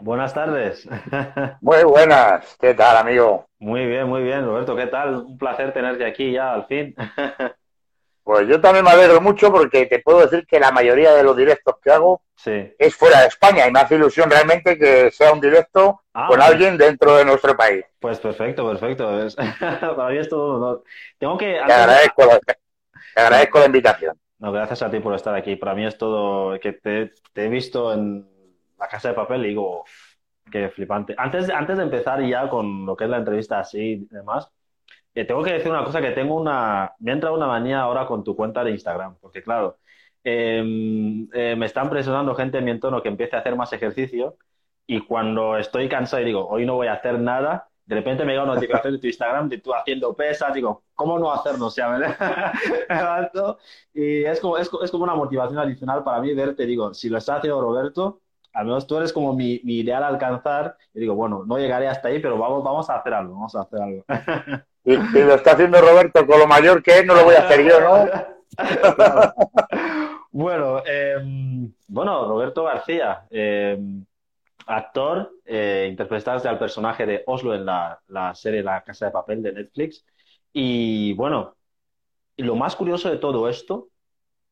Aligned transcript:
Buenas 0.00 0.32
tardes. 0.34 0.88
Muy 1.60 1.82
buenas. 1.84 2.56
¿Qué 2.60 2.74
tal, 2.74 2.96
amigo? 2.96 3.46
Muy 3.58 3.86
bien, 3.86 4.06
muy 4.08 4.22
bien, 4.22 4.44
Roberto. 4.44 4.76
¿Qué 4.76 4.86
tal? 4.86 5.16
Un 5.16 5.38
placer 5.38 5.72
tenerte 5.72 6.04
aquí 6.06 6.32
ya 6.32 6.52
al 6.54 6.66
fin. 6.66 6.94
Pues 8.24 8.46
yo 8.46 8.60
también 8.60 8.84
me 8.84 8.90
alegro 8.90 9.22
mucho 9.22 9.50
porque 9.50 9.86
te 9.86 10.00
puedo 10.00 10.20
decir 10.20 10.46
que 10.46 10.60
la 10.60 10.70
mayoría 10.70 11.14
de 11.14 11.22
los 11.22 11.34
directos 11.34 11.76
que 11.82 11.90
hago 11.90 12.20
Sí. 12.36 12.74
es 12.78 12.94
fuera 12.94 13.22
de 13.22 13.28
España 13.28 13.66
y 13.66 13.72
me 13.72 13.80
hace 13.80 13.94
ilusión 13.94 14.28
realmente 14.30 14.76
que 14.76 15.10
sea 15.10 15.32
un 15.32 15.40
directo 15.40 16.02
Ah, 16.12 16.26
con 16.28 16.36
bueno. 16.36 16.44
alguien 16.44 16.76
dentro 16.76 17.16
de 17.16 17.24
nuestro 17.24 17.56
país. 17.56 17.86
Pues 17.98 18.20
perfecto, 18.20 18.68
perfecto. 18.68 19.24
Es- 19.24 19.34
Para 19.96 20.10
mí 20.10 20.18
es 20.18 20.28
todo 20.28 20.50
un 20.50 20.62
honor. 20.62 20.84
Tengo 21.16 21.38
que... 21.38 21.54
Te 21.66 21.72
agradezco, 21.72 22.26
la- 22.26 22.38
te 22.38 23.20
agradezco 23.22 23.60
la 23.60 23.64
invitación. 23.64 24.20
No, 24.40 24.52
gracias 24.52 24.82
a 24.82 24.90
ti 24.90 25.00
por 25.00 25.14
estar 25.14 25.34
aquí. 25.34 25.56
Para 25.56 25.74
mí 25.74 25.86
es 25.86 25.96
todo 25.96 26.60
que 26.60 26.74
te, 26.74 27.12
te 27.32 27.46
he 27.46 27.48
visto 27.48 27.94
en 27.94 28.28
la 28.78 28.88
casa 28.88 29.08
de 29.08 29.14
papel 29.14 29.44
y 29.44 29.48
digo, 29.50 29.82
"Uf, 29.82 29.90
qué 30.50 30.68
flipante. 30.70 31.14
Antes, 31.18 31.50
antes 31.50 31.76
de 31.76 31.82
empezar 31.84 32.22
ya 32.24 32.48
con 32.48 32.86
lo 32.86 32.96
que 32.96 33.04
es 33.04 33.10
la 33.10 33.18
entrevista 33.18 33.60
así 33.60 33.78
y 34.10 34.14
demás, 34.14 34.50
eh, 35.14 35.24
tengo 35.24 35.42
que 35.42 35.52
decir 35.52 35.70
una 35.70 35.84
cosa, 35.84 36.00
que 36.00 36.10
tengo 36.12 36.34
una... 36.36 36.92
Me 37.00 37.10
ha 37.10 37.14
entrado 37.14 37.36
una 37.36 37.46
manía 37.46 37.80
ahora 37.80 38.06
con 38.06 38.24
tu 38.24 38.36
cuenta 38.36 38.64
de 38.64 38.70
Instagram, 38.72 39.16
porque 39.20 39.42
claro, 39.42 39.78
eh, 40.24 40.62
eh, 41.32 41.56
me 41.56 41.66
están 41.66 41.90
presionando 41.90 42.34
gente 42.34 42.58
en 42.58 42.64
mi 42.64 42.70
entorno 42.70 43.02
que 43.02 43.08
empiece 43.08 43.36
a 43.36 43.40
hacer 43.40 43.56
más 43.56 43.72
ejercicio 43.72 44.36
y 44.86 45.00
cuando 45.00 45.56
estoy 45.58 45.88
cansado 45.88 46.22
y 46.22 46.26
digo, 46.26 46.46
hoy 46.48 46.64
no 46.66 46.74
voy 46.76 46.86
a 46.88 46.94
hacer 46.94 47.18
nada, 47.20 47.68
de 47.84 47.94
repente 47.96 48.24
me 48.24 48.32
llega 48.32 48.44
una 48.44 48.54
notificación 48.54 48.94
de 48.94 48.98
tu 49.00 49.06
Instagram 49.06 49.48
de 49.48 49.58
tú 49.58 49.74
haciendo 49.74 50.14
pesas, 50.14 50.52
digo, 50.54 50.84
¿cómo 50.94 51.18
no 51.18 51.32
hacerlo? 51.32 51.66
O 51.66 51.70
sea, 51.70 51.88
me 51.90 51.98
levanto 52.88 53.58
y 53.94 54.24
es 54.24 54.40
como, 54.40 54.58
es, 54.58 54.70
es 54.82 54.90
como 54.90 55.04
una 55.04 55.14
motivación 55.14 55.58
adicional 55.58 56.04
para 56.04 56.20
mí 56.20 56.34
verte, 56.34 56.66
digo, 56.66 56.92
si 56.94 57.08
lo 57.08 57.18
está 57.18 57.36
haciendo 57.36 57.60
Roberto, 57.60 58.20
al 58.58 58.64
menos 58.64 58.88
tú 58.88 58.96
eres 58.96 59.12
como 59.12 59.34
mi, 59.34 59.60
mi 59.62 59.78
ideal 59.78 60.02
a 60.02 60.08
alcanzar, 60.08 60.76
y 60.92 60.98
digo, 60.98 61.14
bueno, 61.14 61.44
no 61.46 61.58
llegaré 61.58 61.86
hasta 61.86 62.08
ahí, 62.08 62.18
pero 62.18 62.36
vamos, 62.36 62.64
vamos 62.64 62.90
a 62.90 62.96
hacer 62.96 63.14
algo, 63.14 63.34
vamos 63.34 63.54
a 63.54 63.60
hacer 63.60 63.80
algo. 63.80 64.04
Y 64.84 64.96
si 64.96 65.22
lo 65.22 65.34
está 65.34 65.52
haciendo 65.52 65.80
Roberto 65.82 66.26
con 66.26 66.38
lo 66.38 66.46
mayor 66.46 66.82
que 66.82 67.00
es, 67.00 67.04
no 67.04 67.14
lo 67.14 67.24
voy 67.24 67.34
a 67.34 67.40
hacer 67.40 67.62
yo, 67.62 67.78
¿no? 67.80 68.08
Claro. 68.96 69.34
Bueno, 70.30 70.82
eh, 70.86 71.16
bueno, 71.88 72.28
Roberto 72.28 72.64
García, 72.64 73.26
eh, 73.30 73.78
actor, 74.66 75.32
eh, 75.44 75.88
interpretaste 75.90 76.48
al 76.48 76.58
personaje 76.58 77.06
de 77.06 77.22
Oslo 77.26 77.54
en 77.54 77.64
la, 77.64 78.00
la 78.08 78.34
serie 78.34 78.62
La 78.62 78.84
Casa 78.84 79.06
de 79.06 79.12
Papel 79.12 79.42
de 79.42 79.52
Netflix. 79.52 80.04
Y 80.52 81.14
bueno, 81.14 81.56
y 82.36 82.42
lo 82.44 82.54
más 82.56 82.76
curioso 82.76 83.10
de 83.10 83.16
todo 83.16 83.48
esto 83.48 83.88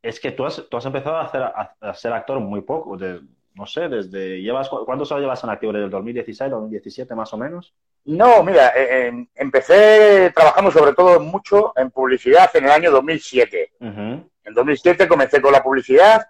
es 0.03 0.19
que 0.19 0.33
tú 0.33 0.45
has, 0.45 0.65
tú 0.69 0.77
has 0.77 0.87
empezado 0.87 1.17
a, 1.17 1.25
hacer, 1.25 1.43
a, 1.43 1.77
a 1.81 1.95
ser 1.95 2.13
actor 2.13 2.41
muy 2.41 2.63
poco, 2.63 2.97
de, 2.97 3.21
no 3.57 3.67
sé, 3.67 3.89
desde, 3.89 4.41
llevas, 4.43 4.69
¿cu- 4.69 4.85
¿cuántos 4.85 5.11
años 5.13 5.23
llevas 5.23 5.43
en 5.45 5.51
activo? 5.51 5.73
¿Desde 5.73 5.87
el 5.87 5.91
2016, 5.91 6.51
2017 6.51 7.15
más 7.15 7.33
o 7.33 7.37
menos? 7.39 7.75
No, 8.05 8.43
mira, 8.43 8.69
eh, 8.77 9.09
eh, 9.09 9.27
empecé 9.35 10.31
trabajando 10.35 10.71
sobre 10.71 10.93
todo 10.93 11.19
mucho 11.21 11.73
en 11.77 11.91
publicidad 11.91 12.51
en 12.55 12.65
el 12.67 12.71
año 12.71 12.91
2007. 12.91 13.73
Ujú, 13.81 13.91
En 14.45 14.55
2007 14.55 15.09
comencé 15.09 15.41
con 15.41 15.53
la 15.53 15.63
publicidad 15.63 16.27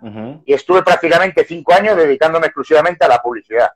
y 0.47 0.53
estuve 0.55 0.83
prácticamente 0.83 1.45
cinco 1.45 1.75
años 1.75 1.97
dedicándome 1.97 2.47
exclusivamente 2.47 3.05
a 3.05 3.09
la 3.09 3.19
publicidad. 3.21 3.71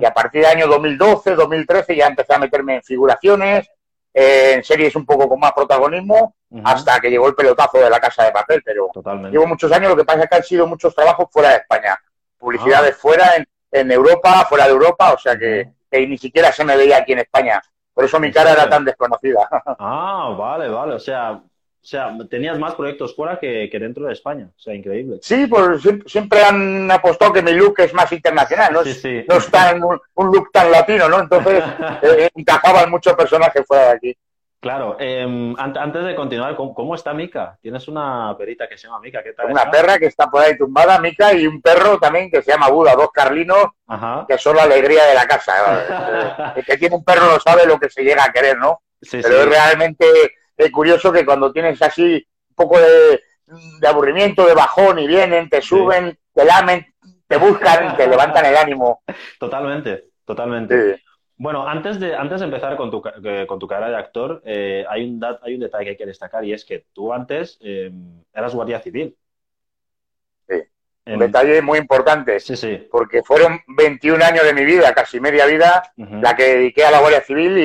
Y 0.00 0.04
a 0.04 0.12
partir 0.14 0.42
del 0.42 0.50
año 0.50 0.66
2012, 0.68 1.34
2013 1.34 1.96
ya 1.96 2.06
empecé 2.06 2.34
a 2.34 2.38
meterme 2.38 2.76
en 2.76 2.82
figuraciones, 2.82 3.68
eh, 4.12 4.52
en 4.54 4.62
series 4.64 4.94
un 4.96 5.04
poco 5.04 5.28
con 5.28 5.38
más 5.40 5.52
protagonismo, 5.52 6.36
hasta 6.64 7.00
que 7.00 7.10
llegó 7.10 7.26
el 7.28 7.34
pelotazo 7.34 7.78
de 7.78 7.90
la 7.90 7.98
casa 7.98 8.24
de 8.24 8.30
papel. 8.32 8.62
Pero 8.64 8.88
Totalmente. 8.94 9.30
llevo 9.32 9.46
muchos 9.48 9.70
años, 9.72 9.90
lo 9.90 9.96
que 9.96 10.04
pasa 10.04 10.22
es 10.22 10.28
que 10.30 10.36
han 10.36 10.42
sido 10.44 10.66
muchos 10.68 10.94
trabajos 10.94 11.26
fuera 11.32 11.50
de 11.50 11.56
España. 11.56 11.98
Publicidades 12.44 12.94
Ah. 12.96 12.98
fuera, 13.00 13.24
en, 13.36 13.46
en 13.72 13.90
Europa, 13.90 14.44
fuera 14.48 14.66
de 14.66 14.72
Europa, 14.72 15.12
o 15.14 15.18
sea 15.18 15.36
que, 15.38 15.72
ni 15.90 16.18
siquiera 16.18 16.52
se 16.52 16.64
me 16.64 16.76
veía 16.76 16.98
aquí 16.98 17.12
en 17.12 17.20
España. 17.20 17.62
Por 17.94 18.04
eso 18.04 18.18
mi 18.20 18.26
¿En 18.26 18.32
cara 18.32 18.52
era 18.52 18.68
tan 18.68 18.84
desconocida. 18.84 19.48
Ah, 19.78 20.34
vale, 20.36 20.68
vale. 20.68 20.94
O 20.94 20.98
sea, 20.98 21.32
o 21.32 21.86
sea, 21.86 22.16
tenías 22.30 22.58
más 22.58 22.74
proyectos 22.74 23.14
fuera 23.14 23.38
que, 23.38 23.68
que 23.70 23.78
dentro 23.78 24.06
de 24.06 24.12
España. 24.14 24.48
O 24.56 24.58
sea, 24.58 24.74
increíble. 24.74 25.18
Sí, 25.22 25.46
pues 25.46 25.82
siempre, 25.82 26.08
siempre 26.08 26.42
han 26.42 26.90
apostado 26.90 27.32
que 27.32 27.42
mi 27.42 27.52
look 27.52 27.74
es 27.78 27.92
más 27.94 28.10
internacional, 28.10 28.72
no 28.72 28.82
Sí, 28.82 28.90
es, 28.90 29.00
sí. 29.02 29.24
no 29.28 29.36
es 29.36 29.50
tan, 29.50 29.82
un, 29.84 30.00
un 30.14 30.26
look 30.32 30.50
tan 30.52 30.70
latino, 30.70 31.08
¿no? 31.08 31.20
Entonces 31.20 31.62
eh, 32.02 32.30
encajaban 32.34 32.90
muchos 32.90 33.14
personajes 33.14 33.64
fuera 33.66 33.84
de 33.84 33.90
aquí. 33.92 34.16
Claro, 34.64 34.96
em, 34.98 35.54
an- 35.58 35.76
antes 35.76 36.02
de 36.06 36.14
continuar, 36.14 36.56
¿cómo, 36.56 36.94
está 36.94 37.12
Mica? 37.12 37.58
Tienes 37.60 37.86
una 37.86 38.34
perita 38.38 38.66
que 38.66 38.78
se 38.78 38.86
llama 38.86 38.98
Mica, 39.00 39.22
¿qué 39.22 39.34
tal 39.34 39.50
Una 39.50 39.64
está? 39.64 39.70
perra 39.70 39.98
que 39.98 40.06
está 40.06 40.30
por 40.30 40.42
ahí 40.42 40.56
tumbada, 40.56 40.98
Mica, 41.00 41.34
y 41.34 41.46
un 41.46 41.60
perro 41.60 41.98
también 41.98 42.30
que 42.30 42.40
se 42.40 42.52
llama 42.52 42.70
Buda, 42.70 42.94
dos 42.94 43.10
carlinos 43.12 43.66
Ajá. 43.86 44.24
que 44.26 44.38
son 44.38 44.56
la 44.56 44.62
alegría 44.62 45.04
de 45.04 45.14
la 45.14 45.26
casa. 45.26 45.52
El 46.56 46.64
que 46.64 46.78
tiene 46.78 46.96
un 46.96 47.04
perro 47.04 47.26
no 47.26 47.38
sabe 47.40 47.66
lo 47.66 47.78
que 47.78 47.90
se 47.90 48.02
llega 48.02 48.24
a 48.24 48.32
querer, 48.32 48.56
¿no? 48.56 48.80
Sí, 49.02 49.20
Pero 49.22 49.40
es 49.42 49.48
realmente 49.50 50.06
curioso 50.72 51.12
que 51.12 51.26
cuando 51.26 51.52
tienes 51.52 51.82
así 51.82 52.26
un 52.48 52.54
poco 52.54 52.78
de, 52.80 53.20
de 53.80 53.86
aburrimiento, 53.86 54.46
de 54.46 54.54
bajón, 54.54 54.98
y 54.98 55.06
vienen, 55.06 55.50
te 55.50 55.60
suben, 55.60 56.18
te 56.32 56.44
lamen, 56.46 56.86
te 57.28 57.36
buscan, 57.36 57.98
te 57.98 58.06
levantan 58.06 58.46
el 58.46 58.56
ánimo. 58.56 59.02
Totalmente, 59.38 60.04
totalmente. 60.24 61.03
Bueno, 61.36 61.66
antes 61.66 61.98
de, 61.98 62.14
antes 62.14 62.40
de 62.40 62.46
empezar 62.46 62.76
con 62.76 62.90
tu, 62.90 63.02
eh, 63.24 63.44
con 63.48 63.58
tu 63.58 63.66
carrera 63.66 63.90
de 63.90 63.96
actor, 63.96 64.40
eh, 64.44 64.84
hay 64.88 65.04
un, 65.08 65.18
dat- 65.20 65.40
hay 65.42 65.54
un 65.54 65.60
detalle 65.60 65.84
que 65.84 65.90
hay 65.90 65.96
que 65.96 66.06
destacar 66.06 66.44
y 66.44 66.52
es 66.52 66.64
que 66.64 66.86
tú 66.92 67.12
antes 67.12 67.58
em, 67.60 68.22
eras 68.32 68.54
guardia 68.54 68.80
civil. 68.80 69.16
Sí. 70.48 70.54
En- 71.06 71.14
Un 71.14 71.18
detalle 71.20 71.60
muy 71.60 71.78
importante, 71.78 72.38
Sí, 72.40 72.56
sí. 72.56 72.86
porque 72.90 73.22
fueron 73.22 73.60
21 73.66 74.22
años 74.22 74.44
de 74.44 74.54
mi 74.54 74.64
vida, 74.64 74.94
casi 74.94 75.18
media 75.20 75.44
vida, 75.46 75.82
la 75.96 76.34
que 76.36 76.44
dediqué 76.56 76.84
a 76.84 76.90
la 76.92 77.00
Guardia 77.00 77.20
Civil 77.20 77.58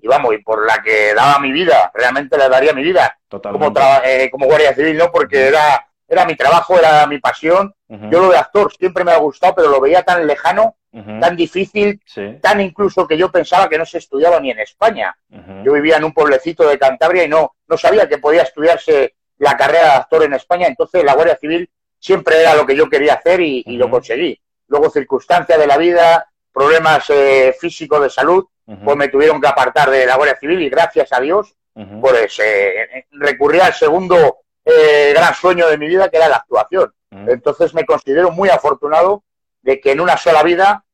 y, 0.00 0.06
vamos, 0.06 0.34
y 0.34 0.38
por 0.38 0.64
la 0.64 0.80
que 0.82 1.12
daba 1.12 1.38
mi 1.38 1.52
vida, 1.52 1.90
realmente 1.94 2.38
le 2.38 2.48
daría 2.48 2.72
mi 2.72 2.82
vida 2.82 3.18
como, 3.28 3.40
Totalmente. 3.72 3.80
eh, 4.24 4.30
como 4.30 4.46
Guardia 4.46 4.72
Civil, 4.74 4.96
¿no? 4.96 5.10
Porque 5.12 5.48
era, 5.48 5.86
era 6.08 6.24
mi 6.24 6.34
trabajo, 6.34 6.78
era 6.78 7.06
mi 7.06 7.18
pasión. 7.18 7.74
Yo 7.88 8.20
lo 8.22 8.30
de 8.30 8.38
actor 8.38 8.72
siempre 8.72 9.02
me 9.04 9.12
ha 9.12 9.18
gustado, 9.18 9.54
pero 9.56 9.68
lo 9.68 9.80
veía 9.80 10.02
tan 10.02 10.26
lejano, 10.26 10.76
Tan 11.20 11.36
difícil, 11.36 12.00
Sí. 12.06 12.38
tan 12.40 12.60
incluso 12.60 13.06
que 13.06 13.16
yo 13.18 13.30
pensaba 13.30 13.68
que 13.68 13.76
no 13.78 13.84
se 13.84 13.98
estudiaba 13.98 14.40
ni 14.40 14.50
en 14.50 14.58
España. 14.60 15.16
Yo 15.64 15.72
vivía 15.74 15.96
en 15.98 16.04
un 16.04 16.12
pueblecito 16.12 16.66
de 16.68 16.78
Cantabria 16.78 17.24
y 17.24 17.28
no, 17.28 17.54
no 17.66 17.76
sabía 17.76 18.08
que 18.08 18.18
podía 18.18 18.42
estudiarse 18.42 19.14
la 19.38 19.56
carrera 19.56 19.84
de 19.84 19.90
actor 19.90 20.22
en 20.24 20.34
España, 20.34 20.66
entonces 20.66 21.04
la 21.04 21.14
Guardia 21.14 21.36
Civil 21.36 21.68
siempre 21.98 22.40
era 22.40 22.54
lo 22.54 22.66
que 22.66 22.74
yo 22.74 22.88
quería 22.88 23.14
hacer 23.14 23.40
y, 23.40 23.62
y 23.66 23.76
lo 23.76 23.88
conseguí. 23.90 24.40
Luego 24.68 24.90
circunstancias 24.90 25.58
de 25.58 25.66
la 25.66 25.76
vida, 25.76 26.26
problemas 26.52 27.08
eh, 27.10 27.54
físicos 27.60 28.02
de 28.02 28.10
salud, 28.10 28.44
pues 28.84 28.96
me 28.96 29.08
tuvieron 29.08 29.40
que 29.40 29.48
apartar 29.48 29.90
de 29.90 30.04
la 30.06 30.16
Guardia 30.16 30.36
Civil 30.38 30.60
y 30.62 30.68
gracias 30.68 31.12
a 31.12 31.20
Dios, 31.20 31.54
pues 32.00 32.38
eh, 32.44 33.06
recurrí 33.12 33.60
al 33.60 33.72
segundo 33.72 34.38
eh, 34.64 35.12
gran 35.14 35.32
sueño 35.34 35.68
de 35.68 35.78
mi 35.78 35.86
vida, 35.86 36.08
que 36.08 36.16
era 36.16 36.28
la 36.28 36.36
actuación. 36.36 36.92
Entonces 37.10 37.72
me 37.74 37.86
considero 37.86 38.30
muy 38.32 38.48
afortunado 38.50 39.22
de 39.62 39.80
que 39.80 39.92
en 39.92 40.00
una 40.00 40.16
sola 40.16 40.42
vida 40.42 40.84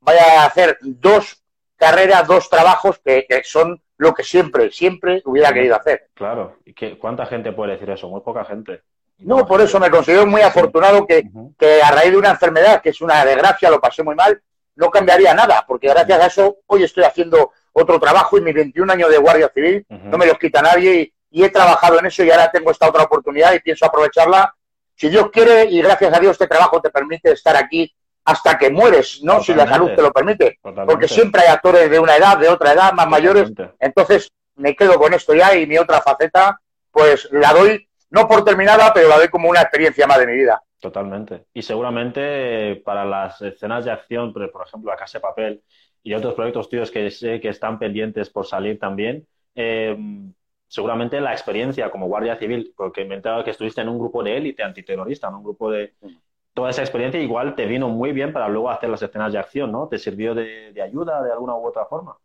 vaya 0.00 0.42
a 0.42 0.46
hacer 0.46 0.78
dos 0.80 1.42
carreras, 1.76 2.26
dos 2.26 2.48
trabajos 2.48 3.00
que, 3.04 3.26
que 3.28 3.42
son 3.44 3.82
lo 3.96 4.14
que 4.14 4.24
siempre, 4.24 4.70
siempre 4.70 5.22
hubiera 5.26 5.52
querido 5.52 5.76
hacer. 5.76 6.08
Claro. 6.14 6.56
¿Y 6.64 6.72
qué, 6.72 6.98
cuánta 6.98 7.26
gente 7.26 7.52
puede 7.52 7.72
decir 7.72 7.90
eso? 7.90 8.08
Muy 8.08 8.22
poca 8.22 8.44
gente. 8.44 8.82
No, 9.18 9.46
por 9.46 9.60
eso 9.60 9.78
me 9.78 9.90
considero 9.90 10.26
muy 10.26 10.40
afortunado 10.40 11.06
que, 11.06 11.28
que 11.58 11.82
a 11.82 11.90
raíz 11.90 12.10
de 12.10 12.16
una 12.16 12.30
enfermedad, 12.30 12.80
que 12.80 12.90
es 12.90 13.00
una 13.02 13.22
desgracia, 13.24 13.70
lo 13.70 13.78
pasé 13.78 14.02
muy 14.02 14.14
mal, 14.14 14.40
no 14.76 14.90
cambiaría 14.90 15.34
nada, 15.34 15.64
porque 15.68 15.88
gracias 15.88 16.20
a 16.20 16.26
eso 16.26 16.56
hoy 16.66 16.84
estoy 16.84 17.04
haciendo 17.04 17.52
otro 17.72 18.00
trabajo 18.00 18.38
y 18.38 18.40
mis 18.40 18.54
21 18.54 18.90
años 18.90 19.10
de 19.10 19.18
Guardia 19.18 19.50
Civil 19.52 19.84
no 19.88 20.16
me 20.16 20.26
los 20.26 20.38
quita 20.38 20.62
nadie 20.62 21.12
y, 21.30 21.40
y 21.40 21.44
he 21.44 21.50
trabajado 21.50 21.98
en 21.98 22.06
eso 22.06 22.24
y 22.24 22.30
ahora 22.30 22.50
tengo 22.50 22.70
esta 22.70 22.88
otra 22.88 23.04
oportunidad 23.04 23.52
y 23.52 23.60
pienso 23.60 23.84
aprovecharla. 23.84 24.54
Si 24.94 25.10
Dios 25.10 25.30
quiere 25.30 25.66
y 25.66 25.82
gracias 25.82 26.14
a 26.14 26.18
Dios 26.18 26.32
este 26.32 26.46
trabajo 26.46 26.80
te 26.80 26.88
permite 26.88 27.32
estar 27.32 27.56
aquí 27.56 27.94
hasta 28.30 28.56
que 28.56 28.70
mueres, 28.70 29.20
¿no? 29.22 29.42
Si 29.42 29.52
la 29.54 29.66
salud 29.66 29.90
te 29.94 30.02
lo 30.02 30.12
permite. 30.12 30.58
Totalmente. 30.62 30.92
Porque 30.92 31.08
siempre 31.08 31.42
hay 31.42 31.48
actores 31.48 31.90
de 31.90 31.98
una 31.98 32.16
edad, 32.16 32.38
de 32.38 32.48
otra 32.48 32.72
edad, 32.72 32.92
más 32.92 33.08
mayores. 33.08 33.52
Entonces 33.78 34.32
me 34.56 34.76
quedo 34.76 34.98
con 34.98 35.12
esto 35.14 35.34
ya 35.34 35.56
y 35.56 35.66
mi 35.66 35.78
otra 35.78 36.00
faceta, 36.00 36.60
pues 36.90 37.28
la 37.32 37.52
doy, 37.52 37.88
no 38.10 38.28
por 38.28 38.44
terminada, 38.44 38.92
pero 38.92 39.08
la 39.08 39.18
doy 39.18 39.28
como 39.28 39.48
una 39.48 39.62
experiencia 39.62 40.06
más 40.06 40.18
de 40.18 40.26
mi 40.26 40.34
vida. 40.34 40.62
Totalmente. 40.78 41.44
Y 41.52 41.62
seguramente 41.62 42.72
eh, 42.72 42.76
para 42.76 43.04
las 43.04 43.40
escenas 43.42 43.84
de 43.84 43.90
acción, 43.90 44.32
por 44.32 44.66
ejemplo, 44.66 44.90
La 44.90 44.96
Casa 44.96 45.18
de 45.18 45.22
Papel 45.22 45.62
y 46.02 46.14
otros 46.14 46.34
proyectos 46.34 46.68
tuyos 46.68 46.90
que 46.90 47.10
sé 47.10 47.40
que 47.40 47.48
están 47.48 47.78
pendientes 47.78 48.30
por 48.30 48.46
salir 48.46 48.78
también, 48.78 49.26
eh, 49.54 49.96
seguramente 50.66 51.20
la 51.20 51.32
experiencia 51.32 51.90
como 51.90 52.06
guardia 52.06 52.36
civil, 52.36 52.72
porque 52.76 53.04
me 53.04 53.14
he 53.14 53.16
enterado 53.16 53.44
que 53.44 53.50
estuviste 53.50 53.80
en 53.80 53.88
un 53.88 53.98
grupo 53.98 54.22
de 54.22 54.36
élite 54.36 54.62
antiterrorista, 54.62 55.28
en 55.28 55.34
un 55.34 55.42
grupo 55.42 55.70
de... 55.70 55.94
Toda 56.54 56.70
esa 56.70 56.82
experiencia 56.82 57.20
igual 57.20 57.54
te 57.54 57.66
vino 57.66 57.88
muy 57.88 58.12
bien 58.12 58.32
para 58.32 58.48
luego 58.48 58.70
hacer 58.70 58.90
las 58.90 59.02
escenas 59.02 59.32
de 59.32 59.38
acción, 59.38 59.70
¿no? 59.70 59.88
¿Te 59.88 59.98
sirvió 59.98 60.34
de, 60.34 60.72
de 60.72 60.82
ayuda 60.82 61.22
de 61.22 61.32
alguna 61.32 61.54
u 61.54 61.66
otra 61.66 61.86
forma? 61.86 62.16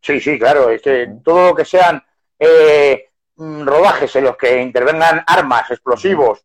Sí, 0.00 0.20
sí, 0.20 0.38
claro. 0.38 0.70
Es 0.70 0.82
que 0.82 1.08
todo 1.24 1.48
lo 1.48 1.54
que 1.54 1.64
sean 1.64 2.02
eh, 2.38 3.08
mm, 3.36 3.64
rodajes 3.64 4.14
en 4.16 4.24
los 4.24 4.36
que 4.36 4.60
intervengan 4.60 5.24
armas, 5.26 5.70
explosivos, 5.70 6.44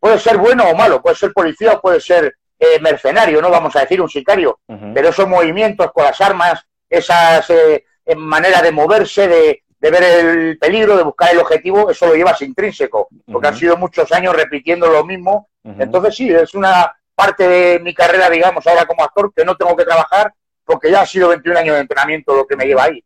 puede 0.00 0.18
ser 0.18 0.38
bueno 0.38 0.64
o 0.70 0.74
malo, 0.74 1.02
puede 1.02 1.16
ser 1.16 1.32
policía 1.32 1.72
o 1.72 1.80
puede 1.80 2.00
ser 2.00 2.36
eh, 2.58 2.80
mercenario, 2.80 3.40
no 3.40 3.50
vamos 3.50 3.74
a 3.76 3.80
decir 3.80 4.00
un 4.00 4.08
sicario, 4.08 4.60
pero 4.94 5.08
esos 5.10 5.28
movimientos 5.28 5.92
con 5.92 6.04
las 6.04 6.20
armas, 6.20 6.64
esas 6.88 7.48
eh, 7.50 7.84
maneras 8.16 8.62
de 8.62 8.72
moverse, 8.72 9.28
de, 9.28 9.62
de, 9.78 9.90
ver 9.90 10.02
el 10.02 10.58
peligro, 10.58 10.96
de 10.96 11.04
buscar 11.04 11.32
el 11.32 11.38
objetivo, 11.38 11.90
eso 11.90 12.06
lo 12.06 12.14
llevas 12.14 12.40
intrínseco, 12.42 13.08
porque 13.30 13.48
han 13.48 13.56
sido 13.56 13.76
muchos 13.76 14.10
años 14.12 14.34
repitiendo 14.34 14.88
lo 14.88 15.04
mismo. 15.04 15.48
Entonces 15.78 16.14
sí, 16.14 16.30
es 16.30 16.54
una 16.54 16.92
parte 17.14 17.48
de 17.48 17.80
mi 17.80 17.92
carrera, 17.94 18.30
digamos, 18.30 18.66
ahora 18.66 18.86
como 18.86 19.02
actor, 19.02 19.32
que 19.34 19.44
no 19.44 19.56
tengo 19.56 19.76
que 19.76 19.84
trabajar, 19.84 20.32
porque 20.64 20.90
ya 20.90 21.00
ha 21.00 21.06
sido 21.06 21.28
21 21.28 21.58
años 21.58 21.74
de 21.74 21.80
entrenamiento 21.80 22.36
lo 22.36 22.46
que 22.46 22.56
me 22.56 22.64
lleva 22.64 22.84
ahí. 22.84 23.04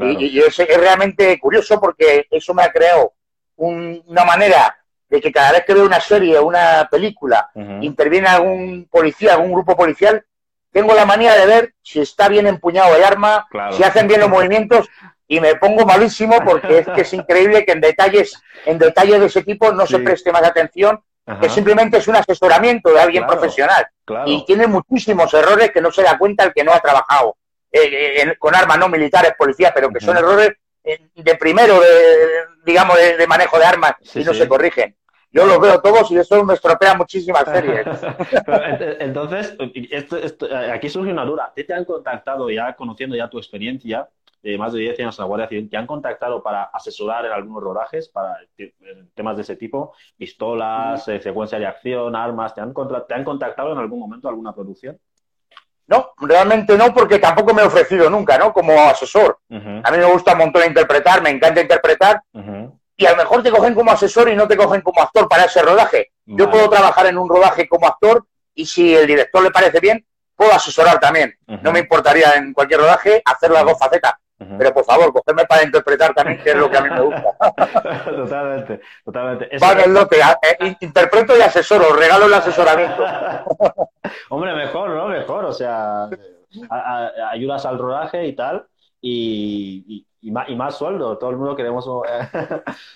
Y, 0.00 0.38
es, 0.40 0.56
realmente 0.56 1.38
curioso 1.38 1.78
porque 1.78 2.26
eso 2.30 2.54
me 2.54 2.62
ha 2.62 2.72
creado 2.72 3.12
una 3.56 4.24
manera 4.24 4.74
de 5.08 5.20
que 5.20 5.30
cada 5.30 5.52
vez 5.52 5.64
que 5.66 5.74
veo 5.74 5.84
una 5.84 6.00
serie 6.00 6.38
o 6.38 6.46
una 6.46 6.88
película, 6.90 7.50
interviene 7.82 8.28
algún 8.28 8.88
policía, 8.90 9.34
algún 9.34 9.52
grupo 9.52 9.76
policial, 9.76 10.24
tengo 10.70 10.94
la 10.94 11.04
manía 11.04 11.34
de 11.34 11.46
ver 11.46 11.74
si 11.82 12.00
está 12.00 12.28
bien 12.28 12.46
empuñado 12.46 12.96
el 12.96 13.04
arma, 13.04 13.46
si 13.72 13.82
hacen 13.82 14.08
bien 14.08 14.20
los 14.20 14.30
movimientos 14.30 14.88
y 15.28 15.40
me 15.40 15.54
pongo 15.56 15.84
malísimo 15.84 16.38
porque 16.44 16.78
es 16.78 16.88
que 16.88 17.02
es 17.02 17.12
increíble 17.12 17.64
que 17.66 17.72
en 17.72 17.82
detalles, 17.82 18.42
en 18.64 18.78
detalles 18.78 19.20
de 19.20 19.26
ese 19.26 19.42
tipo 19.42 19.70
no 19.72 19.86
se 19.86 19.98
preste 19.98 20.32
más 20.32 20.44
atención, 20.44 21.02
que 21.40 21.48
simplemente 21.48 21.98
es 21.98 22.08
un 22.08 22.16
asesoramiento 22.16 22.92
de 22.92 23.00
alguien 23.00 23.26
profesional. 23.26 23.86
Y 24.26 24.44
tiene 24.44 24.66
muchísimos 24.66 25.32
errores 25.34 25.70
que 25.70 25.80
no 25.80 25.92
se 25.92 26.02
da 26.02 26.18
cuenta 26.18 26.44
el 26.44 26.52
que 26.52 26.64
no 26.64 26.72
ha 26.72 26.80
trabajado 26.80 27.36
eh, 27.70 28.22
eh, 28.22 28.36
con 28.38 28.54
armas 28.54 28.78
no 28.78 28.88
militares, 28.88 29.32
policía, 29.38 29.72
pero 29.74 29.88
que 29.90 30.00
son 30.00 30.16
errores 30.16 30.52
eh, 30.84 31.08
de 31.14 31.34
primero, 31.36 31.80
de, 31.80 31.86
digamos, 32.64 32.96
de, 32.96 33.26
manejo 33.26 33.58
de 33.58 33.64
armas 33.64 33.94
y 34.14 34.24
no 34.24 34.34
se 34.34 34.48
corrigen. 34.48 34.96
Yo 35.30 35.46
los 35.46 35.58
veo 35.58 35.80
todos 35.80 36.10
y 36.10 36.18
eso 36.18 36.44
me 36.44 36.52
estropea 36.52 36.94
muchísimas 36.94 37.44
series. 37.44 37.86
Entonces, 39.00 39.56
aquí 40.70 40.90
surge 40.90 41.10
una 41.10 41.24
duda. 41.24 41.50
¿Te, 41.56 41.64
¿Te 41.64 41.72
han 41.72 41.86
contactado 41.86 42.50
ya, 42.50 42.74
conociendo 42.74 43.16
ya 43.16 43.30
tu 43.30 43.38
experiencia, 43.38 44.06
de 44.42 44.58
más 44.58 44.72
de 44.72 44.80
10 44.80 45.00
años 45.00 45.18
en 45.18 45.22
la 45.22 45.26
Guardia 45.28 45.48
Civil, 45.48 45.70
¿te 45.70 45.76
han 45.76 45.86
contactado 45.86 46.42
para 46.42 46.64
asesorar 46.64 47.24
en 47.26 47.32
algunos 47.32 47.62
rodajes, 47.62 48.08
para 48.08 48.38
temas 49.14 49.36
de 49.36 49.42
ese 49.42 49.56
tipo? 49.56 49.94
Pistolas, 50.16 51.04
secuencia 51.04 51.58
de 51.58 51.66
acción, 51.66 52.16
armas, 52.16 52.54
¿te 52.54 52.60
han, 52.60 52.74
¿te 53.06 53.14
han 53.14 53.24
contactado 53.24 53.72
en 53.72 53.78
algún 53.78 54.00
momento 54.00 54.28
alguna 54.28 54.54
producción? 54.54 54.98
No, 55.86 56.12
realmente 56.18 56.76
no, 56.76 56.92
porque 56.94 57.18
tampoco 57.18 57.52
me 57.52 57.62
he 57.62 57.66
ofrecido 57.66 58.08
nunca, 58.08 58.38
¿no? 58.38 58.52
Como 58.52 58.72
asesor. 58.80 59.38
A 59.50 59.90
mí 59.90 59.98
me 59.98 60.04
gusta 60.12 60.32
un 60.32 60.38
montón 60.38 60.64
interpretar, 60.66 61.22
me 61.22 61.30
encanta 61.30 61.60
interpretar. 61.60 62.22
Y 62.96 63.06
a 63.06 63.12
lo 63.12 63.16
mejor 63.16 63.42
te 63.42 63.50
cogen 63.50 63.74
como 63.74 63.90
asesor 63.90 64.28
y 64.28 64.36
no 64.36 64.46
te 64.48 64.56
cogen 64.56 64.80
como 64.80 65.02
actor 65.02 65.28
para 65.28 65.44
ese 65.44 65.62
rodaje. 65.62 66.12
Yo 66.24 66.50
puedo 66.50 66.68
trabajar 66.70 67.06
en 67.06 67.18
un 67.18 67.28
rodaje 67.28 67.68
como 67.68 67.86
actor 67.86 68.26
y 68.54 68.66
si 68.66 68.94
el 68.94 69.06
director 69.06 69.42
le 69.42 69.50
parece 69.50 69.80
bien, 69.80 70.04
puedo 70.34 70.52
asesorar 70.52 70.98
también. 70.98 71.36
No 71.62 71.72
me 71.72 71.80
importaría 71.80 72.34
en 72.34 72.52
cualquier 72.52 72.80
rodaje 72.80 73.22
hacer 73.24 73.50
las 73.50 73.64
dos 73.64 73.78
facetas. 73.78 74.14
Pero 74.58 74.74
por 74.74 74.84
favor, 74.84 75.12
cogerme 75.12 75.44
para 75.44 75.62
interpretar 75.64 76.14
también, 76.14 76.42
que 76.42 76.50
es 76.50 76.56
lo 76.56 76.70
que 76.70 76.76
a 76.76 76.80
mí 76.82 76.90
me 76.90 77.00
gusta. 77.00 78.04
totalmente, 78.04 78.80
totalmente. 79.04 79.58
Vale, 79.58 79.84
el 79.84 79.94
lote, 79.94 80.16
eh, 80.18 80.76
interpreto 80.80 81.36
y 81.36 81.40
asesoro, 81.40 81.94
regalo 81.94 82.26
el 82.26 82.34
asesoramiento. 82.34 83.04
Hombre, 84.30 84.54
mejor, 84.54 84.90
¿no? 84.90 85.08
Mejor, 85.08 85.44
o 85.44 85.52
sea, 85.52 86.08
ayudas 87.30 87.66
al 87.66 87.78
rodaje 87.78 88.26
y 88.26 88.34
tal, 88.34 88.66
y, 89.00 90.06
más, 90.30 90.76
sueldo, 90.76 91.18
todo 91.18 91.30
el 91.30 91.36
mundo 91.36 91.56
queremos, 91.56 91.86
o 91.88 92.02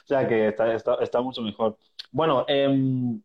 sea, 0.04 0.26
que 0.26 0.48
está, 0.48 1.20
mucho 1.20 1.43
mejor. 1.43 1.76
Bueno, 2.12 2.44
em, 2.48 3.20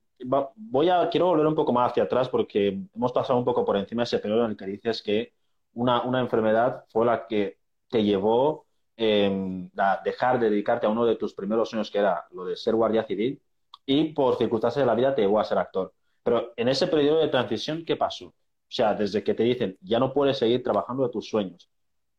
voy 0.55 0.89
a, 0.89 1.09
quiero 1.09 1.27
volver 1.27 1.47
un 1.47 1.55
poco 1.55 1.73
más 1.73 1.91
hacia 1.91 2.03
atrás 2.03 2.29
porque 2.29 2.79
hemos 2.95 3.11
pasado 3.11 3.39
un 3.39 3.45
poco 3.45 3.63
por 3.65 3.77
encima 3.77 4.01
de 4.01 4.05
ese 4.05 4.19
periodo 4.19 4.45
en 4.45 4.51
el 4.51 4.57
que 4.57 4.65
dices 4.65 5.01
que 5.01 5.33
una, 5.73 6.01
una 6.01 6.19
enfermedad 6.19 6.85
fue 6.89 7.05
la 7.05 7.27
que 7.27 7.60
te 7.91 8.03
llevó 8.03 8.65
eh, 8.97 9.69
a 9.77 10.01
dejar 10.03 10.39
de 10.39 10.49
dedicarte 10.49 10.87
a 10.87 10.89
uno 10.89 11.05
de 11.05 11.15
tus 11.15 11.33
primeros 11.35 11.69
sueños, 11.69 11.91
que 11.91 11.99
era 11.99 12.25
lo 12.31 12.45
de 12.45 12.55
ser 12.55 12.73
guardia 12.73 13.03
civil, 13.03 13.39
y 13.85 14.13
por 14.13 14.37
circunstancias 14.37 14.81
de 14.81 14.87
la 14.87 14.95
vida 14.95 15.13
te 15.13 15.21
llevó 15.21 15.39
a 15.39 15.43
ser 15.43 15.59
actor. 15.59 15.93
Pero 16.23 16.53
en 16.55 16.69
ese 16.69 16.87
periodo 16.87 17.19
de 17.19 17.27
transición, 17.27 17.83
¿qué 17.85 17.95
pasó? 17.95 18.27
O 18.27 18.73
sea, 18.73 18.93
desde 18.93 19.23
que 19.23 19.33
te 19.33 19.43
dicen, 19.43 19.77
ya 19.81 19.99
no 19.99 20.13
puedes 20.13 20.37
seguir 20.37 20.63
trabajando 20.63 21.03
de 21.03 21.09
tus 21.09 21.27
sueños 21.27 21.69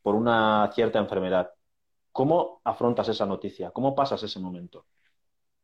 por 0.03 0.15
una 0.15 0.71
cierta 0.75 0.99
enfermedad, 0.99 1.51
¿cómo 2.11 2.61
afrontas 2.65 3.09
esa 3.09 3.25
noticia? 3.25 3.71
¿Cómo 3.71 3.95
pasas 3.95 4.23
ese 4.23 4.41
momento? 4.41 4.85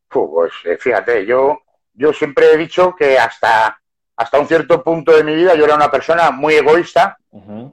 Pues 0.09 0.53
eh, 0.65 0.79
fíjate, 0.79 1.27
yo, 1.27 1.59
yo 1.93 2.13
siempre 2.13 2.53
he 2.53 2.57
dicho 2.57 2.95
que 2.97 3.19
hasta 3.19 3.81
hasta 4.19 4.41
un 4.41 4.49
cierto 4.49 4.83
punto 4.83 5.17
de 5.17 5.23
mi 5.23 5.35
vida 5.35 5.55
yo 5.55 5.65
era 5.65 5.77
una 5.77 5.91
persona 5.93 6.33
muy 6.33 6.55
egoísta, 6.55 7.17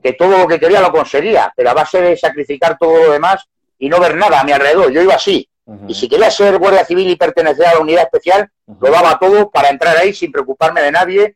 que 0.03 0.13
todo 0.13 0.38
lo 0.38 0.47
que 0.47 0.59
quería 0.59 0.80
lo 0.80 0.92
conseguía, 0.92 1.51
pero 1.56 1.71
a 1.71 1.74
base 1.74 2.00
de 2.00 2.15
sacrificar 2.15 2.77
todo 2.77 3.06
lo 3.06 3.12
demás 3.12 3.45
y 3.80 3.89
no 3.89 4.00
ver 4.00 4.15
nada 4.15 4.39
a 4.39 4.44
mi 4.44 4.51
alrededor. 4.51 4.92
Yo 4.92 5.01
iba 5.01 5.15
así. 5.15 5.50
Y 5.88 5.95
si 5.95 6.07
quería 6.07 6.30
ser 6.30 6.59
guardia 6.59 6.86
civil 6.86 7.09
y 7.09 7.15
pertenecer 7.15 7.65
a 7.65 7.74
la 7.74 7.80
unidad 7.80 8.03
especial, 8.03 8.47
lo 8.80 8.92
daba 8.92 9.18
todo 9.18 9.50
para 9.50 9.69
entrar 9.69 9.97
ahí 9.97 10.13
sin 10.13 10.31
preocuparme 10.31 10.83
de 10.83 10.92
nadie. 10.92 11.36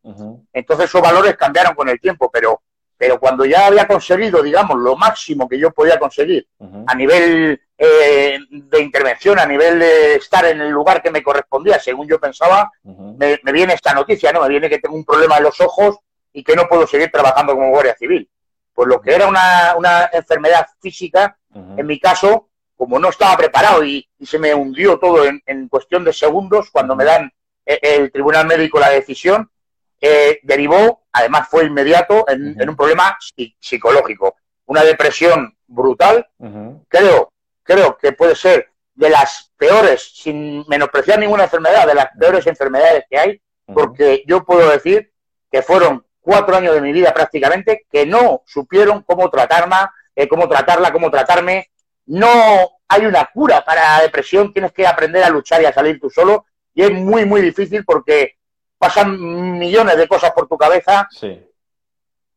Entonces 0.54 0.86
esos 0.86 1.02
valores 1.02 1.36
cambiaron 1.36 1.74
con 1.74 1.90
el 1.90 2.00
tiempo, 2.00 2.30
pero 2.32 2.62
pero 3.00 3.18
cuando 3.18 3.46
ya 3.46 3.68
había 3.68 3.88
conseguido, 3.88 4.44
digamos, 4.44 4.78
lo 4.78 4.98
máximo 4.98 5.48
que 5.48 5.58
yo 5.58 5.72
podía 5.72 5.98
conseguir 5.98 6.46
a 6.86 6.94
nivel 6.94 7.62
eh, 7.78 8.38
de 8.50 8.82
intervención, 8.82 9.40
a 9.40 9.46
nivel 9.46 9.80
de 9.80 10.16
estar 10.16 10.44
en 10.46 10.60
el 10.60 10.70
lugar 10.70 11.02
que 11.02 11.10
me 11.10 11.24
correspondía, 11.24 11.80
según 11.80 12.10
yo 12.10 12.20
pensaba, 12.20 12.70
me, 12.84 13.40
viene 13.54 13.74
esta 13.74 13.94
noticia, 13.94 14.34
¿no? 14.34 14.42
Me 14.42 14.50
viene 14.50 14.70
que 14.70 14.80
tengo 14.80 14.98
un 14.98 15.06
problema 15.06 15.38
en 15.38 15.44
los 15.44 15.62
ojos 15.62 15.98
y 16.34 16.44
que 16.44 16.58
no 16.58 16.68
puedo 16.68 16.86
seguir 16.86 17.10
trabajando 17.10 17.54
como 17.54 17.70
guardia 17.70 17.96
civil. 17.96 18.30
Pues 18.74 18.90
lo 18.90 19.00
que 19.00 19.16
era 19.16 19.28
una, 19.28 19.76
una 19.78 20.10
enfermedad 20.12 20.68
física, 20.82 21.38
en 21.56 21.88
mi 21.88 22.02
caso, 22.02 22.50
como 22.76 23.00
no 23.00 23.08
estaba 23.08 23.38
preparado 23.38 23.82
y, 23.82 24.06
se 24.22 24.40
me 24.40 24.54
hundió 24.54 25.00
todo 25.00 25.24
en, 25.24 25.42
en, 25.46 25.70
cuestión 25.70 26.04
de 26.04 26.12
segundos, 26.12 26.70
cuando 26.70 26.98
me 26.98 27.06
dan 27.06 27.32
eh, 27.66 27.80
el 27.82 28.12
tribunal 28.12 28.46
médico 28.46 28.78
la 28.78 28.90
decisión, 28.90 29.50
eh, 30.02 30.40
derivó, 30.44 31.04
además 31.12 31.48
fue 31.50 31.66
inmediato, 31.66 32.26
en, 32.28 32.70
un 32.70 32.76
problema 32.76 33.18
psicológico. 33.60 34.36
Una 34.66 34.84
depresión 34.84 35.56
brutal. 35.68 36.28
Creo, 36.88 37.32
creo 37.64 37.98
que 37.98 38.12
puede 38.12 38.36
ser 38.36 38.70
de 38.94 39.10
las 39.10 39.52
peores, 39.58 40.12
sin 40.14 40.66
menospreciar 40.68 41.20
ninguna 41.20 41.46
enfermedad, 41.46 41.88
de 41.88 41.96
las 41.96 42.08
peores 42.18 42.46
enfermedades 42.48 43.06
que 43.10 43.18
hay, 43.18 43.42
porque 43.66 44.24
yo 44.28 44.44
puedo 44.44 44.70
decir 44.70 45.12
que 45.52 45.62
fueron 45.62 46.06
cuatro 46.20 46.56
años 46.56 46.76
de 46.76 46.82
mi 46.82 46.92
vida 46.92 47.14
prácticamente 47.14 47.86
que 47.92 48.06
no 48.06 48.44
supieron 48.46 49.04
cómo 49.04 49.30
tratarla, 49.30 49.94
eh, 50.16 50.28
cómo 50.28 50.48
tratarla, 50.48 50.92
cómo 50.92 51.10
tratarme. 51.10 51.70
No 52.06 52.28
hay 52.88 53.06
una 53.06 53.26
cura 53.26 53.64
para 53.64 53.98
la 53.98 54.04
depresión, 54.04 54.52
tienes 54.52 54.72
que 54.72 54.86
aprender 54.86 55.24
a 55.24 55.30
luchar 55.30 55.62
y 55.62 55.66
a 55.66 55.74
salir 55.74 56.00
tú 56.00 56.10
solo. 56.10 56.46
Y 56.74 56.84
es 56.84 56.92
muy, 56.92 57.26
muy 57.26 57.42
difícil 57.42 57.86
porque 57.86 58.39
pasan 58.80 59.60
millones 59.60 59.98
de 59.98 60.08
cosas 60.08 60.32
por 60.32 60.48
tu 60.48 60.58
cabeza. 60.58 61.08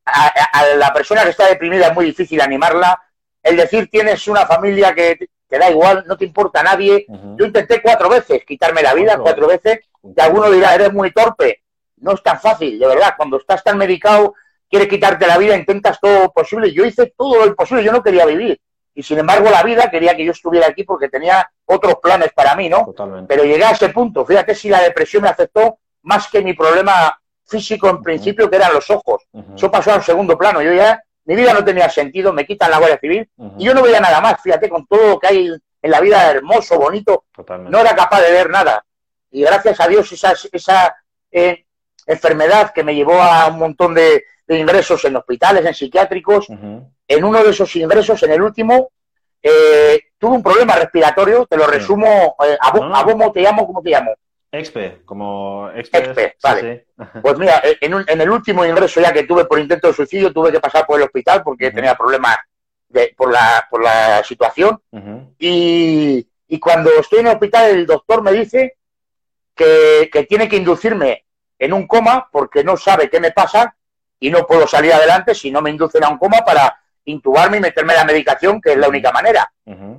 A, 0.04 0.66
la 0.76 0.92
persona 0.92 1.22
que 1.22 1.30
está 1.30 1.46
deprimida 1.46 1.87
es 1.87 1.94
muy 1.94 2.06
difícil 2.06 2.40
animarla. 2.40 3.00
El 3.42 3.56
decir 3.56 3.88
tienes 3.90 4.26
una 4.28 4.44
familia 4.44 4.94
que 4.94 5.28
te 5.49 5.58
da 5.58 5.70
igual, 5.70 6.04
no 6.06 6.16
te 6.16 6.25
importa 6.25 6.62
nadie. 6.62 7.06
Yo 7.08 7.46
intenté 7.46 7.80
cuatro 7.80 8.08
veces 8.08 8.44
quitarme 8.44 8.82
la 8.82 8.92
vida, 8.92 9.18
cuatro, 9.18 9.46
veces, 9.46 9.80
y 10.02 10.20
alguno 10.20 10.50
dirá, 10.50 10.75
eres 10.75 10.92
muy 10.92 11.12
torpe. 11.12 11.62
No 11.99 12.12
es 12.12 12.22
tan 12.22 12.40
fácil, 12.40 12.78
de 12.78 12.87
verdad. 12.87 13.14
Cuando 13.16 13.37
estás 13.37 13.62
tan 13.62 13.78
medicado, 13.78 14.34
quieres 14.68 14.88
quitarte 14.88 15.26
la 15.26 15.38
vida, 15.38 15.56
intentas 15.56 16.00
todo 16.00 16.25
lo 16.25 16.32
posible. 16.32 16.72
Yo 16.72 16.84
hice 16.84 17.14
todo 17.16 17.46
lo 17.46 17.54
posible, 17.54 17.84
yo 17.84 17.92
no 17.92 18.02
quería 18.02 18.26
vivir. 18.26 18.61
Y 18.94 19.02
sin 19.04 19.18
embargo, 19.18 19.49
la 19.49 19.62
vida 19.62 19.88
quería 19.90 20.16
que 20.16 20.25
yo 20.25 20.32
estuviera 20.32 20.66
aquí 20.66 20.82
porque 20.82 21.08
tenía 21.08 21.49
otros 21.66 21.94
planes 22.02 22.32
para 22.32 22.56
mí, 22.56 22.68
¿no? 22.68 22.92
Pero 23.28 23.44
llegué 23.44 23.64
a 23.64 23.70
ese 23.70 23.90
punto. 23.90 24.26
Fíjate 24.26 24.54
si 24.54 24.68
la 24.68 24.82
depresión 24.82 25.22
me 25.22 25.28
aceptó 25.28 25.78
más 26.02 26.28
que 26.28 26.42
mi 26.42 26.54
problema 26.54 27.18
físico 27.47 27.88
en 27.88 28.02
principio, 28.02 28.49
que 28.49 28.56
eran 28.56 28.73
los 28.73 28.88
ojos. 28.90 29.25
Eso 29.54 29.71
pasó 29.71 29.92
al 29.92 30.02
segundo 30.02 30.37
plano. 30.38 30.62
Yo 30.62 30.73
ya, 30.73 31.02
mi 31.25 31.37
vida 31.37 31.52
no 31.52 31.64
tenía 31.64 31.88
sentido, 31.88 32.32
me 32.32 32.47
quitan 32.47 32.71
la 32.71 32.78
Guardia 32.78 32.99
Civil 32.99 33.28
y 33.59 33.64
yo 33.64 33.75
no 33.75 33.82
veía 33.82 34.00
nada 34.00 34.21
más. 34.21 34.40
Fíjate, 34.42 34.68
con 34.68 34.87
todo 34.87 35.11
lo 35.11 35.18
que 35.18 35.26
hay 35.26 35.49
en 35.82 35.90
la 35.90 36.00
vida 36.00 36.30
hermoso, 36.30 36.78
bonito, 36.78 37.25
no 37.68 37.78
era 37.78 37.94
capaz 37.94 38.21
de 38.23 38.32
ver 38.32 38.50
nada. 38.50 38.85
Y 39.30 39.42
gracias 39.42 39.80
a 39.80 39.88
Dios 39.88 40.11
esa, 40.12 40.35
esa 40.52 40.97
eh, 41.30 41.64
enfermedad 42.06 42.73
que 42.73 42.85
me 42.85 42.94
llevó 42.94 43.21
a 43.21 43.49
un 43.49 43.59
montón 43.59 43.94
de, 43.94 44.25
ingresos 44.49 45.02
en 45.06 45.16
hospitales, 45.16 45.64
en 45.64 45.73
psiquiátricos, 45.73 46.47
en 46.49 47.25
uno 47.25 47.42
de 47.42 47.50
esos 47.50 47.75
ingresos, 47.76 48.23
en 48.23 48.32
el 48.32 48.42
último, 48.42 48.90
eh, 49.42 49.99
tuve 50.18 50.37
un 50.37 50.42
problema 50.42 50.76
respiratorio, 50.76 51.47
te 51.47 51.56
lo 51.56 51.66
resumo, 51.66 52.37
eh, 52.47 52.56
a, 52.61 53.04
cómo 53.04 53.32
te 53.32 53.40
llamo, 53.40 53.66
¿cómo 53.66 53.82
te 53.82 53.90
llamo? 53.90 54.12
Expe, 54.54 55.00
como 55.06 55.71
Expe. 55.75 56.37
vale. 56.42 56.87
Pues 57.23 57.38
mira, 57.38 57.62
en, 57.80 58.21
el 58.21 58.30
último 58.30 58.66
ingreso 58.66 59.00
ya 59.00 59.11
que 59.11 59.25
tuve 59.25 59.47
por 59.47 59.59
intento 59.59 59.88
de 59.88 59.94
suicidio, 59.94 60.30
tuve 60.30 60.52
que 60.52 60.61
pasar 60.61 60.85
por 60.87 61.00
el 61.00 61.06
hospital 61.06 61.42
porque 61.42 61.71
tenía 61.71 61.94
problemas 61.94 62.37
de, 62.87 63.14
por, 63.16 63.32
la, 63.32 63.66
por 63.71 63.82
la 63.82 64.23
situación. 64.23 64.78
y, 65.38 66.26
y, 66.49 66.61
cuando 66.61 66.90
estoy 67.00 67.21
en 67.21 67.28
el 67.28 67.32
hospital, 67.32 67.71
el 67.71 67.87
doctor 67.87 68.23
me 68.23 68.32
dice 68.32 68.76
que, 69.54 70.11
que 70.12 70.25
tiene 70.25 70.50
que 70.50 70.56
inducirme 70.56 71.25
en 71.59 71.73
un 71.73 71.87
coma 71.87 72.28
porque 72.30 72.62
no 72.62 72.76
sabe 72.76 73.09
qué 73.09 73.21
me 73.21 73.30
pasa 73.30 73.75
y 74.21 74.30
no 74.30 74.47
puedo 74.47 74.66
salir 74.66 74.92
adelante 74.92 75.35
si 75.35 75.50
no 75.50 75.62
me 75.62 75.71
inducen 75.71 76.04
a 76.04 76.11
un 76.11 76.18
coma 76.18 76.44
para 76.44 76.78
intubarme 77.06 77.56
y 77.56 77.61
meterme 77.61 77.94
la 77.94 78.04
medicación, 78.04 78.61
que 78.61 78.73
es 78.73 78.76
la 78.76 78.88
única 78.88 79.12
manera. 79.12 79.50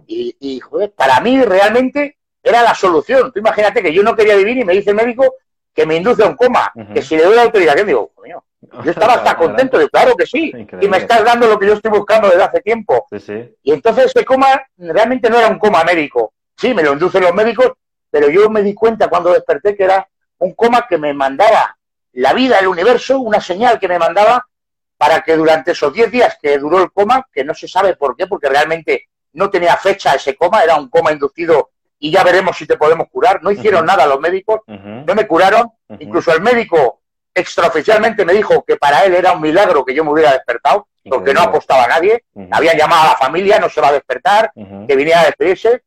Y, 0.05 0.35
y 0.39 0.59
joder, 0.59 0.91
para 0.91 1.19
mí 1.21 1.41
realmente 1.41 2.17
era 2.43 2.61
la 2.61 2.75
solución. 2.75 3.31
Tú 3.31 3.39
imagínate 3.39 3.81
que 3.81 3.93
yo 3.93 4.03
no 4.03 4.15
quería 4.15 4.35
vivir 4.35 4.57
y 4.57 4.65
me 4.65 4.73
dice 4.73 4.89
el 4.89 4.97
médico 4.97 5.35
que 5.73 5.85
me 5.85 5.95
induce 5.95 6.23
a 6.23 6.27
un 6.27 6.35
coma, 6.35 6.71
que 6.93 7.01
si 7.01 7.15
le 7.15 7.23
doy 7.23 7.35
la 7.35 7.43
autorización, 7.43 7.87
digo, 7.87 8.11
coño, 8.13 8.43
yo 8.83 8.91
estaba 8.91 9.13
hasta 9.13 9.35
contento, 9.37 9.79
de 9.79 9.89
claro 9.89 10.15
que 10.15 10.27
sí, 10.27 10.53
y 10.81 10.87
me 10.87 10.97
estás 10.97 11.23
dando 11.23 11.47
lo 11.47 11.57
que 11.57 11.67
yo 11.67 11.73
estoy 11.73 11.89
buscando 11.89 12.29
desde 12.29 12.43
hace 12.43 12.61
tiempo. 12.61 13.07
Y 13.63 13.71
entonces 13.71 14.05
ese 14.05 14.23
coma 14.23 14.61
realmente 14.77 15.29
no 15.29 15.39
era 15.39 15.47
un 15.47 15.57
coma 15.57 15.83
médico. 15.83 16.33
Sí, 16.55 16.73
me 16.73 16.83
lo 16.83 16.93
inducen 16.93 17.23
los 17.23 17.33
médicos, 17.33 17.71
pero 18.11 18.29
yo 18.29 18.49
me 18.49 18.61
di 18.61 18.75
cuenta 18.75 19.07
cuando 19.07 19.33
desperté 19.33 19.75
que 19.75 19.85
era 19.85 20.07
un 20.37 20.53
coma 20.53 20.85
que 20.87 20.97
me 20.99 21.13
mandaba 21.13 21.75
la 22.13 22.33
vida, 22.33 22.59
el 22.59 22.67
universo, 22.67 23.19
una 23.19 23.41
señal 23.41 23.79
que 23.79 23.87
me 23.87 23.97
mandaba 23.97 24.45
para 24.97 25.21
que 25.21 25.35
durante 25.35 25.71
esos 25.71 25.91
10 25.91 26.11
días 26.11 26.37
que 26.39 26.57
duró 26.59 26.81
el 26.83 26.91
coma, 26.91 27.27
que 27.31 27.43
no 27.43 27.55
se 27.55 27.67
sabe 27.67 27.95
por 27.95 28.15
qué, 28.15 28.27
porque 28.27 28.47
realmente 28.47 29.09
no 29.33 29.49
tenía 29.49 29.75
fecha 29.77 30.13
ese 30.13 30.35
coma, 30.35 30.61
era 30.63 30.75
un 30.75 30.89
coma 30.89 31.11
inducido 31.11 31.71
y 32.03 32.11
ya 32.11 32.21
veremos 32.21 32.57
si 32.57 32.67
te 32.67 32.75
podemos 32.75 33.07
curar. 33.09 33.41
No 33.41 33.49
hicieron 33.49 33.85
nada 33.85 34.05
los 34.05 34.19
médicos, 34.19 34.59
no 34.67 35.15
me 35.15 35.25
curaron. 35.25 35.71
Incluso 35.99 36.33
el 36.33 36.41
médico 36.41 36.99
extraoficialmente 37.33 38.25
me 38.25 38.33
dijo 38.33 38.61
que 38.65 38.75
para 38.75 39.05
él 39.05 39.15
era 39.15 39.31
un 39.31 39.41
milagro 39.41 39.85
que 39.85 39.95
yo 39.95 40.03
me 40.03 40.11
hubiera 40.11 40.33
despertado, 40.33 40.89
porque 41.09 41.33
no 41.33 41.41
apostaba 41.41 41.85
a 41.85 41.87
nadie. 41.87 42.25
Habían 42.51 42.77
llamado 42.77 43.03
a 43.03 43.07
la 43.11 43.15
familia, 43.15 43.57
no 43.57 43.69
se 43.69 43.79
va 43.79 43.87
a 43.87 43.93
despertar, 43.93 44.51
que 44.53 44.95
viniera 44.97 45.21
a 45.21 45.25
despedirse. 45.27 45.83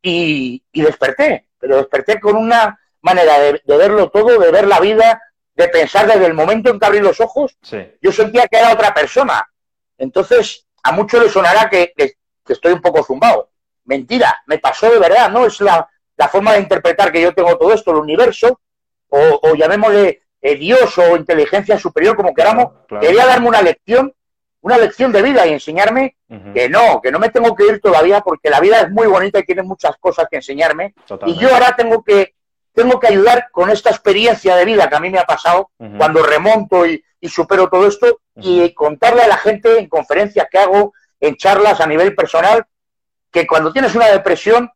Y, 0.00 0.62
desperté, 0.72 1.48
pero 1.58 1.78
desperté 1.78 2.20
con 2.20 2.36
una 2.36 2.78
manera 3.00 3.40
de, 3.40 3.60
verlo 3.66 4.10
todo, 4.10 4.38
de 4.38 4.52
ver 4.52 4.68
la 4.68 4.78
vida, 4.78 5.20
de 5.56 5.66
pensar 5.66 6.06
desde 6.06 6.26
el 6.26 6.34
momento 6.34 6.70
en 6.70 6.78
que 6.78 6.86
abrí 6.86 7.00
los 7.00 7.20
ojos, 7.20 7.58
yo 8.00 8.12
sentía 8.12 8.46
que 8.46 8.58
era 8.58 8.72
otra 8.72 8.94
persona. 8.94 9.44
Entonces, 9.98 10.68
a 10.84 10.92
muchos 10.92 11.20
les 11.20 11.32
sonará 11.32 11.68
que 11.68 11.92
estoy 12.46 12.72
un 12.72 12.80
poco 12.80 13.02
zumbado 13.02 13.50
mentira, 13.88 14.42
me 14.46 14.58
pasó 14.58 14.90
de 14.90 14.98
verdad, 14.98 15.30
¿no? 15.30 15.46
Es 15.46 15.60
la, 15.60 15.88
forma 16.30 16.52
de 16.52 16.60
interpretar 16.60 17.10
que 17.10 17.22
yo 17.22 17.32
tengo 17.32 17.56
todo 17.56 17.72
esto, 17.72 17.90
el 17.90 17.98
universo, 17.98 18.60
o, 19.08 19.54
llamémosle 19.54 20.22
eh, 20.42 20.56
Dios 20.56 20.96
o 20.98 21.16
inteligencia 21.16 21.78
superior, 21.78 22.14
como 22.14 22.34
queramos, 22.34 22.72
quería 23.00 23.24
darme 23.24 23.48
una 23.48 23.62
lección, 23.62 24.12
una 24.60 24.76
lección 24.76 25.10
de 25.12 25.22
vida 25.22 25.46
y 25.46 25.54
enseñarme 25.54 26.16
que 26.52 26.68
no, 26.68 27.00
que 27.00 27.10
no 27.10 27.18
me 27.18 27.30
tengo 27.30 27.54
que 27.54 27.64
ir 27.66 27.80
todavía 27.80 28.20
porque 28.20 28.50
la 28.50 28.60
vida 28.60 28.80
es 28.80 28.90
muy 28.90 29.06
bonita 29.06 29.38
y 29.38 29.44
tiene 29.44 29.62
muchas 29.62 29.96
cosas 29.98 30.26
que 30.30 30.36
enseñarme. 30.36 30.94
Y 31.24 31.34
yo 31.36 31.54
ahora 31.54 31.74
tengo 31.74 32.02
que, 32.02 32.34
tengo 32.74 33.00
que 33.00 33.06
ayudar 33.06 33.48
con 33.50 33.70
esta 33.70 33.90
experiencia 33.90 34.56
de 34.56 34.66
vida 34.66 34.88
que 34.90 34.96
a 34.96 35.00
mí 35.00 35.08
me 35.08 35.18
ha 35.18 35.24
pasado 35.24 35.70
cuando 35.96 36.22
remonto 36.22 36.84
y, 36.84 37.02
y, 37.20 37.28
supero 37.28 37.70
todo 37.70 37.86
esto 37.86 38.20
y 38.36 38.74
contarle 38.74 39.22
a 39.22 39.28
la 39.28 39.38
gente 39.38 39.78
en 39.78 39.88
conferencias 39.88 40.46
que 40.50 40.58
hago, 40.58 40.92
en 41.20 41.36
charlas 41.36 41.80
a 41.80 41.86
nivel 41.86 42.14
personal, 42.14 42.66
que 43.30 43.46
cuando 43.46 43.72
tienes 43.72 43.94
una 43.94 44.06
depresión 44.06 44.70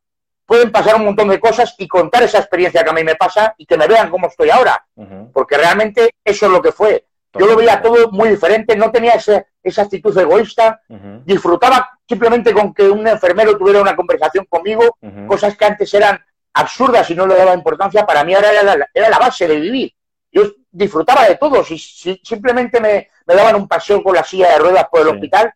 pueden 0.47 0.71
pasar 0.71 0.97
un 0.97 1.05
montón 1.05 1.29
de 1.29 1.41
cosas 1.41 1.75
y 1.79 1.89
contar 1.89 2.23
esa 2.23 2.39
experiencia 2.39 2.85
que 2.85 2.91
a 2.91 2.93
mí 2.93 3.05
me 3.05 3.15
pasa 3.15 3.55
y 3.57 3.65
que 3.65 3.77
me 3.77 3.87
vean 3.87 4.11
cómo 4.11 4.27
estoy 4.27 4.51
ahora. 4.51 4.85
Porque 5.33 5.57
realmente 5.57 6.11
eso 6.25 6.47
es 6.47 6.53
lo 6.53 6.61
que 6.61 6.73
fue. 6.73 7.07
Yo 7.35 7.47
lo 7.47 7.57
veía 7.57 7.81
todo 7.81 8.11
muy 8.11 8.29
diferente, 8.29 8.77
no 8.77 8.91
tenía 8.91 9.15
esa 9.15 9.83
actitud 9.83 10.17
egoísta, 10.19 10.83
disfrutaba 11.25 11.99
simplemente 12.07 12.53
con 12.53 12.75
que 12.75 12.89
un 12.91 13.07
enfermero 13.07 13.57
tuviera 13.57 13.81
una 13.81 13.97
conversación 13.97 14.45
conmigo, 14.47 14.99
cosas 15.27 15.57
que 15.57 15.65
antes 15.65 15.95
eran 15.95 16.23
absurdas 16.55 17.09
y 17.11 17.15
no 17.15 17.27
le 17.27 17.35
daba 17.35 17.55
importancia, 17.55 18.05
para 18.05 18.25
mí 18.25 18.35
ahora 18.35 18.51
era 18.51 19.09
la, 19.11 19.19
base 19.19 19.49
de 19.49 19.59
vivir. 19.59 19.95
Yo 20.31 20.43
disfrutaba 20.71 21.27
de 21.27 21.37
todo, 21.37 21.65
si, 21.65 21.79
simplemente 21.79 22.81
me, 22.81 23.09
me, 23.27 23.35
daban 23.35 23.57
un 23.57 23.69
paseo 23.69 24.03
con 24.03 24.15
la 24.15 24.25
silla 24.25 24.51
de 24.51 24.59
ruedas 24.59 24.87
por 24.91 25.01
el 25.01 25.09
hospital, 25.09 25.55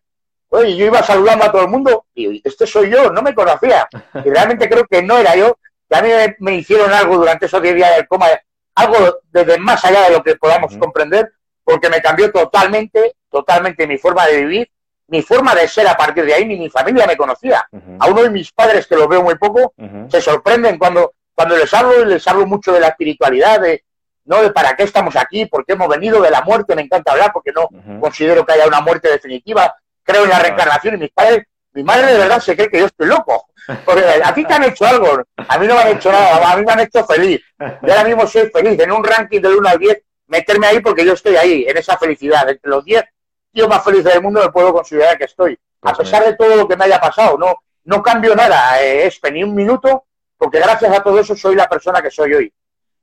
Oye, 0.49 0.75
yo 0.75 0.85
iba 0.85 1.03
saludando 1.03 1.45
a 1.45 1.51
todo 1.51 1.63
el 1.63 1.69
mundo 1.69 2.05
y 2.15 2.41
este 2.47 2.65
soy 2.65 2.89
yo, 2.89 3.11
no 3.11 3.21
me 3.21 3.33
conocía. 3.33 3.87
Y 4.25 4.29
realmente 4.29 4.69
creo 4.69 4.85
que 4.85 5.01
no 5.01 5.17
era 5.17 5.35
yo. 5.35 5.57
Y 5.89 5.95
a 5.95 6.01
mí 6.01 6.09
me, 6.39 6.55
hicieron 6.55 6.91
algo 6.91 7.17
durante 7.17 7.45
esos 7.45 7.61
10 7.61 7.75
días 7.75 7.95
del 7.95 8.07
coma, 8.07 8.27
algo 8.75 9.19
desde 9.31 9.57
más 9.57 9.83
allá 9.85 10.03
de 10.03 10.11
lo 10.11 10.23
que 10.23 10.35
podamos 10.35 10.75
comprender, 10.77 11.31
porque 11.63 11.89
me 11.89 12.01
cambió 12.01 12.31
totalmente, 12.31 13.15
totalmente 13.29 13.87
mi 13.87 13.97
forma 13.97 14.25
de 14.25 14.37
vivir, 14.37 14.71
mi 15.07 15.21
forma 15.21 15.55
de 15.55 15.67
ser 15.67 15.87
a 15.87 15.95
partir 15.95 16.25
de 16.25 16.33
ahí, 16.33 16.45
ni 16.45 16.57
mi 16.57 16.69
familia 16.69 17.07
me 17.07 17.15
conocía. 17.15 17.67
A 17.99 18.07
uno 18.07 18.23
de 18.23 18.29
mis 18.29 18.51
padres, 18.51 18.87
que 18.87 18.95
los 18.95 19.07
veo 19.07 19.23
muy 19.23 19.35
poco, 19.35 19.73
se 20.09 20.21
sorprenden 20.21 20.77
cuando, 20.77 21.13
cuando 21.33 21.55
les 21.55 21.73
hablo 21.73 22.01
y 22.01 22.05
les 22.05 22.27
hablo 22.27 22.45
mucho 22.45 22.73
de 22.73 22.81
la 22.81 22.89
espiritualidad, 22.89 23.61
de, 23.61 23.83
no 24.25 24.41
de 24.41 24.51
para 24.51 24.75
qué 24.75 24.83
estamos 24.83 25.15
aquí, 25.15 25.45
por 25.45 25.65
qué 25.65 25.73
hemos 25.73 25.87
venido, 25.87 26.21
de 26.21 26.29
la 26.29 26.41
muerte, 26.41 26.75
me 26.75 26.81
encanta 26.81 27.13
hablar, 27.13 27.31
porque 27.31 27.53
no 27.53 27.69
considero 28.01 28.45
que 28.45 28.53
haya 28.53 28.67
una 28.67 28.81
muerte 28.81 29.09
definitiva, 29.09 29.73
creo 30.07 30.23
en 30.23 30.29
la 30.29 30.39
reencarnación 30.39 30.95
y 30.95 30.97
mis 30.97 31.11
padres, 31.11 31.43
mi 31.73 31.83
madre 31.83 32.13
de 32.13 32.17
verdad 32.17 32.39
se 32.39 32.55
cree 32.55 32.69
que 32.69 32.79
yo 32.79 32.85
estoy 32.85 33.07
loco. 33.07 33.47
Porque 33.83 34.01
a 34.23 34.33
ti 34.33 34.45
te 34.45 34.53
han 34.53 34.63
hecho 34.63 34.85
algo, 34.85 35.23
a 35.35 35.57
mí 35.57 35.67
no 35.67 35.75
me 35.75 35.81
han 35.81 35.87
hecho 35.89 36.09
nada, 36.09 36.51
a 36.51 36.55
mí 36.55 36.63
me 36.65 36.71
han 36.71 36.79
hecho 36.79 37.05
feliz. 37.05 37.41
Yo 37.59 37.91
ahora 37.91 38.05
mismo 38.05 38.25
soy 38.25 38.49
feliz, 38.49 38.79
en 38.79 38.91
un 38.93 39.03
ranking 39.03 39.41
del 39.41 39.55
1 39.55 39.69
al 39.69 39.77
10, 39.77 40.01
meterme 40.27 40.67
ahí 40.67 40.79
porque 40.79 41.05
yo 41.05 41.13
estoy 41.13 41.35
ahí, 41.35 41.65
en 41.67 41.75
esa 41.75 41.97
felicidad. 41.97 42.49
Entre 42.49 42.69
los 42.69 42.85
10 42.85 43.03
tíos 43.51 43.67
más 43.67 43.83
felices 43.83 44.13
del 44.13 44.23
mundo 44.23 44.41
me 44.41 44.51
puedo 44.51 44.73
considerar 44.73 45.17
que 45.17 45.25
estoy. 45.25 45.59
A 45.81 45.93
pues 45.93 45.97
pesar 45.97 46.23
de 46.23 46.35
todo 46.35 46.55
lo 46.55 46.67
que 46.67 46.77
me 46.77 46.85
haya 46.85 47.01
pasado, 47.01 47.37
no, 47.37 47.57
no 47.83 48.01
cambio 48.01 48.35
nada, 48.35 48.81
eh, 48.81 49.11
ni 49.33 49.43
un 49.43 49.53
minuto, 49.53 50.05
porque 50.37 50.59
gracias 50.59 50.97
a 50.97 51.03
todo 51.03 51.19
eso 51.19 51.35
soy 51.35 51.55
la 51.55 51.67
persona 51.67 52.01
que 52.01 52.09
soy 52.09 52.33
hoy. 52.33 52.53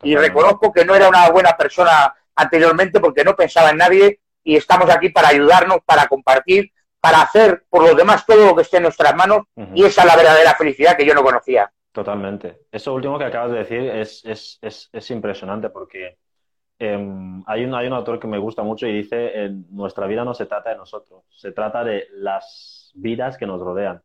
Y 0.02 0.16
reconozco 0.16 0.72
que 0.72 0.84
no 0.84 0.94
era 0.94 1.08
una 1.08 1.28
buena 1.28 1.54
persona 1.56 2.14
anteriormente 2.34 3.00
porque 3.00 3.22
no 3.22 3.36
pensaba 3.36 3.70
en 3.70 3.76
nadie 3.76 4.20
y 4.42 4.56
estamos 4.56 4.88
aquí 4.90 5.10
para 5.10 5.28
ayudarnos, 5.28 5.78
para 5.84 6.06
compartir 6.06 6.72
para 7.04 7.20
hacer 7.20 7.64
por 7.68 7.82
los 7.82 7.94
demás 7.94 8.24
todo 8.24 8.46
lo 8.46 8.56
que 8.56 8.62
esté 8.62 8.78
en 8.78 8.84
nuestras 8.84 9.14
manos 9.14 9.42
y 9.74 9.84
esa 9.84 10.00
es 10.00 10.06
la 10.06 10.16
verdadera 10.16 10.54
felicidad 10.54 10.96
que 10.96 11.04
yo 11.04 11.12
no 11.12 11.22
conocía. 11.22 11.70
Totalmente. 11.92 12.60
Eso 12.72 12.94
último 12.94 13.18
que 13.18 13.26
acabas 13.26 13.52
de 13.52 13.58
decir 13.58 13.80
es, 13.80 14.24
es, 14.24 14.58
es, 14.62 14.88
es 14.90 15.10
impresionante 15.10 15.68
porque 15.68 16.16
em, 16.78 17.44
hay, 17.46 17.66
un, 17.66 17.74
hay 17.74 17.88
un 17.88 17.92
autor 17.92 18.18
que 18.18 18.26
me 18.26 18.38
gusta 18.38 18.62
mucho 18.62 18.86
y 18.86 18.94
dice, 18.94 19.50
nuestra 19.68 20.06
vida 20.06 20.24
no 20.24 20.32
se 20.32 20.46
trata 20.46 20.70
de 20.70 20.76
nosotros, 20.76 21.24
se 21.28 21.52
trata 21.52 21.84
de 21.84 22.06
las 22.12 22.90
vidas 22.94 23.36
que 23.36 23.46
nos 23.46 23.60
rodean. 23.60 24.00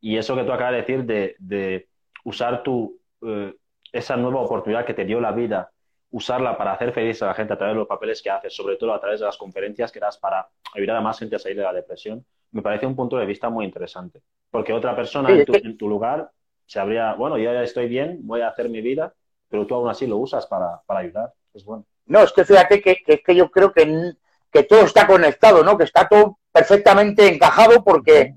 Y 0.00 0.16
eso 0.16 0.34
que 0.34 0.44
tú 0.44 0.52
acabas 0.52 0.72
de 0.72 0.78
decir 0.78 1.04
de, 1.04 1.36
de 1.40 1.88
usar 2.24 2.62
tu, 2.62 2.98
eh, 3.20 3.54
esa 3.92 4.16
nueva 4.16 4.40
oportunidad 4.40 4.86
que 4.86 4.94
te 4.94 5.04
dio 5.04 5.20
la 5.20 5.32
vida 5.32 5.72
usarla 6.10 6.56
para 6.56 6.72
hacer 6.72 6.92
feliz 6.92 7.22
a 7.22 7.26
la 7.26 7.34
gente 7.34 7.52
a 7.52 7.56
través 7.56 7.74
de 7.74 7.78
los 7.78 7.88
papeles 7.88 8.20
que 8.22 8.30
haces, 8.30 8.54
sobre 8.54 8.76
todo 8.76 8.92
a 8.92 9.00
través 9.00 9.20
de 9.20 9.26
las 9.26 9.36
conferencias 9.36 9.92
que 9.92 10.00
das 10.00 10.18
para 10.18 10.48
ayudar 10.74 10.96
a 10.96 11.00
más 11.00 11.18
gente 11.18 11.36
a 11.36 11.38
salir 11.38 11.58
de 11.58 11.62
la 11.62 11.72
depresión, 11.72 12.24
me 12.52 12.62
parece 12.62 12.86
un 12.86 12.96
punto 12.96 13.16
de 13.16 13.26
vista 13.26 13.48
muy 13.48 13.64
interesante. 13.64 14.20
Porque 14.50 14.72
otra 14.72 14.96
persona 14.96 15.30
en, 15.30 15.76
tu, 15.76 15.88
lugar 15.88 16.30
se 16.66 16.80
habría, 16.80 17.14
bueno, 17.14 17.38
yo 17.38 17.52
ya 17.52 17.62
estoy 17.62 17.88
bien, 17.88 18.18
voy 18.22 18.40
a 18.40 18.48
hacer 18.48 18.68
mi 18.68 18.80
vida, 18.80 19.14
pero 19.48 19.66
tú 19.66 19.74
aún 19.74 19.88
así 19.88 20.06
lo 20.06 20.16
usas 20.16 20.46
para, 20.46 20.82
ayudar. 20.88 21.32
Es 21.54 21.64
bueno. 21.64 21.84
No, 22.06 22.22
es 22.22 22.32
que 22.32 22.44
fíjate 22.44 22.80
que, 22.80 22.96
que, 23.04 23.34
yo 23.34 23.50
creo 23.50 23.72
que, 23.72 24.12
que 24.50 24.64
todo 24.64 24.80
está 24.80 25.06
conectado, 25.06 25.62
¿no? 25.62 25.78
Que 25.78 25.84
está 25.84 26.08
todo 26.08 26.38
perfectamente 26.50 27.28
encajado 27.28 27.84
porque 27.84 28.34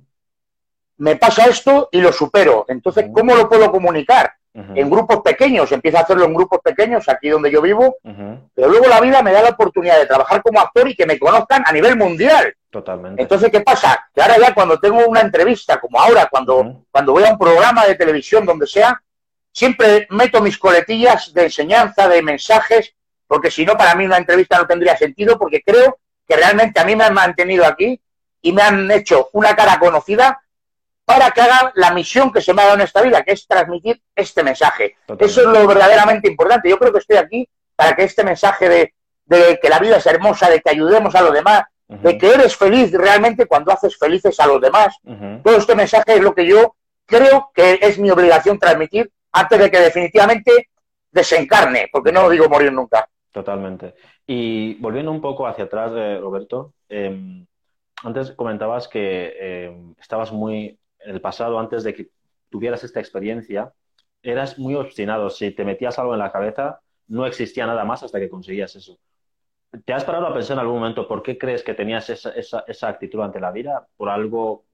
me 0.97 1.15
pasa 1.15 1.47
esto 1.47 1.89
y 1.91 2.01
lo 2.01 2.11
supero. 2.11 2.65
Entonces, 2.67 3.09
¿cómo 3.11 3.33
lo 3.33 3.49
puedo 3.49 3.71
comunicar? 3.71 4.33
En 4.53 4.89
grupos 4.89 5.21
pequeños, 5.21 5.71
empiezo 5.71 5.97
a 5.97 6.01
hacerlo 6.01 6.25
en 6.25 6.33
grupos 6.33 6.59
pequeños, 6.63 7.09
aquí 7.09 7.29
donde 7.29 7.51
yo 7.51 7.61
vivo, 7.61 7.97
pero 8.53 8.69
luego 8.69 8.87
la 8.87 9.01
vida 9.01 9.23
me 9.23 9.31
da 9.31 9.41
la 9.41 9.49
oportunidad 9.49 9.97
de 9.97 10.05
trabajar 10.05 10.43
como 10.43 10.59
actor 10.59 10.87
y 10.87 10.95
que 10.95 11.07
me 11.07 11.17
conozcan 11.17 11.63
a 11.65 11.71
nivel 11.71 11.97
mundial. 11.97 12.55
Totalmente. 12.69 13.21
Entonces, 13.21 13.51
¿qué 13.51 13.61
pasa? 13.61 14.07
Que 14.13 14.21
ahora 14.21 14.37
ya 14.37 14.53
cuando 14.53 14.79
tengo 14.79 15.07
una 15.07 15.21
entrevista, 15.21 15.79
como 15.79 15.99
ahora, 15.99 16.27
cuando, 16.29 16.83
cuando 16.91 17.13
voy 17.13 17.23
a 17.23 17.31
un 17.31 17.39
programa 17.39 17.85
de 17.85 17.95
televisión, 17.95 18.45
donde 18.45 18.67
sea, 18.67 19.01
siempre 19.51 20.07
meto 20.11 20.41
mis 20.41 20.57
coletillas 20.57 21.33
de 21.33 21.45
enseñanza, 21.45 22.07
de 22.07 22.21
mensajes, 22.21 22.93
porque 23.27 23.49
si 23.49 23.65
no, 23.65 23.75
para 23.75 23.95
mí 23.95 24.05
una 24.05 24.17
entrevista 24.17 24.59
no 24.59 24.67
tendría 24.67 24.95
sentido, 24.95 25.39
porque 25.39 25.63
creo 25.63 25.97
que 26.27 26.35
realmente 26.35 26.79
a 26.79 26.85
mí 26.85 26.95
me 26.95 27.05
han 27.05 27.13
mantenido 27.13 27.65
aquí 27.65 27.99
y 28.41 28.51
me 28.51 28.61
han 28.61 28.91
hecho 28.91 29.29
una 29.33 29.55
cara 29.55 29.79
conocida 29.79 30.42
para 31.05 31.31
que 31.31 31.41
haga 31.41 31.71
la 31.75 31.91
misión 31.91 32.31
que 32.31 32.41
se 32.41 32.53
me 32.53 32.61
ha 32.61 32.65
dado 32.65 32.77
en 32.77 32.83
esta 32.83 33.01
vida, 33.01 33.23
que 33.23 33.33
es 33.33 33.47
transmitir 33.47 34.01
este 34.15 34.43
mensaje. 34.43 34.95
Eso 35.19 35.41
es 35.41 35.47
lo 35.47 35.67
verdaderamente 35.67 36.29
importante. 36.29 36.69
Yo 36.69 36.77
creo 36.77 36.93
que 36.93 36.99
estoy 36.99 37.17
aquí 37.17 37.47
para 37.75 37.95
que 37.95 38.03
este 38.03 38.23
mensaje 38.23 38.69
de, 38.69 38.93
que 39.61 39.69
la 39.69 39.79
vida 39.79 39.97
es 39.97 40.05
hermosa, 40.05 40.49
de 40.49 40.61
que 40.61 40.69
ayudemos 40.69 41.13
a 41.15 41.21
los 41.21 41.33
demás, 41.33 41.63
de 41.87 42.17
que 42.17 42.27
eres 42.27 42.55
feliz 42.55 42.91
realmente 42.91 43.45
cuando 43.45 43.71
haces 43.71 43.97
felices 43.97 44.39
a 44.39 44.47
los 44.47 44.61
demás, 44.61 44.95
todo 45.43 45.57
este 45.57 45.75
mensaje 45.75 46.15
es 46.15 46.21
lo 46.21 46.33
que 46.33 46.45
yo 46.45 46.75
creo 47.05 47.51
que 47.53 47.79
es 47.81 47.99
mi 47.99 48.09
obligación 48.09 48.57
transmitir 48.57 49.11
antes 49.31 49.59
de 49.59 49.71
que 49.71 49.79
definitivamente 49.79 50.69
desencarne, 51.11 51.89
porque 51.91 52.11
no 52.11 52.29
digo 52.29 52.47
morir 52.49 52.71
nunca. 52.71 53.07
Totalmente. 53.31 53.95
Y 54.25 54.75
volviendo 54.75 55.11
un 55.11 55.21
poco 55.21 55.47
hacia 55.47 55.65
atrás, 55.65 55.91
eh, 55.95 56.19
Roberto, 56.21 56.73
em, 56.87 57.45
antes 58.03 58.31
comentabas 58.31 58.87
que 58.87 59.33
em, 59.39 59.95
estabas 59.99 60.31
muy 60.31 60.77
en 61.03 61.15
el 61.15 61.21
pasado, 61.21 61.59
antes 61.59 61.83
de 61.83 61.93
que 61.93 62.09
tuvieras 62.49 62.83
esta 62.83 62.99
experiencia, 62.99 63.73
eras 64.21 64.57
muy 64.57 64.75
obstinado. 64.75 65.29
Si 65.29 65.51
te 65.51 65.65
metías 65.65 65.99
algo 65.99 66.13
en 66.13 66.19
la 66.19 66.31
cabeza, 66.31 66.79
no 67.07 67.25
existía 67.25 67.65
nada 67.65 67.83
más 67.83 68.03
hasta 68.03 68.19
que 68.19 68.29
conseguías 68.29 68.75
eso. 68.75 68.97
¿Te 69.85 69.93
has 69.93 70.03
parado 70.03 70.27
a 70.27 70.33
pensar 70.33 70.55
en 70.55 70.59
algún 70.59 70.79
momento 70.79 71.07
por 71.07 71.23
qué 71.23 71.37
crees 71.37 71.63
que 71.63 71.73
tenías 71.73 72.09
esa, 72.09 72.29
esa, 72.31 72.63
esa 72.67 72.87
actitud 72.87 73.21
ante 73.21 73.39
la 73.39 73.51
vida? 73.51 73.87
¿Por 73.97 74.09
algo, 74.09 74.65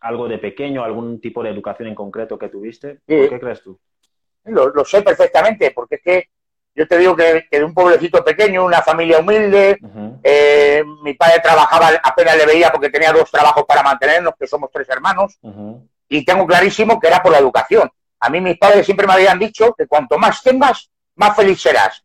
algo 0.00 0.28
de 0.28 0.38
pequeño, 0.38 0.82
algún 0.82 1.20
tipo 1.20 1.42
de 1.42 1.50
educación 1.50 1.88
en 1.88 1.94
concreto 1.94 2.38
que 2.38 2.48
tuviste? 2.48 3.00
¿Por 3.06 3.28
qué 3.28 3.40
crees 3.40 3.62
tú? 3.62 3.78
Lo, 4.44 4.70
lo, 4.70 4.84
sé 4.84 5.02
perfectamente, 5.02 5.70
porque 5.70 5.96
es 5.96 6.02
que 6.02 6.28
yo 6.74 6.86
te 6.86 6.98
digo 6.98 7.16
que, 7.16 7.46
de 7.50 7.64
un 7.64 7.74
pueblecito 7.74 8.24
pequeño, 8.24 8.64
una 8.64 8.82
familia 8.82 9.18
humilde, 9.18 9.78
eh, 10.22 10.82
mi 11.02 11.14
padre 11.14 11.40
trabajaba, 11.40 11.90
apenas 12.02 12.36
le 12.36 12.46
veía 12.46 12.70
porque 12.70 12.90
tenía 12.90 13.12
dos 13.12 13.30
trabajos 13.30 13.64
para 13.66 13.82
mantenernos, 13.82 14.34
que 14.38 14.46
somos 14.46 14.70
tres 14.72 14.88
hermanos, 14.88 15.38
y 16.08 16.24
tengo 16.24 16.46
clarísimo 16.46 16.98
que 16.98 17.08
era 17.08 17.22
por 17.22 17.32
la 17.32 17.38
educación. 17.38 17.90
A 18.20 18.28
mí 18.30 18.40
mis 18.40 18.58
padres 18.58 18.84
siempre 18.84 19.06
me 19.06 19.14
habían 19.14 19.38
dicho 19.38 19.74
que 19.76 19.86
cuanto 19.86 20.18
más 20.18 20.42
tengas, 20.42 20.90
más 21.16 21.34
feliz 21.34 21.60
serás. 21.60 22.04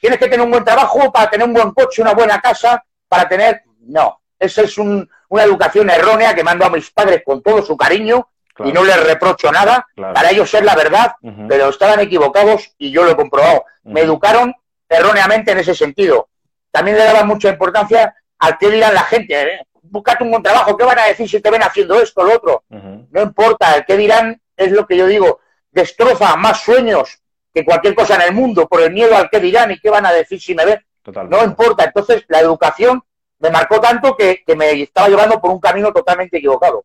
Tienes 0.00 0.18
que 0.18 0.28
tener 0.28 0.42
un 0.42 0.50
buen 0.50 0.64
trabajo 0.64 1.10
para 1.10 1.30
tener 1.30 1.46
un 1.46 1.54
buen 1.54 1.70
coche, 1.72 2.02
una 2.02 2.14
buena 2.14 2.40
casa, 2.40 2.84
para 3.08 3.28
tener... 3.28 3.62
No, 3.80 4.20
esa 4.38 4.62
es 4.62 4.76
una 4.78 5.42
educación 5.42 5.88
errónea 5.90 6.34
que 6.34 6.44
mando 6.44 6.64
a 6.64 6.70
mis 6.70 6.90
padres 6.90 7.22
con 7.24 7.42
todo 7.42 7.62
su 7.62 7.76
cariño 7.76 8.28
y 8.64 8.72
no 8.72 8.84
les 8.84 9.02
reprocho 9.04 9.50
nada. 9.52 9.86
Para 9.94 10.30
ellos 10.30 10.52
es 10.52 10.62
la 10.62 10.74
verdad, 10.74 11.12
pero 11.48 11.68
estaban 11.68 12.00
equivocados 12.00 12.74
y 12.78 12.90
yo 12.90 13.04
lo 13.04 13.12
he 13.12 13.16
comprobado. 13.16 13.64
Me 13.84 14.02
educaron 14.02 14.54
erróneamente 14.88 15.52
en 15.52 15.58
ese 15.58 15.74
sentido. 15.74 16.28
También 16.70 16.96
le 16.96 17.04
daban 17.04 17.26
mucha 17.26 17.48
importancia 17.48 18.14
al 18.38 18.58
que 18.58 18.70
dirán 18.70 18.94
la 18.94 19.02
gente. 19.02 19.40
¿eh? 19.40 19.66
Búscate 19.82 20.24
un 20.24 20.30
buen 20.30 20.42
trabajo, 20.42 20.76
¿qué 20.76 20.84
van 20.84 20.98
a 20.98 21.06
decir 21.06 21.28
si 21.28 21.40
te 21.40 21.50
ven 21.50 21.62
haciendo 21.62 22.00
esto 22.00 22.20
o 22.20 22.24
lo 22.24 22.34
otro? 22.34 22.64
No 22.68 23.22
importa, 23.22 23.74
el 23.74 23.84
que 23.84 23.96
dirán 23.96 24.40
es 24.56 24.72
lo 24.72 24.86
que 24.86 24.96
yo 24.96 25.06
digo. 25.06 25.40
Destroza 25.70 26.36
más 26.36 26.60
sueños 26.62 27.20
que 27.52 27.64
cualquier 27.64 27.94
cosa 27.94 28.16
en 28.16 28.22
el 28.22 28.32
mundo 28.32 28.66
por 28.68 28.82
el 28.82 28.92
miedo 28.92 29.16
al 29.16 29.30
que 29.30 29.40
dirán 29.40 29.70
y 29.70 29.78
qué 29.78 29.90
van 29.90 30.06
a 30.06 30.12
decir 30.12 30.40
si 30.40 30.54
me 30.54 30.64
ven. 30.64 30.80
No 31.28 31.44
importa. 31.44 31.84
Entonces, 31.84 32.24
la 32.28 32.40
educación 32.40 33.02
me 33.38 33.50
marcó 33.50 33.80
tanto 33.80 34.16
que, 34.16 34.42
me 34.56 34.82
estaba 34.82 35.08
llevando 35.08 35.40
por 35.40 35.50
un 35.50 35.60
camino 35.60 35.92
totalmente 35.92 36.38
equivocado. 36.38 36.84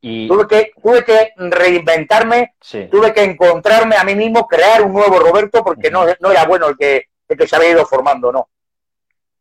Y... 0.00 0.28
Tuve, 0.28 0.46
que, 0.46 0.72
tuve 0.80 1.04
que 1.04 1.32
reinventarme, 1.36 2.54
tuve 2.90 3.12
que 3.12 3.24
encontrarme 3.24 3.96
a 3.96 4.04
mí 4.04 4.14
mismo, 4.14 4.46
crear 4.46 4.82
un 4.82 4.92
nuevo 4.92 5.18
Roberto, 5.18 5.64
porque 5.64 5.90
no, 5.90 6.04
no 6.20 6.30
era 6.30 6.46
bueno 6.46 6.68
el 6.68 6.76
que, 6.76 7.06
el 7.28 7.36
que 7.36 7.46
se 7.46 7.56
había 7.56 7.70
ido 7.70 7.84
formando, 7.84 8.30
no. 8.30 8.48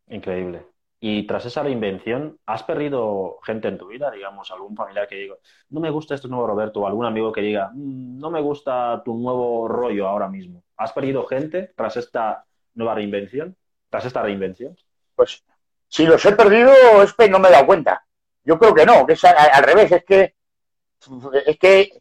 Increíble. 0.08 0.66
Y 1.00 1.28
tras 1.28 1.46
esa 1.46 1.62
reinvención, 1.62 2.40
¿has 2.48 2.64
perdido 2.64 3.38
gente 3.44 3.68
en 3.68 3.78
tu 3.78 3.88
vida? 3.88 4.10
Digamos, 4.10 4.50
algún 4.52 4.76
familiar 4.76 5.08
que 5.08 5.16
diga, 5.16 5.36
no 5.70 5.80
me 5.80 5.92
gusta 5.92 6.16
este 6.16 6.28
nuevo 6.28 6.48
Roberto, 6.48 6.82
o 6.82 6.88
algún 6.88 7.06
amigo 7.06 7.32
que 7.32 7.42
diga, 7.42 7.70
mm, 7.74 8.18
no 8.18 8.32
me 8.32 8.42
gusta 8.42 9.04
tu 9.06 9.16
nuevo 9.16 9.68
rollo 9.68 10.08
ahora 10.08 10.28
mismo. 10.28 10.64
¿Has 10.76 10.94
perdido 10.94 11.26
gente 11.28 11.72
tras 11.76 11.98
esta 11.98 12.46
nueva 12.74 12.96
reinvención? 12.96 13.56
¿Tras 13.90 14.06
esta 14.06 14.24
reinvención? 14.24 14.76
Pues 15.16 15.44
si 15.88 16.06
los 16.06 16.26
he 16.26 16.32
perdido 16.32 16.72
es 17.04 17.14
que 17.14 17.30
no 17.30 17.40
me 17.40 17.50
he 17.50 17.52
dado 17.52 17.68
cuenta. 17.68 18.04
Yo 18.44 18.58
creo 18.58 18.74
que 18.74 18.86
no, 18.86 19.06
que 19.06 19.14
es 19.14 19.24
al 19.24 19.64
revés, 19.64 19.92
es 19.92 20.04
que 20.04 20.36
es 21.46 21.58
que 21.58 21.92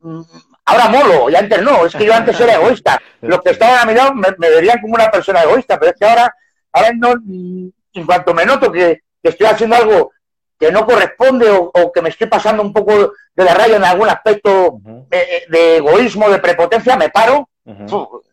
mm, 0.00 0.20
ahora 0.66 0.88
molo, 0.88 1.30
y 1.30 1.36
antes 1.36 1.62
no, 1.62 1.86
es 1.86 1.94
que 1.94 2.06
yo 2.06 2.14
antes 2.14 2.38
era 2.40 2.54
egoísta. 2.54 3.00
Los 3.20 3.40
que 3.42 3.50
estaban 3.50 3.80
a 3.80 3.84
mi 3.84 3.94
lado 3.94 4.14
me, 4.14 4.30
verían 4.38 4.80
como 4.80 4.94
una 4.94 5.10
persona 5.10 5.42
egoísta, 5.42 5.78
pero 5.78 5.92
es 5.92 5.98
que 5.98 6.06
ahora, 6.06 6.34
ahora 6.72 6.90
no, 6.94 7.14
mm, 7.22 7.68
en 7.94 8.06
cuanto 8.06 8.34
me 8.34 8.44
noto 8.44 8.70
que, 8.70 9.00
estoy 9.22 9.46
haciendo 9.46 9.76
algo 9.76 10.12
que 10.58 10.70
no 10.70 10.84
corresponde 10.84 11.46
o, 11.50 11.92
que 11.92 12.02
me 12.02 12.10
estoy 12.10 12.26
pasando 12.26 12.62
un 12.62 12.74
poco 12.74 13.14
de 13.34 13.44
la 13.44 13.54
raya 13.54 13.76
en 13.76 13.84
algún 13.84 14.08
aspecto 14.08 14.78
de, 15.08 15.76
egoísmo, 15.78 16.28
de 16.28 16.40
prepotencia, 16.40 16.94
me 16.96 17.08
paro, 17.08 17.48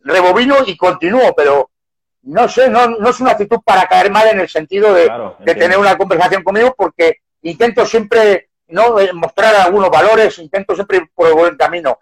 rebobino 0.03 0.57
y 0.65 0.75
continúo, 0.75 1.33
pero 1.33 1.69
no 2.23 2.49
sé, 2.49 2.69
no, 2.69 2.87
no, 2.87 3.09
es 3.09 3.19
una 3.21 3.31
actitud 3.31 3.59
para 3.63 3.87
caer 3.87 4.11
mal 4.11 4.27
en 4.27 4.41
el 4.41 4.49
sentido 4.49 4.93
de, 4.93 5.09
de 5.39 5.55
tener 5.55 5.77
una 5.77 5.97
conversación 5.97 6.43
conmigo 6.43 6.75
porque 6.77 7.19
intento 7.41 7.85
siempre 7.85 8.49
no 8.71 8.95
mostrar 9.13 9.55
algunos 9.55 9.89
valores, 9.89 10.39
intento 10.39 10.73
siempre 10.75 11.09
por 11.13 11.27
el 11.27 11.33
buen 11.33 11.55
camino. 11.55 11.99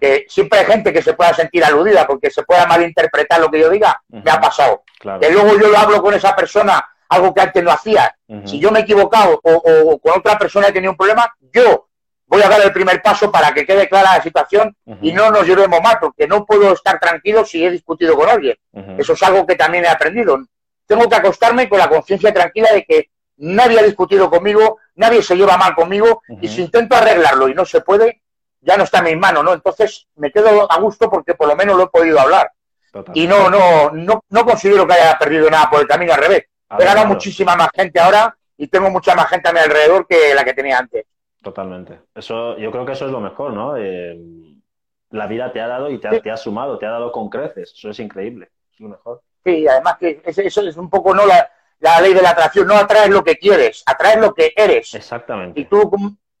Que 0.00 0.26
siempre 0.28 0.60
hay 0.60 0.66
gente 0.66 0.92
que 0.92 1.02
se 1.02 1.14
pueda 1.14 1.34
sentir 1.34 1.64
aludida 1.64 2.06
porque 2.06 2.30
se 2.30 2.42
pueda 2.42 2.66
malinterpretar 2.66 3.40
lo 3.40 3.50
que 3.50 3.60
yo 3.60 3.70
diga, 3.70 4.00
me 4.08 4.30
ha 4.30 4.40
pasado. 4.40 4.82
Que 5.20 5.30
luego 5.30 5.58
yo 5.58 5.68
lo 5.68 5.78
hablo 5.78 6.02
con 6.02 6.14
esa 6.14 6.36
persona, 6.36 6.86
algo 7.08 7.34
que 7.34 7.40
antes 7.40 7.62
no 7.62 7.70
hacía. 7.70 8.14
Si 8.44 8.58
yo 8.58 8.70
me 8.70 8.80
he 8.80 8.82
equivocado 8.82 9.40
o, 9.42 9.98
con 9.98 10.18
otra 10.18 10.38
persona 10.38 10.68
he 10.68 10.72
tenido 10.72 10.92
un 10.92 10.96
problema, 10.96 11.32
yo 11.52 11.88
voy 12.26 12.42
a 12.42 12.48
dar 12.48 12.60
el 12.62 12.72
primer 12.72 13.02
paso 13.02 13.30
para 13.32 13.52
que 13.52 13.66
quede 13.66 13.88
clara 13.88 14.16
la 14.16 14.22
situación 14.22 14.76
y 15.02 15.12
no 15.12 15.30
nos 15.30 15.46
llevemos 15.46 15.80
mal, 15.82 15.98
porque 16.00 16.28
no 16.28 16.46
puedo 16.46 16.72
estar 16.72 17.00
tranquilo 17.00 17.44
si 17.44 17.64
he 17.64 17.70
discutido 17.70 18.14
con 18.14 18.28
alguien. 18.28 18.56
Eso 18.98 19.14
es 19.14 19.22
algo 19.22 19.46
que 19.46 19.56
también 19.56 19.84
he 19.84 19.88
aprendido. 19.88 20.38
Tengo 20.86 21.08
que 21.08 21.16
acostarme 21.16 21.68
con 21.68 21.78
la 21.78 21.88
conciencia 21.88 22.32
tranquila 22.32 22.72
de 22.72 22.84
que 22.84 23.10
nadie 23.40 23.80
ha 23.80 23.82
discutido 23.82 24.30
conmigo, 24.30 24.78
nadie 25.00 25.22
se 25.22 25.34
lleva 25.34 25.56
mal 25.56 25.74
conmigo, 25.74 26.22
y 26.42 26.46
si 26.46 26.60
intento 26.62 26.94
arreglarlo 26.94 27.48
y 27.48 27.54
no 27.54 27.64
se 27.64 27.80
puede, 27.80 28.22
ya 28.60 28.76
no 28.76 28.84
está 28.84 28.98
en 28.98 29.04
mis 29.04 29.18
manos, 29.18 29.42
¿no? 29.42 29.54
Entonces 29.54 30.06
me 30.16 30.30
quedo 30.30 30.70
a 30.70 30.78
gusto 30.78 31.10
porque 31.10 31.34
por 31.34 31.48
lo 31.48 31.56
menos 31.56 31.76
lo 31.76 31.84
he 31.84 31.88
podido 31.88 32.20
hablar. 32.20 32.52
Y 33.14 33.26
no, 33.26 33.48
no, 33.48 33.90
no, 33.90 34.24
no 34.28 34.44
considero 34.44 34.86
que 34.86 34.92
haya 34.92 35.16
perdido 35.18 35.48
nada 35.48 35.70
por 35.70 35.80
el 35.80 35.86
camino, 35.86 36.12
al 36.12 36.20
revés. 36.20 36.44
He 36.78 36.84
ganado 36.84 37.06
muchísima 37.06 37.56
más 37.56 37.70
gente 37.74 37.98
ahora 37.98 38.36
y 38.56 38.66
tengo 38.68 38.90
mucha 38.90 39.14
más 39.14 39.28
gente 39.28 39.48
a 39.48 39.52
mi 39.52 39.60
alrededor 39.60 40.06
que 40.06 40.34
la 40.34 40.44
que 40.44 40.54
tenía 40.54 40.78
antes. 40.78 41.06
Totalmente. 41.42 42.00
Eso, 42.14 42.58
yo 42.58 42.70
creo 42.70 42.84
que 42.84 42.92
eso 42.92 43.06
es 43.06 43.12
lo 43.12 43.20
mejor, 43.20 43.54
¿no? 43.54 43.76
Eh, 43.78 44.20
la 45.10 45.26
vida 45.26 45.50
te 45.50 45.60
ha 45.60 45.66
dado 45.66 45.90
y 45.90 45.98
te 45.98 46.08
ha, 46.08 46.20
te 46.20 46.30
ha, 46.30 46.36
sumado, 46.36 46.78
te 46.78 46.84
ha 46.84 46.90
dado 46.90 47.10
con 47.10 47.30
creces. 47.30 47.72
Eso 47.74 47.88
es 47.88 47.98
increíble. 48.00 48.50
Es 48.74 48.80
lo 48.80 48.90
mejor. 48.90 49.22
Sí, 49.44 49.66
además 49.66 49.96
que 49.98 50.20
eso 50.24 50.60
es 50.60 50.76
un 50.76 50.90
poco, 50.90 51.14
¿no? 51.14 51.24
La, 51.24 51.50
la 51.80 52.00
ley 52.00 52.14
de 52.14 52.22
la 52.22 52.30
atracción, 52.30 52.66
no 52.66 52.76
atraes 52.76 53.10
lo 53.10 53.24
que 53.24 53.36
quieres, 53.36 53.82
atraes 53.86 54.18
lo 54.18 54.34
que 54.34 54.52
eres. 54.54 54.94
Exactamente. 54.94 55.60
Y 55.60 55.64
tú, 55.64 55.90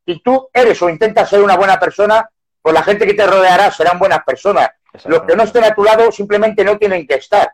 si 0.06 0.20
tú 0.20 0.48
eres 0.52 0.80
o 0.82 0.88
intentas 0.88 1.28
ser 1.28 1.42
una 1.42 1.56
buena 1.56 1.80
persona, 1.80 2.28
pues 2.62 2.74
la 2.74 2.82
gente 2.82 3.06
que 3.06 3.14
te 3.14 3.26
rodeará 3.26 3.70
serán 3.70 3.98
buenas 3.98 4.22
personas. 4.24 4.70
Los 5.04 5.22
que 5.22 5.36
no 5.36 5.44
estén 5.44 5.64
a 5.64 5.74
tu 5.74 5.84
lado 5.84 6.10
simplemente 6.12 6.64
no 6.64 6.76
tienen 6.76 7.06
que 7.06 7.14
estar. 7.14 7.52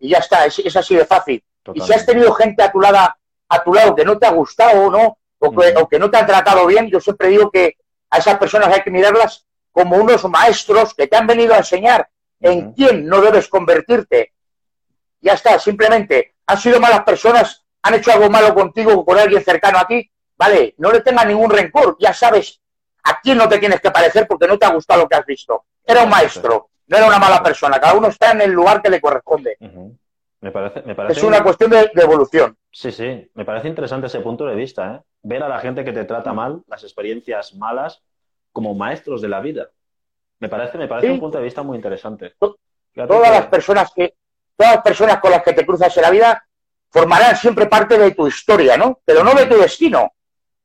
Y 0.00 0.10
ya 0.10 0.18
está, 0.18 0.46
es, 0.46 0.76
así 0.76 0.96
de 0.96 1.04
fácil. 1.04 1.42
Y 1.74 1.80
si 1.80 1.92
has 1.92 2.06
tenido 2.06 2.32
gente 2.32 2.62
a 2.62 2.72
tu, 2.72 2.80
lado, 2.80 3.14
a 3.48 3.62
tu 3.62 3.74
lado 3.74 3.94
que 3.94 4.04
no 4.04 4.16
te 4.16 4.26
ha 4.26 4.30
gustado 4.30 4.90
¿no? 4.90 5.18
O 5.40 5.54
que, 5.54 5.74
o 5.76 5.88
que 5.88 5.98
no 5.98 6.10
te 6.10 6.16
han 6.16 6.26
tratado 6.26 6.66
bien, 6.66 6.88
yo 6.88 6.98
siempre 6.98 7.28
digo 7.28 7.50
que 7.50 7.76
a 8.10 8.18
esas 8.18 8.38
personas 8.38 8.74
hay 8.74 8.82
que 8.82 8.90
mirarlas 8.90 9.46
como 9.70 9.96
unos 9.96 10.24
maestros 10.24 10.94
que 10.94 11.06
te 11.06 11.16
han 11.16 11.26
venido 11.26 11.54
a 11.54 11.58
enseñar 11.58 12.08
en 12.40 12.72
quién 12.72 13.06
no 13.06 13.20
debes 13.20 13.48
convertirte. 13.48 14.32
Ya 15.20 15.34
está, 15.34 15.58
simplemente 15.58 16.34
han 16.48 16.58
sido 16.58 16.80
malas 16.80 17.04
personas, 17.04 17.64
han 17.82 17.94
hecho 17.94 18.10
algo 18.10 18.30
malo 18.30 18.54
contigo 18.54 18.92
o 18.92 19.04
con 19.04 19.18
alguien 19.18 19.44
cercano 19.44 19.78
a 19.78 19.86
ti, 19.86 20.10
vale, 20.36 20.74
no 20.78 20.90
le 20.90 21.02
tengas 21.02 21.26
ningún 21.26 21.50
rencor, 21.50 21.96
ya 22.00 22.14
sabes 22.14 22.60
a 23.04 23.20
quién 23.20 23.36
no 23.36 23.48
te 23.48 23.58
tienes 23.58 23.80
que 23.80 23.90
parecer 23.90 24.26
porque 24.26 24.48
no 24.48 24.58
te 24.58 24.64
ha 24.64 24.72
gustado 24.72 25.02
lo 25.02 25.08
que 25.08 25.16
has 25.16 25.26
visto. 25.26 25.64
Era 25.84 26.02
un 26.02 26.10
maestro, 26.10 26.70
no 26.86 26.96
era 26.96 27.06
una 27.06 27.18
mala 27.18 27.42
persona, 27.42 27.78
cada 27.78 27.94
uno 27.94 28.08
está 28.08 28.32
en 28.32 28.40
el 28.40 28.50
lugar 28.50 28.80
que 28.80 28.88
le 28.88 29.00
corresponde. 29.00 29.56
me 30.40 30.50
parece, 30.50 30.82
me 30.82 30.94
parece... 30.94 31.20
Es 31.20 31.24
una 31.24 31.42
cuestión 31.42 31.70
de, 31.70 31.90
evolución. 31.94 32.56
Sí, 32.70 32.92
sí, 32.92 33.30
me 33.34 33.44
parece 33.44 33.68
interesante 33.68 34.06
ese 34.06 34.20
punto 34.20 34.46
de 34.46 34.54
vista, 34.54 34.94
¿eh? 34.94 35.00
ver 35.22 35.42
a 35.42 35.48
la 35.48 35.60
gente 35.60 35.84
que 35.84 35.92
te 35.92 36.04
trata 36.04 36.32
mal, 36.32 36.62
las 36.66 36.82
experiencias 36.82 37.54
malas, 37.54 38.02
como 38.52 38.74
maestros 38.74 39.20
de 39.20 39.28
la 39.28 39.40
vida. 39.40 39.68
Me 40.40 40.48
parece, 40.48 40.78
me 40.78 40.88
parece 40.88 41.10
un 41.10 41.20
punto 41.20 41.36
de 41.36 41.44
vista 41.44 41.62
muy 41.62 41.76
interesante. 41.76 42.34
Todas 42.38 43.30
las 43.30 43.46
personas 43.46 43.92
que, 43.94 44.14
todas 44.58 44.74
las 44.74 44.82
personas 44.82 45.20
con 45.20 45.30
las 45.30 45.42
que 45.42 45.52
te 45.52 45.64
cruzas 45.64 45.96
en 45.96 46.02
la 46.02 46.10
vida 46.10 46.44
formarán 46.90 47.36
siempre 47.36 47.66
parte 47.66 47.96
de 47.96 48.10
tu 48.10 48.26
historia, 48.26 48.76
¿no? 48.76 49.00
Pero 49.04 49.22
no 49.22 49.32
de 49.34 49.46
tu 49.46 49.56
destino. 49.56 50.12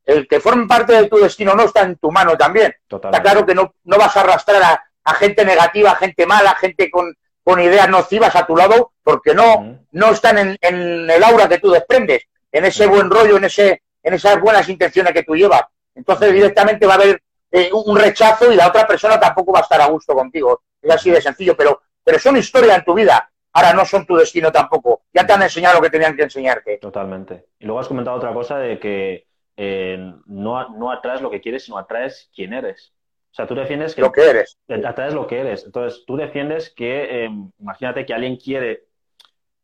El 0.04 0.28
que 0.28 0.40
forme 0.40 0.66
parte 0.66 0.94
de 0.94 1.08
tu 1.08 1.18
destino 1.18 1.54
no 1.54 1.66
está 1.66 1.82
en 1.82 1.98
tu 1.98 2.12
mano 2.12 2.36
también. 2.36 2.76
Está 2.90 3.22
claro 3.22 3.46
que 3.46 3.54
no, 3.54 3.76
no 3.84 3.98
vas 3.98 4.18
a 4.18 4.22
arrastrar 4.22 4.82
a, 5.06 5.14
gente 5.14 5.46
negativa, 5.46 5.92
a 5.92 5.96
gente 5.96 6.26
mala, 6.26 6.56
gente 6.56 6.90
con, 6.90 7.16
con 7.44 7.62
ideas 7.62 7.88
nocivas 7.88 8.36
a 8.36 8.48
tu 8.48 8.56
lado, 8.56 8.94
porque 9.04 9.36
no, 9.36 9.80
no 9.92 10.12
están 10.12 10.40
en, 10.40 10.58
en, 10.60 11.10
el 11.10 11.24
aura 11.24 11.48
que 11.48 11.60
tú 11.60 11.70
desprendes, 11.70 12.24
en 12.52 12.66
ese 12.66 12.88
buen 12.88 13.12
rollo, 13.12 13.38
en, 13.38 13.44
ese, 13.44 13.84
en 14.02 14.14
esas 14.16 14.42
buenas 14.42 14.68
intenciones 14.70 15.14
que 15.14 15.24
tú 15.24 15.36
llevas. 15.36 15.64
Entonces 15.94 16.34
directamente 16.34 16.88
va 16.88 16.94
a 16.94 16.98
haber 16.98 17.22
eh, 17.52 17.70
un 17.72 17.96
rechazo 17.96 18.52
y 18.52 18.56
la 18.56 18.68
otra 18.68 18.88
persona 18.88 19.20
tampoco 19.20 19.52
va 19.54 19.60
a 19.60 19.64
estar 19.64 19.80
a 19.80 19.86
gusto 19.86 20.16
contigo. 20.16 20.64
Es 20.82 20.92
así 20.92 21.12
de 21.12 21.22
sencillo, 21.22 21.56
pero, 21.56 21.84
pero 22.04 22.18
son 22.18 22.36
historias 22.38 22.80
en 22.80 22.86
tu 22.86 22.96
vida 22.96 23.30
ahora 23.54 23.74
no 23.74 23.86
son 23.86 24.06
tu 24.06 24.16
destino 24.16 24.52
tampoco. 24.52 25.04
Ya 25.14 25.26
te 25.26 25.34
han 25.34 25.42
enseñado 25.42 25.76
lo 25.76 25.82
que 25.82 25.90
tenían 25.90 26.16
que 26.16 26.24
enseñarte. 26.24 26.78
Totalmente. 26.80 27.46
Y 27.60 27.66
luego 27.66 27.80
has 27.80 27.88
comentado 27.88 28.18
otra 28.18 28.34
cosa 28.34 28.58
de 28.58 28.80
que 28.80 29.28
eh, 29.56 30.14
no, 30.26 30.70
no 30.70 30.92
atraes 30.92 31.22
lo 31.22 31.30
que 31.30 31.40
quieres, 31.40 31.66
sino 31.66 31.78
atraes 31.78 32.30
quién 32.36 32.54
eres. 32.54 32.94
O 33.32 33.36
sea, 33.36 33.48
tú 33.48 33.56
defiendes 33.56 33.96
que... 33.96 34.02
Lo 34.02 34.12
que 34.12 34.30
eres. 34.30 34.60
Atraes 34.86 35.14
lo 35.14 35.26
que 35.26 35.40
eres. 35.40 35.66
Entonces, 35.66 36.04
tú 36.06 36.16
defiendes 36.16 36.70
que, 36.70 37.26
eh, 37.26 37.30
imagínate 37.60 38.06
que 38.06 38.14
alguien 38.14 38.38
quiere 38.38 38.86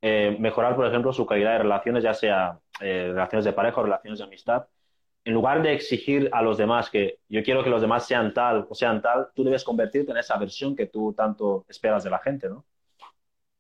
eh, 0.02 0.36
mejorar, 0.39 0.75
por 0.75 0.86
ejemplo, 0.86 1.12
su 1.12 1.25
calidad 1.25 1.54
de 1.54 1.60
relaciones, 1.60 2.04
ya 2.04 2.13
sea 2.13 2.60
relaciones 2.80 3.43
de 3.43 3.52
pareja 3.52 3.82
o 3.82 3.84
relaciones 3.84 4.19
de 4.19 4.25
amistad. 4.25 4.67
En 5.25 5.34
lugar 5.34 5.62
de 5.62 5.73
exigir 5.73 6.30
a 6.32 6.41
los 6.41 6.58
demás 6.58 6.89
que 6.89 7.19
yo 7.28 7.43
quiero 7.43 7.62
que 7.62 7.69
los 7.69 7.82
demás 7.82 8.08
sean 8.08 8.34
tal 8.34 8.65
o 8.69 8.73
sean 8.73 9.02
tal, 9.02 9.28
tú 9.36 9.43
debes 9.43 9.65
convertirte 9.65 10.12
en 10.12 10.17
esa 10.17 10.38
versión 10.38 10.78
que 10.78 10.86
tú 10.86 11.13
tanto 11.13 11.65
esperas 11.67 12.06
de 12.06 12.10
la 12.10 12.19
gente, 12.19 12.47
¿no? 12.47 12.65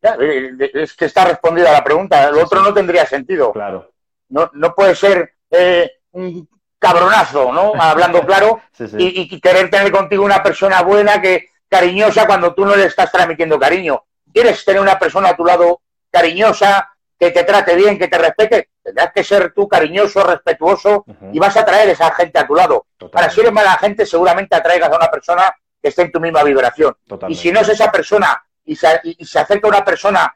Es 0.01 0.93
que 0.93 1.05
está 1.05 1.25
respondida 1.25 1.71
la 1.71 1.83
pregunta. 1.83 2.31
Lo 2.31 2.43
otro 2.43 2.61
no 2.61 2.73
tendría 2.73 3.05
sentido. 3.05 3.51
Claro. 3.51 3.91
No, 4.29 4.49
no 4.53 4.73
puede 4.73 4.95
ser 4.95 5.33
eh, 5.51 5.91
un 6.11 6.47
cabronazo, 6.77 7.51
¿no? 7.51 7.73
Hablando 7.77 8.25
claro, 8.25 8.61
Y, 8.97 9.33
y, 9.33 9.41
querer 9.41 9.69
tener 9.69 9.91
contigo 9.91 10.23
una 10.23 10.41
persona 10.41 10.81
buena, 10.81 11.21
que 11.21 11.49
cariñosa, 11.67 12.25
cuando 12.25 12.53
tú 12.53 12.65
no 12.65 12.75
le 12.75 12.85
estás 12.85 13.11
transmitiendo 13.11 13.59
cariño. 13.59 14.03
Quieres 14.33 14.63
tener 14.63 14.81
una 14.81 14.97
persona 14.97 15.29
a 15.29 15.35
tu 15.35 15.43
lado 15.43 15.81
cariñosa, 16.11 16.89
que 17.19 17.31
te 17.31 17.43
trate 17.43 17.75
bien, 17.75 17.99
que 17.99 18.07
te 18.07 18.17
respete, 18.17 18.69
tendrás 18.81 19.11
que 19.11 19.23
ser 19.23 19.51
tú 19.53 19.67
cariñoso, 19.67 20.23
respetuoso 20.23 21.03
y 21.33 21.37
vas 21.37 21.57
a 21.57 21.65
traer 21.65 21.89
esa 21.89 22.09
gente 22.11 22.39
a 22.39 22.47
tu 22.47 22.55
lado. 22.55 22.85
Para 23.11 23.29
si 23.29 23.41
eres 23.41 23.51
mala 23.51 23.77
gente, 23.77 24.05
seguramente 24.05 24.55
atraigas 24.55 24.89
a 24.91 24.95
una 24.95 25.11
persona 25.11 25.53
que 25.81 25.89
esté 25.89 26.03
en 26.03 26.11
tu 26.11 26.21
misma 26.21 26.43
vibración. 26.43 26.95
Y 27.27 27.35
si 27.35 27.51
no 27.51 27.59
es 27.59 27.69
esa 27.69 27.91
persona 27.91 28.41
y 28.69 28.75
se, 28.75 28.87
y 29.03 29.25
se 29.25 29.39
acerca 29.39 29.67
una 29.67 29.83
persona 29.83 30.31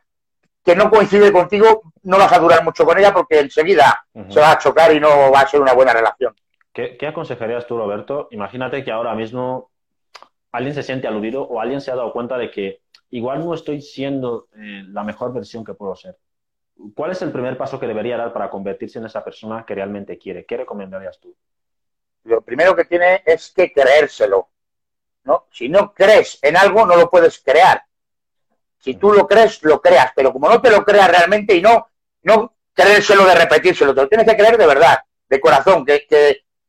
que 0.64 0.76
no 0.76 0.90
coincide 0.90 1.32
contigo, 1.32 1.94
no 2.02 2.18
vas 2.18 2.34
a 2.34 2.40
durar 2.40 2.64
mucho 2.64 2.84
con 2.84 2.98
ella 2.98 3.14
porque 3.14 3.40
enseguida 3.40 4.08
se 4.30 4.40
va 4.40 4.52
a 4.52 4.58
chocar 4.58 4.92
y 4.92 5.00
no 5.00 5.32
va 5.32 5.42
a 5.42 5.48
ser 5.48 5.62
una 5.62 5.74
buena 5.74 5.94
relación. 5.94 6.34
¿Qué, 6.72 6.98
aconsejarías 7.06 7.68
tú, 7.68 7.78
Roberto? 7.78 8.30
Imagínate 8.32 8.84
que 8.84 8.92
ahora 8.92 9.14
mismo 9.14 9.70
alguien 10.52 10.74
se 10.74 10.82
siente 10.82 11.08
aludido 11.08 11.44
o 11.44 11.62
alguien 11.62 11.80
se 11.80 11.92
ha 11.92 11.96
dado 11.96 12.12
cuenta 12.12 12.38
de 12.38 12.50
que 12.50 12.82
igual 13.12 13.46
no 13.46 13.54
estoy 13.54 13.82
siendo 13.82 14.48
eh, 14.56 14.84
la 14.88 15.04
mejor 15.04 15.32
versión 15.32 15.64
que 15.64 15.76
puedo 15.76 15.96
ser. 15.96 16.18
¿Cuál 16.96 17.12
es 17.12 17.22
el 17.22 17.32
primer 17.32 17.56
paso 17.56 17.80
que 17.80 17.86
debería 17.86 18.18
dar 18.18 18.34
para 18.34 18.50
convertirse 18.50 18.98
en 18.98 19.06
esa 19.06 19.24
persona 19.24 19.64
que 19.64 19.76
realmente 19.76 20.18
quiere? 20.18 20.44
¿Qué 20.44 20.58
recomendarías 20.58 21.20
tú? 21.20 21.36
Lo 22.24 22.42
primero 22.42 22.76
que 22.76 22.86
tiene 22.86 23.22
es 23.28 23.54
que 23.56 23.72
creérselo. 23.72 24.48
¿no? 25.26 25.46
Si 25.52 25.70
no 25.70 25.94
crees 25.94 26.40
en 26.42 26.58
algo, 26.58 26.88
no 26.88 26.96
lo 26.96 27.12
puedes 27.12 27.40
crear. 27.44 27.84
Si 28.84 28.96
tú 28.96 29.14
lo 29.14 29.26
crees, 29.26 29.64
lo 29.64 29.82
creas, 29.82 30.12
pero 30.14 30.34
como 30.34 30.50
no 30.50 30.62
te 30.62 30.70
lo 30.70 30.84
creas 30.84 31.10
realmente 31.10 31.56
y 31.56 31.62
no, 31.62 31.88
no 32.24 32.54
creérselo 32.74 33.26
de 33.26 33.36
repetírselo, 33.36 33.96
te 33.96 34.02
lo 34.02 34.10
tienes 34.10 34.28
que 34.28 34.36
creer 34.36 34.58
de 34.58 34.68
verdad, 34.68 35.00
de 35.30 35.40
corazón, 35.40 35.86
que, 35.86 36.06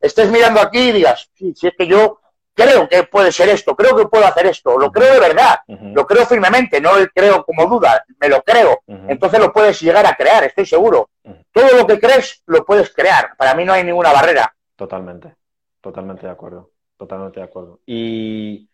estés 0.01 0.31
mirando 0.31 0.61
aquí 0.61 0.79
y 0.79 0.93
digas, 0.93 1.29
sí, 1.35 1.55
si 1.57 1.67
es 1.67 1.75
que 1.77 1.89
yo 1.89 2.21
creo 2.55 2.89
que 2.89 3.03
puede 3.05 3.33
ser 3.33 3.49
esto, 3.49 3.75
creo 3.75 3.97
que 3.97 4.07
puedo 4.07 4.25
hacer 4.27 4.47
esto, 4.47 4.79
lo 4.79 4.93
creo 4.93 5.15
de 5.15 5.21
verdad, 5.21 5.59
lo 5.67 6.07
creo 6.07 6.25
firmemente, 6.25 6.81
no 6.81 6.97
lo 6.97 7.07
creo 7.09 7.45
como 7.45 7.67
duda, 7.67 8.05
me 8.21 8.29
lo 8.29 8.43
creo. 8.43 8.83
Entonces 8.87 9.41
lo 9.41 9.53
puedes 9.53 9.81
llegar 9.81 10.07
a 10.07 10.15
crear, 10.15 10.45
estoy 10.45 10.67
seguro. 10.67 11.09
Todo 11.51 11.79
lo 11.79 11.87
que 11.87 11.99
crees 11.99 12.43
lo 12.47 12.65
puedes 12.65 12.95
crear. 12.95 13.35
Para 13.37 13.55
mí 13.55 13.65
no 13.65 13.73
hay 13.73 13.83
ninguna 13.83 14.13
barrera. 14.13 14.55
Totalmente, 14.77 15.35
totalmente 15.81 16.27
de 16.27 16.33
acuerdo, 16.33 16.71
totalmente 16.97 17.41
de 17.41 17.47
acuerdo. 17.47 17.81
Y 17.87 18.69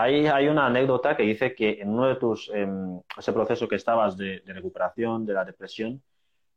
hay, 0.00 0.26
hay 0.26 0.48
una 0.48 0.66
anécdota 0.66 1.16
que 1.16 1.22
dice 1.22 1.54
que 1.54 1.80
en 1.80 1.90
uno 1.90 2.06
de 2.06 2.16
tus, 2.16 2.50
em, 2.54 3.00
ese 3.16 3.32
proceso 3.32 3.68
que 3.68 3.76
estabas 3.76 4.16
de, 4.16 4.42
recuperación 4.46 5.26
de 5.26 5.34
la 5.34 5.44
depresión, 5.44 6.02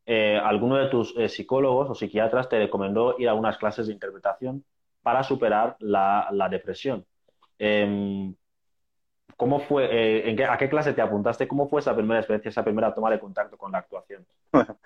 eh, 0.06 0.40
alguno 0.42 0.78
de 0.78 0.88
tus 0.88 1.16
eh, 1.18 1.30
psicólogos 1.30 1.90
o 1.90 1.96
psiquiatras 1.96 2.50
te 2.50 2.58
recomendó 2.60 3.16
ir 3.20 3.30
a 3.30 3.34
unas 3.34 3.58
clases 3.58 3.88
de 3.88 3.94
interpretación 3.94 4.64
para 5.02 5.24
superar 5.24 5.76
la, 5.80 6.48
depresión. 6.50 7.06
Em, 7.58 8.34
¿Cómo 9.38 9.60
fue, 9.60 9.86
eh, 9.86 10.30
en 10.30 10.44
¿A 10.44 10.58
qué 10.58 10.68
clase 10.70 10.94
te 10.94 11.02
apuntaste? 11.02 11.48
¿Cómo 11.48 11.70
fue 11.70 11.82
esa 11.82 11.96
primera 11.96 12.20
experiencia, 12.20 12.50
esa 12.50 12.64
primera 12.64 12.94
toma 12.94 13.10
de 13.10 13.20
contacto 13.20 13.58
con 13.58 13.72
la 13.72 13.80
actuación? 13.80 14.26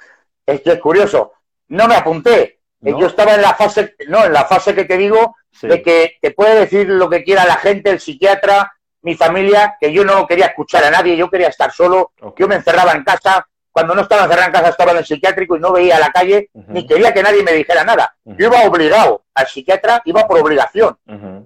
Es 0.46 0.60
que 0.62 0.72
es 0.72 0.80
curioso. 0.82 1.32
No 1.70 1.88
me 1.88 1.96
apunté. 1.96 2.63
Yo 2.84 3.08
estaba 3.08 3.36
en 3.36 3.42
la 3.42 3.54
fase, 3.54 3.96
no, 4.08 4.26
en 4.26 4.34
la 4.34 4.46
fase 4.46 4.76
que 4.76 4.86
te 4.86 4.98
digo, 4.98 5.36
de 5.62 5.82
que 5.82 6.18
te 6.22 6.32
puede 6.32 6.60
decir 6.60 6.90
lo 6.90 7.10
que 7.10 7.24
quiera 7.24 7.46
la 7.46 7.56
gente, 7.56 7.90
el 7.90 8.00
psiquiatra, 8.00 8.74
mi 9.02 9.16
familia, 9.16 9.78
que 9.80 9.92
yo 9.92 10.04
no 10.04 10.26
quería 10.28 10.48
escuchar 10.48 10.84
a 10.84 10.92
nadie, 10.92 11.16
yo 11.16 11.30
quería 11.30 11.48
estar 11.48 11.72
solo, 11.72 12.12
yo 12.38 12.48
me 12.48 12.56
encerraba 12.56 12.94
en 12.94 13.04
casa, 13.04 13.48
cuando 13.72 13.96
no 13.96 14.02
estaba 14.02 14.24
encerrado 14.24 14.48
en 14.48 14.54
casa 14.54 14.70
estaba 14.70 14.92
en 14.92 14.98
el 14.98 15.06
psiquiátrico 15.06 15.56
y 15.56 15.60
no 15.60 15.72
veía 15.72 15.98
a 15.98 16.00
la 16.00 16.12
calle, 16.12 16.50
ni 16.54 16.86
quería 16.86 17.14
que 17.14 17.24
nadie 17.24 17.42
me 17.44 17.54
dijera 17.54 17.84
nada. 17.84 18.16
Yo 18.24 18.48
iba 18.48 18.62
obligado 18.64 19.24
al 19.34 19.48
psiquiatra, 19.48 20.02
iba 20.06 20.28
por 20.28 20.40
obligación. 20.40 20.98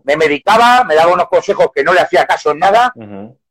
Me 0.04 0.18
medicaba, 0.18 0.84
me 0.84 0.96
daba 0.96 1.14
unos 1.14 1.28
consejos 1.30 1.68
que 1.74 1.84
no 1.84 1.94
le 1.94 2.02
hacía 2.02 2.26
caso 2.26 2.52
en 2.52 2.60
nada, 2.60 2.92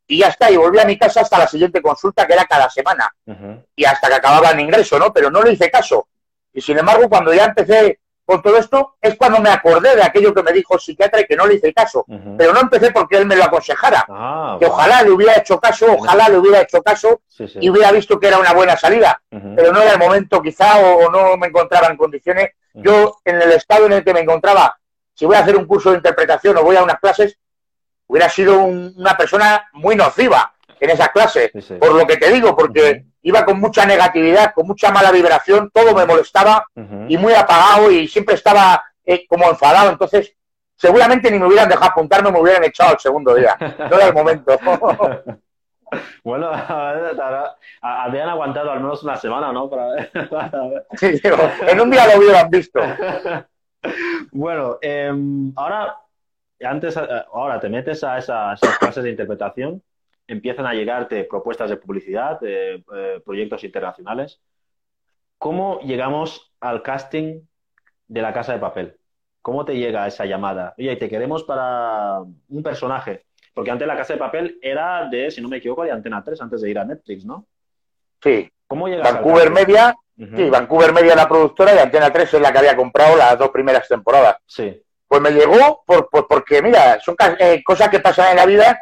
y 0.09 0.19
ya 0.19 0.29
está, 0.29 0.51
y 0.51 0.57
volví 0.57 0.79
a 0.79 0.85
mi 0.85 0.97
casa 0.99 1.23
hasta 1.23 1.39
la 1.39 1.49
siguiente 1.49 1.83
consulta, 1.83 2.27
que 2.27 2.35
era 2.35 2.45
cada 2.45 2.69
semana, 2.71 3.13
y 3.75 3.85
hasta 3.85 4.09
que 4.09 4.15
acababa 4.15 4.51
el 4.51 4.61
ingreso, 4.61 4.99
¿no? 4.99 5.13
Pero 5.13 5.31
no 5.31 5.43
le 5.43 5.53
hice 5.53 5.71
caso. 5.71 6.07
Y 6.57 6.63
sin 6.63 6.79
embargo, 6.79 7.07
cuando 7.11 7.35
ya 7.35 7.45
empecé 7.45 8.01
con 8.25 8.41
todo 8.41 8.57
esto, 8.57 8.97
es 9.01 9.15
cuando 9.17 9.41
me 9.41 9.51
acordé 9.51 9.95
de 9.95 10.03
aquello 10.03 10.33
que 10.33 10.43
me 10.43 10.53
dijo 10.53 10.75
el 10.75 10.81
psiquiatra 10.81 11.21
y 11.21 11.27
que 11.27 11.37
no 11.37 11.47
le 11.47 11.57
hice 11.57 11.73
caso. 11.75 12.07
Pero 12.39 12.55
no 12.55 12.61
empecé 12.61 12.91
porque 12.93 13.19
él 13.19 13.27
me 13.27 13.37
lo 13.37 13.45
aconsejara. 13.45 14.07
Ah, 14.09 14.57
que 14.59 14.65
ojalá 14.65 15.03
le 15.03 15.11
hubiera 15.11 15.35
hecho 15.35 15.61
caso, 15.61 15.87
ojalá 15.93 16.31
le 16.31 16.39
hubiera 16.39 16.63
hecho 16.63 16.83
caso 16.83 17.21
y 17.61 17.69
hubiera 17.69 17.93
visto 17.93 18.19
que 18.19 18.29
era 18.29 18.39
una 18.39 18.55
buena 18.55 18.75
salida. 18.75 19.21
Pero 19.29 19.71
no 19.71 19.83
era 19.83 19.93
el 19.93 19.99
momento 19.99 20.41
quizá 20.41 20.79
o, 20.79 21.11
no 21.11 21.37
me 21.37 21.49
encontraba 21.49 21.89
en 21.89 21.99
condiciones. 21.99 22.53
Yo, 22.73 23.19
en 23.23 23.41
el 23.41 23.53
estado 23.53 23.85
en 23.85 23.93
el 23.93 24.05
que 24.05 24.15
me 24.15 24.21
encontraba, 24.21 24.79
si 25.13 25.27
voy 25.27 25.37
a 25.37 25.41
hacer 25.41 25.57
un 25.57 25.67
curso 25.67 25.91
de 25.91 25.99
interpretación 25.99 26.57
o 26.57 26.63
voy 26.63 26.77
a 26.77 26.83
unas 26.83 26.99
clases, 27.01 27.39
hubiera 28.07 28.31
sido 28.31 28.61
una 28.61 29.15
persona 29.15 29.69
muy 29.75 29.95
nociva 29.95 30.55
en 30.81 30.89
esas 30.89 31.11
clases. 31.11 31.51
Por 31.79 31.95
lo 31.95 32.07
que 32.07 32.17
te 32.17 32.33
digo, 32.33 32.57
porque 32.57 33.05
iba 33.27 33.45
con 33.45 33.59
mucha 33.59 33.85
negatividad, 33.85 34.55
con 34.55 34.69
mucha 34.69 34.93
mala 34.93 35.11
vibración, 35.11 35.69
todo 35.75 35.93
me 35.97 36.07
molestaba 36.07 36.65
y 37.09 37.19
muy 37.19 37.35
apagado 37.35 37.91
y 37.91 38.07
siempre 38.07 38.37
estaba 38.37 38.85
eh, 39.05 39.27
como 39.27 39.49
enfadado. 39.49 39.91
Entonces, 39.91 40.33
seguramente 40.77 41.29
ni 41.29 41.41
me 41.41 41.47
hubieran 41.47 41.69
dejado 41.69 41.91
apuntarme, 41.91 42.31
me 42.31 42.41
hubieran 42.41 42.63
echado 42.63 42.93
el 42.93 43.01
segundo 43.01 43.35
día. 43.35 43.57
No 43.91 43.97
era 43.97 44.07
el 44.07 44.15
momento. 44.15 44.57
bueno, 46.23 46.53
habían 47.81 48.29
aguantado 48.29 48.71
al 48.71 48.81
menos 48.81 49.03
una 49.03 49.17
semana, 49.17 49.53
¿no? 49.53 49.69
sí, 50.97 51.21
en 51.67 51.81
un 51.81 51.91
día 51.91 52.07
lo 52.07 52.21
hubieran 52.21 52.49
visto. 52.49 52.79
bueno, 54.31 54.79
em, 54.81 55.53
ahora, 55.57 55.97
antes, 56.63 56.97
eh, 56.97 57.25
ahora 57.33 57.59
te 57.59 57.69
metes 57.69 58.05
a 58.05 58.19
esas 58.19 58.61
clases 58.79 59.03
de 59.03 59.11
interpretación 59.11 59.83
empiezan 60.27 60.67
a 60.67 60.75
llegarte 60.75 61.25
propuestas 61.25 61.71
de 61.71 61.77
publicidad, 61.77 62.41
de 62.41 62.85
eh, 62.95 63.21
proyectos 63.25 63.65
internacionales. 63.65 64.41
¿Cómo 65.39 65.81
llegamos 65.81 66.53
al 66.61 66.83
casting 66.83 67.41
de 68.09 68.23
la 68.23 68.33
casa 68.33 68.53
de 68.53 68.59
papel? 68.59 68.97
¿Cómo 69.43 69.65
te 69.65 69.77
llega 69.77 70.07
esa 70.07 70.25
llamada? 70.25 70.75
Oye, 70.79 70.97
te 70.97 71.09
queremos 71.09 71.45
para 71.45 72.21
un 72.21 72.63
personaje. 72.63 73.27
Porque 73.55 73.71
antes 73.71 73.87
la 73.87 73.97
casa 73.97 74.15
de 74.15 74.19
papel 74.19 74.59
era 74.61 75.09
de, 75.09 75.31
si 75.31 75.41
no 75.41 75.49
me 75.49 75.59
equivoco, 75.59 75.85
de 75.85 75.91
Antena 75.91 76.23
3 76.23 76.41
antes 76.43 76.61
de 76.61 76.71
ir 76.71 76.79
a 76.79 76.85
Netflix, 76.85 77.25
¿no? 77.25 77.47
Sí. 78.23 78.51
¿Cómo 78.67 78.89
llega 78.89 79.05
Vancouver 79.05 79.51
Media, 79.51 79.95
sí, 80.17 80.51
Vancouver 80.51 80.93
Media 80.93 81.15
la 81.15 81.29
productora 81.29 81.75
y 81.75 81.79
Antena 81.79 82.13
3 82.13 82.35
es 82.35 82.41
la 82.41 82.53
que 82.53 82.59
había 82.59 82.77
comprado 82.77 83.17
las 83.17 83.39
dos 83.39 83.51
primeras 83.51 83.87
temporadas. 83.89 84.37
Sí. 84.45 84.83
Pues 85.07 85.23
me 85.23 85.31
llegó 85.31 85.85
por, 85.87 86.09
porque, 86.11 86.61
mira, 86.61 86.99
son 87.01 87.15
eh, 87.39 87.63
cosas 87.65 87.89
que 87.89 88.01
pasan 88.01 88.33
en 88.33 88.37
la 88.37 88.47
vida 88.47 88.81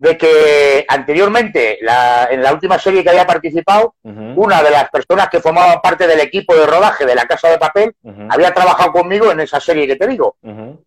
de 0.00 0.16
que 0.16 0.86
anteriormente, 0.88 1.78
en 1.78 2.42
la 2.42 2.52
última 2.54 2.78
serie 2.78 3.02
que 3.02 3.10
había 3.10 3.26
participado, 3.26 3.94
una 4.02 4.62
de 4.62 4.70
las 4.70 4.88
personas 4.88 5.28
que 5.28 5.40
formaban 5.40 5.82
parte 5.82 6.06
del 6.06 6.20
equipo 6.20 6.56
de 6.56 6.66
rodaje 6.66 7.04
de 7.04 7.14
La 7.14 7.26
Casa 7.26 7.50
de 7.50 7.58
Papel 7.58 7.94
había 8.30 8.54
trabajado 8.54 8.92
conmigo 8.92 9.30
en 9.30 9.40
esa 9.40 9.60
serie 9.60 9.86
que 9.86 9.96
te 9.96 10.06
digo. 10.06 10.36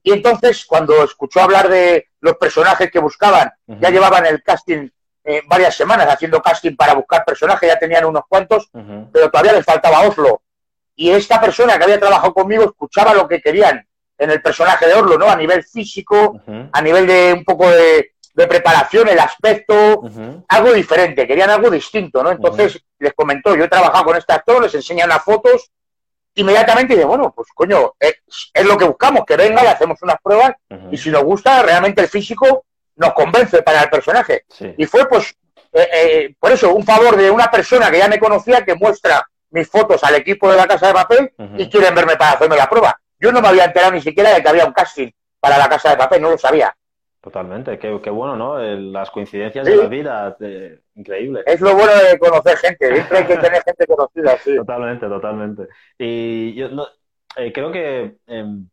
Y 0.02 0.12
entonces, 0.12 0.66
cuando 0.66 1.04
escuchó 1.04 1.42
hablar 1.42 1.70
de 1.70 2.08
los 2.22 2.38
personajes 2.38 2.90
que 2.90 2.98
buscaban, 2.98 3.52
ya 3.68 3.92
llevaban 3.92 4.26
el 4.26 4.42
casting 4.42 4.90
eh, 5.24 5.44
varias 5.48 5.76
semanas 5.76 6.08
haciendo 6.08 6.42
casting 6.42 6.76
para 6.76 6.96
buscar 6.96 7.24
personajes, 7.24 7.70
ya 7.70 7.78
tenían 7.78 8.06
unos 8.06 8.24
cuantos, 8.28 8.68
pero 9.12 9.30
todavía 9.30 9.54
les 9.54 9.64
faltaba 9.64 10.02
Oslo. 10.08 10.42
Y 10.96 11.12
esta 11.12 11.40
persona 11.40 11.78
que 11.78 11.84
había 11.84 12.00
trabajado 12.00 12.34
conmigo 12.34 12.64
escuchaba 12.64 13.14
lo 13.14 13.28
que 13.28 13.42
querían 13.42 13.88
en 14.18 14.32
el 14.32 14.42
personaje 14.42 14.88
de 14.88 14.96
Oslo, 14.96 15.20
¿no? 15.20 15.30
A 15.30 15.36
nivel 15.36 15.64
físico, 15.64 16.42
a 16.72 16.82
nivel 16.82 17.06
de 17.06 17.34
un 17.38 17.44
poco 17.44 17.70
de 17.70 18.13
de 18.34 18.48
preparación, 18.48 19.08
el 19.10 19.20
aspecto, 19.20 20.02
algo 20.48 20.74
diferente, 20.74 21.28
querían 21.28 21.50
algo 21.50 21.70
distinto, 21.70 22.24
¿no? 22.24 22.32
Entonces 22.32 22.84
les 23.00 23.14
comentó, 23.14 23.56
yo 23.56 23.66
he 23.66 23.70
trabajado 23.70 24.06
con 24.06 24.18
este 24.18 24.34
actor, 24.34 24.62
les 24.62 24.74
enseña 24.74 25.06
unas 25.06 25.24
fotos, 25.24 25.72
inmediatamente 26.36 26.96
dice, 26.96 27.06
bueno, 27.06 27.32
pues 27.36 27.50
coño, 27.54 27.94
es, 28.00 28.16
lo 28.66 28.78
que 28.78 28.86
buscamos, 28.86 29.24
que 29.26 29.38
venga, 29.38 29.62
le 29.62 29.70
hacemos 29.70 30.02
unas 30.02 30.18
pruebas, 30.22 30.54
y 30.92 30.98
si 30.98 31.12
nos 31.12 31.24
gusta, 31.24 31.62
realmente 31.62 32.02
el 32.02 32.08
físico 32.08 32.66
nos 32.96 33.14
convence 33.14 33.62
para 33.62 33.84
el 33.84 33.90
personaje. 33.90 34.46
Y 34.78 34.86
fue, 34.86 35.08
pues, 35.08 35.36
eh, 35.72 35.90
eh, 35.94 36.36
por 36.40 36.52
eso, 36.52 36.74
un 36.74 36.84
favor 36.84 37.16
de 37.16 37.30
una 37.30 37.50
persona 37.50 37.90
que 37.90 38.00
ya 38.00 38.08
me 38.08 38.20
conocía, 38.20 38.64
que 38.64 38.76
muestra 38.76 39.28
mis 39.52 39.68
fotos 39.68 40.04
al 40.04 40.16
equipo 40.16 40.50
de 40.50 40.58
la 40.58 40.68
Casa 40.68 40.88
de 40.88 40.94
Papel 40.94 41.34
y 41.58 41.70
quieren 41.70 41.94
verme 41.94 42.16
para 42.16 42.32
hacerme 42.32 42.58
la 42.58 42.70
prueba. 42.70 43.00
Yo 43.20 43.32
no 43.32 43.42
me 43.42 43.48
había 43.48 43.66
enterado 43.66 43.92
ni 43.92 44.02
siquiera 44.02 44.32
de 44.34 44.42
que 44.42 44.50
había 44.50 44.66
un 44.66 44.74
casting 44.74 45.10
para 45.40 45.58
la 45.58 45.70
Casa 45.70 45.92
de 45.92 45.98
Papel, 45.98 46.22
no 46.22 46.32
lo 46.32 46.38
sabía. 46.38 46.76
Totalmente, 47.24 47.80
qué, 47.80 48.10
bueno, 48.10 48.36
¿no? 48.36 48.60
las 48.60 49.10
coincidencias 49.10 49.66
de 49.66 49.78
la 49.78 49.88
vida, 49.88 50.36
increíble. 50.94 51.42
Es 51.46 51.62
lo 51.62 51.74
bueno 51.74 51.94
de 51.96 52.20
conocer 52.20 52.58
gente, 52.58 52.96
siempre 52.96 53.18
hay 53.18 53.26
que 53.26 53.38
tener 53.38 53.64
gente 53.64 53.88
conocida, 53.88 54.38
sí. 54.40 54.54
Totalmente, 54.58 55.08
totalmente. 55.08 55.70
Y 55.98 56.54
yo 56.54 56.68
eh, 57.38 57.54
creo 57.54 57.72
que, 57.72 58.18
em, 58.28 58.68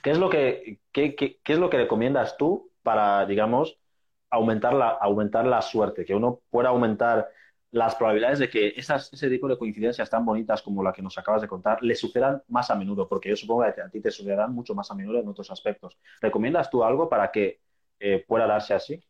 ¿qué, 0.00 0.12
es 0.12 0.18
lo 0.18 0.30
que 0.30 0.78
qué, 0.92 1.16
qué, 1.16 1.40
es 1.44 1.58
lo 1.58 1.68
que 1.70 1.78
recomiendas 1.78 2.36
tú 2.36 2.70
para, 2.84 3.26
digamos, 3.26 3.80
aumentar 4.30 4.74
la, 4.74 4.90
aumentar 4.90 5.44
la 5.44 5.60
suerte? 5.60 6.04
Que 6.04 6.14
uno 6.14 6.40
pueda 6.50 6.68
aumentar 6.68 7.30
las 7.72 7.96
probabilidades 7.96 8.38
de 8.38 8.48
que 8.48 8.74
esas, 8.76 9.12
ese 9.12 9.28
tipo 9.28 9.48
de 9.48 9.58
coincidencias 9.58 10.08
tan 10.08 10.24
bonitas 10.24 10.62
como 10.62 10.84
la 10.84 10.92
que 10.92 11.02
nos 11.02 11.18
acabas 11.18 11.42
de 11.42 11.48
contar 11.48 11.82
le 11.82 11.96
sucedan 11.96 12.44
más 12.46 12.70
a 12.70 12.76
menudo, 12.76 13.08
porque 13.08 13.30
yo 13.30 13.34
supongo 13.34 13.64
que 13.74 13.80
a 13.80 13.88
ti 13.88 14.00
te 14.00 14.12
sucederán 14.12 14.54
mucho 14.54 14.72
más 14.72 14.88
a 14.92 14.94
menudo 14.94 15.18
en 15.18 15.26
otros 15.26 15.50
aspectos. 15.50 15.98
¿Recomiendas 16.20 16.70
tú 16.70 16.84
algo 16.84 17.08
para 17.08 17.32
que 17.32 17.61
eh, 18.04 18.24
pueda 18.26 18.48
darse 18.48 18.74
así? 18.74 19.00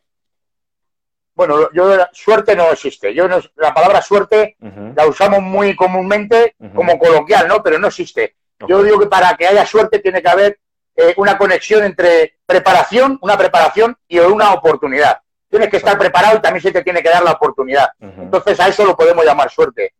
Bueno, 1.34 1.70
yo 1.72 1.96
suerte 2.12 2.54
no 2.54 2.70
existe. 2.70 3.14
Yo 3.14 3.26
la 3.26 3.72
palabra 3.72 4.02
suerte 4.02 4.56
la 4.94 5.06
usamos 5.06 5.40
muy 5.40 5.74
comúnmente 5.74 6.54
como 6.74 6.98
coloquial, 6.98 7.48
¿no? 7.48 7.62
Pero 7.62 7.78
no 7.78 7.88
existe. 7.88 8.36
Yo 8.68 8.82
digo 8.82 9.00
que 9.00 9.06
para 9.06 9.34
que 9.34 9.46
haya 9.46 9.64
suerte 9.64 10.00
tiene 10.00 10.20
que 10.20 10.28
haber 10.28 10.60
eh, 10.94 11.14
una 11.16 11.38
conexión 11.38 11.84
entre 11.84 12.36
preparación, 12.44 13.18
una 13.22 13.38
preparación 13.38 13.96
y 14.06 14.18
una 14.18 14.52
oportunidad. 14.52 15.22
Tienes 15.48 15.70
que 15.70 15.78
estar 15.78 15.98
preparado 15.98 16.36
y 16.36 16.42
también 16.42 16.62
se 16.62 16.70
te 16.70 16.82
tiene 16.82 17.02
que 17.02 17.08
dar 17.08 17.22
la 17.22 17.32
oportunidad. 17.32 17.88
Entonces 17.98 18.60
a 18.60 18.68
eso 18.68 18.84
lo 18.84 18.94
podemos 18.94 19.24
llamar 19.24 19.50
suerte. 19.50 19.94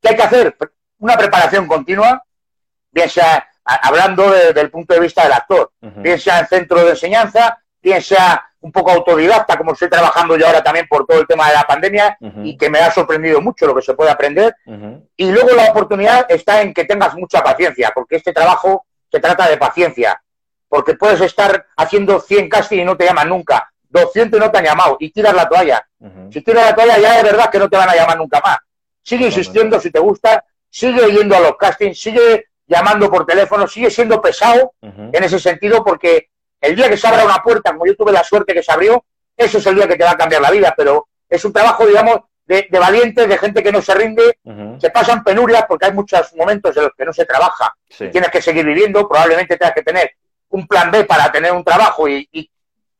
¿Qué 0.00 0.08
hay 0.08 0.16
que 0.16 0.22
hacer? 0.22 0.56
Una 0.98 1.18
preparación 1.18 1.66
continua, 1.66 2.24
bien 2.90 3.10
sea 3.10 3.46
hablando 3.64 4.30
desde 4.30 4.60
el 4.60 4.70
punto 4.70 4.94
de 4.94 5.00
vista 5.00 5.24
del 5.24 5.32
actor, 5.32 5.72
bien 5.80 6.18
sea 6.18 6.40
en 6.40 6.46
centro 6.46 6.84
de 6.84 6.90
enseñanza, 6.90 7.58
bien 7.84 8.02
sea 8.02 8.42
un 8.60 8.72
poco 8.72 8.90
autodidacta, 8.90 9.58
como 9.58 9.72
estoy 9.72 9.90
trabajando 9.90 10.38
yo 10.38 10.46
ahora 10.46 10.62
también 10.62 10.86
por 10.88 11.06
todo 11.06 11.20
el 11.20 11.26
tema 11.26 11.48
de 11.48 11.54
la 11.54 11.64
pandemia 11.64 12.16
y 12.42 12.56
que 12.56 12.70
me 12.70 12.78
ha 12.78 12.90
sorprendido 12.90 13.42
mucho 13.42 13.66
lo 13.66 13.74
que 13.74 13.82
se 13.82 13.92
puede 13.92 14.10
aprender. 14.10 14.56
Y 15.16 15.30
luego 15.30 15.50
la 15.50 15.70
oportunidad 15.70 16.24
está 16.30 16.62
en 16.62 16.72
que 16.72 16.86
tengas 16.86 17.14
mucha 17.14 17.42
paciencia, 17.44 17.92
porque 17.94 18.16
este 18.16 18.32
trabajo 18.32 18.86
se 19.12 19.20
trata 19.20 19.48
de 19.48 19.58
paciencia, 19.58 20.20
porque 20.66 20.94
puedes 20.94 21.20
estar 21.20 21.66
haciendo 21.76 22.18
100 22.18 22.48
castings 22.48 22.82
y 22.82 22.84
no 22.86 22.96
te 22.96 23.04
llaman 23.04 23.28
nunca, 23.28 23.70
200 23.90 24.38
y 24.38 24.40
no 24.40 24.50
te 24.50 24.58
han 24.58 24.64
llamado, 24.64 24.96
y 24.98 25.10
tiras 25.10 25.34
la 25.34 25.46
toalla. 25.46 25.86
Si 26.32 26.40
tiras 26.40 26.64
la 26.64 26.74
toalla 26.74 26.98
ya 26.98 27.18
es 27.18 27.22
verdad 27.22 27.50
que 27.50 27.58
no 27.58 27.68
te 27.68 27.76
van 27.76 27.90
a 27.90 27.94
llamar 27.94 28.16
nunca 28.16 28.40
más. 28.40 28.56
Sigue 29.02 29.26
insistiendo 29.26 29.78
si 29.78 29.90
te 29.90 30.00
gusta, 30.00 30.42
sigue 30.70 31.12
yendo 31.12 31.36
a 31.36 31.40
los 31.40 31.56
castings, 31.58 32.00
sigue 32.00 32.46
llamando 32.66 33.10
por 33.10 33.26
teléfono, 33.26 33.68
sigue 33.68 33.90
siendo 33.90 34.22
pesado 34.22 34.72
en 34.80 35.22
ese 35.22 35.38
sentido 35.38 35.84
porque 35.84 36.30
el 36.64 36.76
día 36.76 36.88
que 36.88 36.96
se 36.96 37.06
abra 37.06 37.24
una 37.24 37.42
puerta, 37.42 37.72
como 37.72 37.86
yo 37.86 37.94
tuve 37.94 38.12
la 38.12 38.24
suerte 38.24 38.54
que 38.54 38.62
se 38.62 38.72
abrió, 38.72 39.04
ese 39.36 39.58
es 39.58 39.66
el 39.66 39.74
día 39.74 39.88
que 39.88 39.96
te 39.96 40.04
va 40.04 40.12
a 40.12 40.16
cambiar 40.16 40.40
la 40.40 40.50
vida, 40.50 40.74
pero 40.76 41.08
es 41.28 41.44
un 41.44 41.52
trabajo, 41.52 41.86
digamos, 41.86 42.20
de, 42.46 42.68
valientes, 42.70 43.28
de 43.28 43.38
gente 43.38 43.62
que 43.62 43.72
no 43.72 43.80
se 43.80 43.94
rinde, 43.94 44.38
se 44.78 44.90
pasan 44.90 45.24
penurias 45.24 45.64
porque 45.66 45.86
hay 45.86 45.92
muchos 45.92 46.34
momentos 46.34 46.76
en 46.76 46.84
los 46.84 46.92
que 46.96 47.04
no 47.04 47.12
se 47.12 47.24
trabaja, 47.24 47.74
tienes 47.88 48.30
que 48.30 48.42
seguir 48.42 48.64
viviendo, 48.64 49.08
probablemente 49.08 49.56
tengas 49.56 49.74
que 49.74 49.82
tener 49.82 50.10
un 50.50 50.66
plan 50.66 50.90
B 50.90 51.04
para 51.04 51.32
tener 51.32 51.52
un 51.52 51.64
trabajo 51.64 52.08
y, 52.08 52.50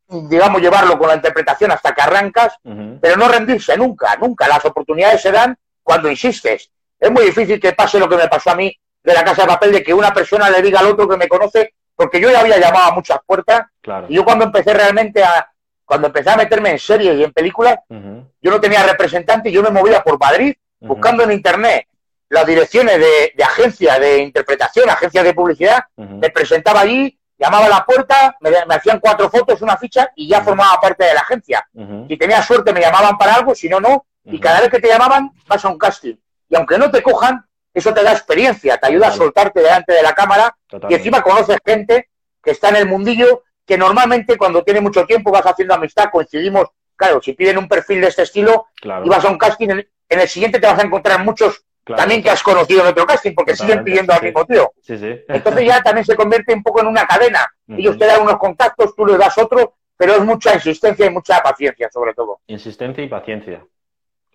digamos, 0.09 0.61
llevarlo 0.61 0.99
con 0.99 1.09
la 1.09 1.15
interpretación 1.15 1.71
hasta 1.71 1.95
que 1.95 2.03
arrancas, 2.03 2.55
pero 2.63 3.17
no 3.17 3.29
rendirse 3.29 3.77
nunca, 3.77 4.17
nunca. 4.17 4.49
Las 4.49 4.65
oportunidades 4.65 5.23
se 5.23 5.31
dan 5.31 5.57
cuando 5.83 6.11
insistes. 6.11 6.71
Es 6.99 7.11
muy 7.11 7.25
difícil 7.25 7.61
que 7.61 7.73
pase 7.73 7.99
lo 7.99 8.09
que 8.09 8.17
me 8.17 8.29
pasó 8.29 8.51
a 8.51 8.57
mí 8.57 8.75
de 9.03 9.15
la 9.15 9.25
casa 9.25 9.43
de 9.43 9.49
papel, 9.49 9.73
de 9.73 9.83
que 9.83 9.93
una 9.93 10.13
persona 10.13 10.49
le 10.51 10.63
diga 10.63 10.81
al 10.81 10.87
otro 10.87 11.07
que 11.07 11.17
me 11.17 11.29
conoce 11.29 11.75
porque 11.97 12.21
yo 12.21 12.31
ya 12.31 12.41
había 12.41 12.59
llamado 12.59 12.91
a 12.91 12.95
muchas 12.95 13.19
puertas 13.27 13.67
y 14.09 14.15
yo 14.15 14.25
cuando 14.25 14.45
empecé 14.45 14.73
realmente 14.75 15.23
a 15.23 15.51
cuando 15.85 16.07
empecé 16.07 16.31
a 16.31 16.37
meterme 16.37 16.71
en 16.71 16.79
series 16.79 17.19
y 17.19 17.25
en 17.25 17.33
películas, 17.33 17.79
yo 17.89 18.51
no 18.51 18.61
tenía 18.61 18.83
representante, 18.83 19.53
yo 19.53 19.63
me 19.63 19.71
movía 19.71 20.03
por 20.03 20.19
Madrid 20.19 20.55
buscando 20.81 21.25
en 21.25 21.33
internet 21.33 21.87
las 22.31 22.47
direcciones 22.47 22.99
de, 22.99 23.33
de 23.37 23.45
agencias 23.45 24.01
de 24.01 24.19
interpretación, 24.19 24.89
agencias 24.89 25.25
de 25.25 25.35
publicidad, 25.35 25.85
me 25.97 26.31
presentaba 26.31 26.81
allí, 26.81 27.19
llamaba 27.39 27.67
a 27.67 27.69
la 27.69 27.85
puerta, 27.85 28.37
me, 28.41 28.51
hacían 28.75 29.01
cuatro 29.01 29.29
fotos, 29.31 29.61
una 29.63 29.77
ficha 29.77 30.11
y 30.17 30.29
ya 30.29 30.41
formaba 30.43 30.81
parte 30.81 31.05
de 31.05 31.15
la 31.15 31.21
agencia. 31.21 31.67
Si 32.09 32.17
tenía 32.17 32.43
suerte 32.43 32.73
me 32.73 32.81
llamaban 32.81 33.17
para 33.19 33.35
algo, 33.35 33.55
si 33.55 33.69
no, 33.69 33.81
no. 33.81 34.07
Y 34.25 34.41
cada 34.41 34.61
vez 34.61 34.71
que 34.71 34.81
te 34.81 34.89
llamaban 34.89 35.31
vas 35.47 35.65
a 35.65 35.69
un 35.69 35.79
casting. 35.79 36.15
Y 36.49 36.57
aunque 36.57 36.79
no 36.79 36.91
te 36.91 37.03
cojan, 37.03 37.45
eso 37.75 37.93
te 37.93 38.03
da 38.03 38.13
experiencia, 38.13 38.79
te 38.79 38.87
ayuda 38.87 39.09
a 39.09 39.13
soltarte 39.13 39.61
delante 39.61 39.93
de 39.93 40.03
la 40.03 40.15
cámara 40.15 40.57
y 40.89 40.95
encima 40.95 41.23
conoces 41.23 41.59
gente 41.65 42.09
que 42.43 42.53
está 42.53 42.69
en 42.69 42.77
el 42.77 42.87
mundillo 42.87 43.43
que 43.67 43.77
normalmente 43.77 44.37
cuando 44.37 44.63
tiene 44.63 44.81
mucho 44.81 45.05
tiempo 45.07 45.31
vas 45.31 45.47
haciendo 45.47 45.75
amistad, 45.75 46.11
coincidimos, 46.13 46.69
claro, 46.97 47.21
si 47.21 47.33
piden 47.33 47.59
un 47.59 47.69
perfil 47.69 48.01
de 48.01 48.09
este 48.09 48.23
estilo 48.23 48.67
y 48.83 49.09
vas 49.09 49.25
a 49.25 49.31
un 49.31 49.39
casting, 49.39 49.71
en, 49.71 49.87
el 50.09 50.29
siguiente 50.29 50.61
te 50.61 50.67
vas 50.67 50.79
a 50.79 50.87
encontrar 50.87 51.25
muchos 51.25 51.65
también 51.85 52.23
que 52.23 52.31
has 52.31 52.43
conocido 52.43 52.83
en 52.83 52.89
otro 52.89 53.05
casting, 53.05 53.35
porque 53.35 53.57
siguen 53.57 53.85
pidiendo 53.85 54.13
al 54.13 54.23
mismo 54.23 54.47
tío. 54.47 54.73
Entonces 55.29 55.67
ya 55.67 55.83
también 55.83 56.05
se 56.05 56.17
convierte 56.17 56.55
un 56.55 56.63
poco 56.63 56.81
en 56.81 56.87
una 56.87 57.07
cadena. 57.07 57.47
Ellos 57.69 57.99
te 57.99 58.07
dan 58.07 58.23
unos 58.23 58.39
contactos, 58.39 58.95
tú 58.95 59.05
le 59.05 59.19
das 59.19 59.37
otro, 59.37 59.75
pero 59.97 60.15
es 60.15 60.21
mucha 60.21 60.55
insistencia 60.55 61.07
y 61.07 61.11
mucha 61.11 61.43
paciencia, 61.43 61.91
sobre 61.91 62.15
todo. 62.15 62.41
Insistencia 62.47 63.05
y 63.05 63.09
paciencia. 63.09 63.67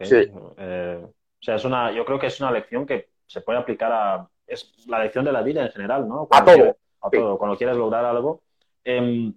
Sí. 0.02 0.32
Eh, 0.58 1.00
o 1.04 1.44
sea, 1.44 1.56
es 1.56 1.66
una, 1.66 1.92
yo 1.92 2.06
creo 2.06 2.20
que 2.20 2.28
es 2.28 2.40
una 2.40 2.52
lección 2.52 2.86
que 2.86 3.10
se 3.30 3.42
puede 3.42 3.60
aplicar 3.60 3.92
a... 3.92 4.28
Es 4.48 4.74
la 4.88 5.04
lección 5.04 5.24
de 5.24 5.32
la 5.32 5.44
vida 5.44 5.64
en 5.64 5.72
general, 5.72 6.08
¿no? 6.08 6.26
Cuando 6.26 6.52
a 6.52 6.56
todo. 6.56 6.78
a 7.02 7.10
todo. 7.12 7.38
Cuando 7.38 7.56
quieres 7.56 7.78
lograr 7.78 8.04
algo. 8.04 8.42
Em, 8.84 9.32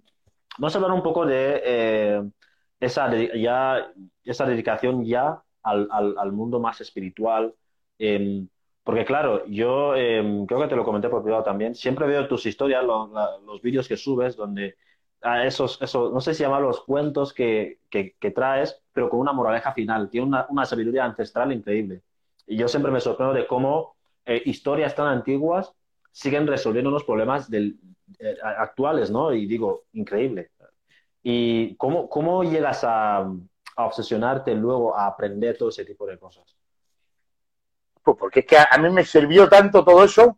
vamos 0.57 0.73
a 0.73 0.77
hablar 0.79 0.91
un 0.91 1.03
poco 1.03 1.25
de 1.27 1.61
eh, 1.63 2.23
esa, 2.79 3.13
ya, 3.35 3.91
esa 4.23 4.45
dedicación 4.47 5.05
ya 5.05 5.39
al, 5.61 5.87
al, 5.91 6.31
mundo 6.31 6.59
más 6.59 6.81
espiritual. 6.81 7.53
Em, 7.99 8.47
porque 8.83 9.05
claro, 9.05 9.45
yo 9.45 9.95
em, 9.95 10.47
creo 10.47 10.61
que 10.61 10.67
te 10.67 10.75
lo 10.75 10.83
comenté 10.83 11.09
por 11.09 11.21
privado 11.21 11.43
también, 11.43 11.75
siempre 11.75 12.07
veo 12.07 12.27
tus 12.27 12.47
historias, 12.47 12.83
los 12.83 13.61
vídeos 13.61 13.87
que 13.87 13.95
subes, 13.95 14.35
donde 14.35 14.75
a 15.21 15.45
esos, 15.45 15.79
esos, 15.79 16.11
no 16.11 16.19
sé 16.19 16.33
si 16.33 16.41
llaman 16.41 16.63
los 16.63 16.81
cuentos 16.81 17.33
que, 17.33 17.79
que, 17.91 18.15
que, 18.19 18.31
traes, 18.31 18.81
pero 18.91 19.09
con 19.09 19.19
una 19.19 19.31
moraleja 19.31 19.71
final, 19.71 20.09
tiene 20.09 20.25
una, 20.27 20.47
una 20.49 20.65
sabiduría 20.65 21.05
ancestral 21.05 21.53
increíble. 21.53 22.01
Y 22.45 22.57
yo 22.57 22.67
siempre 22.67 22.91
me 22.91 22.99
sorprendo 22.99 23.33
de 23.33 23.47
cómo 23.47 23.95
eh, 24.25 24.41
historias 24.45 24.95
tan 24.95 25.07
antiguas 25.07 25.73
siguen 26.11 26.47
resolviendo 26.47 26.91
los 26.91 27.03
problemas 27.03 27.49
del, 27.49 27.77
eh, 28.19 28.37
actuales, 28.57 29.09
¿no? 29.09 29.33
Y 29.33 29.45
digo, 29.45 29.83
increíble. 29.93 30.51
¿Y 31.21 31.75
cómo, 31.75 32.09
cómo 32.09 32.43
llegas 32.43 32.83
a, 32.83 33.29
obsesionarte 33.75 34.53
luego 34.53 34.95
a 34.95 35.07
aprender 35.07 35.57
todo 35.57 35.69
ese 35.69 35.83
tipo 35.83 36.05
de 36.05 36.19
cosas? 36.19 36.43
Pues 38.03 38.17
porque 38.19 38.41
es 38.41 38.45
que 38.45 38.57
a, 38.57 38.77
mí 38.77 38.89
me 38.89 39.03
sirvió 39.03 39.49
tanto 39.49 39.83
todo 39.83 40.03
eso. 40.03 40.37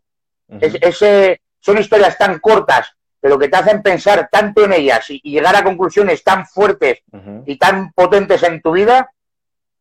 ese, 0.60 1.42
son 1.58 1.78
historias 1.78 2.16
tan 2.16 2.38
cortas, 2.38 2.92
pero 3.20 3.38
que 3.38 3.48
te 3.48 3.56
hacen 3.56 3.82
pensar 3.82 4.28
tanto 4.30 4.64
en 4.64 4.72
ellas 4.72 5.10
y, 5.10 5.20
llegar 5.20 5.54
a 5.56 5.64
conclusiones 5.64 6.22
tan 6.24 6.46
fuertes 6.46 7.02
y 7.44 7.58
tan 7.58 7.92
potentes 7.92 8.42
en 8.44 8.62
tu 8.62 8.72
vida, 8.72 9.10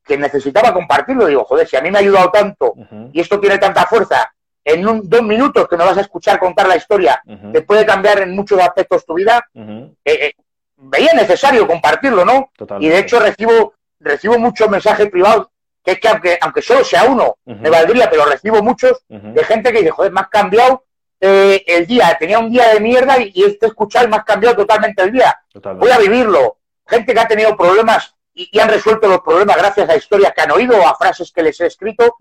que 0.06 0.18
necesitaba 0.18 0.74
compartirlo. 0.74 1.28
Digo, 1.28 1.44
joder, 1.44 1.68
si 1.68 1.76
a 1.76 1.82
mí 1.82 1.91
me 1.91 1.98
ha 1.98 2.02
ayudado 2.02 2.32
tanto 2.32 2.74
y 3.12 3.20
esto 3.20 3.39
tiene 3.39 3.58
tanta 3.58 3.86
fuerza, 3.86 4.32
en 4.63 4.88
un, 4.88 5.08
dos 5.08 5.22
minutos 5.22 5.68
que 5.68 5.78
me 5.78 5.86
vas 5.86 5.98
a 5.98 6.02
escuchar 6.02 6.39
contar 6.39 6.68
la 6.68 6.76
historia, 6.76 7.22
te 7.54 7.62
puede 7.62 7.86
cambiar 7.86 8.20
en 8.22 8.36
muchos 8.36 8.60
aspectos 8.60 9.06
tu 9.06 9.13
vida, 9.13 9.48
eh, 9.54 9.94
eh, 10.06 10.34
veía 10.78 11.13
necesario 11.13 11.68
compartirlo, 11.68 12.26
¿no? 12.26 12.52
Y 12.80 12.88
de 12.88 13.00
hecho 13.00 13.20
recibo, 13.20 13.74
recibo 14.00 14.39
muchos 14.39 14.68
mensajes 14.70 15.10
privados, 15.10 15.48
que 15.84 15.91
es 15.91 16.00
que 16.00 16.08
aunque, 16.08 16.38
aunque 16.41 16.62
solo 16.63 16.84
sea 16.84 17.04
uno, 17.04 17.38
me 17.46 17.70
valdría, 17.70 18.10
pero 18.10 18.26
recibo 18.26 18.63
muchos 18.63 19.04
de 19.08 19.44
gente 19.44 19.72
que 19.72 19.80
dice, 19.80 19.91
joder, 19.91 20.12
me 20.12 20.22
has 20.22 20.30
cambiado 20.30 20.84
eh, 21.20 21.63
el 21.68 21.86
día, 21.86 22.15
tenía 22.20 22.39
un 22.39 22.52
día 22.52 22.74
de 22.74 22.80
mierda 22.80 23.20
y, 23.20 23.44
este 23.44 23.68
escuchar 23.68 24.10
me 24.10 24.18
has 24.18 24.26
cambiado 24.26 24.56
totalmente 24.56 25.04
el 25.04 25.12
día. 25.12 25.39
Voy 25.78 25.91
a 25.91 26.00
vivirlo. 26.00 26.58
Gente 26.88 27.13
que 27.13 27.20
ha 27.20 27.28
tenido 27.28 27.56
problemas 27.56 28.14
y, 28.36 28.60
han 28.60 28.69
resuelto 28.69 29.08
los 29.08 29.21
problemas 29.21 29.56
gracias 29.56 29.89
a 29.89 29.95
historias 29.95 30.34
que 30.34 30.41
han 30.41 30.52
oído 30.52 30.78
o 30.78 30.88
a 30.88 30.95
frases 30.95 31.32
que 31.32 31.41
les 31.41 31.60
he 31.62 31.67
escrito, 31.67 32.15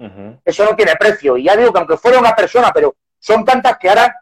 eso 0.44 0.64
no 0.64 0.76
tiene 0.76 0.94
precio. 0.96 1.36
Y 1.36 1.44
ya 1.44 1.56
digo 1.56 1.72
que 1.72 1.78
aunque 1.78 1.96
fuera 1.96 2.18
una 2.18 2.34
persona, 2.34 2.70
pero 2.72 2.94
son 3.18 3.44
tantas 3.44 3.76
que 3.78 3.88
ahora 3.88 4.14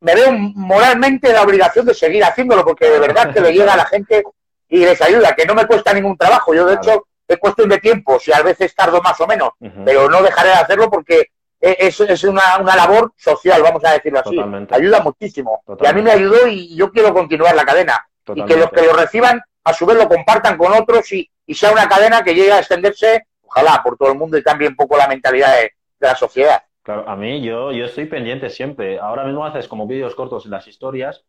me 0.00 0.14
veo 0.14 0.32
moralmente 0.32 1.32
la 1.32 1.42
obligación 1.42 1.84
de 1.84 1.94
seguir 1.94 2.22
haciéndolo, 2.22 2.64
porque 2.64 2.88
de 2.88 3.00
verdad 3.00 3.32
que 3.32 3.40
le 3.40 3.52
llega 3.52 3.72
a 3.72 3.76
la 3.76 3.86
gente 3.86 4.22
y 4.68 4.78
les 4.78 5.00
ayuda, 5.02 5.34
que 5.34 5.46
no 5.46 5.54
me 5.54 5.66
cuesta 5.66 5.92
ningún 5.92 6.16
trabajo. 6.16 6.54
Yo, 6.54 6.64
de 6.64 6.74
hecho, 6.74 7.06
es 7.26 7.38
cuestión 7.38 7.68
de 7.68 7.78
tiempo, 7.78 8.20
si 8.20 8.32
a 8.32 8.42
veces 8.42 8.74
tardo 8.74 9.02
más 9.02 9.20
o 9.20 9.26
menos, 9.26 9.50
pero 9.84 10.08
no 10.08 10.22
dejaré 10.22 10.50
de 10.50 10.54
hacerlo 10.54 10.88
porque 10.90 11.30
e, 11.60 11.76
es, 11.80 11.98
es 12.00 12.24
una, 12.24 12.58
una, 12.60 12.76
labor 12.76 13.12
social, 13.16 13.62
vamos 13.62 13.84
a 13.84 13.92
decirlo 13.92 14.20
así. 14.20 14.38
Ayuda 14.70 15.00
muchísimo. 15.00 15.62
Y 15.80 15.86
a 15.86 15.92
mí 15.92 16.02
me 16.02 16.12
ayudó 16.12 16.46
y 16.46 16.76
yo 16.76 16.92
quiero 16.92 17.12
continuar 17.12 17.56
la 17.56 17.64
cadena. 17.64 18.06
Y 18.34 18.44
que 18.44 18.56
los 18.56 18.70
que 18.70 18.82
lo 18.82 18.92
reciban 18.92 19.40
a 19.66 19.72
su 19.72 19.84
vez 19.84 19.98
lo 19.98 20.08
compartan 20.08 20.56
con 20.56 20.72
otros 20.72 21.12
y, 21.12 21.28
sea 21.48 21.72
una 21.72 21.88
cadena 21.88 22.22
que 22.22 22.34
llegue 22.34 22.52
a 22.52 22.60
extenderse, 22.60 23.26
ojalá, 23.42 23.80
por 23.82 23.96
todo 23.96 24.12
el 24.12 24.18
mundo 24.18 24.38
y 24.38 24.42
cambie 24.42 24.68
un 24.68 24.76
poco 24.76 24.96
la 24.96 25.08
mentalidad 25.08 25.52
de, 25.56 25.72
la 25.98 26.14
sociedad. 26.14 26.62
Claro, 26.82 27.08
a 27.08 27.16
mí 27.16 27.42
yo, 27.42 27.72
yo 27.72 27.86
estoy 27.86 28.06
pendiente 28.06 28.48
siempre. 28.48 29.00
Ahora 29.00 29.24
mismo 29.24 29.44
haces 29.44 29.66
como 29.66 29.88
vídeos 29.88 30.14
cortos 30.14 30.44
en 30.44 30.52
las 30.52 30.68
historias, 30.68 31.24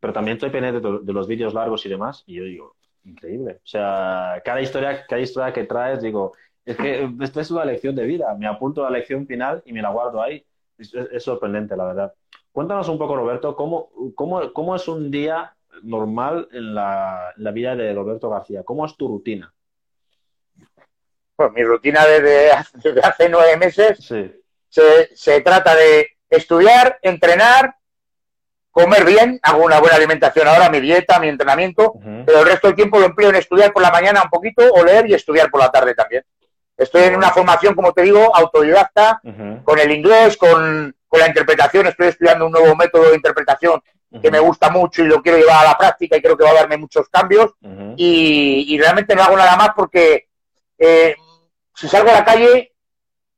pero 0.00 0.12
también 0.12 0.36
estoy 0.36 0.50
pendiente 0.50 0.86
de, 0.86 1.12
los 1.12 1.26
vídeos 1.26 1.54
largos 1.54 1.86
y 1.86 1.88
demás. 1.88 2.24
Y 2.26 2.34
yo 2.34 2.44
digo, 2.44 2.76
increíble. 3.04 3.60
O 3.64 3.66
sea, 3.66 4.42
cada 4.44 4.60
historia, 4.60 5.06
cada 5.06 5.22
historia 5.22 5.52
que 5.54 5.64
traes, 5.64 6.02
digo, 6.02 6.32
es 6.66 6.76
que 6.76 7.08
esto 7.22 7.40
es 7.40 7.50
una 7.50 7.64
lección 7.64 7.94
de 7.94 8.04
vida. 8.04 8.34
Me 8.34 8.46
apunto 8.46 8.84
a 8.84 8.90
la 8.90 8.98
lección 8.98 9.26
final 9.26 9.62
y 9.64 9.72
me 9.72 9.80
la 9.80 9.88
guardo 9.88 10.20
ahí. 10.20 10.44
Es, 10.76 11.22
sorprendente, 11.22 11.74
la 11.74 11.86
verdad. 11.86 12.14
Cuéntanos 12.52 12.88
un 12.90 12.98
poco, 12.98 13.16
Roberto, 13.16 13.56
cómo, 13.56 13.88
cómo, 14.14 14.52
cómo 14.52 14.76
es 14.76 14.86
un 14.88 15.10
día 15.10 15.54
normal 15.82 16.48
en 16.52 16.74
la, 16.74 17.34
vida 17.52 17.74
de 17.76 17.94
Roberto 17.94 18.30
García? 18.30 18.62
¿Cómo 18.64 18.86
es 18.86 18.96
tu 18.96 19.08
rutina? 19.08 19.52
Pues 21.36 21.52
mi 21.52 21.62
rutina 21.62 22.04
desde, 22.04 22.50
hace 22.52 23.28
nueve 23.28 23.56
meses 23.56 23.98
se, 24.68 25.16
se 25.16 25.40
trata 25.40 25.74
de 25.74 26.18
estudiar, 26.28 26.98
entrenar, 27.02 27.78
comer 28.78 29.04
bien, 29.04 29.40
hago 29.42 29.64
una 29.64 29.80
buena 29.80 29.96
alimentación 29.96 30.46
ahora, 30.46 30.70
mi 30.70 30.80
dieta, 30.80 31.18
mi 31.18 31.28
entrenamiento, 31.28 31.94
pero 32.24 32.40
el 32.40 32.46
resto 32.46 32.68
del 32.68 32.76
tiempo 32.76 32.98
lo 32.98 33.06
empleo 33.06 33.30
en 33.30 33.36
estudiar 33.36 33.72
por 33.72 33.82
la 33.82 33.90
mañana 33.90 34.22
un 34.22 34.30
poquito 34.30 34.62
o 34.72 34.84
leer 34.84 35.08
y 35.10 35.14
estudiar 35.14 35.50
por 35.50 35.60
la 35.60 35.70
tarde 35.70 35.94
también. 35.94 36.22
Estoy 36.76 37.02
en 37.02 37.16
una 37.16 37.30
formación, 37.30 37.74
como 37.74 37.92
te 37.92 38.02
digo, 38.02 38.34
autodidacta, 38.34 39.20
con 39.64 39.78
el 39.80 39.90
inglés, 39.90 40.36
con, 40.36 40.94
la 41.10 41.26
interpretación, 41.26 41.88
estoy 41.88 42.08
estudiando 42.08 42.46
un 42.46 42.52
nuevo 42.52 42.76
método 42.76 43.10
de 43.10 43.16
interpretación 43.16 43.82
que 44.20 44.30
me 44.30 44.38
gusta 44.38 44.70
mucho 44.70 45.02
y 45.02 45.06
lo 45.06 45.22
quiero 45.22 45.38
llevar 45.38 45.64
a 45.64 45.70
la 45.70 45.78
práctica 45.78 46.16
y 46.16 46.22
creo 46.22 46.36
que 46.36 46.44
va 46.44 46.50
a 46.50 46.54
darme 46.54 46.76
muchos 46.76 47.08
cambios. 47.08 47.52
Y, 47.96 48.78
realmente 48.78 49.14
no 49.14 49.22
hago 49.22 49.36
nada 49.36 49.56
más 49.56 49.70
porque 49.74 50.28
eh, 50.78 51.16
si 51.74 51.88
salgo 51.88 52.10
a 52.10 52.14
la 52.14 52.24
calle 52.24 52.72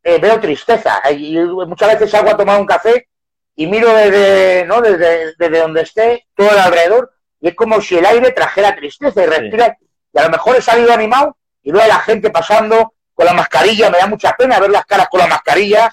eh, 0.02 0.18
veo 0.18 0.40
tristeza. 0.40 1.00
Y 1.10 1.38
muchas 1.38 1.92
veces 1.92 2.10
salgo 2.10 2.30
a 2.30 2.36
tomar 2.36 2.60
un 2.60 2.66
café 2.66 3.08
y 3.56 3.66
miro 3.66 3.92
desde, 3.94 4.64
¿no? 4.64 4.80
desde, 4.80 5.58
donde 5.58 5.82
esté 5.82 6.26
todo 6.34 6.50
el 6.50 6.58
alrededor 6.58 7.12
y 7.40 7.48
es 7.48 7.54
como 7.54 7.80
si 7.80 7.98
el 7.98 8.06
aire 8.06 8.32
trajera 8.32 8.74
tristeza 8.74 9.22
y 9.22 9.26
respira. 9.26 9.76
Y 10.12 10.18
a 10.18 10.24
lo 10.24 10.30
mejor 10.30 10.56
he 10.56 10.62
salido 10.62 10.92
animado 10.92 11.36
y 11.62 11.72
veo 11.72 11.82
a 11.82 11.86
la 11.88 12.00
gente 12.00 12.30
pasando 12.30 12.94
con 13.14 13.26
la 13.26 13.34
mascarilla, 13.34 13.90
me 13.90 13.98
da 13.98 14.06
mucha 14.06 14.32
pena 14.32 14.58
ver 14.58 14.70
las 14.70 14.86
caras 14.86 15.08
con 15.10 15.20
la 15.20 15.26
mascarilla, 15.26 15.90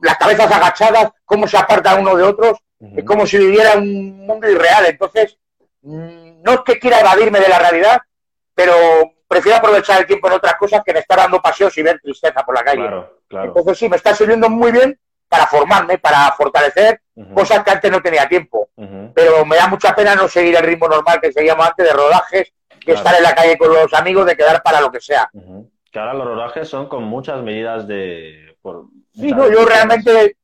las 0.00 0.18
cabezas 0.18 0.50
agachadas, 0.50 1.10
cómo 1.24 1.46
se 1.46 1.56
apartan 1.56 2.00
uno 2.00 2.16
de 2.16 2.24
otros, 2.24 2.58
es 2.80 3.04
como 3.04 3.26
si 3.26 3.38
viviera 3.38 3.76
un 3.76 4.26
mundo 4.26 4.48
irreal. 4.48 4.86
Entonces, 4.86 5.38
mm, 5.82 6.42
no 6.42 6.52
es 6.52 6.60
que 6.64 6.78
quiera 6.78 7.00
evadirme 7.00 7.40
de 7.40 7.48
la 7.48 7.58
realidad, 7.58 8.00
pero 8.54 8.74
prefiero 9.28 9.58
aprovechar 9.58 10.00
el 10.00 10.06
tiempo 10.06 10.26
en 10.28 10.34
otras 10.34 10.54
cosas 10.56 10.82
que 10.84 10.92
me 10.92 11.00
estar 11.00 11.18
dando 11.18 11.40
paseos 11.40 11.76
y 11.78 11.82
ver 11.82 12.00
tristeza 12.00 12.42
por 12.44 12.54
la 12.54 12.64
calle. 12.64 12.88
Entonces 13.30 13.78
sí, 13.78 13.88
me 13.88 13.96
está 13.96 14.14
sirviendo 14.14 14.48
muy 14.48 14.72
bien 14.72 14.98
para 15.28 15.46
formarme, 15.46 15.98
para 15.98 16.32
fortalecer 16.32 17.00
cosas 17.32 17.62
que 17.62 17.70
antes 17.70 17.90
no 17.90 18.02
tenía 18.02 18.28
tiempo. 18.28 18.70
Pero 19.14 19.44
me 19.44 19.56
da 19.56 19.68
mucha 19.68 19.94
pena 19.94 20.14
no 20.16 20.26
seguir 20.26 20.56
el 20.56 20.64
ritmo 20.64 20.88
normal 20.88 21.20
que 21.20 21.32
seguíamos 21.32 21.66
antes 21.66 21.86
de 21.86 21.92
rodajes, 21.92 22.52
que 22.80 22.92
estar 22.92 23.14
en 23.14 23.22
la 23.22 23.34
calle 23.34 23.56
con 23.56 23.72
los 23.72 23.92
amigos, 23.94 24.26
de 24.26 24.36
quedar 24.36 24.62
para 24.62 24.80
lo 24.80 24.90
que 24.90 25.00
sea. 25.00 25.30
Que 25.92 25.98
ahora 25.98 26.14
los 26.14 26.26
rodajes 26.26 26.68
son 26.68 26.88
con 26.88 27.04
muchas 27.04 27.42
medidas 27.42 27.86
de... 27.86 28.56
sí, 29.12 29.30
no, 29.32 29.50
yo 29.50 29.64
realmente 29.64 30.36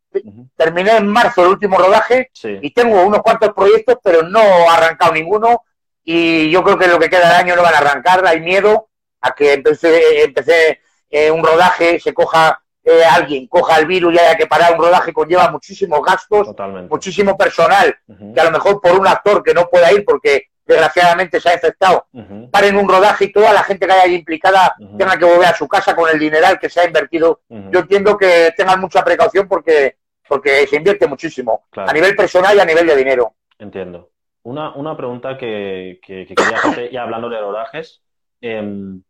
terminé 0.57 0.97
en 0.97 1.07
marzo 1.07 1.43
el 1.43 1.49
último 1.49 1.79
rodaje 1.79 2.31
y 2.43 2.71
tengo 2.71 3.03
unos 3.03 3.23
cuantos 3.23 3.53
proyectos, 3.55 3.97
pero 4.03 4.23
no 4.23 4.41
he 4.41 4.69
arrancado 4.69 5.13
ninguno. 5.13 5.63
Y 6.05 6.51
yo 6.51 6.63
creo 6.63 6.79
que 6.79 6.87
lo 6.87 6.99
que 6.99 7.11
queda 7.11 7.29
de 7.29 7.35
año 7.37 7.57
no 7.57 7.63
van 7.63 7.75
a 7.75 7.79
arrancar. 7.79 8.25
Hay 8.27 8.41
miedo 8.41 8.89
a 9.21 9.35
que 9.35 9.55
empecé, 9.55 10.23
empecé 10.23 10.81
eh, 11.11 11.31
un 11.31 11.43
rodaje, 11.43 11.99
se 11.99 12.15
coja 12.15 12.63
eh, 12.89 13.03
alguien 13.05 13.49
coja 13.49 13.79
el 13.81 13.87
virus 13.87 14.15
y 14.15 14.19
haya 14.21 14.37
que 14.37 14.47
parar 14.47 14.73
un 14.73 14.79
rodaje 14.79 15.13
conlleva 15.13 15.51
muchísimos 15.51 16.01
gastos, 16.03 16.55
muchísimo 16.89 17.37
personal, 17.37 17.99
que 18.33 18.41
a 18.41 18.45
lo 18.45 18.53
mejor 18.53 18.81
por 18.81 18.93
un 18.93 19.09
actor 19.09 19.43
que 19.43 19.53
no 19.53 19.69
pueda 19.69 19.93
ir 19.93 20.05
porque 20.05 20.45
desgraciadamente 20.65 21.41
se 21.41 21.49
ha 21.49 21.55
infectado, 21.55 22.07
paren 22.53 22.77
un 22.77 22.89
rodaje 22.89 23.25
y 23.25 23.33
toda 23.33 23.53
la 23.53 23.65
gente 23.65 23.89
que 23.89 23.93
haya 23.93 24.15
implicada 24.15 24.77
tenga 24.97 25.19
que 25.19 25.25
volver 25.25 25.49
a 25.49 25.57
su 25.57 25.67
casa 25.67 25.97
con 25.97 26.09
el 26.09 26.17
dineral 26.17 26.61
que 26.61 26.71
se 26.71 26.81
ha 26.81 26.87
invertido. 26.87 27.41
Yo 27.49 27.81
entiendo 27.81 28.17
que 28.17 28.55
tengan 28.57 28.81
mucha 28.81 29.03
precaución 29.03 29.49
porque, 29.49 29.97
porque 30.29 30.67
se 30.67 30.77
invierte 30.77 31.07
muchísimo, 31.07 31.65
a 31.73 31.93
nivel 31.93 32.17
personal 32.17 32.57
y 32.57 32.61
a 32.61 32.65
nivel 32.65 32.87
de 32.87 32.97
dinero. 32.97 33.35
Entiendo. 33.59 34.11
Una, 34.43 34.75
una 34.75 34.97
pregunta 34.97 35.37
que, 35.37 35.99
quería 36.03 36.59
hacer, 36.63 36.91
ya 36.91 37.03
hablando 37.03 37.29
de 37.29 37.41
rodajes. 37.41 38.03
Em, 38.41 39.03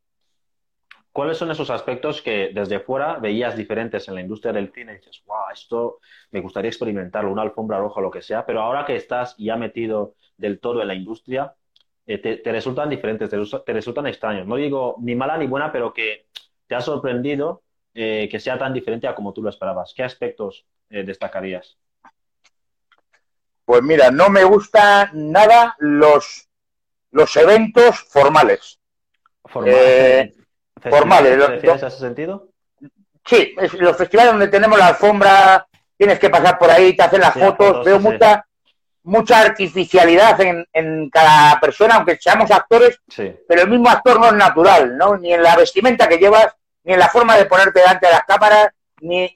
¿Cuáles 1.17 1.39
son 1.39 1.51
esos 1.51 1.71
aspectos 1.71 2.21
que 2.21 2.51
desde 2.53 2.81
fuera 2.81 3.19
veías 3.19 3.57
diferentes 3.57 4.07
en 4.07 4.17
la 4.17 4.21
industria 4.21 4.53
del 4.53 4.71
cine 4.71 4.93
y 4.93 4.97
dices, 4.97 5.23
wow, 5.25 5.51
esto 5.51 6.01
me 6.31 6.41
gustaría 6.41 6.69
experimentarlo, 6.69 7.33
una 7.33 7.41
alfombra 7.41 7.79
roja 7.79 8.01
o 8.01 8.03
lo 8.03 8.11
que 8.11 8.21
sea, 8.21 8.45
pero 8.45 8.61
ahora 8.61 8.85
que 8.85 8.97
estás 8.97 9.35
ya 9.39 9.57
metido 9.57 10.15
del 10.37 10.61
todo 10.61 10.83
en 10.83 10.89
la 10.89 10.95
industria, 10.95 11.55
eh, 12.07 12.19
te, 12.19 12.53
resultan 12.53 12.91
diferentes, 12.91 13.31
te, 13.31 13.73
resultan 13.73 14.07
extraños. 14.07 14.47
No 14.47 14.57
digo 14.57 14.97
ni 15.01 15.15
mala 15.15 15.39
ni 15.39 15.47
buena, 15.47 15.73
pero 15.73 15.95
que 15.95 16.27
te 16.67 16.75
ha 16.75 16.83
sorprendido 16.83 17.63
eh, 17.95 18.29
que 18.31 18.39
sea 18.39 18.59
tan 18.59 18.75
diferente 18.75 19.09
a 19.09 19.15
como 19.15 19.33
tú 19.33 19.43
lo 19.43 19.49
esperabas. 19.49 19.95
¿Qué 19.97 20.03
aspectos 20.03 20.67
eh, 20.91 21.03
destacarías? 21.05 21.77
Pues 23.65 23.83
mira, 23.83 24.11
no 24.11 24.29
me 24.29 24.45
gustan 24.45 25.11
nada 25.33 25.75
los, 25.79 26.49
los 27.11 27.37
eventos 27.37 28.01
formales. 28.01 28.79
Formales 29.45 30.37
formales. 30.81 31.39
¿Te 31.39 31.47
refieres 31.47 31.83
a 31.83 31.87
ese 31.89 31.99
sentido? 31.99 32.49
Sí, 33.25 33.55
los 33.79 33.97
festivales 33.97 34.33
donde 34.33 34.49
tenemos 34.49 34.79
la 34.79 34.89
alfombra, 34.89 35.67
tienes 35.97 36.19
que 36.19 36.31
pasar 36.31 36.59
por 36.59 36.71
ahí, 36.71 36.95
te 36.95 37.03
hacen 37.03 37.21
las 37.21 37.35
fotos, 37.35 37.85
veo 37.85 37.99
mucha 37.99 38.47
mucha 39.03 39.41
artificialidad 39.41 40.37
en, 40.73 41.11
cada 41.11 41.61
persona, 41.61 41.95
aunque 41.95 42.17
seamos 42.17 42.51
actores, 42.51 43.01
pero 43.49 43.63
el 43.63 43.71
mismo 43.71 43.89
actor 43.89 44.19
no 44.19 44.27
es 44.27 44.33
natural, 44.33 44.97
¿no? 44.97 45.17
Ni 45.17 45.33
en 45.33 45.45
la 45.45 45.55
vestimenta 45.55 46.09
que 46.09 46.19
llevas, 46.19 46.57
ni 46.83 46.93
en 46.93 46.99
la 46.99 47.09
forma 47.09 47.37
de 47.37 47.47
ponerte 47.47 47.79
delante 47.79 48.07
de 48.07 48.13
las 48.13 48.25
cámaras, 48.25 48.71
ni 49.01 49.35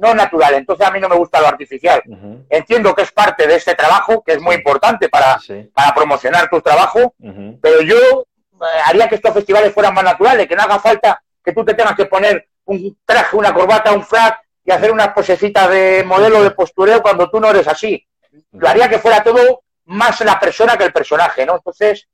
no 0.00 0.14
natural. 0.14 0.54
Entonces 0.54 0.86
a 0.86 0.90
mí 0.90 1.00
no 1.00 1.08
me 1.08 1.16
gusta 1.16 1.40
lo 1.40 1.48
artificial. 1.48 2.02
Entiendo 2.48 2.94
que 2.94 3.02
es 3.02 3.12
parte 3.12 3.46
de 3.46 3.56
este 3.56 3.74
trabajo, 3.74 4.22
que 4.22 4.32
es 4.32 4.40
muy 4.40 4.54
importante 4.56 5.08
para, 5.08 5.38
para 5.72 5.94
promocionar 5.94 6.48
tu 6.48 6.60
trabajo, 6.60 7.14
pero 7.60 7.82
yo 7.82 7.96
eh, 7.96 8.80
haría 8.84 9.08
que 9.08 9.16
estos 9.16 9.34
festivales 9.34 9.72
fueran 9.72 9.94
más 9.94 10.04
naturales, 10.04 10.46
que 10.46 10.56
no 10.56 10.62
haga 10.62 10.78
falta 10.78 11.22
que 11.44 11.52
tú 11.52 11.64
te 11.64 11.74
tengas 11.74 11.94
que 11.94 12.06
poner 12.06 12.48
un 12.64 12.96
traje, 13.04 13.36
una 13.36 13.52
corbata, 13.52 13.92
un 13.92 14.04
frac 14.04 14.40
y 14.64 14.70
hacer 14.70 14.90
unas 14.90 15.08
posecitas 15.08 15.68
de 15.68 16.02
modelo 16.04 16.42
de 16.42 16.52
postureo 16.52 17.02
cuando 17.02 17.30
tú 17.30 17.38
no 17.38 17.50
eres 17.50 17.68
así. 17.68 18.06
Lo 18.52 18.68
haría 18.68 18.88
que 18.88 18.98
fuera 18.98 19.22
todo 19.22 19.62
más 19.86 20.20
la 20.22 20.40
persona 20.40 20.76
que 20.76 20.84
el 20.84 20.92
personaje, 20.92 21.44
¿no? 21.44 21.56
Entonces, 21.56 22.08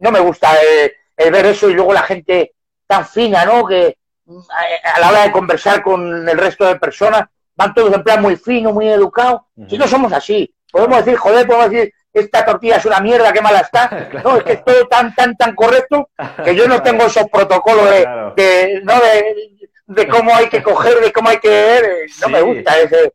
no 0.00 0.10
me 0.10 0.20
gusta 0.20 0.56
eh, 0.62 0.92
el 1.16 1.30
ver 1.30 1.46
eso 1.46 1.70
y 1.70 1.74
luego 1.74 1.92
la 1.92 2.02
gente 2.02 2.54
tan 2.86 3.06
fina, 3.06 3.44
¿no? 3.44 3.64
Que 3.64 3.96
a 4.28 5.00
la 5.00 5.08
hora 5.10 5.22
de 5.22 5.32
conversar 5.32 5.82
con 5.82 6.28
el 6.28 6.38
resto 6.38 6.64
de 6.64 6.76
personas 6.76 7.24
van 7.56 7.74
todos 7.74 7.92
en 7.94 8.02
plan 8.02 8.20
muy 8.20 8.36
fino, 8.36 8.72
muy 8.72 8.88
educado. 8.88 9.46
Si 9.68 9.78
no 9.78 9.88
somos 9.88 10.12
así, 10.12 10.54
podemos 10.70 10.98
decir, 10.98 11.16
joder, 11.16 11.46
podemos 11.46 11.70
decir, 11.70 11.92
esta 12.12 12.44
tortilla 12.44 12.76
es 12.76 12.86
una 12.86 13.00
mierda, 13.00 13.32
qué 13.32 13.40
mala 13.40 13.60
está. 13.60 14.08
No, 14.24 14.36
es 14.36 14.44
que 14.44 14.52
es 14.52 14.64
todo 14.64 14.86
tan, 14.88 15.14
tan, 15.14 15.36
tan 15.36 15.54
correcto 15.54 16.10
que 16.44 16.54
yo 16.54 16.68
no 16.68 16.82
tengo 16.82 17.04
esos 17.04 17.28
protocolos 17.30 17.90
de, 17.90 18.80
¿no? 18.84 18.94
de, 19.86 20.08
cómo 20.08 20.34
hay 20.34 20.48
que 20.48 20.62
coger, 20.62 21.00
de 21.00 21.12
cómo 21.12 21.28
hay 21.28 21.38
que 21.38 21.48
ver. 21.48 21.84
Eh, 21.84 22.06
no 22.22 22.28
me 22.28 22.42
gusta 22.42 22.78
ese. 22.78 23.12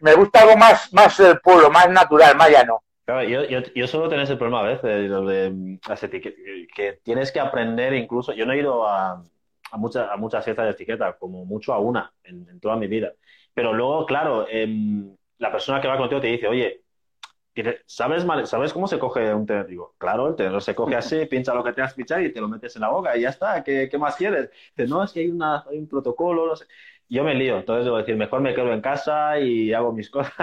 Me 0.00 0.14
gusta 0.14 0.42
algo 0.42 0.56
más, 0.56 0.92
más 0.92 1.16
del 1.16 1.40
pueblo, 1.40 1.70
más 1.70 1.88
natural, 1.88 2.36
más 2.36 2.50
llano. 2.50 2.82
Claro, 3.06 3.22
yo, 3.22 3.44
yo, 3.44 3.60
yo 3.74 3.86
solo 3.86 4.06
tengo 4.10 4.22
ese 4.22 4.36
problema 4.36 4.60
a 4.60 4.64
veces, 4.64 4.82
de, 4.82 6.20
que, 6.74 7.00
tienes 7.02 7.32
que 7.32 7.40
aprender 7.40 7.94
incluso, 7.94 8.34
yo 8.34 8.44
no 8.44 8.52
he 8.52 8.58
ido 8.58 8.86
a, 8.86 9.22
a, 9.70 9.76
muchas, 9.76 10.08
a 10.10 10.16
muchas 10.16 10.44
fiestas 10.44 10.66
de 10.66 10.72
etiqueta, 10.72 11.16
como 11.18 11.44
mucho 11.44 11.72
a 11.72 11.78
una 11.78 12.12
en, 12.24 12.60
toda 12.60 12.76
mi 12.76 12.86
vida, 12.86 13.12
pero 13.54 13.72
luego, 13.72 14.06
claro, 14.06 14.46
em, 14.48 15.16
la 15.38 15.50
persona 15.52 15.80
que 15.80 15.88
va 15.88 15.96
contigo 15.96 16.20
te 16.20 16.28
dice, 16.28 16.48
oye, 16.48 16.82
¿sabes, 17.86 18.24
¿sabes 18.44 18.72
cómo 18.72 18.86
se 18.86 18.98
coge 18.98 19.32
un 19.34 19.46
tenedor? 19.46 19.66
Digo, 19.66 19.94
claro, 19.98 20.28
el 20.28 20.36
tenedor 20.36 20.62
se 20.62 20.74
coge 20.74 20.96
así, 20.96 21.26
pincha 21.30 21.54
lo 21.54 21.64
que 21.64 21.72
te 21.72 21.82
has 21.82 21.94
pinchado 21.94 22.20
y 22.20 22.32
te 22.32 22.40
lo 22.40 22.48
metes 22.48 22.76
en 22.76 22.82
la 22.82 22.88
boca 22.88 23.16
y 23.16 23.22
ya 23.22 23.30
está. 23.30 23.62
¿Qué, 23.62 23.88
qué 23.90 23.98
más 23.98 24.16
quieres? 24.16 24.50
Dice, 24.76 24.88
no, 24.88 25.02
es 25.02 25.12
que 25.12 25.20
hay, 25.20 25.28
una, 25.28 25.64
hay 25.68 25.78
un 25.78 25.88
protocolo, 25.88 26.46
no 26.46 26.56
sé. 26.56 26.66
Yo 27.08 27.24
me 27.24 27.34
lío, 27.34 27.56
entonces 27.56 27.86
debo 27.86 27.96
decir, 27.96 28.16
mejor 28.16 28.40
me 28.42 28.54
quedo 28.54 28.72
en 28.72 28.82
casa 28.82 29.38
y 29.38 29.72
hago 29.72 29.92
mis 29.92 30.10
cosas. 30.10 30.34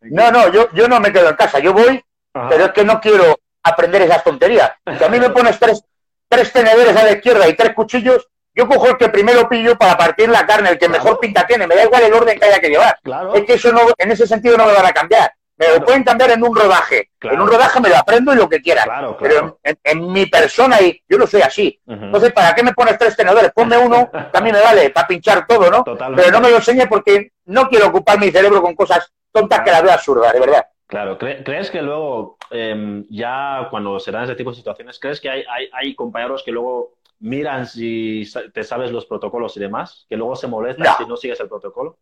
no, 0.00 0.30
no, 0.30 0.52
yo, 0.52 0.68
yo 0.74 0.88
no 0.88 1.00
me 1.00 1.12
quedo 1.12 1.28
en 1.30 1.36
casa, 1.36 1.60
yo 1.60 1.72
voy, 1.72 2.02
pero 2.32 2.64
es 2.66 2.72
que 2.72 2.84
no 2.84 3.00
quiero 3.00 3.36
aprender 3.62 4.02
esas 4.02 4.24
tonterías. 4.24 4.72
Si 4.98 5.04
a 5.04 5.08
mí 5.08 5.20
me 5.20 5.30
pones 5.30 5.58
tres, 5.58 5.84
tres 6.30 6.52
tenedores 6.52 6.96
a 6.96 7.04
la 7.04 7.12
izquierda 7.12 7.48
y 7.48 7.54
tres 7.54 7.74
cuchillos, 7.74 8.28
yo 8.54 8.68
cojo 8.68 8.88
el 8.88 8.96
que 8.96 9.08
primero 9.08 9.48
pillo 9.48 9.76
para 9.76 9.96
partir 9.96 10.28
la 10.28 10.46
carne, 10.46 10.70
el 10.70 10.78
que 10.78 10.88
mejor 10.88 11.18
pinta 11.18 11.46
tiene, 11.46 11.66
me 11.66 11.74
da 11.74 11.84
igual 11.84 12.02
el 12.04 12.14
orden 12.14 12.38
que 12.38 12.46
haya 12.46 12.60
que 12.60 12.68
llevar. 12.68 12.98
Claro. 13.02 13.34
Es 13.34 13.44
que 13.44 13.54
eso 13.54 13.72
no, 13.72 13.80
en 13.98 14.10
ese 14.10 14.26
sentido 14.26 14.56
no 14.56 14.66
me 14.66 14.72
van 14.72 14.86
a 14.86 14.92
cambiar. 14.92 15.32
Me 15.56 15.68
lo 15.68 15.84
pueden 15.84 16.04
cambiar 16.04 16.30
en 16.30 16.42
un 16.42 16.56
rodaje. 16.56 17.10
En 17.20 17.38
un 17.38 17.46
rodaje 17.46 17.80
me 17.80 17.90
lo 17.90 17.96
aprendo 17.98 18.32
y 18.32 18.36
lo 18.36 18.48
que 18.48 18.62
quiera. 18.62 19.16
Pero 19.20 19.60
en, 19.62 20.10
mi 20.10 20.24
persona, 20.24 20.80
y 20.80 21.02
yo 21.06 21.18
no 21.18 21.26
soy 21.26 21.42
así. 21.42 21.78
Entonces, 21.86 22.32
¿para 22.32 22.54
qué 22.54 22.62
me 22.62 22.72
pones 22.72 22.96
tres 22.96 23.14
tenedores? 23.14 23.52
Ponme 23.52 23.76
uno, 23.76 24.10
también 24.32 24.56
me 24.56 24.62
vale, 24.62 24.88
para 24.88 25.06
pinchar 25.06 25.46
todo, 25.46 25.70
¿no? 25.70 25.84
Pero 25.84 26.30
no 26.30 26.40
me 26.40 26.48
lo 26.48 26.56
enseñe 26.56 26.86
porque 26.88 27.32
no 27.44 27.68
quiero 27.68 27.88
ocupar 27.88 28.18
mi 28.18 28.30
cerebro 28.30 28.62
con 28.62 28.74
cosas 28.74 29.12
tontas 29.30 29.60
que 29.60 29.70
la 29.70 29.82
veo 29.82 29.92
absurdas, 29.92 30.32
de 30.32 30.40
verdad. 30.40 30.64
Claro, 30.90 31.16
¿crees 31.18 31.70
que 31.70 31.82
luego, 31.82 32.36
em, 32.50 33.06
ya 33.08 33.68
cuando 33.70 34.00
se 34.00 34.10
dan 34.10 34.24
ese 34.24 34.34
tipo 34.34 34.50
de 34.50 34.56
situaciones, 34.56 34.98
crees 34.98 35.20
que 35.20 35.30
hay, 35.30 35.44
hay, 35.72 35.94
compañeros 35.94 36.42
que 36.42 36.50
luego 36.50 36.94
miran 37.20 37.66
si 37.66 38.28
te 38.52 38.64
sabes 38.64 38.90
los 38.90 39.06
protocolos 39.06 39.56
y 39.56 39.60
demás, 39.60 40.04
que 40.08 40.16
luego 40.16 40.34
se 40.34 40.48
molestan 40.48 40.96
si 40.98 41.06
no 41.06 41.16
sigues 41.16 41.38
el 41.38 41.48
protocolo? 41.48 41.96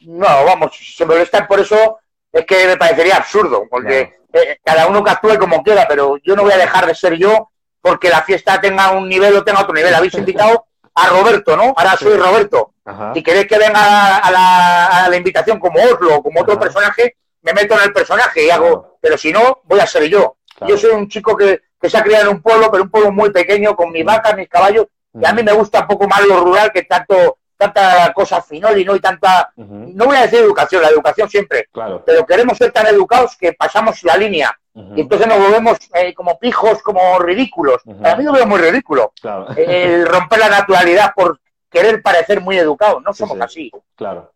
No, 0.00 0.26
vamos, 0.44 0.76
se 0.76 1.06
molestan 1.06 1.46
por 1.46 1.60
eso 1.60 2.00
es 2.32 2.44
que 2.44 2.66
me 2.66 2.76
parecería 2.76 3.16
absurdo, 3.16 3.62
porque 3.70 4.16
eh, 4.32 4.58
cada 4.64 4.88
uno 4.88 5.04
que 5.04 5.10
actúe 5.10 5.38
como 5.38 5.62
quiera, 5.62 5.86
pero 5.88 6.16
yo 6.18 6.34
no 6.34 6.42
voy 6.42 6.52
a 6.52 6.58
dejar 6.58 6.84
de 6.84 6.96
ser 6.96 7.14
yo 7.14 7.50
porque 7.80 8.08
la 8.08 8.22
fiesta 8.22 8.60
tenga 8.60 8.90
un 8.90 9.08
nivel 9.08 9.36
o 9.36 9.44
tenga 9.44 9.60
otro 9.60 9.72
nivel. 9.72 9.94
Habéis 9.94 10.14
invitado 10.14 10.66
a 10.94 11.08
Roberto, 11.08 11.56
¿no? 11.56 11.72
Ahora 11.76 11.96
soy 11.96 12.16
Roberto. 12.16 12.72
Si 13.14 13.22
queréis 13.22 13.46
que 13.46 13.58
venga 13.58 14.18
a 14.18 15.08
la, 15.08 15.16
invitación 15.16 15.60
como 15.60 15.80
Oslo 15.80 16.16
o 16.16 16.22
como 16.22 16.40
otro 16.40 16.58
personaje, 16.58 17.16
me 17.46 17.52
meto 17.52 17.74
en 17.74 17.84
el 17.84 17.92
personaje 17.92 18.44
y 18.44 18.50
hago, 18.50 18.98
pero 19.00 19.16
si 19.16 19.32
no, 19.32 19.60
voy 19.64 19.78
a 19.78 19.86
ser 19.86 20.04
yo. 20.04 20.36
Yo 20.66 20.76
soy 20.76 20.90
un 20.90 21.08
chico 21.08 21.36
que, 21.36 21.60
se 21.82 21.96
ha 21.96 22.02
criado 22.02 22.24
en 22.24 22.36
un 22.36 22.42
pueblo, 22.42 22.68
pero 22.68 22.82
un 22.82 22.90
pueblo 22.90 23.12
muy 23.12 23.30
pequeño, 23.30 23.76
con 23.76 23.92
mis 23.92 24.04
vacas, 24.04 24.36
mis 24.36 24.48
caballos, 24.48 24.86
y 25.14 25.24
a 25.24 25.32
mí 25.32 25.44
me 25.44 25.52
gusta 25.52 25.82
un 25.82 25.86
poco 25.86 26.08
más 26.08 26.26
lo 26.26 26.40
rural 26.40 26.72
que 26.72 26.82
tanto 26.82 27.38
tanta 27.56 28.12
cosa 28.12 28.42
finol 28.42 28.78
y 28.78 28.84
no 28.84 28.92
hay 28.92 29.00
tanta, 29.00 29.50
no 29.56 30.04
voy 30.04 30.16
a 30.16 30.22
decir 30.22 30.40
educación, 30.40 30.82
la 30.82 30.90
educación 30.90 31.30
siempre, 31.30 31.68
claro. 31.72 32.02
pero 32.04 32.26
queremos 32.26 32.58
ser 32.58 32.70
tan 32.70 32.86
educados 32.86 33.34
que 33.36 33.54
pasamos 33.54 34.02
la 34.02 34.16
línea 34.16 34.58
y 34.74 35.00
entonces 35.00 35.26
nos 35.26 35.38
volvemos 35.38 35.78
eh, 35.94 36.12
como 36.12 36.38
pijos, 36.38 36.82
como 36.82 37.18
ridículos. 37.18 37.80
Para 38.02 38.16
mí 38.16 38.24
lo 38.24 38.32
veo 38.32 38.46
muy 38.46 38.58
ridículo. 38.58 39.12
El 39.56 40.06
romper 40.06 40.38
la 40.38 40.50
naturalidad 40.50 41.12
por 41.14 41.40
querer 41.70 42.02
parecer 42.02 42.42
muy 42.42 42.58
educado, 42.58 43.00
no 43.00 43.14
somos 43.14 43.40
así. 43.40 43.72
Claro. 43.94 44.32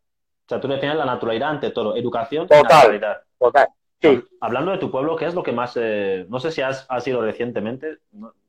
O 0.51 0.53
sea, 0.53 0.61
tú 0.61 0.67
defines 0.67 0.97
la 0.97 1.05
naturalidad 1.05 1.51
ante 1.51 1.71
todo, 1.71 1.95
educación 1.95 2.49
total, 2.49 2.61
y 2.61 2.65
naturalidad. 2.65 3.23
Total. 3.39 3.69
Sí. 4.03 4.21
Hablando 4.41 4.73
de 4.73 4.79
tu 4.79 4.91
pueblo, 4.91 5.15
¿qué 5.15 5.27
es 5.27 5.35
lo 5.35 5.45
que 5.45 5.53
más, 5.53 5.75
eh, 5.77 6.27
no 6.29 6.41
sé 6.41 6.51
si 6.51 6.61
has, 6.61 6.87
ha 6.89 7.01
sido 7.01 7.23
recientemente, 7.23 7.99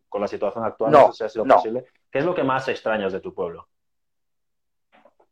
con 0.09 0.19
la 0.19 0.27
situación 0.27 0.63
actual, 0.63 0.91
no, 0.91 1.11
sé 1.11 1.17
si 1.17 1.23
ha 1.25 1.29
sido 1.29 1.45
posible, 1.45 1.85
¿qué 2.09 2.17
es 2.17 2.25
lo 2.25 2.33
que 2.33 2.43
más 2.43 2.67
extrañas 2.69 3.13
de 3.13 3.19
tu 3.19 3.35
pueblo? 3.35 3.67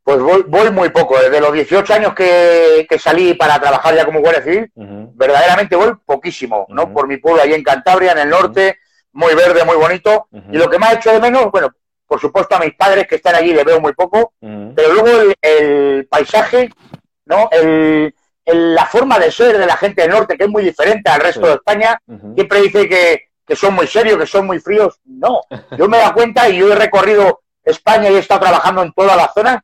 Pues 0.04 0.20
voy, 0.20 0.70
muy 0.70 0.90
poco. 0.90 1.20
Desde 1.20 1.42
los 1.42 1.54
18 1.54 1.92
años 1.92 2.14
que, 2.14 2.86
salí 3.00 3.34
para 3.34 3.60
trabajar 3.60 3.96
ya 3.96 4.06
como 4.06 4.20
guardia 4.20 4.44
civil, 4.44 4.72
verdaderamente 4.76 5.76
voy 5.76 5.94
poquísimo, 6.06 6.68
¿no? 6.70 6.94
Por 6.94 7.08
mi 7.08 7.18
pueblo 7.18 7.42
allí 7.42 7.56
en 7.56 7.64
Cantabria, 7.64 8.12
en 8.12 8.20
el 8.20 8.30
norte, 8.30 8.78
muy 9.14 9.34
verde, 9.34 9.66
muy 9.66 9.76
bonito. 9.76 10.28
Y 10.52 10.58
lo 10.60 10.70
que 10.70 10.78
más 10.78 10.94
he 10.94 10.96
hecho 10.98 11.14
de 11.14 11.20
menos, 11.20 11.50
bueno, 11.52 11.70
por 12.10 12.20
supuesto 12.20 12.56
a 12.56 12.60
mis 12.60 12.74
padres 12.74 13.08
que 13.08 13.18
están 13.18 13.36
allí 13.36 13.54
les 13.54 13.64
veo 13.64 13.80
muy 13.80 13.94
poco, 13.94 14.34
pero 14.42 14.94
luego 14.94 15.32
el, 15.40 16.08
paisaje, 16.08 16.72
¿no? 17.26 17.48
El, 17.52 18.12
la 18.46 18.88
forma 18.88 19.20
de 19.20 19.32
ser 19.32 19.60
de 19.60 19.68
la 19.68 19.78
gente 19.78 20.02
del 20.02 20.10
norte, 20.10 20.36
que 20.36 20.46
es 20.46 20.50
muy 20.50 20.64
diferente 20.64 21.08
al 21.08 21.22
resto 21.22 21.46
de 21.46 21.54
España, 21.54 22.02
siempre 22.34 22.62
dice 22.64 22.90
que, 22.90 23.22
que 23.46 23.56
son 23.56 23.76
muy 23.76 23.86
serios, 23.86 24.18
que 24.18 24.26
son 24.26 24.48
muy 24.48 24.60
fríos. 24.60 25.00
No, 25.06 25.42
yo 25.78 25.88
me 25.88 26.00
da 26.00 26.12
cuenta 26.12 26.50
y 26.50 26.58
yo 26.58 26.74
he 26.74 26.76
recorrido 26.76 27.42
España 27.64 28.10
y 28.10 28.16
he 28.16 28.20
estado 28.20 28.42
trabajando 28.42 28.82
en 28.82 28.92
toda 28.92 29.16
la 29.16 29.32
zona, 29.32 29.64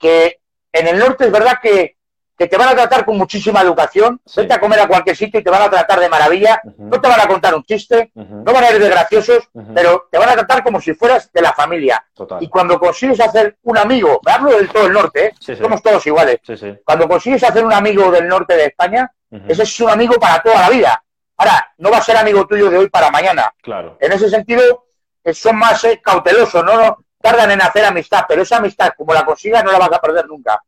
que 0.00 0.40
en 0.72 0.88
el 0.88 0.98
norte 0.98 1.26
es 1.26 1.30
verdad 1.30 1.58
que, 1.62 1.96
te 2.36 2.56
van 2.56 2.68
a 2.68 2.74
tratar 2.74 3.04
con 3.04 3.16
muchísima 3.16 3.60
educación, 3.60 4.20
vete 4.36 4.54
a 4.54 4.60
comer 4.60 4.80
a 4.80 4.88
cualquier 4.88 5.16
sitio 5.16 5.40
y 5.40 5.44
te 5.44 5.50
van 5.50 5.62
a 5.62 5.70
tratar 5.70 6.00
de 6.00 6.08
maravilla, 6.08 6.60
no 6.78 7.00
te 7.00 7.08
van 7.08 7.20
a 7.20 7.26
contar 7.26 7.54
un 7.54 7.62
chiste, 7.64 8.10
no 8.14 8.52
van 8.52 8.64
a 8.64 8.70
ir 8.70 8.80
de 8.80 8.88
graciosos, 8.88 9.48
pero 9.74 10.08
te 10.10 10.18
van 10.18 10.30
a 10.30 10.32
tratar 10.32 10.62
como 10.62 10.80
si 10.80 10.94
fueras 10.94 11.32
de 11.32 11.42
la 11.42 11.52
familia. 11.52 12.04
Y 12.40 12.48
cuando 12.48 12.78
consigues 12.78 13.20
hacer 13.20 13.58
un 13.62 13.78
amigo, 13.78 14.20
hablo 14.26 14.56
del 14.56 14.68
todo 14.68 14.86
el 14.86 14.92
norte, 14.92 15.34
¿eh? 15.46 15.56
somos 15.56 15.82
todos 15.82 16.06
iguales, 16.06 16.40
cuando 16.84 17.08
consigues 17.08 17.42
hacer 17.44 17.64
un 17.64 17.72
amigo 17.72 18.10
del 18.10 18.26
norte 18.26 18.56
de 18.56 18.66
España, 18.66 19.10
ese 19.48 19.62
es 19.62 19.80
un 19.80 19.90
amigo 19.90 20.14
para 20.14 20.42
toda 20.42 20.60
la 20.60 20.70
vida. 20.70 21.04
Ahora, 21.36 21.72
no 21.78 21.90
va 21.90 21.98
a 21.98 22.02
ser 22.02 22.16
amigo 22.16 22.46
tuyo 22.46 22.70
de 22.70 22.78
hoy 22.78 22.88
para 22.88 23.10
mañana. 23.10 23.52
Claro. 23.60 23.96
En 24.00 24.12
ese 24.12 24.30
sentido, 24.30 24.84
eh, 25.24 25.34
son 25.34 25.56
más 25.56 25.82
eh, 25.82 26.00
cautelosos, 26.00 26.64
¿no? 26.64 27.04
tardan 27.24 27.50
en 27.52 27.62
hacer 27.62 27.84
amistad, 27.86 28.26
pero 28.28 28.42
esa 28.42 28.58
amistad, 28.58 28.92
como 28.94 29.14
la 29.14 29.24
consigas, 29.24 29.64
no 29.64 29.72
la 29.72 29.78
vas 29.78 29.92
a 29.92 30.00
perder 30.00 30.26
nunca. 30.26 30.62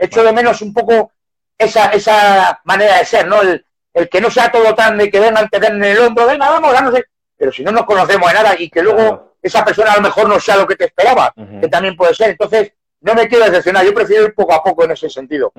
Echo 0.00 0.24
de 0.24 0.32
menos 0.32 0.62
un 0.62 0.72
poco 0.72 1.12
esa, 1.56 1.90
esa 1.90 2.60
manera 2.64 2.98
de 2.98 3.04
ser, 3.04 3.26
¿no? 3.26 3.40
El, 3.42 3.64
que 4.08 4.20
no 4.20 4.30
sea 4.30 4.50
todo 4.50 4.74
tan 4.74 4.96
de 4.98 5.10
que 5.10 5.20
vengan, 5.20 5.48
te 5.48 5.58
den 5.58 5.76
en 5.76 5.84
el 5.84 5.98
hombro, 5.98 6.26
venga, 6.26 6.48
vamos, 6.48 6.80
no 6.82 6.92
sé. 6.92 7.04
Pero 7.36 7.52
si 7.52 7.64
no 7.64 7.72
nos 7.72 7.84
conocemos 7.84 8.28
de 8.28 8.34
nada 8.34 8.54
y 8.58 8.70
que 8.70 8.82
luego 8.82 9.34
esa 9.42 9.64
persona 9.64 9.92
a 9.92 9.96
lo 9.96 10.02
mejor 10.02 10.28
no 10.28 10.38
sea 10.38 10.56
lo 10.56 10.66
que 10.66 10.76
te 10.76 10.84
esperaba, 10.84 11.32
que 11.34 11.68
también 11.68 11.96
puede 11.96 12.14
ser. 12.14 12.30
Entonces, 12.30 12.72
no 13.00 13.14
me 13.14 13.28
quiero 13.28 13.44
decepcionar, 13.44 13.84
yo 13.84 13.94
prefiero 13.94 14.24
ir 14.24 14.34
poco 14.34 14.54
a 14.54 14.62
poco 14.62 14.84
en 14.84 14.92
ese 14.92 15.10
sentido. 15.10 15.52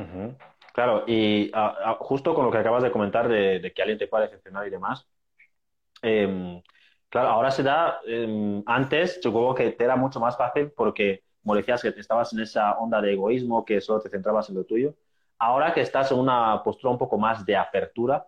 Claro, 0.73 1.03
y 1.07 1.51
justo 1.99 2.33
con 2.33 2.45
lo 2.45 2.51
que 2.51 2.59
acabas 2.59 2.83
de 2.83 2.91
comentar 2.91 3.27
de, 3.27 3.71
que 3.75 3.81
alguien 3.81 3.99
te 3.99 4.07
pueda 4.07 4.23
decepcionar 4.23 4.65
y 4.65 4.69
demás, 4.69 5.05
eh, 6.03 6.61
Claro, 7.11 7.27
ahora 7.27 7.51
se 7.51 7.61
da, 7.61 7.99
em, 8.07 8.63
antes 8.65 9.19
supongo 9.21 9.53
que 9.53 9.71
te 9.71 9.83
era 9.83 9.97
mucho 9.97 10.21
más 10.21 10.37
fácil 10.37 10.71
porque, 10.71 11.23
como 11.41 11.55
decías, 11.55 11.81
que 11.81 11.89
estabas 11.89 12.33
en 12.33 12.41
esa 12.41 12.77
onda 12.77 13.01
de 13.01 13.13
egoísmo, 13.13 13.65
que 13.65 13.81
solo 13.81 14.01
te 14.01 14.09
centrabas 14.09 14.49
en 14.49 14.55
lo 14.55 14.63
tuyo. 14.63 14.93
Ahora 15.39 15.73
que 15.73 15.81
estás 15.81 16.11
en 16.11 16.19
una 16.19 16.61
postura 16.63 16.91
un 16.91 16.97
poco 16.97 17.17
más 17.17 17.45
de 17.45 17.57
apertura, 17.57 18.25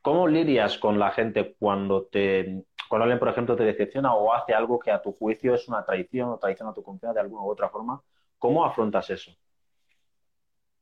¿cómo 0.00 0.26
lidias 0.26 0.78
con 0.78 0.98
la 0.98 1.12
gente 1.12 1.54
cuando 1.58 2.04
te, 2.06 2.64
cuando 2.88 3.04
alguien, 3.04 3.18
por 3.18 3.28
ejemplo, 3.28 3.54
te 3.54 3.64
decepciona 3.64 4.14
o 4.14 4.34
hace 4.34 4.52
algo 4.52 4.78
que 4.78 4.90
a 4.90 5.00
tu 5.00 5.12
juicio 5.12 5.54
es 5.54 5.68
una 5.68 5.84
traición 5.84 6.30
o 6.30 6.38
traición 6.38 6.68
a 6.68 6.74
tu 6.74 6.82
confianza 6.82 7.14
de 7.14 7.20
alguna 7.20 7.42
u 7.42 7.50
otra 7.50 7.68
forma? 7.68 8.02
¿Cómo 8.38 8.64
afrontas 8.64 9.08
eso? 9.10 9.30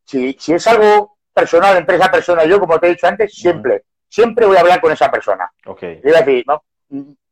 Si, 0.05 0.33
si 0.39 0.55
es 0.55 0.67
algo 0.67 1.19
personal, 1.33 1.77
empresa 1.77 2.11
persona, 2.11 2.45
yo, 2.45 2.59
como 2.59 2.79
te 2.79 2.87
he 2.87 2.91
dicho 2.91 3.07
antes, 3.07 3.35
siempre, 3.35 3.85
siempre 4.09 4.47
voy 4.47 4.57
a 4.57 4.61
hablar 4.61 4.81
con 4.81 4.93
esa 4.93 5.11
persona. 5.11 5.53
Ok. 5.67 5.83
voy 6.03 6.15
a 6.15 6.23
decir, 6.23 6.45
¿no? 6.47 6.65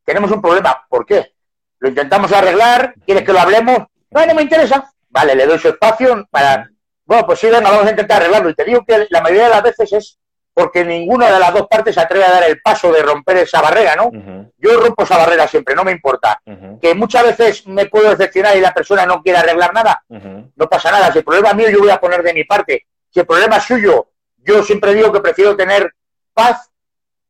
tenemos 0.05 0.31
un 0.31 0.41
problema. 0.41 0.87
¿Por 0.89 1.05
qué? 1.05 1.35
Lo 1.81 1.89
intentamos 1.89 2.33
arreglar, 2.33 2.95
¿quieres 3.05 3.25
que 3.25 3.33
lo 3.33 3.41
hablemos? 3.41 3.81
No, 4.11 4.25
no 4.27 4.35
me 4.35 4.43
interesa. 4.43 4.93
Vale, 5.09 5.35
le 5.35 5.47
doy 5.47 5.59
su 5.59 5.69
espacio 5.69 6.27
para... 6.31 6.69
Bueno, 7.05 7.27
pues 7.27 7.39
sí, 7.39 7.47
venga, 7.49 7.71
vamos 7.71 7.87
a 7.87 7.91
intentar 7.91 8.21
arreglarlo. 8.21 8.51
Y 8.51 8.55
te 8.55 8.65
digo 8.65 8.85
que 8.87 9.07
la 9.11 9.21
mayoría 9.21 9.45
de 9.45 9.51
las 9.51 9.63
veces 9.63 9.93
es 9.93 10.19
porque 10.53 10.85
ninguna 10.85 11.31
de 11.31 11.39
las 11.39 11.55
dos 11.55 11.69
partes 11.69 11.95
se 11.95 12.01
atreve 12.01 12.25
a 12.25 12.33
dar 12.33 12.43
el 12.43 12.61
paso 12.61 12.93
de 12.93 13.01
romper 13.01 13.37
esa 13.37 13.63
barrera, 13.63 13.95
¿no? 13.95 14.11
Yo 14.59 14.81
rompo 14.81 15.05
esa 15.05 15.17
barrera 15.17 15.47
siempre, 15.47 15.75
no 15.75 15.85
me 15.85 15.93
importa. 15.93 16.43
Que 16.83 16.95
muchas 16.95 17.23
veces 17.23 17.67
me 17.67 17.87
puedo 17.87 18.11
decepcionar 18.11 18.57
y 18.57 18.61
la 18.61 18.75
persona 18.75 19.07
no 19.07 19.23
quiere 19.23 19.39
arreglar 19.39 19.73
nada, 19.73 20.03
no 20.09 20.69
pasa 20.69 20.91
nada. 20.91 21.13
Si 21.13 21.19
el 21.19 21.25
problema 21.25 21.51
es 21.51 21.55
mío, 21.55 21.71
yo 21.71 21.79
voy 21.79 21.91
a 21.91 22.01
poner 22.01 22.23
de 22.25 22.35
mi 22.35 22.43
parte. 22.45 22.87
Si 23.09 23.21
el 23.21 23.27
problema 23.27 23.59
es 23.59 23.65
suyo, 23.65 24.11
yo 24.39 24.63
siempre 24.65 24.95
digo 24.95 25.13
que 25.13 25.21
prefiero 25.21 25.57
tener 25.57 25.95
paz 26.35 26.69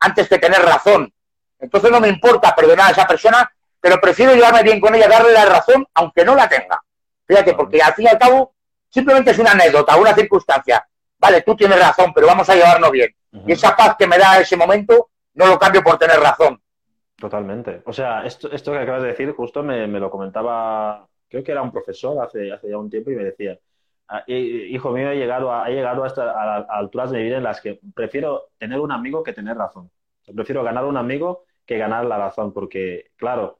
antes 0.01 0.27
que 0.27 0.39
tener 0.39 0.63
razón. 0.63 1.13
Entonces 1.59 1.91
no 1.91 2.01
me 2.01 2.09
importa 2.09 2.55
perdonar 2.55 2.89
a 2.89 2.93
esa 2.93 3.07
persona, 3.07 3.51
pero 3.81 4.01
prefiero 4.01 4.35
llevarme 4.35 4.63
bien 4.63 4.81
con 4.81 4.95
ella, 4.95 5.09
darle 5.09 5.33
la 5.33 5.45
razón, 5.45 5.87
aunque 5.95 6.25
no 6.25 6.35
la 6.35 6.49
tenga. 6.49 6.83
Fíjate, 7.27 7.55
porque 7.55 7.81
al 7.81 7.95
fin 7.95 8.07
y 8.07 8.09
al 8.09 8.19
cabo 8.19 8.55
simplemente 8.89 9.31
es 9.31 9.39
una 9.39 9.53
anécdota, 9.53 9.97
una 9.97 10.15
circunstancia. 10.15 10.87
Vale, 11.19 11.43
tú 11.43 11.55
tienes 11.57 11.79
razón, 11.79 12.13
pero 12.15 12.27
vamos 12.27 12.49
a 12.49 12.55
llevarnos 12.55 12.91
bien. 12.91 13.15
Y 13.47 13.53
esa 13.53 13.77
paz 13.77 13.97
que 13.99 14.07
me 14.07 14.19
da 14.19 14.41
ese 14.41 14.57
momento, 14.57 15.11
no 15.35 15.47
lo 15.47 15.59
cambio 15.59 15.83
por 15.83 15.99
tener 15.99 16.19
razón. 16.19 16.61
Totalmente. 17.17 17.83
O 17.85 17.93
sea, 17.93 18.25
esto, 18.25 18.51
esto 18.53 18.73
que 18.73 18.79
acabas 18.79 19.03
de 19.03 19.09
decir, 19.09 19.33
justo 19.33 19.63
me, 19.63 19.87
lo 19.89 20.11
comentaba, 20.11 21.07
creo 21.29 21.43
que 21.43 21.53
era 21.53 21.63
un 21.63 21.73
profesor 21.73 22.25
hace, 22.25 22.53
hace 22.53 22.71
ya 22.71 22.79
un 22.79 22.89
tiempo 22.89 23.11
y 23.11 23.17
me 23.17 23.25
decía, 23.25 23.59
ah, 24.09 24.23
hijo 24.27 24.91
mío, 24.93 25.11
he 25.11 25.17
llegado 25.17 25.53
a, 25.53 25.69
he 25.69 25.75
llegado 25.75 26.05
hasta 26.05 26.31
a, 26.31 26.59
alturas 26.79 27.11
de 27.11 27.23
vida 27.23 27.37
en 27.37 27.43
las 27.43 27.61
que 27.61 27.81
prefiero 27.95 28.51
tener 28.57 28.79
un 28.79 28.93
amigo 28.93 29.23
que 29.23 29.33
tener 29.33 29.57
razón. 29.57 29.91
prefiero 30.35 30.63
ganar 30.63 30.85
un 30.85 30.97
amigo 30.97 31.45
que 31.67 31.77
ganar 31.77 32.07
la 32.07 32.19
razón, 32.19 32.53
porque, 32.53 33.11
claro, 33.17 33.58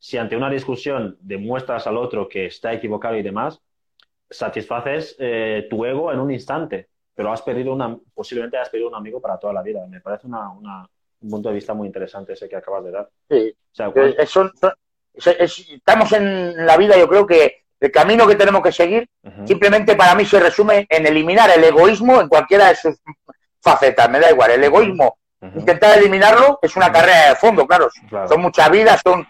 si 0.00 0.18
ante 0.18 0.36
una 0.36 0.50
discusión 0.50 1.16
demuestras 1.20 1.86
al 1.86 1.96
otro 1.96 2.28
que 2.28 2.46
está 2.46 2.72
equivocado 2.72 3.16
y 3.16 3.22
demás, 3.22 3.60
satisfaces 4.28 5.14
eh, 5.18 5.68
tu 5.70 5.84
ego 5.84 6.12
en 6.12 6.18
un 6.18 6.32
instante, 6.32 6.88
pero 7.14 7.30
has 7.30 7.42
perdido 7.42 7.72
una, 7.72 7.96
posiblemente 8.12 8.56
has 8.56 8.68
perdido 8.68 8.88
un 8.88 8.96
amigo 8.96 9.20
para 9.20 9.38
toda 9.38 9.52
la 9.52 9.62
vida. 9.62 9.86
Me 9.86 10.00
parece 10.00 10.26
una, 10.26 10.50
un 10.50 11.30
punto 11.30 11.50
de 11.50 11.54
vista 11.54 11.74
muy 11.74 11.86
interesante 11.86 12.32
ese 12.32 12.48
que 12.48 12.56
acabas 12.56 12.84
de 12.84 12.90
dar. 12.90 13.08
Sí. 13.28 13.54
Eh, 13.94 14.16
estamos 15.38 16.12
en 16.12 16.66
la 16.66 16.76
vida, 16.76 16.96
yo 16.98 17.08
creo 17.08 17.26
que 17.26 17.64
el 17.78 17.90
camino 17.92 18.26
que 18.26 18.34
tenemos 18.34 18.62
que 18.62 18.72
seguir, 18.72 19.08
simplemente 19.46 19.94
para 19.96 20.14
mí 20.14 20.24
se 20.24 20.40
resume 20.40 20.86
en 20.88 21.06
eliminar 21.06 21.50
el 21.50 21.64
egoísmo 21.64 22.20
en 22.20 22.28
cualquiera 22.28 22.68
de 22.68 22.74
sus 22.74 22.96
facetas. 23.60 24.10
Me 24.10 24.20
da 24.20 24.30
igual, 24.30 24.50
el 24.50 24.64
egoísmo 24.64 25.18
Intentar 25.42 25.98
eliminarlo 25.98 26.58
es 26.60 26.76
una 26.76 26.92
carrera 26.92 27.30
de 27.30 27.36
fondo, 27.36 27.66
claro. 27.66 27.88
Son 28.28 28.40
muchas 28.40 28.70
vidas, 28.70 29.00
son. 29.02 29.26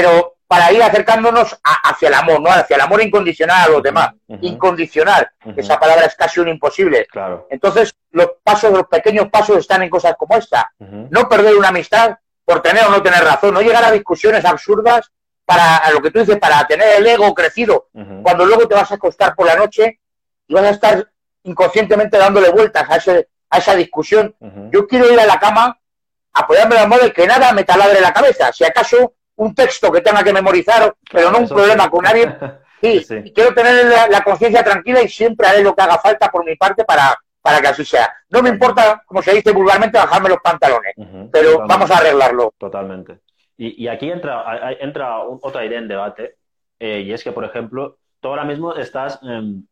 Pero 0.00 0.36
para 0.46 0.72
ir 0.72 0.82
acercándonos 0.82 1.58
hacia 1.62 2.08
el 2.08 2.14
amor, 2.14 2.40
¿no? 2.40 2.50
Hacia 2.50 2.76
el 2.76 2.80
amor 2.80 3.02
incondicional 3.02 3.68
a 3.68 3.72
los 3.72 3.82
demás. 3.82 4.14
Incondicional. 4.40 5.30
Esa 5.56 5.78
palabra 5.78 6.06
es 6.06 6.14
casi 6.14 6.40
un 6.40 6.48
imposible. 6.48 7.06
Claro. 7.06 7.46
Entonces, 7.50 7.94
los 8.10 8.30
pasos, 8.42 8.72
los 8.72 8.86
pequeños 8.86 9.28
pasos 9.28 9.58
están 9.58 9.82
en 9.82 9.90
cosas 9.90 10.14
como 10.18 10.36
esta. 10.36 10.70
No 10.78 11.28
perder 11.28 11.56
una 11.56 11.68
amistad 11.68 12.16
por 12.44 12.62
tener 12.62 12.84
o 12.86 12.90
no 12.90 13.02
tener 13.02 13.22
razón. 13.22 13.52
No 13.52 13.60
llegar 13.60 13.84
a 13.84 13.90
discusiones 13.90 14.44
absurdas 14.44 15.10
para 15.44 15.90
lo 15.90 16.00
que 16.00 16.10
tú 16.10 16.20
dices, 16.20 16.38
para 16.38 16.66
tener 16.66 16.96
el 16.96 17.06
ego 17.06 17.34
crecido. 17.34 17.88
Cuando 18.22 18.46
luego 18.46 18.66
te 18.66 18.74
vas 18.74 18.90
a 18.90 18.94
acostar 18.94 19.34
por 19.34 19.46
la 19.46 19.56
noche 19.56 20.00
y 20.46 20.54
vas 20.54 20.64
a 20.64 20.70
estar 20.70 21.10
inconscientemente 21.42 22.16
dándole 22.18 22.50
vueltas 22.50 22.88
a 22.88 22.96
ese 22.96 23.28
a 23.50 23.58
esa 23.58 23.74
discusión. 23.74 24.34
Yo 24.70 24.86
quiero 24.86 25.12
ir 25.12 25.18
a 25.18 25.26
la 25.26 25.38
cama, 25.38 25.78
apoyarme 26.32 26.74
la 26.74 26.86
modo 26.86 27.06
y 27.06 27.12
que 27.12 27.26
nada 27.26 27.52
me 27.52 27.64
taladre 27.64 28.00
la 28.00 28.12
cabeza. 28.12 28.52
Si 28.52 28.64
acaso 28.64 29.14
un 29.38 29.54
texto 29.54 29.90
que 29.90 30.00
tenga 30.00 30.22
que 30.22 30.32
memorizar, 30.32 30.94
pero 31.10 31.30
no 31.30 31.38
un 31.38 31.48
problema 31.48 31.90
con 31.90 32.04
nadie. 32.04 32.36
Sí, 32.80 33.04
quiero 33.34 33.52
tener 33.52 33.86
la, 34.08 34.22
conciencia 34.22 34.62
tranquila 34.62 35.02
y 35.02 35.08
siempre 35.08 35.48
haré 35.48 35.64
lo 35.64 35.74
que 35.74 35.82
haga 35.82 35.98
falta 35.98 36.30
por 36.30 36.44
mi 36.44 36.54
parte 36.54 36.84
para, 36.84 37.12
para 37.42 37.60
que 37.60 37.66
así 37.66 37.84
sea. 37.84 38.08
No 38.30 38.40
me 38.40 38.50
importa, 38.50 39.02
como 39.04 39.20
se 39.20 39.34
dice 39.34 39.50
vulgarmente, 39.50 39.98
bajarme 39.98 40.28
los 40.28 40.38
pantalones, 40.38 40.94
pero 41.32 41.66
vamos 41.66 41.90
a 41.90 41.96
arreglarlo. 41.96 42.54
Totalmente. 42.56 43.18
Y, 43.56 43.88
aquí 43.88 44.08
entra, 44.08 44.44
entra 44.78 45.18
otra 45.18 45.64
idea 45.64 45.80
en 45.80 45.88
debate, 45.88 46.36
eh, 46.78 47.00
y 47.00 47.12
es 47.12 47.24
que, 47.24 47.32
por 47.32 47.44
ejemplo, 47.44 47.98
tú 48.20 48.28
ahora 48.28 48.44
mismo 48.44 48.72
estás, 48.76 49.18
em, 49.24 49.66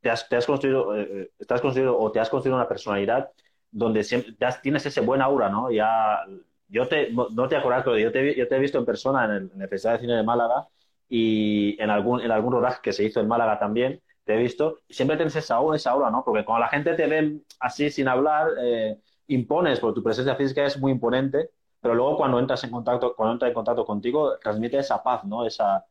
te, 0.00 0.10
has, 0.10 0.26
construido, 0.44 0.96
eh, 0.96 1.30
estás 1.38 1.60
construido 1.60 1.96
o 1.96 2.10
te 2.10 2.18
has 2.18 2.28
construido 2.28 2.56
una 2.56 2.66
personalidad 2.66 3.30
donde 3.70 4.02
siempre 4.02 4.34
tienes 4.62 4.84
ese 4.84 5.00
buen 5.00 5.22
aura, 5.22 5.48
¿no? 5.48 5.70
Ya, 5.70 6.24
yo 6.68 6.88
te, 6.88 7.10
no 7.12 7.48
te 7.48 7.56
acuerdas, 7.56 7.84
pero 7.84 7.98
yo 7.98 8.12
te, 8.12 8.34
yo 8.36 8.46
te 8.48 8.56
he 8.56 8.58
visto 8.58 8.78
en 8.78 8.84
persona 8.84 9.24
en 9.24 9.30
el, 9.30 9.50
en 9.54 9.62
el 9.62 9.68
Festival 9.68 9.96
de 9.96 10.00
Cine 10.00 10.14
de 10.16 10.22
Málaga 10.22 10.68
y 11.08 11.80
en 11.82 11.90
algún, 11.90 12.20
en 12.20 12.30
algún 12.30 12.52
rodaje 12.52 12.80
que 12.82 12.92
se 12.92 13.04
hizo 13.04 13.20
en 13.20 13.28
Málaga 13.28 13.58
también, 13.58 14.02
te 14.24 14.34
he 14.34 14.36
visto, 14.36 14.80
siempre 14.88 15.16
tienes 15.16 15.34
esa 15.36 15.58
esa 15.74 15.90
aura, 15.90 16.10
¿no? 16.10 16.22
Porque 16.24 16.44
cuando 16.44 16.60
la 16.66 16.68
gente 16.68 16.94
te 16.94 17.06
ve 17.06 17.40
así 17.60 17.90
sin 17.90 18.08
hablar, 18.08 18.50
eh, 18.60 18.98
impones, 19.28 19.80
porque 19.80 19.94
tu 19.96 20.02
presencia 20.02 20.36
física 20.36 20.66
es 20.66 20.78
muy 20.78 20.92
imponente, 20.92 21.50
pero 21.80 21.94
luego 21.94 22.16
cuando 22.18 22.38
entras 22.38 22.62
en 22.64 22.70
contacto, 22.70 23.14
cuando 23.16 23.34
entra 23.34 23.48
en 23.48 23.54
contacto 23.54 23.84
contigo, 23.86 24.36
transmite 24.38 24.78
esa 24.78 25.02
paz, 25.02 25.24
¿no? 25.24 25.46
Esa, 25.46 25.84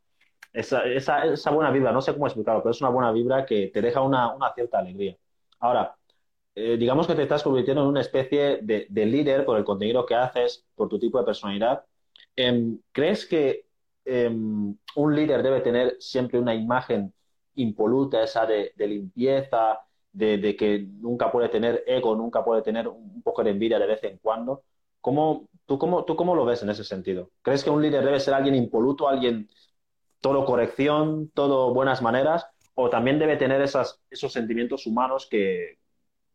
esa, 0.54 0.84
esa, 0.86 1.26
esa, 1.26 1.52
buena 1.52 1.72
vibra, 1.72 1.92
no 1.92 2.02
sé 2.02 2.14
cómo 2.14 2.28
explicarlo, 2.28 2.62
pero 2.62 2.72
es 2.72 2.82
una 2.82 2.90
buena 2.92 3.12
vibra 3.12 3.46
que 3.46 3.68
te 3.74 3.82
deja 3.82 4.02
una, 4.02 4.34
una 4.36 4.54
cierta 4.54 4.80
alegría. 4.80 5.18
Ahora, 5.60 5.96
eh, 6.60 6.76
digamos 6.76 7.06
que 7.06 7.14
te 7.14 7.22
estás 7.22 7.44
convirtiendo 7.44 7.84
en 7.84 7.90
una 7.90 8.02
especie 8.02 8.58
de, 8.64 8.88
de, 8.90 9.06
líder 9.06 9.46
por 9.46 9.60
el 9.60 9.64
contenido 9.64 10.08
que 10.08 10.16
haces, 10.16 10.66
por 10.74 10.90
tu 10.90 10.98
tipo 10.98 11.20
de 11.20 11.24
personalidad. 11.24 11.86
Em, 12.36 12.80
¿Crees 12.92 13.28
que 13.28 13.68
em, 14.06 14.76
un 14.96 15.16
líder 15.16 15.44
debe 15.44 15.62
tener 15.62 15.98
siempre 16.00 16.40
una 16.40 16.56
imagen 16.56 17.14
impoluta, 17.56 18.24
esa 18.24 18.48
de, 18.48 18.74
de 18.76 18.88
limpieza, 18.88 19.82
de, 20.12 20.40
de, 20.40 20.56
que 20.56 20.80
nunca 20.80 21.32
puede 21.32 21.50
tener 21.50 21.84
ego, 21.86 22.16
nunca 22.16 22.44
puede 22.44 22.64
tener 22.64 22.88
un 22.88 23.22
poco 23.22 23.44
de 23.44 23.52
envidia 23.52 23.78
de 23.78 23.86
vez 23.86 24.04
en 24.04 24.18
cuando? 24.18 24.64
¿Cómo, 25.00 25.48
tú, 25.68 25.78
cómo, 25.78 26.06
¿Tú 26.06 26.16
cómo 26.16 26.36
lo 26.36 26.44
ves 26.44 26.64
en 26.64 26.72
ese 26.72 26.84
sentido? 26.84 27.30
¿Crees 27.44 27.64
que 27.64 27.70
un 27.70 27.84
líder 27.84 28.04
debe 28.04 28.20
ser 28.20 28.34
alguien 28.34 28.56
impoluto, 28.56 29.08
alguien 29.08 29.48
todo 30.22 30.44
corrección, 30.44 31.30
todo 31.36 31.72
buenas 31.72 32.02
maneras, 32.02 32.48
o 32.74 32.90
también 32.90 33.20
debe 33.20 33.38
tener 33.38 33.62
esas, 33.62 34.02
esos 34.10 34.34
sentimientos 34.34 34.88
humanos 34.88 35.28
que 35.30 35.77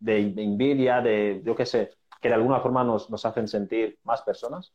de, 0.03 0.18
envidia, 0.36 1.00
de, 1.00 1.40
yo 1.44 1.55
qué 1.55 1.64
sé, 1.64 1.92
que 2.20 2.28
de 2.28 2.34
alguna 2.34 2.61
forma 2.61 2.84
nos, 2.84 3.09
nos 3.11 3.24
hacen 3.24 3.48
sentir 3.48 3.98
más 4.05 4.22
personas? 4.22 4.72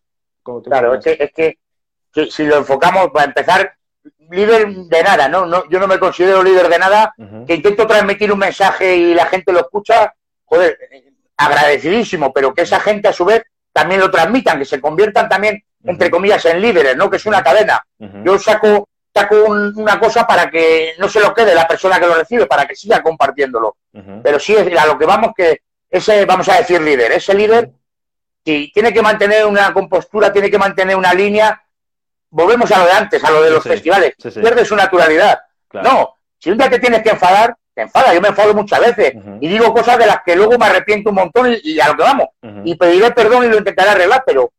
Claro, 0.63 0.95
es 0.95 1.03
que, 1.03 1.17
es 1.19 1.31
que 1.33 2.29
si, 2.29 2.45
lo 2.45 2.57
enfocamos, 2.57 3.09
para 3.11 3.25
empezar, 3.25 3.73
líder 4.29 4.69
de 4.69 5.03
nada, 5.03 5.27
¿no? 5.27 5.45
no 5.45 5.69
yo 5.69 5.79
no 5.79 5.87
me 5.87 5.99
considero 5.99 6.41
líder 6.41 6.69
de 6.69 6.79
nada, 6.79 7.13
que 7.45 7.55
intento 7.55 7.85
transmitir 7.85 8.31
un 8.31 8.39
mensaje 8.39 8.95
y 8.95 9.13
la 9.13 9.25
gente 9.25 9.51
lo 9.51 9.59
escucha, 9.59 10.13
joder, 10.45 10.77
agradecidísimo, 11.35 12.31
pero 12.33 12.53
que 12.53 12.61
esa 12.61 12.79
gente 12.79 13.09
a 13.09 13.13
su 13.13 13.25
vez 13.25 13.43
también 13.73 13.99
lo 13.99 14.09
transmitan, 14.09 14.57
que 14.57 14.65
se 14.65 14.81
conviertan 14.81 15.27
también, 15.27 15.61
entre 15.83 16.09
comillas, 16.09 16.43
en 16.45 16.61
líderes, 16.61 16.95
¿no? 16.95 17.09
Que 17.09 17.17
es 17.17 17.25
una 17.25 17.43
cadena. 17.43 17.85
Yo 18.23 18.39
saco 18.39 18.87
saco 19.19 19.35
una 19.45 19.99
cosa 19.99 20.25
para 20.25 20.49
que 20.49 20.93
no 20.97 21.07
se 21.09 21.19
lo 21.19 21.33
quede 21.33 21.55
la 21.55 21.67
persona 21.67 21.99
que 21.99 22.07
lo 22.07 22.15
recibe, 22.15 22.45
para 22.45 22.65
que 22.65 22.75
siga 22.75 23.01
compartiéndolo. 23.01 23.77
Pero 24.23 24.39
sí, 24.39 24.55
a 24.55 24.85
lo 24.85 24.97
que 24.97 25.05
vamos, 25.05 25.31
que 25.35 25.61
ese, 25.89 26.25
vamos 26.25 26.47
a 26.49 26.57
decir, 26.57 26.81
líder, 26.81 27.11
ese 27.13 27.33
líder, 27.33 27.71
si 28.45 28.71
tiene 28.73 28.93
que 28.93 29.01
mantener 29.01 29.45
una 29.45 29.73
compostura, 29.73 30.31
tiene 30.31 30.49
que 30.49 30.57
mantener 30.57 30.95
una 30.95 31.13
línea, 31.13 31.61
volvemos 32.29 32.71
a 32.71 32.79
lo 32.79 32.85
de 32.85 32.91
antes, 32.91 33.23
a 33.23 33.31
lo 33.31 33.41
de 33.41 33.51
los 33.51 33.63
festivales, 33.63 34.13
pierde 34.41 34.65
su 34.65 34.75
naturalidad. 34.75 35.39
No, 35.73 36.15
si 36.37 36.51
un 36.51 36.57
día 36.57 36.69
te 36.69 36.79
tienes 36.79 37.01
que 37.01 37.09
enfadar, 37.09 37.55
te 37.73 37.81
enfada, 37.83 38.13
yo 38.13 38.21
me 38.21 38.29
enfado 38.29 38.53
muchas 38.53 38.79
veces 38.79 39.13
y 39.39 39.47
digo 39.47 39.73
cosas 39.73 39.97
de 39.97 40.07
las 40.07 40.19
que 40.25 40.35
luego 40.35 40.57
me 40.57 40.65
arrepiento 40.65 41.09
un 41.09 41.15
montón 41.15 41.51
y, 41.51 41.59
y 41.63 41.79
a 41.79 41.89
lo 41.89 41.97
que 41.97 42.03
vamos, 42.03 42.27
y 42.63 42.75
pediré 42.75 43.11
perdón 43.11 43.45
y 43.45 43.49
lo 43.49 43.57
intentaré 43.57 43.89
arreglar, 43.91 44.23
pero 44.25 44.51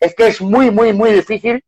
es 0.00 0.14
que 0.14 0.26
es 0.28 0.40
muy, 0.40 0.70
muy, 0.70 0.92
muy 0.92 1.12
difícil 1.12 1.62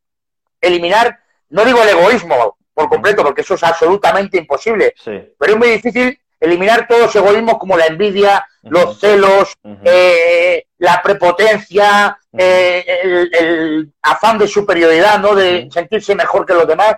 eliminar 0.61 1.19
no 1.51 1.65
digo 1.65 1.83
el 1.83 1.89
egoísmo 1.91 2.57
por 2.75 2.89
completo, 2.89 3.23
porque 3.23 3.41
eso 3.41 3.55
es 3.55 3.63
absolutamente 3.65 4.39
imposible, 4.39 4.95
pero 5.05 5.53
es 5.53 5.57
muy 5.57 5.69
difícil 5.69 6.19
eliminar 6.41 6.87
todos 6.87 7.03
los 7.03 7.17
egoísmos 7.17 7.59
como 7.59 7.77
la 7.77 7.87
envidia, 7.87 8.47
los 8.63 8.99
celos, 9.01 9.55
eh, 9.85 10.67
la 10.79 11.03
prepotencia, 11.03 12.19
eh, 12.37 13.31
el, 13.33 13.93
afán 14.03 14.39
de 14.39 14.47
superioridad, 14.47 15.19
¿no? 15.19 15.35
De 15.35 15.69
sentirse 15.71 16.15
mejor 16.15 16.47
que 16.47 16.55
los 16.55 16.69
demás. 16.69 16.95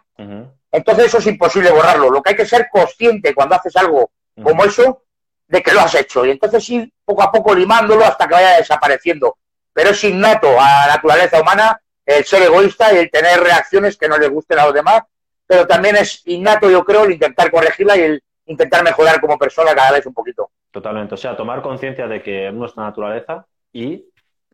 Entonces 0.73 1.07
eso 1.07 1.19
es 1.19 1.27
imposible 1.27 1.71
borrarlo. 1.71 2.11
Lo 2.11 2.23
que 2.23 2.31
hay 2.31 2.37
que 2.37 2.47
ser 2.47 2.69
consciente 2.71 3.35
cuando 3.35 3.55
haces 3.55 3.75
algo 3.77 4.11
como 4.43 4.65
eso, 4.65 5.03
de 5.49 5.63
que 5.63 5.73
lo 5.73 5.81
has 5.81 5.95
hecho. 5.95 6.25
Y 6.25 6.31
entonces 6.31 6.69
ir 6.71 6.93
poco 7.05 7.23
a 7.23 7.33
poco 7.33 7.55
limándolo 7.55 8.05
hasta 8.05 8.29
que 8.29 8.35
vaya 8.35 8.57
desapareciendo. 8.57 9.37
Pero 9.73 9.91
es 9.91 10.05
innato 10.05 10.49
a 10.61 10.87
la 10.87 10.95
naturaleza 10.95 11.41
humana 11.41 11.81
el 12.17 12.25
ser 12.25 12.43
egoísta 12.43 12.93
y 12.93 12.99
el 12.99 13.11
tener 13.11 13.41
reacciones 13.41 13.97
que 13.97 14.09
no 14.09 14.19
le 14.19 14.29
gusten 14.29 14.59
a 14.59 14.67
los 14.67 14.75
demás, 14.75 15.03
pero 15.47 15.67
también 15.67 15.97
es 15.97 16.23
innato, 16.27 16.71
yo 16.71 16.85
creo, 16.85 17.05
el 17.05 17.13
intentar 17.13 17.51
corregirla 17.51 17.97
y 17.97 18.01
el 18.03 18.23
intentar 18.47 18.83
mejorar 18.85 19.21
como 19.21 19.39
persona 19.39 19.75
cada 19.75 19.93
vez 19.93 20.07
un 20.07 20.15
poquito. 20.15 20.51
Totalmente, 20.71 21.15
o 21.15 21.19
sea, 21.19 21.37
tomar 21.37 21.63
conciencia 21.63 22.07
de 22.07 22.23
que 22.23 22.49
es 22.49 22.55
nuestra 22.55 22.85
naturaleza 22.85 23.47
y 23.73 24.05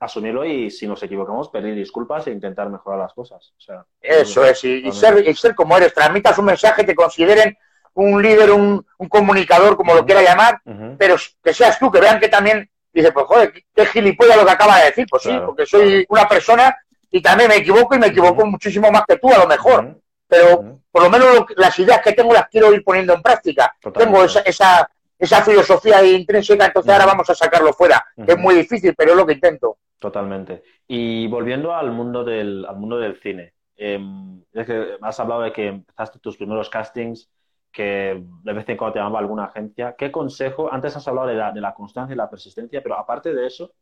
asumirlo 0.00 0.44
y 0.44 0.70
si 0.70 0.86
nos 0.86 1.02
equivocamos 1.02 1.48
pedir 1.48 1.74
disculpas 1.74 2.26
e 2.26 2.30
intentar 2.30 2.68
mejorar 2.68 3.00
las 3.00 3.14
cosas. 3.14 3.52
O 3.56 3.60
sea, 3.60 3.84
Eso 4.00 4.44
es, 4.44 4.62
y, 4.64 4.92
ser, 4.92 5.26
y 5.26 5.34
ser 5.34 5.54
como 5.54 5.76
eres, 5.76 5.94
transmitas 5.94 6.38
un 6.38 6.44
mensaje, 6.46 6.84
te 6.84 6.94
consideren 6.94 7.56
un 7.94 8.22
líder, 8.22 8.52
un, 8.52 8.84
comunicador, 9.08 9.76
como 9.76 9.94
lo 9.94 10.04
quiera 10.04 10.22
llamar, 10.22 10.60
pero 10.98 11.16
que 11.42 11.54
seas 11.54 11.78
tú, 11.78 11.90
que 11.90 12.00
vean 12.00 12.20
que 12.20 12.28
también, 12.28 12.68
dice, 12.92 13.10
pues 13.10 13.26
joder, 13.26 13.52
qué 13.74 13.86
gilipollas 13.86 14.36
lo 14.36 14.44
que 14.44 14.52
acaba 14.52 14.78
de 14.78 14.86
decir, 14.86 15.06
pues 15.08 15.22
sí, 15.22 15.32
porque 15.44 15.64
soy 15.64 16.04
una 16.10 16.28
persona 16.28 16.76
y 17.10 17.22
también 17.22 17.48
me 17.48 17.56
equivoco 17.56 17.94
y 17.94 17.98
me 17.98 18.08
equivoco 18.08 18.46
muchísimo 18.46 18.90
más 18.90 19.04
que 19.06 19.18
tú, 19.18 19.32
a 19.32 19.38
lo 19.38 19.46
mejor. 19.46 20.00
Pero 20.28 20.80
por 20.90 21.02
lo 21.02 21.10
menos 21.10 21.46
las 21.56 21.78
ideas 21.78 22.00
que 22.02 22.12
tengo 22.12 22.32
las 22.32 22.48
quiero 22.48 22.72
ir 22.72 22.82
poniendo 22.82 23.14
en 23.14 23.22
práctica. 23.22 23.74
Tengo 23.94 24.24
esa, 24.24 24.40
esa, 24.40 24.90
esa, 25.18 25.42
filosofía 25.42 26.02
intrínseca, 26.04 26.66
entonces 26.66 26.92
ahora 26.92 27.06
vamos 27.06 27.30
a 27.30 27.34
sacarlo 27.34 27.72
fuera. 27.72 28.04
Es 28.16 28.36
muy 28.36 28.56
difícil, 28.56 28.94
pero 28.96 29.12
es 29.12 29.16
lo 29.16 29.26
que 29.26 29.34
intento. 29.34 29.78
Totalmente. 29.98 30.62
Y 30.88 31.26
volviendo 31.28 31.74
al 31.74 31.92
mundo 31.92 32.24
del, 32.24 32.66
al 32.66 32.76
mundo 32.76 32.98
del 32.98 33.20
cine, 33.20 33.54
em, 33.76 34.42
es 34.52 34.66
que 34.66 34.96
has 35.00 35.20
hablado 35.20 35.42
de 35.42 35.52
que 35.52 35.68
empezaste 35.68 36.18
tus 36.18 36.36
primeros 36.36 36.68
castings, 36.68 37.30
que 37.70 38.22
de 38.42 38.52
vez 38.52 38.68
en 38.68 38.76
cuando 38.76 38.94
te 38.94 38.98
llamaba 38.98 39.18
alguna 39.18 39.44
agencia. 39.44 39.94
¿Qué 39.96 40.10
consejo? 40.10 40.72
Antes 40.72 40.96
has 40.96 41.06
hablado 41.08 41.28
de 41.28 41.34
la, 41.34 41.52
de 41.52 41.60
la 41.60 41.74
constancia 41.74 42.14
y 42.14 42.16
la 42.16 42.30
persistencia, 42.30 42.82
pero 42.82 42.98
aparte 42.98 43.34
de 43.34 43.46
eso, 43.46 43.72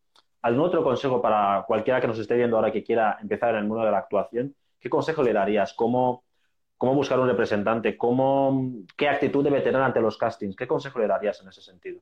¿Algún 0.44 0.66
otro 0.66 0.84
consejo 0.84 1.22
para 1.22 1.64
cualquiera 1.66 2.02
que 2.02 2.06
nos 2.06 2.18
esté 2.18 2.34
viendo 2.34 2.56
ahora 2.56 2.70
que 2.70 2.84
quiera 2.84 3.16
empezar 3.18 3.54
en 3.54 3.60
el 3.60 3.64
mundo 3.64 3.82
de 3.82 3.90
la 3.90 3.96
actuación? 3.96 4.54
¿Qué 4.78 4.90
consejo 4.90 5.22
le 5.22 5.32
darías? 5.32 5.72
¿Cómo, 5.72 6.22
cómo 6.76 6.94
buscar 6.94 7.18
un 7.18 7.28
representante? 7.28 7.96
¿Cómo, 7.96 8.70
¿Qué 8.94 9.08
actitud 9.08 9.42
debe 9.42 9.62
tener 9.62 9.80
ante 9.80 10.02
los 10.02 10.18
castings? 10.18 10.54
¿Qué 10.54 10.66
consejo 10.66 10.98
le 10.98 11.06
darías 11.06 11.40
en 11.40 11.48
ese 11.48 11.62
sentido? 11.62 11.98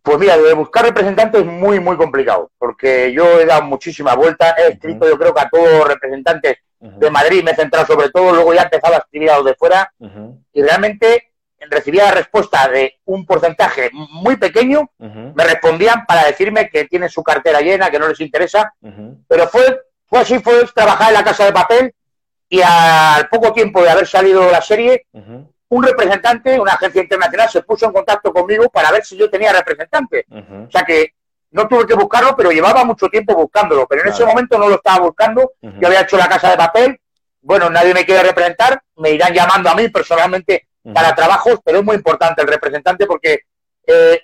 Pues 0.00 0.16
mira, 0.16 0.38
de 0.38 0.54
buscar 0.54 0.84
representantes 0.84 1.40
es 1.40 1.46
muy, 1.46 1.80
muy 1.80 1.96
complicado, 1.96 2.52
porque 2.56 3.12
yo 3.12 3.40
he 3.40 3.44
dado 3.44 3.62
muchísimas 3.62 4.14
vueltas, 4.14 4.54
he 4.58 4.74
escrito 4.74 5.08
yo 5.08 5.18
creo 5.18 5.34
que 5.34 5.40
a 5.40 5.48
todos 5.48 5.68
los 5.68 5.88
representantes 5.88 6.58
de 6.78 7.10
Madrid, 7.10 7.42
me 7.42 7.50
he 7.50 7.56
centrado 7.56 7.84
sobre 7.84 8.10
todo, 8.10 8.32
luego 8.32 8.54
ya 8.54 8.60
he 8.60 8.64
empezado 8.64 8.94
a 8.94 8.98
escribir 8.98 9.32
a 9.32 9.38
los 9.38 9.44
de 9.44 9.54
fuera, 9.56 9.92
y 10.52 10.62
realmente 10.62 11.27
recibía 11.70 12.04
la 12.04 12.12
respuesta 12.12 12.68
de 12.68 12.98
un 13.04 13.26
porcentaje 13.26 13.90
muy 13.92 14.36
pequeño, 14.36 14.90
me 14.98 15.44
respondían 15.44 16.06
para 16.06 16.24
decirme 16.24 16.68
que 16.70 16.84
tienen 16.84 17.08
su 17.08 17.22
cartera 17.22 17.60
llena, 17.60 17.90
que 17.90 17.98
no 17.98 18.08
les 18.08 18.20
interesa, 18.20 18.72
pero 19.26 19.48
fue, 19.48 19.82
fue 20.06 20.20
así, 20.20 20.38
fue 20.38 20.66
trabajar 20.74 21.08
en 21.08 21.14
la 21.14 21.24
casa 21.24 21.44
de 21.44 21.52
papel 21.52 21.94
y 22.48 22.60
al 22.62 23.28
poco 23.28 23.52
tiempo 23.52 23.82
de 23.82 23.90
haber 23.90 24.06
salido 24.06 24.50
la 24.50 24.62
serie, 24.62 25.06
un 25.70 25.82
representante, 25.82 26.58
una 26.58 26.72
agencia 26.72 27.02
internacional, 27.02 27.48
se 27.50 27.62
puso 27.62 27.86
en 27.86 27.92
contacto 27.92 28.32
conmigo 28.32 28.70
para 28.70 28.90
ver 28.90 29.04
si 29.04 29.16
yo 29.16 29.28
tenía 29.28 29.52
representante. 29.52 30.24
O 30.30 30.70
sea 30.70 30.82
que 30.82 31.12
no 31.50 31.66
tuve 31.66 31.86
que 31.86 31.94
buscarlo, 31.94 32.34
pero 32.36 32.50
llevaba 32.50 32.84
mucho 32.84 33.08
tiempo 33.08 33.34
buscándolo, 33.34 33.86
pero 33.86 34.02
en 34.02 34.08
ese 34.08 34.24
momento 34.24 34.58
no 34.58 34.68
lo 34.68 34.76
estaba 34.76 35.00
buscando, 35.00 35.52
yo 35.62 35.86
había 35.86 36.02
hecho 36.02 36.16
la 36.16 36.28
casa 36.28 36.50
de 36.50 36.56
papel, 36.56 37.00
bueno, 37.40 37.70
nadie 37.70 37.94
me 37.94 38.04
quiere 38.04 38.22
representar, 38.22 38.82
me 38.96 39.10
irán 39.10 39.32
llamando 39.32 39.70
a 39.70 39.74
mí 39.74 39.88
personalmente 39.88 40.67
para 40.94 41.14
trabajos, 41.14 41.60
pero 41.64 41.78
es 41.78 41.84
muy 41.84 41.96
importante 41.96 42.42
el 42.42 42.48
representante 42.48 43.06
porque 43.06 43.40
eh, 43.86 44.20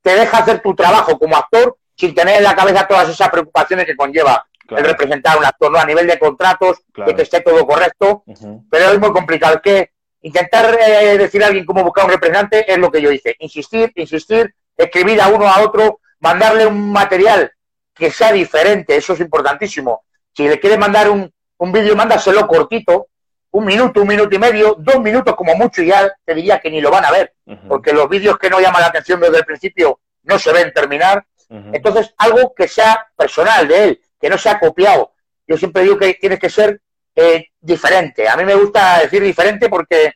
te 0.00 0.14
deja 0.14 0.38
hacer 0.38 0.60
tu 0.60 0.74
trabajo 0.74 1.18
como 1.18 1.36
actor 1.36 1.76
sin 1.96 2.14
tener 2.14 2.36
en 2.38 2.44
la 2.44 2.56
cabeza 2.56 2.86
todas 2.86 3.08
esas 3.08 3.28
preocupaciones 3.30 3.86
que 3.86 3.96
conlleva 3.96 4.46
el 4.68 4.84
representar 4.84 5.36
a 5.36 5.38
un 5.38 5.44
actor, 5.44 5.70
¿no? 5.70 5.78
A 5.78 5.84
nivel 5.84 6.06
de 6.06 6.18
contratos, 6.18 6.78
de 6.96 7.14
que 7.14 7.22
esté 7.22 7.40
todo 7.40 7.66
correcto, 7.66 8.24
pero 8.70 8.90
es 8.90 8.98
muy 8.98 9.12
complicado. 9.12 9.60
que 9.62 9.90
intentar 10.22 10.78
eh, 10.80 11.18
decir 11.18 11.42
a 11.42 11.48
alguien 11.48 11.66
cómo 11.66 11.82
buscar 11.82 12.04
un 12.04 12.12
representante 12.12 12.70
es 12.70 12.78
lo 12.78 12.90
que 12.90 13.02
yo 13.02 13.10
hice. 13.10 13.36
Insistir, 13.40 13.92
insistir, 13.96 14.54
escribir 14.76 15.20
a 15.20 15.28
uno 15.28 15.48
a 15.48 15.60
otro, 15.62 16.00
mandarle 16.20 16.66
un 16.66 16.92
material 16.92 17.52
que 17.94 18.10
sea 18.10 18.32
diferente, 18.32 18.96
eso 18.96 19.12
es 19.12 19.20
importantísimo. 19.20 20.04
Si 20.32 20.48
le 20.48 20.58
quieres 20.58 20.78
mandar 20.78 21.10
un, 21.10 21.30
un 21.58 21.72
vídeo, 21.72 21.94
mándaselo 21.94 22.46
cortito, 22.46 23.08
un 23.52 23.64
minuto, 23.64 24.00
un 24.00 24.08
minuto 24.08 24.34
y 24.34 24.38
medio, 24.38 24.76
dos 24.78 25.00
minutos 25.00 25.36
como 25.36 25.54
mucho, 25.54 25.82
y 25.82 25.86
ya 25.86 26.10
te 26.24 26.34
diría 26.34 26.58
que 26.58 26.70
ni 26.70 26.80
lo 26.80 26.90
van 26.90 27.04
a 27.04 27.10
ver, 27.10 27.34
porque 27.68 27.92
los 27.92 28.08
vídeos 28.08 28.38
que 28.38 28.50
no 28.50 28.60
llaman 28.60 28.82
la 28.82 28.88
atención 28.88 29.20
desde 29.20 29.38
el 29.38 29.44
principio 29.44 30.00
no 30.24 30.38
se 30.38 30.52
ven 30.52 30.72
terminar. 30.72 31.24
Entonces, 31.48 32.14
algo 32.16 32.54
que 32.54 32.66
sea 32.66 33.06
personal 33.14 33.68
de 33.68 33.84
él, 33.84 34.00
que 34.18 34.30
no 34.30 34.38
sea 34.38 34.58
copiado. 34.58 35.12
Yo 35.46 35.58
siempre 35.58 35.82
digo 35.82 35.98
que 35.98 36.14
tienes 36.14 36.38
que 36.38 36.48
ser 36.48 36.80
eh, 37.14 37.48
diferente. 37.60 38.26
A 38.26 38.36
mí 38.36 38.44
me 38.44 38.54
gusta 38.54 39.00
decir 39.00 39.22
diferente 39.22 39.68
porque 39.68 40.14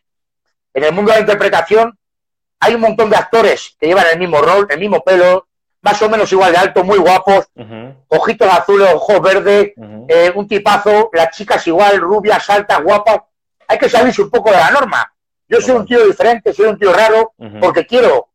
en 0.73 0.85
el 0.85 0.93
mundo 0.93 1.11
de 1.11 1.19
la 1.19 1.21
interpretación 1.21 1.99
hay 2.59 2.75
un 2.75 2.81
montón 2.81 3.11
de 3.11 3.17
actores 3.17 3.77
que 3.79 3.87
llevan 3.87 4.07
el 4.11 4.19
mismo 4.19 4.41
rol, 4.41 4.67
el 4.71 4.81
mismo 4.81 5.03
pelo, 5.05 5.46
más 5.87 6.03
o 6.03 6.09
menos 6.09 6.33
igual 6.33 6.51
de 6.51 6.59
alto, 6.59 6.83
muy 6.83 6.99
guapos, 6.99 7.47
ojitos 8.09 8.49
azules, 8.49 8.93
ojos 8.93 9.23
verdes, 9.23 9.73
eh, 10.09 10.33
un 10.35 10.49
tipazo, 10.49 11.11
las 11.13 11.31
chicas 11.31 11.65
igual, 11.69 11.99
rubias, 11.99 12.51
altas, 12.51 12.83
guapas. 12.83 13.21
Hay 13.69 13.79
que 13.79 13.89
salirse 13.89 14.21
un 14.21 14.31
poco 14.31 14.51
de 14.51 14.57
la 14.57 14.73
norma. 14.73 15.13
Yo 15.49 15.61
soy 15.61 15.77
un 15.77 15.87
tío 15.87 16.05
diferente, 16.05 16.53
soy 16.53 16.67
un 16.67 16.77
tío 16.77 16.93
raro, 16.93 17.35
porque 17.61 17.87
quiero 17.87 18.31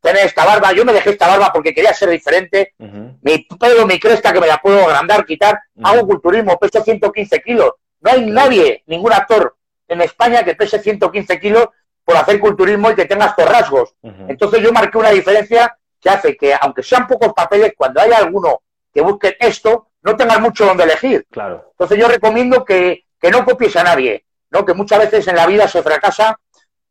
tener 0.00 0.26
esta 0.26 0.44
barba. 0.44 0.72
Yo 0.72 0.84
me 0.84 0.92
dejé 0.92 1.10
esta 1.10 1.26
barba 1.26 1.50
porque 1.52 1.74
quería 1.74 1.92
ser 1.92 2.10
diferente. 2.10 2.74
Mi 2.78 3.48
pelo, 3.58 3.84
mi 3.84 3.98
cresta, 3.98 4.32
que 4.32 4.40
me 4.40 4.46
la 4.46 4.58
puedo 4.58 4.84
agrandar, 4.84 5.26
quitar. 5.26 5.58
Hago 5.82 6.06
culturismo, 6.06 6.56
peso 6.56 6.84
115 6.84 7.42
kilos. 7.42 7.72
No 8.00 8.12
hay 8.12 8.26
nadie, 8.26 8.84
ningún 8.86 9.12
actor 9.12 9.56
en 9.88 10.02
España 10.02 10.44
que 10.44 10.54
pese 10.54 10.78
115 10.78 11.40
kilos 11.40 11.66
por 12.04 12.16
hacer 12.16 12.38
culturismo 12.38 12.92
y 12.92 12.94
que 12.94 13.06
tenga 13.06 13.26
estos 13.26 13.48
rasgos. 13.48 13.96
Entonces 14.28 14.60
yo 14.62 14.72
marqué 14.72 14.98
una 14.98 15.10
diferencia 15.10 15.76
que 16.02 16.10
hace 16.10 16.36
que, 16.36 16.54
aunque 16.60 16.82
sean 16.82 17.06
pocos 17.06 17.32
papeles, 17.32 17.72
cuando 17.76 18.00
haya 18.00 18.18
alguno 18.18 18.62
que 18.92 19.00
busque 19.00 19.36
esto, 19.38 19.88
no 20.02 20.16
tengan 20.16 20.42
mucho 20.42 20.66
donde 20.66 20.82
elegir. 20.82 21.26
Claro. 21.30 21.68
Entonces 21.70 21.96
yo 21.96 22.08
recomiendo 22.08 22.64
que, 22.64 23.06
que 23.20 23.30
no 23.30 23.44
copies 23.44 23.76
a 23.76 23.84
nadie, 23.84 24.26
¿no? 24.50 24.64
Que 24.64 24.74
muchas 24.74 24.98
veces 24.98 25.28
en 25.28 25.36
la 25.36 25.46
vida 25.46 25.68
se 25.68 25.82
fracasa 25.82 26.38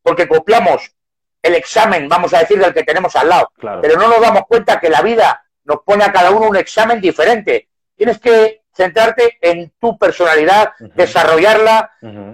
porque 0.01 0.27
copiamos 0.27 0.95
el 1.41 1.55
examen, 1.55 2.07
vamos 2.07 2.33
a 2.33 2.39
decir, 2.39 2.57
del 2.57 2.73
que 2.73 2.83
tenemos 2.83 3.15
al 3.15 3.27
lado. 3.27 3.51
Pero 3.81 3.99
no 3.99 4.07
nos 4.07 4.21
damos 4.21 4.43
cuenta 4.47 4.79
que 4.79 4.89
la 4.89 5.01
vida 5.01 5.43
nos 5.65 5.81
pone 5.83 6.05
a 6.05 6.11
cada 6.11 6.31
uno 6.31 6.47
un 6.47 6.55
examen 6.55 7.01
diferente. 7.01 7.67
Tienes 7.95 8.19
que 8.19 8.61
centrarte 8.73 9.37
en 9.41 9.73
tu 9.77 9.97
personalidad, 9.97 10.71
desarrollarla. 10.95 11.91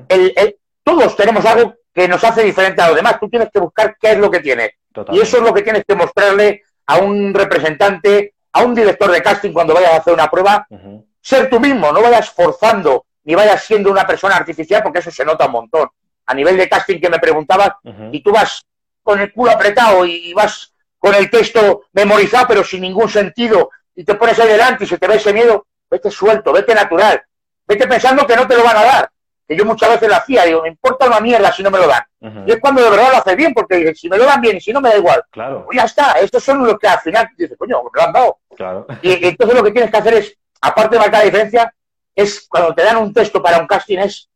el, 0.08 0.60
todos 0.84 1.16
tenemos 1.16 1.44
algo 1.46 1.76
que 1.94 2.08
nos 2.08 2.24
hace 2.24 2.44
diferente 2.44 2.82
a 2.82 2.88
los 2.88 2.96
demás. 2.96 3.20
Tú 3.20 3.28
tienes 3.30 3.50
que 3.52 3.60
buscar 3.60 3.98
qué 4.00 4.12
es 4.12 4.18
lo 4.20 4.30
que 4.30 4.42
tienes. 4.42 4.72
Y 5.12 5.20
eso 5.20 5.38
es 5.38 5.44
lo 5.44 5.54
que 5.54 5.62
tienes 5.62 5.84
que 5.86 5.96
mostrarle 5.96 6.64
a 6.88 6.98
un 6.98 7.34
representante, 7.34 8.34
a 8.54 8.64
un 8.64 8.74
director 8.74 9.12
de 9.12 9.22
casting 9.22 9.52
cuando 9.54 9.74
vayas 9.74 9.94
a 9.94 9.98
hacer 9.98 10.14
una 10.14 10.30
prueba. 10.30 10.66
Ser 11.22 11.50
tú 11.50 11.60
mismo, 11.60 11.92
no 11.92 12.02
vayas 12.02 12.30
forzando 12.30 13.06
ni 13.26 13.36
vayas 13.36 13.64
siendo 13.64 13.92
una 13.92 14.08
persona 14.08 14.38
artificial 14.38 14.82
porque 14.82 15.00
eso 15.00 15.12
se 15.12 15.26
nota 15.26 15.46
un 15.46 15.52
montón. 15.52 15.90
A 16.26 16.34
nivel 16.34 16.58
de 16.58 16.70
casting 16.70 17.00
que 17.00 17.10
me 17.10 17.20
preguntabas, 17.20 17.72
y 18.12 18.22
tú 18.22 18.32
vas 18.32 18.66
con 19.04 19.20
el 19.20 19.32
culo 19.32 19.52
apretado 19.52 20.06
y 20.06 20.34
vas 20.34 20.74
con 20.98 21.14
el 21.14 21.30
texto 21.30 21.84
memorizado 21.94 22.48
pero 22.48 22.64
sin 22.64 22.82
ningún 22.82 23.08
sentido 23.10 23.70
y 23.96 24.04
te 24.04 24.16
pones 24.16 24.40
ahí 24.40 24.48
delante 24.48 24.84
y 24.84 24.88
se 24.88 24.98
te 24.98 25.08
ve 25.08 25.16
ese 25.16 25.34
miedo, 25.34 25.68
vete 25.90 26.12
suelto, 26.12 26.54
vete 26.54 26.74
natural, 26.74 27.22
vete 27.66 27.88
pensando 27.88 28.26
que 28.28 28.36
no 28.36 28.48
te 28.48 28.56
lo 28.56 28.64
van 28.64 28.78
a 28.78 28.84
dar. 28.84 29.12
Que 29.48 29.56
yo 29.56 29.66
muchas 29.66 29.90
veces 29.90 30.10
lo 30.10 30.16
hacía, 30.16 30.44
digo, 30.44 30.62
me 30.62 30.70
importa 30.70 31.08
una 31.08 31.20
mierda 31.20 31.52
si 31.52 31.64
no 31.64 31.72
me 31.72 31.80
lo 31.80 31.88
dan. 31.88 32.04
Y 32.46 32.52
es 32.52 32.60
cuando 32.60 32.84
de 32.84 32.90
verdad 32.90 33.12
lo 33.12 33.18
hace 33.18 33.36
bien, 33.36 33.54
porque 33.54 33.94
si 33.96 34.10
me 34.10 34.18
lo 34.18 34.26
dan 34.26 34.42
bien 34.42 34.58
y 34.58 34.62
si 34.62 34.74
no 34.74 34.82
me 34.82 34.90
da 34.90 34.98
igual, 34.98 35.24
claro. 35.32 35.64
pues 35.66 35.78
ya 35.78 35.84
está, 35.84 36.14
estos 36.14 36.44
son 36.44 36.66
los 36.66 36.78
que 36.78 36.88
al 36.88 37.00
final 37.00 37.30
dices, 37.38 37.58
coño, 37.58 37.82
me 37.84 37.90
lo 37.94 38.02
han 38.02 38.14
dado. 38.14 38.40
Claro. 38.56 38.88
Y, 39.02 39.26
entonces 39.26 39.56
lo 39.56 39.64
que 39.64 39.72
tienes 39.72 39.90
que 39.90 39.98
hacer 39.98 40.14
es, 40.16 40.38
aparte 40.60 40.96
de 40.96 41.00
marcar 41.00 41.20
la 41.20 41.26
diferencia, 41.26 41.74
es 42.14 42.48
cuando 42.50 42.74
te 42.74 42.84
dan 42.84 42.98
un 42.98 43.14
texto 43.14 43.42
para 43.42 43.60
un 43.60 43.68
casting, 43.68 44.00
es 44.00 44.28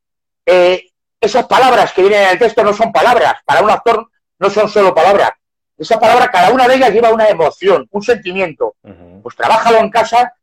eh, 0.45 0.91
esas 1.19 1.45
palabras 1.45 1.93
que 1.93 2.01
vienen 2.01 2.23
en 2.23 2.29
el 2.29 2.39
texto 2.39 2.63
no 2.63 2.73
son 2.73 2.91
palabras. 2.91 3.35
Para 3.45 3.61
un 3.61 3.69
actor 3.69 4.09
no 4.39 4.49
son 4.49 4.69
solo 4.69 4.93
palabras. 4.93 5.31
Esa 5.77 5.99
palabra, 5.99 6.29
cada 6.29 6.51
una 6.51 6.67
de 6.67 6.75
ellas 6.75 6.91
lleva 6.91 7.09
una 7.09 7.27
emoción, 7.27 7.87
un 7.91 8.01
sentimiento. 8.01 8.75
Pues 9.23 9.35
trabájalo 9.35 9.77
en 9.77 9.89
casa 9.89 10.33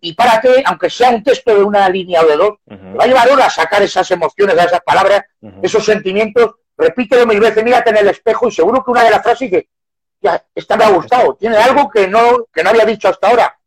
y 0.00 0.14
para 0.14 0.40
que, 0.40 0.62
aunque 0.64 0.90
sea 0.90 1.10
un 1.10 1.22
texto 1.22 1.54
de 1.54 1.62
una 1.62 1.88
línea 1.88 2.22
o 2.22 2.26
de 2.26 2.36
dos, 2.36 2.54
te 2.66 2.74
va 2.76 3.04
a 3.04 3.06
llevar 3.06 3.30
horas 3.30 3.54
sacar 3.54 3.82
esas 3.82 4.10
emociones, 4.10 4.56
esas 4.56 4.82
palabras, 4.82 5.22
esos 5.62 5.84
sentimientos. 5.84 6.54
Repítelo 6.76 7.26
mil 7.26 7.40
veces, 7.40 7.64
mírate 7.64 7.90
en 7.90 7.96
el 7.96 8.08
espejo 8.08 8.48
y 8.48 8.52
seguro 8.52 8.84
que 8.84 8.90
una 8.90 9.04
de 9.04 9.10
las 9.10 9.22
frases 9.22 9.50
que 9.50 9.68
ya, 10.20 10.42
esta 10.54 10.76
me 10.76 10.84
ha 10.84 10.90
gustado, 10.90 11.34
tiene 11.34 11.56
algo 11.56 11.88
que 11.90 12.06
no, 12.08 12.46
que 12.52 12.62
no 12.62 12.70
había 12.70 12.84
dicho 12.84 13.08
hasta 13.08 13.28
ahora. 13.28 13.58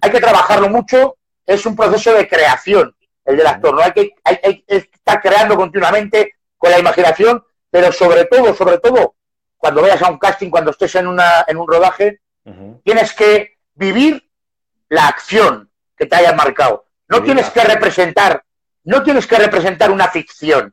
Hay 0.00 0.10
que 0.10 0.20
trabajarlo 0.20 0.68
mucho, 0.68 1.16
es 1.44 1.64
un 1.66 1.74
proceso 1.74 2.12
de 2.12 2.28
creación 2.28 2.94
el 3.26 3.36
del 3.36 3.46
actor, 3.46 3.74
¿no? 3.74 3.82
Hay 3.82 3.92
que, 3.92 4.14
hay, 4.24 4.38
hay 4.42 4.64
estar 4.68 5.20
creando 5.20 5.56
continuamente 5.56 6.34
con 6.56 6.70
la 6.70 6.78
imaginación, 6.78 7.44
pero 7.70 7.92
sobre 7.92 8.24
todo, 8.24 8.54
sobre 8.54 8.78
todo, 8.78 9.16
cuando 9.56 9.82
vayas 9.82 10.00
a 10.02 10.10
un 10.10 10.18
casting, 10.18 10.48
cuando 10.48 10.70
estés 10.70 10.94
en, 10.94 11.08
una, 11.08 11.44
en 11.46 11.56
un 11.56 11.66
rodaje, 11.66 12.20
tienes 12.84 13.12
que 13.12 13.56
vivir 13.74 14.25
la 14.88 15.08
acción 15.08 15.70
que 15.96 16.06
te 16.06 16.16
hayan 16.16 16.36
marcado. 16.36 16.86
No 17.08 17.22
tienes 17.22 17.50
que 17.50 17.60
representar, 17.60 18.42
no 18.84 19.02
tienes 19.02 19.26
que 19.26 19.36
representar 19.36 19.90
una 19.90 20.08
ficción. 20.08 20.70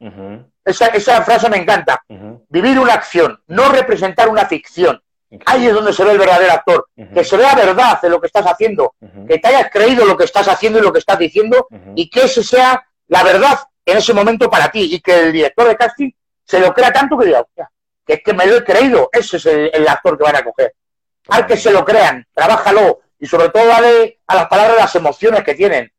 esa, 0.66 0.88
esa, 0.88 1.22
frase 1.22 1.50
me 1.50 1.58
encanta. 1.58 2.04
Vivir 2.50 2.80
una 2.80 2.94
acción, 2.94 3.42
no 3.48 3.70
representar 3.70 4.30
una 4.30 4.46
ficción. 4.46 5.02
Ahí 5.46 5.66
es 5.66 5.74
donde 5.74 5.94
se 5.94 6.04
ve 6.04 6.12
el 6.12 6.20
verdadero 6.20 6.54
actor. 6.54 6.88
Que 7.14 7.24
se 7.24 7.38
vea 7.38 7.56
verdad 7.56 8.02
de 8.02 8.10
lo 8.10 8.20
que 8.20 8.28
estás 8.28 8.46
haciendo. 8.46 8.96
Que 9.28 9.40
te 9.40 9.48
hayas 9.48 9.70
creído 9.72 10.06
lo 10.06 10.18
que 10.18 10.26
estás 10.26 10.48
haciendo 10.48 10.80
y 10.80 10.82
lo 10.82 10.94
que 10.94 11.00
estás 11.00 11.18
diciendo. 11.18 11.68
Y 11.96 12.10
que 12.10 12.24
ese 12.24 12.44
sea 12.44 12.86
la 13.08 13.24
verdad 13.24 13.60
en 13.86 13.98
ese 13.98 14.14
momento 14.14 14.50
para 14.50 14.70
ti. 14.70 14.94
Y 14.94 15.00
que 15.00 15.28
el 15.28 15.32
director 15.32 15.68
de 15.68 15.76
casting 15.76 16.12
se 16.46 16.60
lo 16.60 16.74
crea 16.74 16.92
tanto 16.92 17.18
que 17.18 17.26
diga, 17.26 17.46
que 18.06 18.14
es 18.14 18.22
que 18.24 18.34
me 18.34 18.46
lo 18.46 18.58
he 18.58 18.64
creído, 18.64 19.10
ese 19.12 19.38
es 19.38 19.46
el, 19.46 19.88
actor 19.88 20.18
que 20.18 20.24
van 20.24 20.36
a 20.36 20.44
coger. 20.44 20.74
Al 21.30 21.48
que 21.48 21.56
se 21.56 21.72
lo 21.72 21.86
crean, 21.86 22.28
trabájalo 22.34 23.00
y 23.24 23.26
sobre 23.26 23.48
todo 23.48 23.66
dale 23.66 24.20
a 24.28 24.36
las 24.36 24.48
palabras 24.50 24.76
las 24.78 24.96
emociones 24.98 25.46
que 25.46 25.56
tienen 25.56 25.90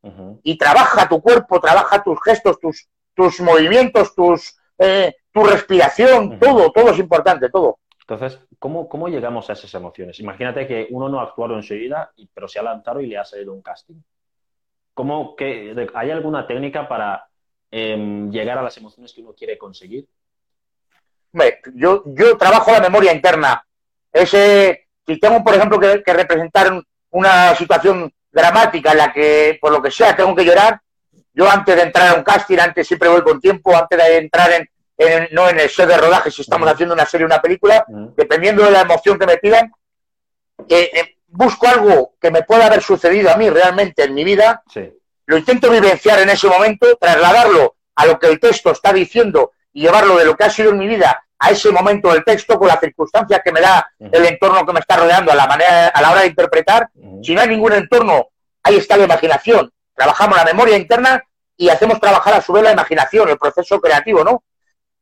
y 0.42 0.58
trabaja 0.58 1.08
tu 1.08 1.22
cuerpo, 1.22 1.58
trabaja 1.58 2.02
tus 2.02 2.22
gestos, 2.22 2.60
tus, 2.60 2.86
tus 3.14 3.40
movimientos, 3.40 4.14
tus, 4.14 4.60
eh, 4.76 5.14
tu 5.32 5.42
respiración, 5.42 6.38
todo, 6.38 6.70
todo 6.70 6.90
es 6.90 6.98
importante, 6.98 7.48
todo. 7.48 7.78
Entonces, 8.00 8.38
¿cómo, 8.58 8.90
¿cómo 8.90 9.08
llegamos 9.08 9.48
a 9.48 9.54
esas 9.54 9.72
emociones? 9.72 10.20
Imagínate 10.20 10.66
que 10.66 10.86
uno 10.90 11.08
no 11.08 11.18
ha 11.18 11.22
actuado 11.22 11.54
en 11.54 11.62
su 11.62 11.72
vida, 11.72 12.12
pero 12.34 12.46
se 12.46 12.58
ha 12.58 12.62
lanzado 12.62 13.00
y 13.00 13.06
le 13.06 13.16
ha 13.16 13.24
salido 13.24 13.54
un 13.54 13.62
casting. 13.62 14.02
¿Cómo 14.92 15.34
que, 15.34 15.74
¿Hay 15.94 16.10
alguna 16.10 16.46
técnica 16.46 16.86
para 16.86 17.26
em, 17.70 18.30
llegar 18.30 18.58
a 18.58 18.62
las 18.62 18.76
emociones 18.76 19.14
que 19.14 19.22
uno 19.22 19.32
quiere 19.32 19.56
conseguir? 19.56 20.06
yo, 21.74 22.02
yo 22.04 22.36
trabajo 22.36 22.70
la 22.70 22.80
memoria 22.80 23.14
interna. 23.14 23.64
Ese, 24.12 24.88
si 25.06 25.18
tengo, 25.18 25.42
por 25.42 25.54
ejemplo, 25.54 25.80
que, 25.80 26.12
representar 26.12 26.84
una 27.14 27.54
situación 27.54 28.12
dramática 28.30 28.90
en 28.90 28.98
la 28.98 29.12
que, 29.12 29.58
por 29.60 29.70
lo 29.70 29.80
que 29.80 29.90
sea, 29.90 30.16
tengo 30.16 30.34
que 30.34 30.44
llorar, 30.44 30.80
yo 31.32 31.48
antes 31.48 31.76
de 31.76 31.82
entrar 31.82 32.08
a 32.08 32.14
un 32.14 32.24
casting, 32.24 32.58
antes 32.58 32.86
siempre 32.86 33.08
voy 33.08 33.22
con 33.22 33.40
tiempo, 33.40 33.76
antes 33.76 33.96
de 33.98 34.18
entrar 34.18 34.50
en, 34.52 35.28
no 35.30 35.48
en 35.48 35.60
el 35.60 35.70
set 35.70 35.88
de 35.88 35.96
rodaje, 35.96 36.30
si 36.30 36.42
estamos 36.42 36.68
haciendo 36.68 36.94
una 36.94 37.06
serie 37.06 37.24
o 37.24 37.28
una 37.28 37.40
película, 37.40 37.84
dependiendo 38.16 38.64
de 38.64 38.72
la 38.72 38.80
emoción 38.80 39.16
que 39.18 39.26
me 39.26 39.36
pidan, 39.36 39.72
eh, 40.68 40.90
eh, 40.92 41.16
busco 41.28 41.68
algo 41.68 42.14
que 42.20 42.32
me 42.32 42.42
pueda 42.42 42.66
haber 42.66 42.82
sucedido 42.82 43.30
a 43.30 43.36
mí 43.36 43.48
realmente 43.48 44.02
en 44.02 44.14
mi 44.14 44.24
vida, 44.24 44.64
lo 45.26 45.38
intento 45.38 45.70
vivenciar 45.70 46.18
en 46.20 46.30
ese 46.30 46.48
momento, 46.48 46.96
trasladarlo 46.96 47.76
a 47.94 48.06
lo 48.06 48.18
que 48.18 48.26
el 48.26 48.40
texto 48.40 48.72
está 48.72 48.92
diciendo 48.92 49.52
y 49.72 49.82
llevarlo 49.82 50.16
de 50.16 50.24
lo 50.24 50.36
que 50.36 50.44
ha 50.44 50.50
sido 50.50 50.70
en 50.70 50.78
mi 50.78 50.88
vida 50.88 51.23
a 51.44 51.50
ese 51.50 51.70
momento 51.70 52.10
del 52.10 52.24
texto 52.24 52.58
con 52.58 52.68
las 52.68 52.80
circunstancias 52.80 53.40
que 53.44 53.52
me 53.52 53.60
da 53.60 53.86
el 53.98 54.24
entorno 54.24 54.64
que 54.64 54.72
me 54.72 54.80
está 54.80 54.96
rodeando 54.96 55.30
a 55.30 55.34
la 55.34 55.46
manera 55.46 55.88
a 55.88 56.00
la 56.00 56.10
hora 56.10 56.22
de 56.22 56.28
interpretar. 56.28 56.88
Si 57.22 57.34
no 57.34 57.42
hay 57.42 57.48
ningún 57.48 57.74
entorno, 57.74 58.28
ahí 58.62 58.76
está 58.76 58.96
la 58.96 59.04
imaginación. 59.04 59.70
Trabajamos 59.94 60.38
la 60.38 60.44
memoria 60.44 60.78
interna 60.78 61.22
y 61.54 61.68
hacemos 61.68 62.00
trabajar 62.00 62.34
a 62.34 62.40
su 62.40 62.52
vez 62.54 62.64
la 62.64 62.72
imaginación, 62.72 63.28
el 63.28 63.36
proceso 63.36 63.78
creativo, 63.78 64.24
¿no? 64.24 64.42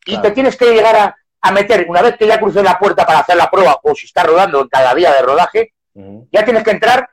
Y 0.04 0.20
te 0.20 0.32
tienes 0.32 0.56
que 0.56 0.72
llegar 0.72 1.16
a, 1.40 1.52
meter, 1.52 1.86
una 1.88 2.02
vez 2.02 2.16
que 2.16 2.26
ya 2.26 2.40
crucé 2.40 2.60
la 2.62 2.78
puerta 2.78 3.06
para 3.06 3.20
hacer 3.20 3.36
la 3.36 3.48
prueba, 3.48 3.78
o 3.80 3.94
si 3.94 4.06
estás 4.06 4.26
rodando 4.26 4.60
en 4.62 4.68
cada 4.68 4.94
día 4.94 5.12
de 5.12 5.22
rodaje, 5.22 5.74
ya 6.32 6.44
tienes 6.44 6.64
que 6.64 6.72
entrar 6.72 7.08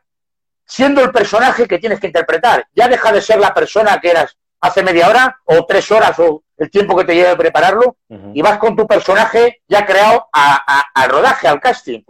siendo 0.66 1.04
el 1.04 1.12
personaje 1.12 1.68
que 1.68 1.78
tienes 1.78 2.00
que 2.00 2.08
interpretar. 2.08 2.68
Ya 2.74 2.88
deja 2.88 3.12
de 3.12 3.22
ser 3.22 3.40
la 3.40 3.54
persona 3.54 4.00
que 4.00 4.10
eras 4.10 4.36
hace 4.60 4.82
media 4.82 5.08
hora 5.08 5.40
o 5.46 5.66
tres 5.66 5.90
horas 5.92 6.18
o 6.18 6.44
el 6.60 6.70
tiempo 6.70 6.96
que 6.96 7.06
te 7.06 7.16
lleve 7.16 7.36
prepararlo 7.38 7.96
y 8.34 8.42
vas 8.42 8.60
con 8.60 8.76
tu 8.76 8.86
personaje 8.86 9.62
ya 9.68 9.86
creado 9.86 10.28
al 10.34 11.10
rodaje, 11.10 11.48
al 11.48 11.60
casting. 11.60 12.02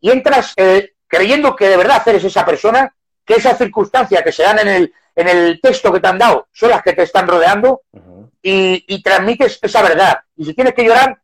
Y 0.00 0.10
entras 0.10 0.54
eh, 0.56 0.94
creyendo 1.06 1.54
que 1.54 1.68
de 1.68 1.76
verdad 1.76 2.02
eres 2.06 2.24
esa 2.24 2.44
persona, 2.44 2.94
que 3.24 3.34
esas 3.34 3.58
circunstancias 3.58 4.22
que 4.22 4.32
se 4.32 4.42
dan 4.42 4.58
en 4.60 4.68
el, 4.68 4.94
en 5.14 5.28
el 5.28 5.60
texto 5.60 5.92
que 5.92 6.00
te 6.00 6.08
han 6.08 6.18
dado 6.18 6.48
son 6.50 6.70
las 6.70 6.82
que 6.82 6.94
te 6.94 7.02
están 7.02 7.28
rodeando 7.28 7.82
y, 8.42 9.02
transmites 9.02 9.58
esa 9.60 9.82
verdad. 9.82 10.20
Y 10.34 10.46
si 10.46 10.54
tienes 10.54 10.72
que 10.72 10.84
llorar, 10.84 11.20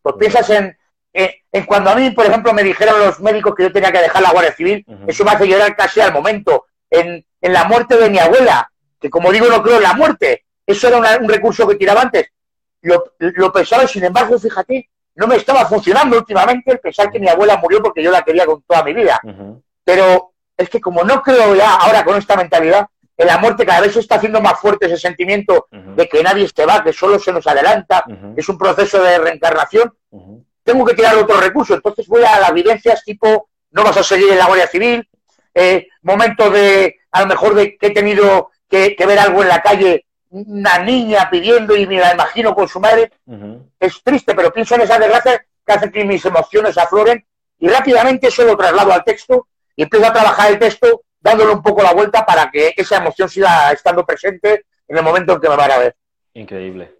pues 0.00 0.14
piensas 0.18 0.48
en, 0.48 0.76
en, 1.12 1.66
cuando 1.66 1.90
a 1.90 1.94
mí, 1.94 2.10
por 2.12 2.24
ejemplo, 2.24 2.54
me 2.54 2.64
dijeron 2.64 2.98
los 3.00 3.20
médicos 3.20 3.54
que 3.54 3.64
yo 3.64 3.72
tenía 3.72 3.92
que 3.92 4.00
dejar 4.00 4.22
la 4.22 4.32
Guardia 4.32 4.54
Civil, 4.54 4.86
eso 5.06 5.24
me 5.24 5.32
hace 5.32 5.46
llorar 5.46 5.76
casi 5.76 6.00
al 6.00 6.12
momento. 6.12 6.66
En, 6.88 7.24
en 7.40 7.52
la 7.52 7.64
muerte 7.64 7.96
de 7.96 8.08
mi 8.08 8.18
abuela, 8.18 8.70
que 9.00 9.10
como 9.10 9.30
digo 9.32 9.46
no 9.48 9.62
creo 9.62 9.76
en 9.76 9.82
la 9.82 9.94
muerte, 9.94 10.44
eso 10.66 10.88
era 10.88 11.18
un 11.18 11.28
recurso 11.28 11.66
que 11.66 11.76
tiraba 11.76 12.02
antes. 12.02 12.28
Lo, 12.82 13.14
lo 13.18 13.52
pensaba 13.52 13.84
y 13.84 13.88
sin 13.88 14.04
embargo, 14.04 14.38
fíjate, 14.38 14.88
no 15.14 15.26
me 15.26 15.36
estaba 15.36 15.66
funcionando 15.66 16.16
últimamente 16.16 16.72
el 16.72 16.80
pensar 16.80 17.10
que 17.10 17.20
mi 17.20 17.28
abuela 17.28 17.56
murió 17.56 17.82
porque 17.82 18.02
yo 18.02 18.10
la 18.10 18.22
quería 18.22 18.46
con 18.46 18.62
toda 18.62 18.82
mi 18.82 18.94
vida. 18.94 19.20
Pero 19.84 20.32
es 20.56 20.68
que 20.68 20.80
como 20.80 21.04
no 21.04 21.22
creo 21.22 21.54
ya 21.54 21.74
ahora 21.74 22.04
con 22.04 22.16
esta 22.16 22.36
mentalidad, 22.36 22.86
en 23.16 23.26
la 23.26 23.38
muerte 23.38 23.66
cada 23.66 23.80
vez 23.80 23.92
se 23.92 24.00
está 24.00 24.16
haciendo 24.16 24.40
más 24.40 24.58
fuerte 24.58 24.86
ese 24.86 24.96
sentimiento 24.96 25.66
de 25.70 26.08
que 26.08 26.22
nadie 26.22 26.48
se 26.54 26.66
va, 26.66 26.82
que 26.82 26.92
solo 26.92 27.18
se 27.18 27.32
nos 27.32 27.46
adelanta, 27.46 28.04
es 28.36 28.48
un 28.48 28.58
proceso 28.58 29.02
de 29.02 29.18
reencarnación, 29.18 29.92
tengo 30.64 30.84
que 30.84 30.94
tirar 30.94 31.16
otro 31.16 31.40
recurso, 31.40 31.74
entonces 31.74 32.06
voy 32.06 32.24
a 32.24 32.40
las 32.40 32.52
vivencias 32.54 33.04
tipo, 33.04 33.48
no 33.70 33.84
vas 33.84 33.96
a 33.96 34.02
seguir 34.02 34.30
en 34.30 34.38
la 34.38 34.46
Guardia 34.46 34.66
Civil, 34.66 35.08
eh, 35.54 35.88
momentos 36.02 36.52
de, 36.52 36.96
a 37.10 37.22
lo 37.22 37.26
mejor 37.26 37.54
de 37.54 37.76
que 37.76 37.88
he 37.88 37.90
tenido 37.90 38.50
que, 38.68 38.96
ver 39.06 39.18
algo 39.18 39.42
en 39.42 39.48
la 39.48 39.60
calle, 39.60 40.06
una 40.32 40.78
niña 40.78 41.28
pidiendo 41.30 41.76
y 41.76 41.86
me 41.86 42.00
la 42.00 42.14
imagino 42.14 42.54
con 42.54 42.66
su 42.66 42.80
madre, 42.80 43.12
es 43.78 44.02
triste, 44.02 44.34
pero 44.34 44.52
pienso 44.52 44.74
en 44.74 44.80
esa 44.82 44.98
desgracia 44.98 45.44
que 45.64 45.72
hace 45.72 45.92
que 45.92 46.04
mis 46.04 46.24
emociones 46.24 46.76
afloren 46.78 47.24
y 47.58 47.68
rápidamente 47.68 48.28
eso 48.28 48.44
lo 48.44 48.56
traslado 48.56 48.92
al 48.92 49.04
texto 49.04 49.48
y 49.76 49.82
empiezo 49.82 50.06
a 50.06 50.12
trabajar 50.12 50.50
el 50.50 50.58
texto 50.58 51.02
dándole 51.20 51.52
un 51.52 51.62
poco 51.62 51.82
la 51.82 51.92
vuelta 51.92 52.24
para 52.24 52.50
que 52.50 52.72
esa 52.76 52.96
emoción 52.96 53.28
siga 53.28 53.70
estando 53.72 54.04
presente 54.04 54.64
en 54.88 54.96
el 54.96 55.04
momento 55.04 55.34
en 55.34 55.40
que 55.40 55.48
me 55.48 55.56
van 55.56 55.70
a 55.70 55.78
ver. 55.78 55.96
Increíble. 56.34 56.94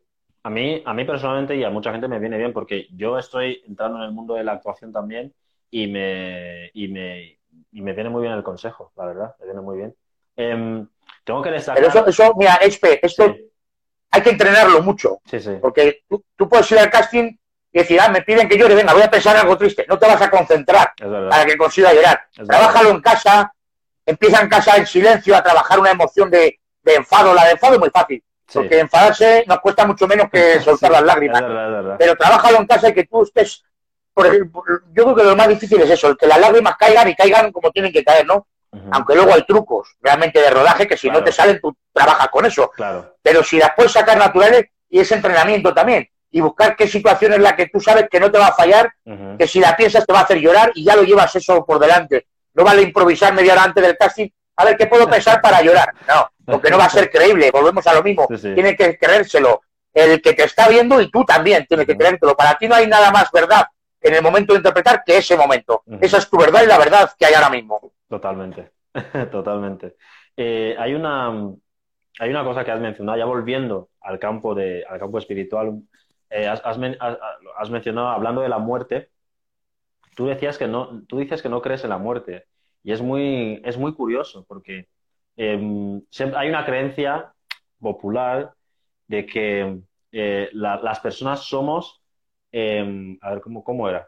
A 0.44 0.50
mí, 0.50 0.82
a 0.84 0.92
mí 0.92 1.04
personalmente 1.04 1.56
y 1.56 1.64
a 1.64 1.70
mucha 1.70 1.90
gente 1.90 2.08
me 2.08 2.18
viene 2.18 2.36
bien 2.36 2.52
porque 2.52 2.86
yo 2.94 3.18
estoy 3.18 3.62
entrando 3.66 3.98
en 3.98 4.04
el 4.04 4.12
mundo 4.12 4.34
de 4.34 4.44
la 4.44 4.52
actuación 4.52 4.92
también 4.92 5.32
y 5.70 5.86
me, 5.86 6.70
y 6.74 6.88
me, 6.88 7.38
y 7.72 7.80
me 7.80 7.92
viene 7.94 8.10
muy 8.10 8.22
bien 8.22 8.34
el 8.34 8.42
consejo, 8.42 8.92
la 8.96 9.06
verdad, 9.06 9.36
me 9.40 9.46
viene 9.46 9.60
muy 9.62 9.78
bien. 9.78 9.94
Em, 10.36 10.86
tengo 11.24 11.42
que 11.42 11.50
destacar... 11.50 11.82
Pero 11.82 11.88
eso, 11.88 12.06
eso 12.06 12.34
mira, 12.36 12.58
Expe, 12.62 13.04
esto 13.04 13.34
hay 14.12 14.22
que 14.22 14.30
entrenarlo 14.30 14.82
mucho. 14.82 15.20
Sí, 15.24 15.40
sí. 15.40 15.58
Porque 15.60 16.02
tú, 16.08 16.22
tú, 16.36 16.48
puedes 16.48 16.70
ir 16.70 16.78
al 16.78 16.90
casting 16.90 17.34
y 17.72 17.78
decir, 17.78 17.98
ah, 18.00 18.08
me 18.08 18.22
piden 18.22 18.48
que 18.48 18.58
llore, 18.58 18.74
venga, 18.74 18.92
voy 18.92 19.02
a 19.02 19.10
pensar 19.10 19.34
algo 19.36 19.56
triste. 19.56 19.86
No 19.88 19.98
te 19.98 20.06
vas 20.06 20.20
a 20.20 20.30
concentrar 20.30 20.92
para 20.98 21.46
que 21.46 21.56
consiga 21.56 21.94
llorar. 21.94 22.20
Trabájalo 22.46 22.90
en 22.90 23.00
casa, 23.00 23.52
empieza 24.04 24.42
en 24.42 24.48
casa 24.48 24.76
en 24.76 24.86
silencio 24.86 25.34
a 25.34 25.42
trabajar 25.42 25.80
una 25.80 25.90
emoción 25.90 26.30
de, 26.30 26.60
enfado. 26.84 27.32
La 27.32 27.46
de 27.46 27.52
enfado 27.52 27.74
es 27.74 27.80
muy 27.80 27.90
fácil, 27.90 28.22
porque 28.52 28.80
enfadarse 28.80 29.44
nos 29.48 29.60
cuesta 29.60 29.86
mucho 29.86 30.06
menos 30.06 30.28
que 30.30 30.60
soltar 30.64 30.90
las 30.90 31.02
lágrimas. 31.02 31.42
Pero 31.98 32.14
trabájalo 32.14 32.58
en 32.58 32.66
casa 32.66 32.90
y 32.90 32.94
que 32.94 33.04
tú 33.04 33.22
estés. 33.22 33.64
Por 34.12 34.26
ejemplo, 34.26 34.62
yo 34.92 35.04
creo 35.04 35.14
que 35.14 35.24
lo 35.24 35.34
más 35.34 35.48
difícil 35.48 35.80
es 35.80 35.88
eso, 35.88 36.08
el 36.08 36.18
que 36.18 36.26
las 36.26 36.38
lágrimas 36.38 36.76
caigan 36.76 37.08
y 37.08 37.16
caigan 37.16 37.50
como 37.50 37.70
tienen 37.70 37.90
que 37.90 38.04
caer, 38.04 38.26
¿no? 38.26 38.46
Aunque 38.90 39.14
luego 39.14 39.34
hay 39.34 39.44
trucos 39.44 39.96
realmente 40.00 40.40
de 40.40 40.50
rodaje 40.50 40.86
que 40.86 40.96
si 40.96 41.10
no 41.10 41.22
te 41.22 41.30
salen, 41.30 41.60
tú 41.60 41.76
trabajas 41.92 42.28
con 42.28 42.46
eso. 42.46 42.70
Claro. 42.70 43.16
Pero 43.22 43.44
si 43.44 43.58
las 43.58 43.72
puedes 43.76 43.92
sacar 43.92 44.16
naturales, 44.16 44.66
y 44.88 45.00
ese 45.00 45.14
entrenamiento 45.14 45.72
también, 45.72 46.08
y 46.30 46.40
buscar 46.40 46.74
qué 46.76 46.88
situación 46.88 47.34
es 47.34 47.40
la 47.40 47.54
que 47.54 47.68
tú 47.68 47.80
sabes 47.80 48.08
que 48.10 48.18
no 48.18 48.30
te 48.30 48.38
va 48.38 48.48
a 48.48 48.54
fallar, 48.54 48.92
que 49.38 49.46
si 49.46 49.60
la 49.60 49.76
piensas 49.76 50.06
te 50.06 50.12
va 50.12 50.20
a 50.20 50.22
hacer 50.22 50.38
llorar 50.38 50.72
y 50.74 50.84
ya 50.84 50.96
lo 50.96 51.02
llevas 51.02 51.34
eso 51.36 51.64
por 51.64 51.78
delante. 51.78 52.26
No 52.54 52.64
vale 52.64 52.82
improvisar 52.82 53.34
media 53.34 53.52
hora 53.52 53.64
antes 53.64 53.82
del 53.82 53.96
casting, 53.96 54.28
a 54.56 54.64
ver 54.64 54.76
qué 54.76 54.86
puedo 54.86 55.08
pensar 55.08 55.40
para 55.40 55.60
llorar. 55.62 55.92
No, 56.08 56.30
porque 56.46 56.70
no 56.70 56.78
va 56.78 56.86
a 56.86 56.90
ser 56.90 57.10
creíble, 57.10 57.50
volvemos 57.50 57.86
a 57.86 57.94
lo 57.94 58.02
mismo. 58.02 58.26
Tiene 58.28 58.74
que 58.76 58.98
creérselo 58.98 59.62
el 59.92 60.22
que 60.22 60.32
te 60.32 60.44
está 60.44 60.68
viendo 60.68 61.00
y 61.00 61.10
tú 61.10 61.24
también 61.24 61.66
tienes 61.66 61.86
que 61.86 61.96
creértelo. 61.96 62.34
Para 62.34 62.56
ti 62.56 62.66
no 62.66 62.74
hay 62.74 62.86
nada 62.86 63.10
más 63.10 63.30
verdad 63.30 63.66
en 64.00 64.14
el 64.14 64.22
momento 64.22 64.52
de 64.52 64.58
interpretar 64.58 65.02
que 65.04 65.18
ese 65.18 65.36
momento. 65.36 65.82
Esa 66.00 66.18
es 66.18 66.28
tu 66.28 66.38
verdad 66.38 66.62
y 66.62 66.66
la 66.66 66.78
verdad 66.78 67.12
que 67.18 67.26
hay 67.26 67.34
ahora 67.34 67.50
mismo. 67.50 67.92
Totalmente, 68.12 68.72
totalmente. 69.30 69.96
Eh, 70.36 70.76
hay 70.78 70.92
una 70.92 71.30
hay 72.20 72.28
una 72.28 72.44
cosa 72.44 72.62
que 72.62 72.70
has 72.70 72.78
mencionado, 72.78 73.16
ya 73.16 73.24
volviendo 73.24 73.88
al 74.02 74.18
campo 74.18 74.54
de 74.54 74.84
al 74.86 74.98
campo 74.98 75.16
espiritual, 75.16 75.80
eh, 76.28 76.46
has, 76.46 76.76
mencionado 77.70 78.08
hablando 78.08 78.42
de 78.42 78.50
la 78.50 78.58
muerte, 78.58 79.08
tú 80.14 80.26
decías 80.26 80.58
que 80.58 80.68
no, 80.68 81.04
tú 81.06 81.20
dices 81.20 81.40
que 81.40 81.48
no 81.48 81.62
crees 81.62 81.84
en 81.84 81.90
la 81.90 81.96
muerte. 81.96 82.44
Y 82.84 82.92
es 82.92 83.00
muy, 83.00 83.62
es 83.64 83.78
muy 83.78 83.94
curioso 83.94 84.44
porque 84.46 84.88
em, 85.36 86.02
hay 86.36 86.50
una 86.50 86.66
creencia 86.66 87.32
popular 87.80 88.52
de 89.06 89.24
que 89.24 89.80
eh, 90.12 90.50
las 90.52 91.00
personas 91.00 91.44
somos, 91.44 92.02
em, 92.50 93.16
a 93.22 93.30
ver, 93.30 93.40
¿cómo, 93.40 93.64
¿cómo 93.64 93.88
era? 93.88 94.06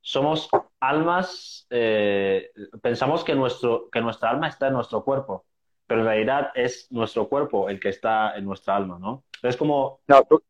Somos 0.00 0.48
almas, 0.88 1.66
eh, 1.70 2.50
pensamos 2.82 3.24
que, 3.24 3.34
nuestro, 3.34 3.88
que 3.90 4.00
nuestra 4.00 4.30
alma 4.30 4.48
está 4.48 4.68
en 4.68 4.74
nuestro 4.74 5.02
cuerpo, 5.04 5.44
pero 5.86 6.00
en 6.00 6.06
realidad 6.06 6.50
es 6.54 6.86
nuestro 6.90 7.28
cuerpo 7.28 7.68
el 7.68 7.80
que 7.80 7.90
está 7.90 8.36
en 8.36 8.44
nuestra 8.44 8.76
alma, 8.76 8.98
¿no? 8.98 9.24
Es 9.42 9.56
como... 9.56 10.00
No, 10.06 10.22
tú, 10.24 10.42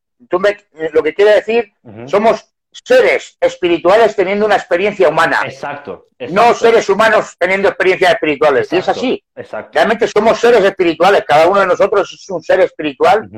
lo 0.92 1.02
que 1.02 1.14
quiere 1.14 1.34
decir, 1.34 1.72
somos 2.06 2.54
seres 2.84 3.36
espirituales 3.40 4.16
teniendo 4.16 4.46
una 4.46 4.56
experiencia 4.56 5.08
humana. 5.08 5.40
Exacto. 5.44 6.06
No 6.30 6.54
seres 6.54 6.88
humanos 6.88 7.36
teniendo 7.38 7.68
experiencias 7.68 8.12
espirituales. 8.12 8.72
y 8.72 8.76
es 8.76 8.88
así. 8.88 9.24
Exacto. 9.34 9.72
Realmente 9.74 10.08
somos 10.08 10.38
seres 10.38 10.64
espirituales. 10.64 11.24
Cada 11.26 11.48
uno 11.48 11.60
de 11.60 11.66
nosotros 11.66 12.10
es 12.12 12.30
un 12.30 12.42
ser 12.42 12.60
espiritual, 12.60 13.28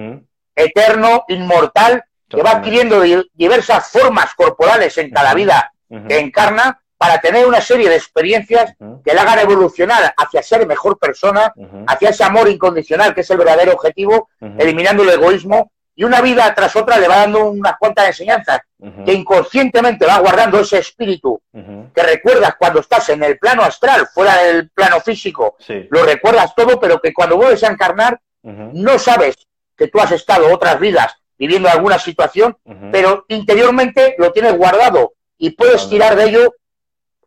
eterno, 0.55 1.25
inmortal, 1.29 2.05
que 2.29 2.43
va 2.43 2.53
adquiriendo 2.53 3.03
diversas 3.33 3.91
formas 3.91 4.35
corporales 4.35 4.97
en 4.99 5.11
cada 5.11 5.35
vida 5.35 5.73
que 5.89 6.19
encarna 6.19 6.81
para 6.99 7.21
tener 7.21 7.47
una 7.47 7.61
serie 7.61 7.89
de 7.89 7.95
experiencias 7.95 8.75
que 9.05 9.15
le 9.15 9.21
hagan 9.21 9.39
evolucionar 9.39 10.13
hacia 10.17 10.43
ser 10.43 10.67
mejor 10.67 10.99
persona, 10.99 11.55
hacia 11.87 12.11
ese 12.11 12.25
amor 12.25 12.49
incondicional 12.51 13.15
que 13.15 13.21
es 13.21 13.31
el 13.31 13.39
verdadero 13.39 13.73
objetivo, 13.73 14.29
eliminando 14.59 15.05
el 15.05 15.11
egoísmo 15.11 15.71
y 15.95 16.05
una 16.05 16.21
vida 16.21 16.53
tras 16.55 16.75
otra 16.77 16.99
le 16.99 17.09
va 17.09 17.19
dando 17.19 17.51
unas 17.51 17.77
cuantas 17.79 18.09
enseñanzas 18.09 18.61
que 19.05 19.13
inconscientemente 19.13 20.07
va 20.07 20.19
guardando 20.19 20.61
ese 20.61 20.79
espíritu 20.79 21.41
que 21.53 22.03
recuerdas 22.03 22.55
cuando 22.59 22.81
estás 22.81 23.09
en 23.11 23.23
el 23.23 23.39
plano 23.39 23.63
astral, 23.63 24.09
fuera 24.13 24.37
del 24.43 24.71
plano 24.71 25.01
físico, 25.01 25.57
lo 25.91 26.05
recuerdas 26.05 26.55
todo, 26.55 26.79
pero 26.81 27.01
que 27.01 27.15
cuando 27.15 27.37
vuelves 27.37 27.63
a 27.63 27.69
encarnar 27.69 28.21
no 28.43 28.99
sabes 28.99 29.37
que 29.77 29.87
tú 29.87 30.01
has 30.01 30.11
estado 30.11 30.53
otras 30.53 30.81
vidas 30.81 31.15
viviendo 31.39 31.69
alguna 31.69 32.01
situación, 32.01 32.57
pero 32.91 33.25
interiormente 33.29 34.17
lo 34.19 34.33
tienes 34.33 34.57
guardado 34.57 35.13
y 35.39 35.51
puedes 35.51 35.89
tirar 35.89 36.17
de 36.17 36.25
ello 36.25 36.55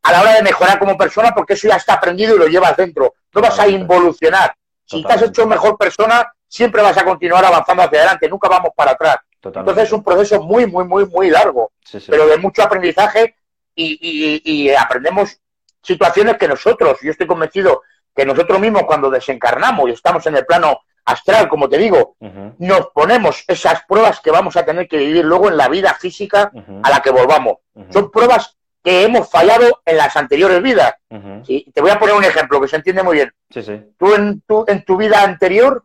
a 0.03 0.11
la 0.11 0.21
hora 0.21 0.33
de 0.33 0.43
mejorar 0.43 0.79
como 0.79 0.97
persona 0.97 1.31
porque 1.33 1.53
eso 1.53 1.67
ya 1.67 1.75
está 1.75 1.93
aprendido 1.93 2.35
y 2.35 2.39
lo 2.39 2.47
llevas 2.47 2.75
dentro. 2.75 3.13
No 3.33 3.41
vas 3.41 3.59
a 3.59 3.67
involucionar. 3.67 4.55
Si 4.85 5.03
te 5.03 5.13
has 5.13 5.21
hecho 5.21 5.47
mejor 5.47 5.77
persona, 5.77 6.33
siempre 6.47 6.81
vas 6.81 6.97
a 6.97 7.05
continuar 7.05 7.45
avanzando 7.45 7.83
hacia 7.83 7.99
adelante, 7.99 8.27
nunca 8.27 8.49
vamos 8.49 8.71
para 8.75 8.91
atrás. 8.91 9.17
Entonces 9.43 9.85
es 9.85 9.91
un 9.93 10.03
proceso 10.03 10.41
muy, 10.43 10.67
muy, 10.67 10.83
muy, 10.83 11.05
muy 11.05 11.29
largo, 11.29 11.71
pero 12.07 12.27
de 12.27 12.37
mucho 12.37 12.61
aprendizaje 12.61 13.35
y, 13.75 14.69
aprendemos 14.71 15.39
situaciones 15.81 16.37
que 16.37 16.47
nosotros, 16.47 16.99
yo 17.01 17.11
estoy 17.11 17.25
convencido 17.25 17.81
que 18.15 18.25
nosotros 18.25 18.59
mismos 18.59 18.83
cuando 18.83 19.09
desencarnamos 19.09 19.89
y 19.89 19.93
estamos 19.93 20.25
en 20.27 20.35
el 20.35 20.45
plano 20.45 20.81
astral, 21.05 21.47
como 21.47 21.69
te 21.69 21.77
digo, 21.77 22.15
nos 22.59 22.87
ponemos 22.93 23.43
esas 23.47 23.83
pruebas 23.85 24.19
que 24.19 24.29
vamos 24.29 24.55
a 24.57 24.65
tener 24.65 24.87
que 24.87 24.97
vivir 24.97 25.25
luego 25.25 25.47
en 25.47 25.57
la 25.57 25.69
vida 25.69 25.93
física 25.95 26.51
a 26.83 26.89
la 26.89 27.01
que 27.01 27.09
volvamos. 27.09 27.57
Son 27.89 28.11
pruebas 28.11 28.57
que 28.83 29.03
hemos 29.03 29.29
fallado 29.29 29.81
en 29.85 29.97
las 29.97 30.15
anteriores 30.17 30.61
vidas. 30.61 30.95
Te 31.09 31.81
voy 31.81 31.91
a 31.91 31.99
poner 31.99 32.15
un 32.15 32.23
ejemplo 32.23 32.59
que 32.59 32.67
se 32.67 32.77
entiende 32.77 33.03
muy 33.03 33.15
bien. 33.15 33.33
Tú 33.97 34.13
en 34.13 34.41
tu, 34.41 34.65
en 34.67 34.83
tu 34.83 34.97
vida 34.97 35.23
anterior 35.23 35.83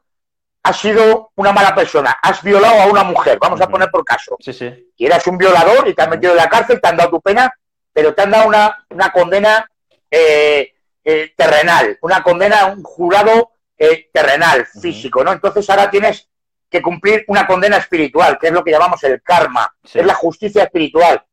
has 0.63 0.79
sido 0.79 1.31
una 1.37 1.53
mala 1.53 1.75
persona, 1.75 2.19
has 2.21 2.43
violado 2.43 2.81
a 2.81 2.87
una 2.87 3.05
mujer, 3.05 3.39
vamos 3.41 3.61
a 3.61 3.69
poner 3.69 3.89
por 3.89 4.05
caso. 4.05 4.37
Sí, 4.41 4.53
sí. 4.53 4.91
Y 4.97 5.07
eras 5.07 5.27
un 5.29 5.39
violador 5.39 5.87
y 5.87 5.95
te 5.95 6.03
has 6.03 6.09
metido 6.09 6.33
en 6.33 6.39
la 6.39 6.49
cárcel, 6.49 6.81
te 6.81 6.89
han 6.89 6.97
dado 6.97 7.11
tu 7.11 7.21
pena, 7.21 7.53
pero 7.93 8.15
te 8.15 8.23
han 8.23 8.33
dado 8.33 8.49
una, 8.49 8.85
una 8.91 9.13
condena 9.13 9.71
eh, 10.11 10.73
eh, 11.05 11.33
terrenal, 11.37 11.97
una 12.03 12.23
condena, 12.23 12.67
un 12.67 12.83
jurado 12.83 13.53
eh, 13.79 14.09
terrenal, 14.13 14.67
físico, 14.67 15.23
¿no? 15.23 15.33
Entonces 15.33 15.69
ahora 15.71 15.89
tienes 15.89 16.29
que 16.69 16.83
cumplir 16.83 17.25
una 17.29 17.47
condena 17.47 17.77
espiritual, 17.77 18.39
que 18.39 18.49
es 18.49 18.53
lo 18.53 18.65
que 18.65 18.73
llamamos 18.73 19.03
el 19.05 19.23
karma, 19.23 19.73
es 19.83 20.05
la 20.05 20.15
justicia 20.15 20.65
espiritual. 20.65 21.25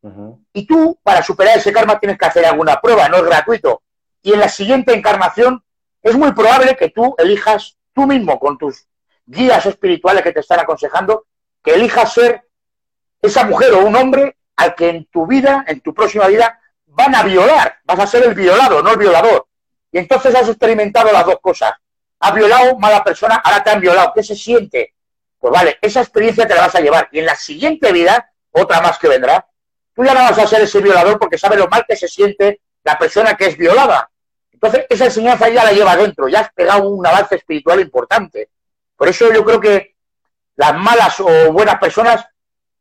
Y 0.54 0.66
tú, 0.66 1.00
para 1.02 1.24
superar 1.24 1.58
ese 1.58 1.74
karma, 1.74 2.00
tienes 2.00 2.18
que 2.18 2.26
hacer 2.26 2.46
alguna 2.46 2.80
prueba, 2.80 3.10
no 3.10 3.18
es 3.18 3.24
gratuito. 3.24 3.82
Y 4.22 4.34
en 4.34 4.40
la 4.40 4.50
siguiente 4.50 4.94
encarnación 4.94 5.64
es 6.02 6.16
muy 6.16 6.32
probable 6.34 6.76
que 6.76 6.90
tú 6.90 7.16
elijas 7.18 7.78
tú 7.94 8.06
mismo, 8.06 8.40
con 8.40 8.58
tus 8.58 8.86
guías 9.26 9.66
espirituales 9.66 10.24
que 10.24 10.32
te 10.32 10.42
están 10.42 10.60
aconsejando, 10.60 11.26
que 11.64 11.74
elijas 11.74 12.14
ser 12.14 12.44
esa 13.22 13.46
mujer 13.46 13.74
o 13.74 13.86
un 13.86 13.96
hombre 13.96 14.38
al 14.56 14.76
que 14.76 14.90
en 14.90 15.06
tu 15.06 15.26
vida, 15.26 15.66
en 15.68 15.82
tu 15.82 15.94
próxima 15.94 16.28
vida, 16.28 16.60
van 16.86 17.16
a 17.16 17.24
violar. 17.24 17.78
Vas 17.86 18.00
a 18.00 18.08
ser 18.08 18.24
el 18.24 18.36
violado, 18.36 18.84
no 18.84 18.92
el 18.92 18.98
violador. 18.98 19.48
Y 19.92 19.98
entonces 19.98 20.36
has 20.36 20.48
experimentado 20.48 21.12
las 21.12 21.26
dos 21.26 21.40
cosas. 21.42 21.74
Has 22.20 22.34
violado, 22.34 22.78
mala 22.78 23.04
persona, 23.04 23.36
ahora 23.44 23.64
te 23.64 23.70
han 23.70 23.80
violado. 23.80 24.12
¿Qué 24.14 24.24
se 24.24 24.36
siente? 24.36 24.93
Pues 25.44 25.52
vale, 25.52 25.78
esa 25.82 26.00
experiencia 26.00 26.48
te 26.48 26.56
la 26.56 26.62
vas 26.62 26.76
a 26.76 26.80
llevar. 26.80 27.10
Y 27.12 27.20
en 27.20 27.26
la 27.26 27.36
siguiente 27.36 27.92
vida, 27.92 28.32
otra 28.52 28.80
más 28.80 28.98
que 28.98 29.10
vendrá, 29.10 29.46
tú 29.94 30.02
ya 30.06 30.14
no 30.14 30.22
vas 30.22 30.40
a 30.40 30.48
ser 30.48 30.62
ese 30.62 30.80
violador 30.80 31.20
porque 31.20 31.38
sabes 31.38 31.60
lo 31.60 31.68
mal 31.68 31.84
que 31.86 31.98
se 31.98 32.08
siente 32.08 32.62
la 32.82 32.98
persona 32.98 33.36
que 33.36 33.48
es 33.48 33.58
violada. 33.58 34.10
Entonces, 34.54 34.86
esa 34.88 35.04
enseñanza 35.04 35.50
ya 35.50 35.66
la 35.66 35.74
lleva 35.74 35.98
dentro, 35.98 36.30
ya 36.30 36.40
has 36.40 36.54
pegado 36.54 36.88
un 36.88 37.06
avance 37.06 37.36
espiritual 37.36 37.82
importante. 37.82 38.52
Por 38.96 39.10
eso 39.10 39.34
yo 39.34 39.44
creo 39.44 39.60
que 39.60 39.98
las 40.56 40.76
malas 40.78 41.20
o 41.20 41.52
buenas 41.52 41.78
personas, 41.78 42.26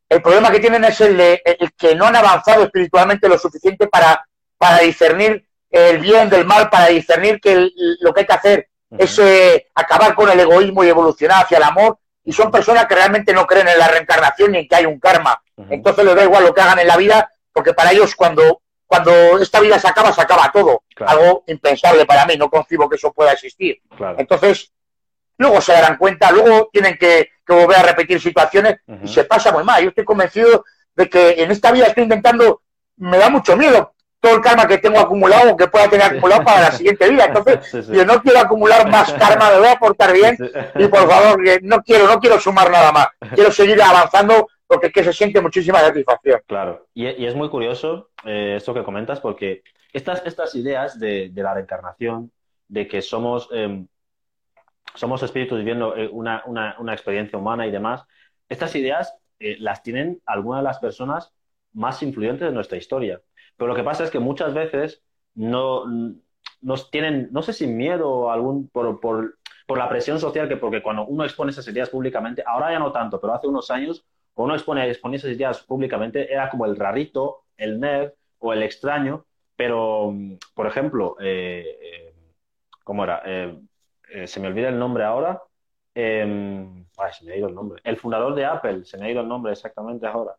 el 0.08 0.22
problema 0.22 0.52
que 0.52 0.60
tienen 0.60 0.84
es 0.84 1.00
el 1.00 1.16
de 1.16 1.42
que 1.76 1.96
no 1.96 2.06
han 2.06 2.14
avanzado 2.14 2.62
espiritualmente 2.62 3.28
lo 3.28 3.38
suficiente 3.38 3.88
para, 3.88 4.24
para 4.56 4.78
discernir 4.78 5.48
el 5.68 5.98
bien 5.98 6.30
del 6.30 6.46
mal, 6.46 6.70
para 6.70 6.86
discernir 6.86 7.40
que 7.40 7.70
lo 7.98 8.14
que 8.14 8.20
hay 8.20 8.26
que 8.26 8.32
hacer 8.32 8.68
es 8.96 9.18
eh, 9.18 9.66
acabar 9.74 10.14
con 10.14 10.30
el 10.30 10.38
egoísmo 10.38 10.84
y 10.84 10.90
evolucionar 10.90 11.42
hacia 11.42 11.56
el 11.56 11.64
amor, 11.64 11.98
y 12.24 12.32
son 12.32 12.50
personas 12.50 12.86
que 12.86 12.94
realmente 12.94 13.32
no 13.32 13.46
creen 13.46 13.68
en 13.68 13.78
la 13.78 13.88
reencarnación 13.88 14.52
ni 14.52 14.58
en 14.58 14.68
que 14.68 14.76
hay 14.76 14.86
un 14.86 14.98
karma. 15.00 15.42
Entonces 15.70 16.04
les 16.04 16.14
da 16.14 16.24
igual 16.24 16.44
lo 16.44 16.54
que 16.54 16.60
hagan 16.60 16.78
en 16.78 16.86
la 16.86 16.96
vida, 16.96 17.30
porque 17.52 17.74
para 17.74 17.92
ellos 17.92 18.14
cuando, 18.14 18.62
cuando 18.86 19.38
esta 19.38 19.60
vida 19.60 19.78
se 19.78 19.88
acaba, 19.88 20.12
se 20.12 20.20
acaba 20.20 20.50
todo. 20.52 20.84
Algo 21.06 21.44
impensable 21.46 22.06
para 22.06 22.26
mí, 22.26 22.36
no 22.36 22.48
concibo 22.48 22.88
que 22.88 22.96
eso 22.96 23.12
pueda 23.12 23.32
existir. 23.32 23.80
Entonces, 24.18 24.72
luego 25.36 25.60
se 25.60 25.72
darán 25.72 25.96
cuenta, 25.96 26.30
luego 26.30 26.70
tienen 26.72 26.96
que, 26.96 27.30
volver 27.46 27.76
a 27.76 27.82
repetir 27.82 28.18
situaciones 28.18 28.76
y 29.04 29.08
se 29.08 29.24
pasa 29.24 29.52
muy 29.52 29.62
mal. 29.62 29.82
Yo 29.82 29.90
estoy 29.90 30.06
convencido 30.06 30.64
de 30.94 31.08
que 31.10 31.42
en 31.42 31.50
esta 31.50 31.70
vida 31.70 31.86
estoy 31.86 32.04
intentando, 32.04 32.62
me 32.96 33.18
da 33.18 33.28
mucho 33.28 33.58
miedo 33.58 33.92
todo 34.22 34.36
el 34.36 34.40
karma 34.40 34.68
que 34.68 34.78
tengo 34.78 35.00
acumulado 35.00 35.52
o 35.52 35.56
que 35.56 35.66
pueda 35.66 35.90
tener 35.90 36.06
acumulado 36.06 36.44
para 36.44 36.60
la 36.60 36.70
siguiente 36.78 37.10
vida. 37.10 37.24
Entonces, 37.24 37.88
yo 37.88 38.06
no 38.06 38.22
quiero 38.22 38.38
acumular 38.38 38.88
más 38.88 39.12
karma, 39.14 39.50
me 39.50 39.58
voy 39.58 39.68
a 39.68 39.76
portar 39.76 40.12
bien 40.12 40.38
y 40.76 40.86
por 40.86 41.10
favor, 41.10 41.40
no 41.62 41.82
quiero, 41.82 42.06
no 42.06 42.20
quiero 42.20 42.38
sumar 42.38 42.70
nada 42.70 42.92
más. 42.92 43.08
Quiero 43.34 43.50
seguir 43.50 43.82
avanzando 43.82 44.48
porque 44.64 44.86
es 44.86 44.92
que 44.92 45.04
se 45.04 45.12
siente 45.12 45.40
muchísima 45.40 45.80
satisfacción. 45.80 46.40
Claro, 46.46 46.86
y, 46.94 47.26
es 47.26 47.34
muy 47.34 47.50
curioso 47.50 48.10
eh, 48.24 48.54
esto 48.56 48.72
que 48.72 48.84
comentas 48.84 49.18
porque 49.18 49.64
estas, 49.92 50.24
estas 50.24 50.54
ideas 50.54 51.00
de, 51.00 51.30
la 51.34 51.54
reencarnación, 51.54 52.30
de 52.68 52.86
que 52.86 53.02
somos, 53.02 53.48
em, 53.52 53.88
somos 54.94 55.20
espíritus 55.24 55.58
viviendo 55.58 55.96
eh, 55.96 56.08
una, 56.08 56.44
una, 56.46 56.92
experiencia 56.92 57.38
humana 57.38 57.66
y 57.66 57.72
demás, 57.72 58.04
estas 58.48 58.74
ideas 58.76 59.12
eh, 59.40 59.56
las 59.58 59.82
tienen 59.82 60.22
algunas 60.26 60.60
de 60.60 60.64
las 60.64 60.78
personas 60.78 61.32
más 61.72 62.00
influyentes 62.04 62.46
de 62.46 62.54
nuestra 62.54 62.78
historia. 62.78 63.20
Pero 63.62 63.74
lo 63.74 63.76
que 63.76 63.84
pasa 63.84 64.02
es 64.02 64.10
que 64.10 64.18
muchas 64.18 64.54
veces 64.54 65.04
no 65.36 65.84
nos 66.62 66.90
tienen, 66.90 67.28
no 67.30 67.42
sé 67.42 67.52
si 67.52 67.68
miedo 67.68 68.10
o 68.10 68.30
algún 68.32 68.68
por, 68.68 68.98
por, 68.98 69.38
por, 69.68 69.78
la 69.78 69.88
presión 69.88 70.18
social, 70.18 70.48
que 70.48 70.56
porque 70.56 70.82
cuando 70.82 71.06
uno 71.06 71.22
expone 71.22 71.52
esas 71.52 71.68
ideas 71.68 71.88
públicamente, 71.88 72.42
ahora 72.44 72.72
ya 72.72 72.80
no 72.80 72.90
tanto, 72.90 73.20
pero 73.20 73.34
hace 73.34 73.46
unos 73.46 73.70
años, 73.70 74.04
cuando 74.34 74.46
uno 74.46 74.56
expone, 74.56 74.90
expone 74.90 75.16
esas 75.16 75.30
ideas 75.30 75.62
públicamente, 75.62 76.32
era 76.32 76.50
como 76.50 76.66
el 76.66 76.74
rarito, 76.74 77.44
el 77.56 77.78
nerd 77.78 78.10
o 78.40 78.52
el 78.52 78.64
extraño, 78.64 79.26
pero, 79.54 80.12
por 80.56 80.66
ejemplo, 80.66 81.14
eh, 81.20 81.78
eh, 81.80 82.14
¿cómo 82.82 83.04
era? 83.04 83.22
Eh, 83.24 84.26
se 84.26 84.40
me 84.40 84.48
olvida 84.48 84.70
el 84.70 84.78
nombre 84.80 85.04
ahora. 85.04 85.40
Em, 85.94 86.84
ay, 86.98 87.12
se 87.12 87.24
me 87.24 87.34
ha 87.34 87.36
ido 87.36 87.46
el 87.46 87.54
nombre. 87.54 87.80
El 87.84 87.96
fundador 87.96 88.34
de 88.34 88.44
Apple, 88.44 88.84
se 88.84 88.98
me 88.98 89.06
ha 89.06 89.10
ido 89.12 89.20
el 89.20 89.28
nombre 89.28 89.52
exactamente 89.52 90.04
ahora. 90.04 90.34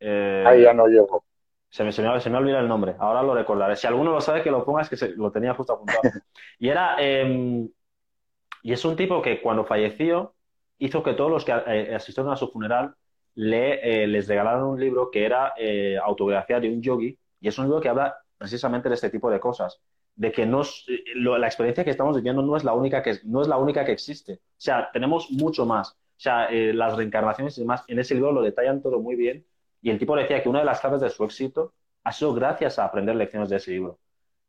Ahí 0.00 0.62
ya 0.62 0.72
no 0.72 0.86
llego. 0.86 1.22
Se 1.72 1.84
me, 1.84 1.90
se, 1.90 2.02
me, 2.02 2.20
se 2.20 2.28
me 2.28 2.36
olvida 2.36 2.60
el 2.60 2.68
nombre, 2.68 2.96
ahora 2.98 3.22
lo 3.22 3.34
recordaré. 3.34 3.76
Si 3.76 3.86
alguno 3.86 4.12
lo 4.12 4.20
sabe, 4.20 4.42
que 4.42 4.50
lo 4.50 4.62
ponga, 4.62 4.82
es 4.82 4.90
que 4.90 5.08
lo 5.16 5.32
tenía 5.32 5.54
justo 5.54 5.72
apuntado. 5.72 6.02
Y 6.58 6.68
era. 6.68 6.96
Em, 6.98 7.66
y 8.62 8.72
es 8.74 8.84
un 8.84 8.94
tipo 8.94 9.22
que 9.22 9.40
cuando 9.40 9.64
falleció 9.64 10.34
hizo 10.78 11.02
que 11.02 11.14
todos 11.14 11.30
los 11.30 11.46
que 11.46 11.52
eh, 11.52 11.94
asistieron 11.94 12.30
a 12.30 12.36
su 12.36 12.48
funeral 12.48 12.94
le, 13.34 14.02
eh, 14.04 14.06
les 14.06 14.28
regalaron 14.28 14.64
un 14.68 14.80
libro 14.80 15.10
que 15.10 15.24
era 15.24 15.54
eh, 15.56 15.96
autografía 15.96 16.60
de 16.60 16.68
un 16.68 16.82
yogi. 16.82 17.18
Y 17.40 17.48
es 17.48 17.56
un 17.58 17.64
libro 17.64 17.80
que 17.80 17.88
habla 17.88 18.18
precisamente 18.36 18.90
de 18.90 18.94
este 18.94 19.08
tipo 19.08 19.30
de 19.30 19.40
cosas. 19.40 19.80
De 20.14 20.30
que 20.30 20.44
no, 20.44 20.62
la 21.14 21.46
experiencia 21.46 21.84
que 21.84 21.90
estamos 21.90 22.16
viviendo 22.16 22.42
no 22.42 22.54
es, 22.54 22.64
la 22.64 22.74
única 22.74 23.02
que, 23.02 23.18
no 23.24 23.40
es 23.40 23.48
la 23.48 23.56
única 23.56 23.82
que 23.86 23.92
existe. 23.92 24.34
O 24.34 24.58
sea, 24.58 24.90
tenemos 24.92 25.30
mucho 25.30 25.64
más. 25.64 25.92
O 25.92 26.20
sea, 26.22 26.48
las 26.50 26.96
reencarnaciones 26.98 27.56
y 27.56 27.62
demás, 27.62 27.82
en 27.88 27.98
ese 27.98 28.14
libro 28.14 28.30
lo 28.30 28.42
detallan 28.42 28.82
todo 28.82 29.00
muy 29.00 29.16
bien 29.16 29.46
y 29.82 29.90
el 29.90 29.98
tipo 29.98 30.16
decía 30.16 30.42
que 30.42 30.48
una 30.48 30.60
de 30.60 30.64
las 30.64 30.80
claves 30.80 31.00
de 31.00 31.10
su 31.10 31.24
éxito 31.24 31.74
ha 32.04 32.12
sido 32.12 32.32
gracias 32.32 32.78
a 32.78 32.84
aprender 32.84 33.16
lecciones 33.16 33.48
de 33.48 33.56
ese 33.56 33.72
libro. 33.72 33.98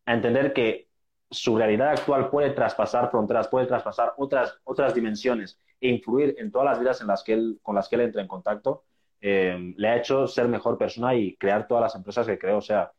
A 0.05 0.13
entender 0.13 0.53
que 0.53 0.88
su 1.29 1.57
realidad 1.57 1.89
actual 1.89 2.29
puede 2.29 2.51
traspasar 2.51 3.09
fronteras, 3.09 3.47
puede 3.47 3.65
traspasar 3.65 4.13
otras, 4.17 4.55
otras 4.63 4.93
dimensiones 4.93 5.59
e 5.81 5.89
influir 5.89 6.36
en 6.38 6.51
todas 6.51 6.65
las 6.65 6.79
vidas 6.79 7.01
en 7.01 7.07
las 7.07 7.23
que 7.23 7.34
él, 7.34 7.59
con 7.63 7.75
las 7.75 7.89
que 7.89 7.95
él 7.95 8.01
entra 8.01 8.21
en 8.21 8.27
contacto, 8.27 8.84
eh, 9.19 9.73
le 9.75 9.88
ha 9.89 9.97
hecho 9.97 10.27
ser 10.27 10.47
mejor 10.47 10.77
persona 10.77 11.15
y 11.15 11.36
crear 11.36 11.67
todas 11.67 11.81
las 11.81 11.95
empresas 11.95 12.27
que 12.27 12.38
creo. 12.38 12.57
O 12.57 12.61
sea, 12.61 12.91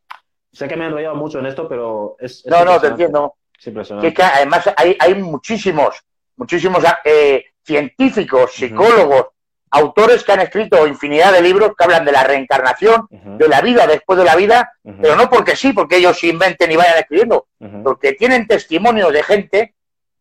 sé 0.53 0.67
que 0.67 0.77
me 0.77 0.85
he 0.85 0.89
enrollado 0.89 1.15
mucho 1.15 1.39
en 1.39 1.47
esto, 1.47 1.69
pero 1.69 2.17
es... 2.19 2.45
no, 2.47 2.65
no, 2.65 2.81
te 2.81 2.89
entiendo. 2.89 3.35
Es 3.57 3.67
impresionante. 3.69 4.13
Que, 4.13 4.23
además 4.23 4.69
hay, 4.77 4.97
hay 4.99 5.15
muchísimos, 5.15 6.03
muchísimos 6.37 6.83
eh, 7.05 7.45
científicos, 7.63 8.53
psicólogos, 8.53 9.27
autores 9.75 10.23
que 10.23 10.31
han 10.33 10.41
escrito 10.41 10.87
infinidad 10.87 11.33
de 11.33 11.43
libros 11.43 11.73
que 11.77 11.83
hablan 11.83 12.05
de 12.05 12.13
la 12.13 12.23
reencarnación, 12.23 13.09
de 13.11 13.49
la 13.49 13.61
vida 13.61 13.87
después 13.89 14.17
de 14.17 14.25
la 14.25 14.37
vida, 14.37 14.73
pero 15.03 15.17
no 15.17 15.29
porque 15.29 15.57
sí, 15.57 15.73
porque 15.73 15.97
ellos 15.97 16.23
inventen 16.23 16.71
y 16.71 16.77
vayan 16.77 16.99
escribiendo, 16.99 17.49
porque 17.83 18.13
tienen 18.13 18.47
testimonio 18.47 19.11
de 19.11 19.23
gente, 19.25 19.75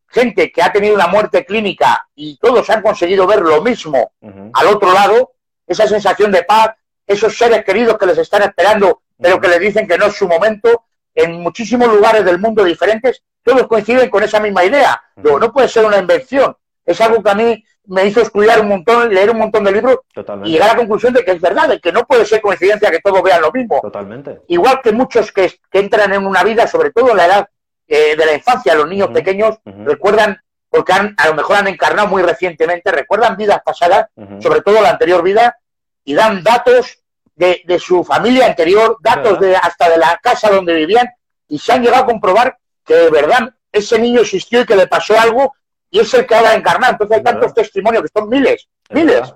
gente 0.08 0.50
que 0.50 0.60
ha 0.60 0.72
tenido 0.72 0.94
una 0.96 1.06
muerte 1.06 1.44
clínica 1.44 2.08
y 2.16 2.36
todos 2.38 2.68
han 2.68 2.82
conseguido 2.82 3.28
ver 3.28 3.42
lo 3.42 3.62
mismo 3.62 4.12
al 4.52 4.66
otro 4.66 4.92
lado, 4.92 5.32
esa 5.66 5.86
sensación 5.86 6.32
de 6.32 6.42
paz, 6.42 6.70
esos 7.06 7.36
seres 7.38 7.64
queridos 7.64 7.96
que 7.96 8.06
les 8.06 8.18
están 8.18 8.42
esperando, 8.42 9.02
pero 9.20 9.40
que 9.40 9.48
les 9.48 9.60
dicen 9.60 9.86
que 9.86 9.96
no 9.96 10.06
es 10.06 10.16
su 10.16 10.26
momento, 10.26 10.86
en 11.14 11.40
muchísimos 11.40 11.88
lugares 11.88 12.24
del 12.24 12.40
mundo 12.40 12.64
diferentes, 12.64 13.22
todos 13.44 13.68
coinciden 13.68 14.10
con 14.10 14.24
esa 14.24 14.40
misma 14.40 14.64
idea. 14.64 15.00
Luego, 15.16 15.38
no 15.38 15.52
puede 15.52 15.68
ser 15.68 15.84
una 15.84 15.98
invención, 15.98 16.56
es 16.84 17.00
algo 17.00 17.22
que 17.22 17.30
a 17.30 17.34
mí 17.34 17.64
me 17.86 18.06
hizo 18.06 18.22
estudiar 18.22 18.60
un 18.60 18.68
montón, 18.68 19.12
leer 19.12 19.30
un 19.30 19.38
montón 19.38 19.64
de 19.64 19.72
libros 19.72 19.98
y 20.44 20.52
llegar 20.52 20.70
a 20.70 20.72
la 20.72 20.78
conclusión 20.78 21.12
de 21.12 21.24
que 21.24 21.32
es 21.32 21.40
verdad, 21.40 21.68
de 21.68 21.80
que 21.80 21.92
no 21.92 22.04
puede 22.04 22.24
ser 22.24 22.40
coincidencia 22.40 22.90
que 22.90 23.00
todos 23.00 23.22
vean 23.22 23.42
lo 23.42 23.52
mismo. 23.52 23.80
Totalmente. 23.80 24.40
Igual 24.48 24.80
que 24.82 24.92
muchos 24.92 25.32
que, 25.32 25.52
entran 25.72 26.12
en 26.12 26.26
una 26.26 26.42
vida, 26.42 26.66
sobre 26.66 26.90
todo 26.92 27.10
en 27.10 27.18
la 27.18 27.26
edad 27.26 27.48
eh, 27.86 28.16
de 28.16 28.26
la 28.26 28.34
infancia, 28.34 28.74
los 28.74 28.88
niños 28.88 29.08
pequeños, 29.08 29.58
recuerdan, 29.64 30.40
porque 30.68 30.92
han, 30.92 31.14
a 31.18 31.28
lo 31.28 31.34
mejor 31.34 31.56
han 31.56 31.68
encarnado 31.68 32.08
muy 32.08 32.22
recientemente, 32.22 32.90
recuerdan 32.90 33.36
vidas 33.36 33.60
pasadas, 33.64 34.08
sobre 34.40 34.62
todo 34.62 34.80
la 34.80 34.90
anterior 34.90 35.22
vida, 35.22 35.58
y 36.04 36.14
dan 36.14 36.42
datos 36.42 36.98
de, 37.34 37.62
de 37.66 37.78
su 37.78 38.04
familia 38.04 38.46
anterior, 38.46 38.96
datos 39.00 39.40
de 39.40 39.56
hasta 39.56 39.90
de 39.90 39.98
la 39.98 40.18
casa 40.22 40.50
donde 40.50 40.74
vivían, 40.74 41.08
y 41.48 41.58
se 41.58 41.72
han 41.72 41.82
llegado 41.82 42.04
a 42.04 42.06
comprobar 42.06 42.56
que 42.84 42.94
de 42.94 43.10
verdad 43.10 43.54
ese 43.72 43.98
niño 43.98 44.20
existió 44.20 44.62
y 44.62 44.66
que 44.66 44.76
le 44.76 44.86
pasó 44.86 45.18
algo 45.18 45.54
y 45.94 46.00
es 46.00 46.12
el 46.12 46.26
que 46.26 46.34
ahora 46.34 46.54
encarnar. 46.54 46.90
Entonces 46.90 47.18
hay 47.18 47.22
tantos 47.22 47.54
testimonios, 47.54 48.02
que 48.02 48.08
son 48.12 48.28
miles, 48.28 48.68
miles, 48.90 49.32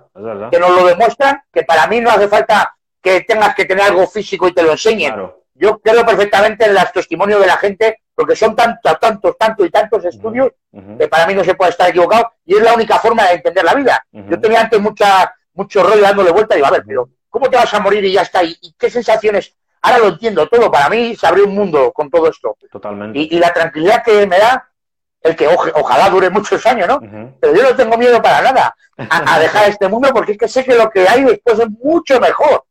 que 0.50 0.58
nos 0.58 0.70
lo 0.70 0.86
demuestran, 0.86 1.40
que 1.52 1.62
para 1.62 1.86
mí 1.86 2.00
no 2.00 2.10
hace 2.10 2.26
falta 2.26 2.74
que 3.00 3.20
tengas 3.20 3.54
que 3.54 3.64
tener 3.64 3.84
algo 3.84 4.08
físico 4.08 4.48
y 4.48 4.52
te 4.52 4.64
lo 4.64 4.72
enseñen. 4.72 5.14
Yo 5.54 5.78
creo 5.78 6.04
perfectamente 6.04 6.64
en 6.64 6.74
los 6.74 6.92
testimonios 6.92 7.40
de 7.40 7.46
la 7.46 7.58
gente, 7.58 8.02
porque 8.12 8.34
son 8.34 8.56
tantos, 8.56 8.98
tantos, 8.98 9.38
tantos 9.38 9.66
y 9.66 9.70
tantos 9.70 10.04
estudios, 10.04 10.50
que 10.98 11.06
para 11.06 11.28
mí 11.28 11.34
no 11.34 11.44
se 11.44 11.54
puede 11.54 11.70
estar 11.70 11.90
equivocado, 11.90 12.32
y 12.44 12.56
es 12.56 12.62
la 12.62 12.74
única 12.74 12.98
forma 12.98 13.24
de 13.28 13.34
entender 13.34 13.64
la 13.64 13.74
vida. 13.74 14.04
Yo 14.10 14.40
tenía 14.40 14.62
antes 14.62 14.80
mucha, 14.80 15.32
mucho 15.54 15.84
rollo 15.84 16.02
dándole 16.02 16.32
vuelta 16.32 16.56
y 16.56 16.58
digo, 16.58 16.66
a 16.66 16.72
ver, 16.72 16.82
pero 16.84 17.08
¿cómo 17.28 17.48
te 17.48 17.56
vas 17.56 17.72
a 17.72 17.78
morir 17.78 18.04
y 18.04 18.14
ya 18.14 18.22
está? 18.22 18.42
¿Y, 18.42 18.56
qué 18.76 18.90
sensaciones? 18.90 19.54
Ahora 19.80 19.98
lo 19.98 20.08
entiendo 20.08 20.48
todo, 20.48 20.72
para 20.72 20.88
mí 20.88 21.14
se 21.14 21.24
abrió 21.24 21.44
un 21.44 21.54
mundo 21.54 21.92
con 21.92 22.10
todo 22.10 22.28
esto. 22.28 22.56
Totalmente. 22.72 23.16
y 23.16 23.38
la 23.38 23.52
tranquilidad 23.52 24.02
que 24.02 24.26
me 24.26 24.40
da 24.40 24.67
el 25.22 25.36
que 25.36 25.46
ojalá 25.48 26.10
dure 26.10 26.30
muchos 26.30 26.64
años, 26.66 26.88
¿no? 26.88 27.00
Pero 27.40 27.54
yo 27.54 27.62
no 27.62 27.76
tengo 27.76 27.96
miedo 27.96 28.20
para 28.22 28.40
nada 28.40 28.74
a, 28.96 29.38
dejar 29.40 29.68
este 29.68 29.88
mundo 29.88 30.10
porque 30.12 30.32
es 30.32 30.38
que 30.38 30.48
sé 30.48 30.64
que 30.64 30.74
lo 30.74 30.88
que 30.90 31.08
hay 31.08 31.24
después 31.24 31.58
es 31.58 31.70
mucho 31.70 32.20
mejor. 32.20 32.64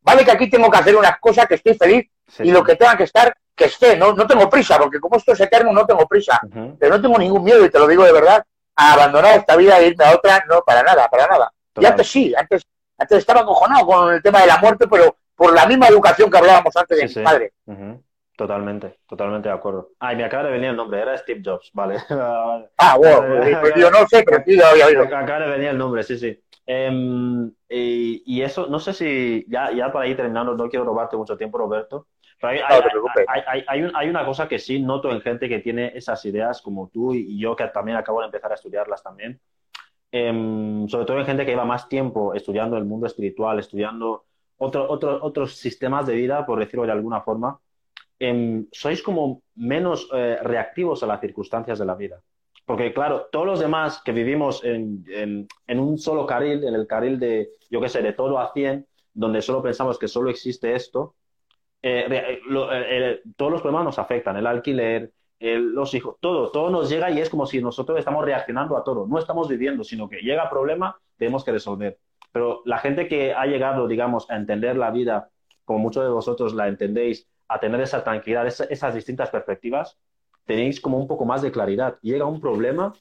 Vale 0.00 0.24
que 0.24 0.32
aquí 0.32 0.50
tengo 0.50 0.70
que 0.70 0.78
hacer 0.78 0.96
unas 0.96 1.18
cosas 1.20 1.46
que 1.46 1.54
estoy 1.54 1.74
feliz 1.74 2.10
y 2.40 2.50
lo 2.50 2.64
que 2.64 2.76
tenga 2.76 2.96
que 2.96 3.04
estar, 3.04 3.34
que 3.54 3.66
esté. 3.66 3.96
No, 3.96 4.12
no 4.14 4.26
tengo 4.26 4.50
prisa, 4.50 4.78
porque 4.78 4.98
como 4.98 5.16
esto 5.16 5.32
es 5.32 5.40
eterno, 5.40 5.72
no 5.72 5.86
tengo 5.86 6.06
prisa. 6.06 6.40
Pero 6.78 6.96
no 6.96 7.02
tengo 7.02 7.18
ningún 7.18 7.44
miedo, 7.44 7.64
y 7.64 7.70
te 7.70 7.78
lo 7.78 7.86
digo 7.86 8.04
de 8.04 8.12
verdad, 8.12 8.44
a 8.74 8.92
abandonar 8.94 9.38
esta 9.38 9.56
vida 9.56 9.78
e 9.78 9.88
irme 9.88 10.04
a 10.04 10.14
otra, 10.14 10.44
no, 10.48 10.62
para 10.62 10.82
nada, 10.82 11.08
para 11.08 11.26
nada. 11.28 11.52
Y 11.76 11.86
antes 11.86 12.10
sí, 12.10 12.34
antes, 12.36 12.62
antes 12.98 13.18
estaba 13.18 13.40
acojonado 13.42 13.86
con 13.86 14.14
el 14.14 14.22
tema 14.22 14.40
de 14.40 14.46
la 14.48 14.58
muerte, 14.58 14.88
pero 14.88 15.16
por 15.36 15.54
la 15.54 15.66
misma 15.66 15.88
educación 15.88 16.30
que 16.30 16.38
hablábamos 16.38 16.74
antes 16.76 16.98
de 16.98 17.20
mi 17.20 17.24
padre. 17.24 17.52
Totalmente, 18.42 18.98
totalmente 19.06 19.48
de 19.48 19.54
acuerdo. 19.54 19.90
Ay, 20.00 20.16
me 20.16 20.24
acaba 20.24 20.42
de 20.42 20.50
venir 20.50 20.70
el 20.70 20.76
nombre, 20.76 21.00
era 21.00 21.16
Steve 21.16 21.40
Jobs, 21.44 21.70
vale. 21.72 21.98
ah, 22.10 22.96
bueno, 22.98 23.40
eh, 23.40 23.56
pues 23.60 23.74
yo 23.76 23.88
no 23.88 24.04
sé, 24.08 24.24
pero 24.24 24.42
sí 24.44 24.56
lo 24.56 24.66
había 24.66 24.86
oído. 24.86 25.02
Acaba 25.02 25.46
de 25.46 25.50
venir 25.52 25.68
el 25.68 25.78
nombre, 25.78 26.02
sí, 26.02 26.18
sí. 26.18 26.42
Em, 26.66 27.52
y, 27.68 28.42
eso, 28.42 28.66
no 28.66 28.80
sé 28.80 28.94
si, 28.94 29.46
ya, 29.48 29.70
ya 29.70 29.92
para 29.92 30.08
ir 30.08 30.16
terminando, 30.16 30.56
no 30.56 30.68
quiero 30.68 30.84
robarte 30.84 31.16
mucho 31.16 31.36
tiempo, 31.36 31.56
Roberto, 31.56 32.08
pero 32.40 32.66
hay, 33.68 34.08
una 34.08 34.26
cosa 34.26 34.48
que 34.48 34.58
sí 34.58 34.80
noto 34.80 35.12
en 35.12 35.20
gente 35.20 35.48
que 35.48 35.60
tiene 35.60 35.92
esas 35.94 36.24
ideas 36.24 36.60
como 36.62 36.88
tú 36.88 37.14
y, 37.14 37.38
yo 37.38 37.54
que 37.54 37.68
también 37.68 37.96
acabo 37.96 38.18
de 38.18 38.26
empezar 38.26 38.50
a 38.50 38.56
estudiarlas 38.56 39.04
también, 39.04 39.40
em, 40.10 40.88
sobre 40.88 41.06
todo 41.06 41.20
en 41.20 41.26
gente 41.26 41.44
que 41.44 41.52
lleva 41.52 41.64
más 41.64 41.88
tiempo 41.88 42.34
estudiando 42.34 42.76
el 42.76 42.86
mundo 42.86 43.06
espiritual, 43.06 43.60
estudiando 43.60 44.24
otro, 44.56 44.90
otro, 44.90 45.20
otros 45.22 45.54
sistemas 45.54 46.08
de 46.08 46.14
vida, 46.16 46.44
por 46.44 46.58
decirlo 46.58 46.86
de 46.86 46.92
alguna 46.92 47.20
forma, 47.20 47.60
Sois 48.72 49.02
como 49.02 49.42
menos 49.56 50.08
eh, 50.14 50.38
reactivos 50.42 51.02
a 51.02 51.06
las 51.06 51.20
circunstancias 51.20 51.78
de 51.78 51.86
la 51.86 51.94
vida. 51.94 52.20
Porque, 52.64 52.92
claro, 52.94 53.26
todos 53.32 53.46
los 53.46 53.60
demás 53.60 54.00
que 54.04 54.12
vivimos 54.12 54.62
en, 54.64 55.48
un 55.68 55.98
solo 55.98 56.26
carril, 56.26 56.62
en 56.64 56.74
el 56.74 56.86
carril 56.86 57.18
de, 57.18 57.50
yo 57.68 57.80
qué 57.80 57.88
sé, 57.88 58.02
de 58.02 58.12
todo 58.12 58.38
a 58.38 58.52
100, 58.52 58.86
donde 59.12 59.42
solo 59.42 59.62
pensamos 59.62 59.98
que 59.98 60.06
solo 60.06 60.30
existe 60.30 60.74
esto, 60.74 61.16
eh, 61.82 62.06
eh, 62.08 63.20
todos 63.36 63.50
los 63.50 63.60
problemas 63.60 63.86
nos 63.86 63.98
afectan. 63.98 64.36
El 64.36 64.46
alquiler, 64.46 65.12
los 65.40 65.92
hijos, 65.94 66.16
todo, 66.20 66.52
todo 66.52 66.70
nos 66.70 66.88
llega 66.88 67.10
y 67.10 67.18
es 67.18 67.28
como 67.28 67.46
si 67.46 67.60
nosotros 67.60 67.98
estamos 67.98 68.24
reaccionando 68.24 68.76
a 68.76 68.84
todo. 68.84 69.08
No 69.08 69.18
estamos 69.18 69.48
viviendo, 69.48 69.82
sino 69.82 70.08
que 70.08 70.20
llega 70.20 70.48
problema, 70.48 70.96
tenemos 71.16 71.44
que 71.44 71.50
resolver. 71.50 71.98
Pero 72.30 72.62
la 72.64 72.78
gente 72.78 73.08
que 73.08 73.34
ha 73.34 73.46
llegado, 73.46 73.88
digamos, 73.88 74.30
a 74.30 74.36
entender 74.36 74.76
la 74.76 74.92
vida, 74.92 75.30
como 75.64 75.80
muchos 75.80 76.04
de 76.04 76.10
vosotros 76.10 76.54
la 76.54 76.68
entendéis, 76.68 77.28
a 77.52 77.60
tener 77.60 77.80
esa 77.80 78.02
tranquilidad, 78.02 78.46
esas 78.46 78.94
distintas 78.94 79.30
perspectivas, 79.30 79.96
tenéis 80.44 80.80
como 80.80 80.98
un 80.98 81.06
poco 81.06 81.24
más 81.24 81.42
de 81.42 81.52
claridad. 81.52 81.98
Llega 82.02 82.24
un 82.24 82.40
problema 82.40 82.92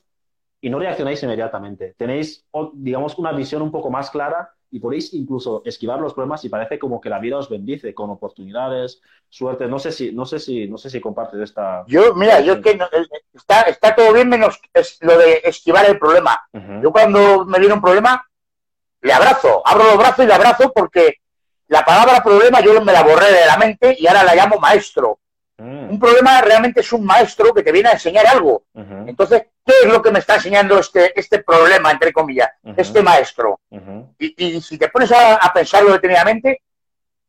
y 0.59 0.69
no 0.69 0.79
reaccionáis 0.79 1.23
inmediatamente. 1.23 1.95
Tenéis, 1.97 2.45
digamos, 2.73 3.17
una 3.17 3.31
visión 3.31 3.61
un 3.61 3.71
poco 3.71 3.89
más 3.89 4.09
clara 4.11 4.53
y 4.69 4.79
podéis 4.79 5.13
incluso 5.13 5.63
esquivar 5.65 5.99
los 5.99 6.13
problemas 6.13 6.45
y 6.45 6.49
parece 6.49 6.79
como 6.79 7.01
que 7.01 7.09
la 7.09 7.19
vida 7.19 7.37
os 7.37 7.49
bendice 7.49 7.93
con 7.93 8.09
oportunidades, 8.09 9.01
suerte. 9.27 9.67
No 9.67 9.79
sé 9.79 9.91
si, 9.91 10.13
no 10.13 10.25
sé 10.25 10.39
si, 10.39 10.67
no 10.67 10.77
sé 10.77 10.89
si 10.89 11.01
compartes 11.01 11.41
esta. 11.41 11.83
Yo, 11.87 12.13
mira, 12.15 12.39
yo 12.39 12.61
que 12.61 12.71
eh, 12.71 12.79
está, 13.33 13.63
está 13.63 13.93
todo 13.95 14.13
bien 14.13 14.29
menos 14.29 14.61
lo 15.01 15.17
de 15.17 15.41
esquivar 15.43 15.85
el 15.89 15.99
problema. 15.99 16.41
Yo 16.81 16.91
cuando 16.91 17.45
me 17.45 17.59
viene 17.59 17.73
un 17.73 17.81
problema, 17.81 18.25
le 19.01 19.13
abrazo, 19.13 19.61
abro 19.65 19.85
los 19.85 19.97
brazos 19.97 20.23
y 20.23 20.27
le 20.27 20.33
abrazo 20.33 20.71
porque 20.73 21.20
la 21.71 21.85
palabra 21.85 22.21
problema 22.21 22.59
yo 22.59 22.81
me 22.81 22.91
la 22.91 23.01
borré 23.01 23.31
de 23.31 23.45
la 23.45 23.55
mente 23.55 23.95
y 23.97 24.05
ahora 24.05 24.25
la 24.25 24.35
llamo 24.35 24.59
maestro. 24.59 25.19
Mm. 25.57 25.91
Un 25.91 25.99
problema 25.99 26.41
realmente 26.41 26.81
es 26.81 26.91
un 26.91 27.05
maestro 27.05 27.53
que 27.53 27.63
te 27.63 27.71
viene 27.71 27.87
a 27.87 27.93
enseñar 27.93 28.27
algo. 28.27 28.63
Entonces, 28.75 29.43
¿qué 29.65 29.73
es 29.83 29.89
lo 29.89 30.01
que 30.01 30.11
me 30.11 30.19
está 30.19 30.35
enseñando 30.35 30.77
este, 30.77 31.17
este 31.17 31.39
problema, 31.43 31.89
entre 31.91 32.11
comillas, 32.11 32.49
este 32.75 33.01
maestro? 33.01 33.61
y, 34.19 34.59
si 34.59 34.77
te 34.77 34.89
pones 34.89 35.13
a, 35.13 35.49
pensarlo 35.53 35.93
detenidamente, 35.93 36.61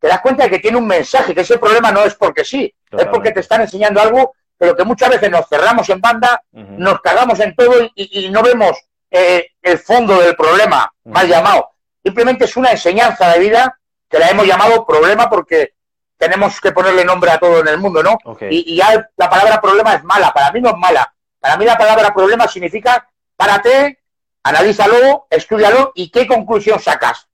te 0.01 0.09
das 0.09 0.21
cuenta 0.21 0.43
de 0.43 0.51
que 0.51 0.59
tiene 0.59 0.77
un 0.77 0.89
mensaje, 0.89 1.37
que 1.37 1.43
ese 1.43 1.59
problema 1.59 1.93
no 1.93 2.05
es 2.05 2.17
porque 2.17 2.45
sí, 2.45 2.75
es 2.91 3.07
porque 3.07 3.31
te 3.31 3.41
están 3.41 3.61
enseñando 3.61 4.01
algo, 4.01 4.35
pero 4.59 4.75
que 4.75 4.83
muchas 4.83 5.11
veces 5.11 5.31
nos 5.31 5.49
cerramos 5.49 5.89
en 5.89 6.01
banda, 6.01 6.43
nos 6.51 7.01
cagamos 7.01 7.39
en 7.39 7.55
todo 7.55 7.75
y, 7.95 8.29
no 8.31 8.43
vemos 8.43 8.77
eh, 9.09 9.51
el 9.63 9.79
fondo 9.79 10.21
del 10.21 10.35
problema, 10.35 10.93
mal 11.05 11.29
llamado. 11.29 11.69
Simplemente 12.03 12.47
es 12.47 12.57
una 12.57 12.73
enseñanza 12.73 13.31
de 13.31 13.39
vida 13.39 13.79
que 14.13 14.19
la 14.19 14.29
hemos 14.29 14.47
llamado 14.47 14.85
problema 14.85 15.31
porque 15.31 15.73
tenemos 16.19 16.61
que 16.61 16.71
ponerle 16.71 17.03
nombre 17.03 17.31
a 17.31 17.39
todo 17.39 17.61
en 17.61 17.69
el 17.69 17.79
mundo, 17.79 18.03
¿no? 18.03 18.19
Y, 18.43 18.77
ya 18.77 19.09
la 19.17 19.31
palabra 19.31 19.59
problema 19.59 19.95
es 19.95 20.05
mala, 20.05 20.33
para 20.35 20.53
mí 20.53 20.61
no 20.61 20.69
es 20.69 20.77
mala. 20.77 21.13
Para 21.41 21.57
mí 21.57 21.65
la 21.65 21.79
palabra 21.79 22.13
problema 22.13 22.47
significa 22.47 23.09
párate, 23.35 24.01
analízalo, 24.43 25.27
estudialo 25.31 25.93
y 25.95 26.11
qué 26.11 26.27
conclusión 26.27 26.79
sacas. 26.79 27.27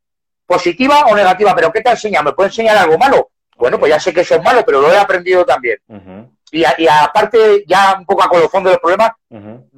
Positiva 0.47 1.07
o 1.07 1.16
negativa, 1.16 1.53
pero 1.55 1.72
¿qué 1.72 1.81
te 1.81 1.91
enseña? 1.91 2.22
¿Me 2.22 2.33
puede 2.33 2.49
enseñar 2.49 2.76
algo 2.76 2.97
malo? 2.97 3.31
Bueno, 3.57 3.76
pues 3.79 3.91
ya 3.91 3.99
sé 3.99 4.14
que 4.14 4.20
eso 4.20 4.37
es 4.37 4.43
malo, 4.43 4.62
pero 4.64 4.81
lo 4.81 4.93
he 4.93 4.97
aprendido 4.97 5.45
también. 5.45 5.79
y, 6.53 6.64
aparte, 6.87 7.64
ya 7.66 7.97
un 7.99 8.07
poco 8.07 8.22
a 8.22 8.29
colofón 8.29 8.62
de 8.62 8.70
los 8.70 8.79
problemas, 8.79 9.11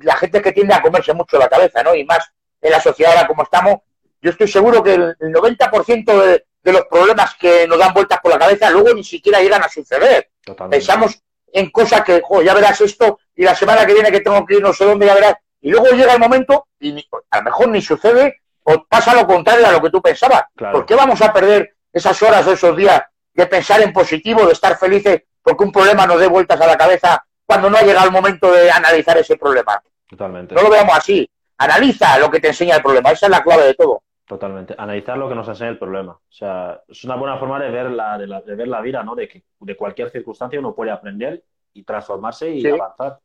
la 0.03 0.17
gente 0.17 0.43
que 0.43 0.53
tiende 0.53 0.75
a 0.75 0.83
comerse 0.83 1.15
mucho 1.15 1.39
la 1.39 1.49
cabeza, 1.49 1.83
¿no? 1.83 1.95
Y 1.95 2.05
más 2.05 2.31
en 2.61 2.71
la 2.71 2.81
sociedad 2.81 3.15
ahora 3.15 3.27
como 3.27 3.43
estamos, 3.43 3.77
yo 4.21 4.31
estoy 4.31 4.49
seguro 4.49 4.83
que 4.83 4.93
el 4.93 5.17
90% 5.19 6.23
de, 6.23 6.45
de 6.63 6.73
los 6.73 6.87
problemas 6.87 7.35
que 7.37 7.67
nos 7.67 7.79
dan 7.79 7.95
vueltas 7.95 8.19
por 8.21 8.33
la 8.33 8.39
cabeza, 8.39 8.71
luego 8.71 8.95
ni 8.95 9.05
siquiera 9.05 9.41
llegan 9.41 9.63
a 9.63 9.69
suceder. 9.69 10.31
Pensamos 10.71 11.21
en 11.53 11.71
cosas 11.71 12.03
que, 12.03 12.21
jo, 12.23 12.43
ya 12.43 12.55
verás 12.55 12.81
esto, 12.81 13.19
y 13.35 13.45
la 13.45 13.55
semana 13.55 13.87
que 13.87 13.95
viene 13.95 14.13
que 14.13 14.21
tengo 14.21 14.45
que 14.45 14.57
ir 14.57 14.63
no 14.63 14.73
sé 14.73 14.85
dónde, 14.85 15.07
ya 15.07 15.15
verás. 15.15 15.35
Y 15.61 15.71
luego 15.71 15.87
llega 15.89 16.15
el 16.15 16.21
momento 16.21 16.69
y 16.79 17.07
a 17.31 17.39
lo 17.39 17.43
mejor 17.43 17.69
ni 17.69 17.83
sucede 17.83 18.41
o 18.63 18.85
pasa 18.85 19.15
lo 19.15 19.27
contrario 19.27 19.67
a 19.67 19.73
lo 19.73 19.83
que 19.83 19.91
tú 19.91 20.01
pensabas. 20.01 20.45
¿Por 20.55 20.87
qué 20.87 20.95
vamos 20.95 21.21
a 21.23 21.33
perder 21.33 21.75
esas 21.93 22.23
horas 22.23 22.47
o 22.47 22.53
esos 22.53 22.77
días 22.77 23.03
de 23.35 23.47
pensar 23.47 23.81
en 23.83 23.93
positivo, 23.93 24.47
de 24.47 24.53
estar 24.53 24.79
felices 24.79 25.23
porque 25.43 25.65
un 25.65 25.73
problema 25.73 26.07
nos 26.07 26.21
dé 26.21 26.27
vueltas 26.27 26.61
a 26.61 26.67
la 26.67 26.77
cabeza 26.77 27.25
cuando 27.45 27.69
no 27.69 27.77
ha 27.77 27.83
llegado 27.83 28.07
el 28.07 28.13
momento 28.13 28.51
de 28.53 28.71
analizar 28.71 29.19
ese 29.19 29.37
problema? 29.37 29.83
Totalmente. 30.09 30.55
No 30.55 30.63
lo 30.63 30.71
veamos 30.71 30.97
así. 30.97 31.29
Analiza 31.59 32.19
lo 32.19 32.31
que 32.31 32.41
te 32.41 32.49
enseña 32.49 32.77
el 32.77 32.83
problema. 32.83 33.11
Esa 33.11 33.27
es 33.27 33.31
la 33.31 33.43
clave 33.43 33.65
de 33.65 33.75
todo. 33.75 34.03
Totalmente. 34.31 34.77
Analizar 34.79 35.19
lo 35.19 35.29
que 35.29 35.35
nos 35.35 35.49
enseña 35.49 35.71
el 35.71 35.79
problema. 35.79 36.13
O 36.13 36.33
sea, 36.33 36.85
es 36.87 37.03
una 37.03 37.17
buena 37.17 37.37
forma 37.37 37.59
de 37.59 37.69
ver 37.69 37.91
la, 37.91 38.17
de, 38.17 38.55
ver 38.55 38.69
la 38.69 38.81
vida, 38.81 39.03
¿no? 39.03 39.17
De 39.17 39.27
que 39.27 39.43
de 39.59 39.77
cualquier 39.77 40.09
circunstancia 40.09 40.61
uno 40.61 40.73
puede 40.73 40.93
aprender 40.93 41.43
y 41.73 41.83
transformarse 41.83 42.49
y 42.49 42.65
avanzar. 42.65 43.19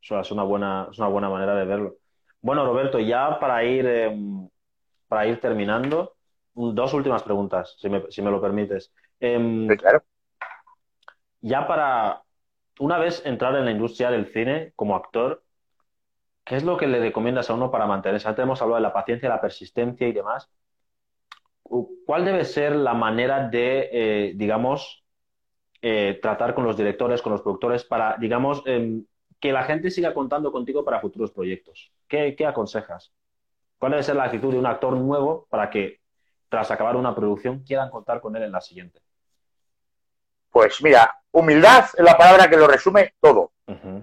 Eso 0.00 0.18
es 0.18 0.30
una 0.30 0.42
buena, 0.42 0.88
es 0.90 0.98
una 0.98 1.08
buena 1.08 1.28
manera 1.28 1.54
de 1.54 1.66
verlo. 1.66 1.96
Bueno, 2.40 2.64
Roberto, 2.64 2.98
ya 2.98 3.38
para 3.38 3.62
ir, 3.64 3.84
em, 3.84 4.48
para 5.08 5.26
ir 5.26 5.38
terminando, 5.42 6.16
dos 6.54 6.94
últimas 6.94 7.22
preguntas, 7.22 7.76
si 7.78 7.90
me, 7.90 8.10
si 8.10 8.22
me 8.22 8.30
lo 8.30 8.40
permites. 8.40 8.94
Em, 9.20 9.68
claro. 9.76 10.02
Ya 11.42 11.66
para, 11.66 12.22
una 12.78 12.96
vez 12.96 13.20
entrar 13.26 13.54
en 13.56 13.66
la 13.66 13.72
industria 13.72 14.10
del 14.10 14.32
cine 14.32 14.72
como 14.74 14.96
actor, 14.96 15.42
¿Qué 16.50 16.56
es 16.56 16.64
lo 16.64 16.76
que 16.76 16.88
le 16.88 16.98
recomiendas 16.98 17.48
a 17.48 17.54
uno 17.54 17.70
para 17.70 17.86
mantenerse? 17.86 18.26
Antes 18.26 18.42
hemos 18.42 18.60
hablado 18.60 18.74
de 18.74 18.82
la 18.82 18.92
paciencia, 18.92 19.28
la 19.28 19.40
persistencia 19.40 20.08
y 20.08 20.12
demás. 20.12 20.50
¿Cuál 21.62 22.24
debe 22.24 22.44
ser 22.44 22.74
la 22.74 22.92
manera 22.92 23.46
de, 23.46 23.88
eh, 23.92 24.32
digamos, 24.34 25.04
eh, 25.80 26.18
tratar 26.20 26.52
con 26.56 26.64
los 26.64 26.76
directores, 26.76 27.22
con 27.22 27.30
los 27.30 27.42
productores, 27.42 27.84
para, 27.84 28.16
digamos, 28.18 28.64
em, 28.66 29.06
que 29.38 29.52
la 29.52 29.62
gente 29.62 29.92
siga 29.92 30.12
contando 30.12 30.50
contigo 30.50 30.84
para 30.84 30.98
futuros 30.98 31.30
proyectos? 31.30 31.92
¿Qué, 32.08 32.34
¿Qué, 32.34 32.44
aconsejas? 32.44 33.12
¿Cuál 33.78 33.92
debe 33.92 34.02
ser 34.02 34.16
la 34.16 34.24
actitud 34.24 34.50
de 34.50 34.58
un 34.58 34.66
actor 34.66 34.96
nuevo 34.96 35.46
para 35.50 35.70
que, 35.70 36.00
tras 36.48 36.72
acabar 36.72 36.96
una 36.96 37.14
producción, 37.14 37.60
quieran 37.60 37.90
contar 37.90 38.20
con 38.20 38.34
él 38.34 38.42
en 38.42 38.50
la 38.50 38.60
siguiente? 38.60 39.00
Pues 40.50 40.82
mira, 40.82 41.19
humildad 41.32 41.86
es 41.96 42.04
la 42.04 42.16
palabra 42.16 42.48
que 42.48 42.56
lo 42.56 42.66
resume 42.66 43.14
todo. 43.20 43.52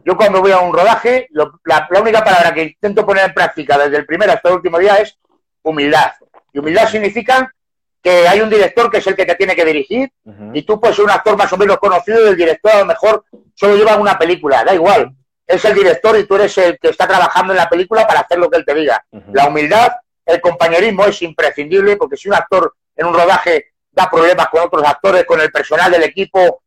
Yo 0.06 0.16
cuando 0.16 0.40
voy 0.40 0.52
a 0.52 0.60
un 0.60 0.74
rodaje, 0.74 1.28
la, 1.32 1.52
única 2.00 2.24
palabra 2.24 2.54
que 2.54 2.64
intento 2.64 3.06
poner 3.06 3.26
en 3.26 3.34
práctica 3.34 3.78
desde 3.78 3.98
el 3.98 4.06
primer 4.06 4.30
hasta 4.30 4.48
el 4.48 4.56
último 4.56 4.80
día 4.80 4.96
es 4.96 5.18
humildad. 5.62 6.14
Y 6.54 6.60
humildad 6.60 6.88
significa 6.88 7.54
que 8.02 8.26
hay 8.28 8.40
un 8.40 8.50
director 8.50 8.90
que 8.90 9.00
es 9.00 9.08
el 9.08 9.16
que 9.16 9.26
te 9.26 9.36
tiene 9.36 9.56
que 9.56 9.66
dirigir 9.66 10.10
y 10.54 10.62
tú 10.62 10.80
puedes 10.80 10.96
ser 10.96 11.04
un 11.04 11.12
actor 11.12 11.36
más 11.36 11.52
o 11.52 11.58
menos 11.58 11.78
conocido 11.80 12.24
y 12.24 12.30
el 12.30 12.38
director 12.38 12.72
a 12.72 12.80
lo 12.80 12.86
mejor 12.86 13.26
solo 13.56 13.76
lleva 13.76 13.98
una 13.98 14.18
película, 14.18 14.64
da 14.64 14.74
igual. 14.74 15.12
Es 15.46 15.64
el 15.66 15.74
director 15.74 16.18
y 16.18 16.26
tú 16.26 16.36
eres 16.36 16.58
el 16.58 16.80
que 16.80 16.90
está 16.90 17.06
trabajando 17.06 17.52
en 17.52 17.58
la 17.58 17.70
película 17.70 18.08
para 18.08 18.22
hacer 18.22 18.38
lo 18.38 18.50
que 18.50 18.58
él 18.58 18.66
te 18.66 18.74
diga. 18.74 19.06
La 19.34 19.48
humildad, 19.48 19.92
el 20.26 20.40
compañerismo 20.40 21.04
es 21.06 21.22
imprescindible 21.22 21.98
porque 21.98 22.16
si 22.16 22.30
un 22.30 22.36
actor 22.36 22.74
en 22.96 23.06
un 23.06 23.14
rodaje 23.14 23.74
da 23.92 24.10
problemas 24.10 24.48
con 24.48 24.62
otros 24.62 24.84
actores, 24.86 25.26
con 25.26 25.42
el 25.42 25.52
personal 25.52 25.92
del 25.92 26.04
equipo, 26.04 26.62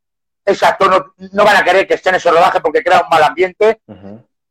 ese 0.45 0.67
actor 0.67 1.15
no, 1.33 1.45
van 1.45 1.57
a 1.57 1.65
querer 1.65 1.87
que 1.87 1.95
esté 1.95 2.11
en 2.11 2.17
ese 2.17 2.31
rodaje 2.31 2.61
porque 2.61 2.83
crea 2.83 3.03
un 3.03 3.09
mal 3.09 3.23
ambiente. 3.23 3.81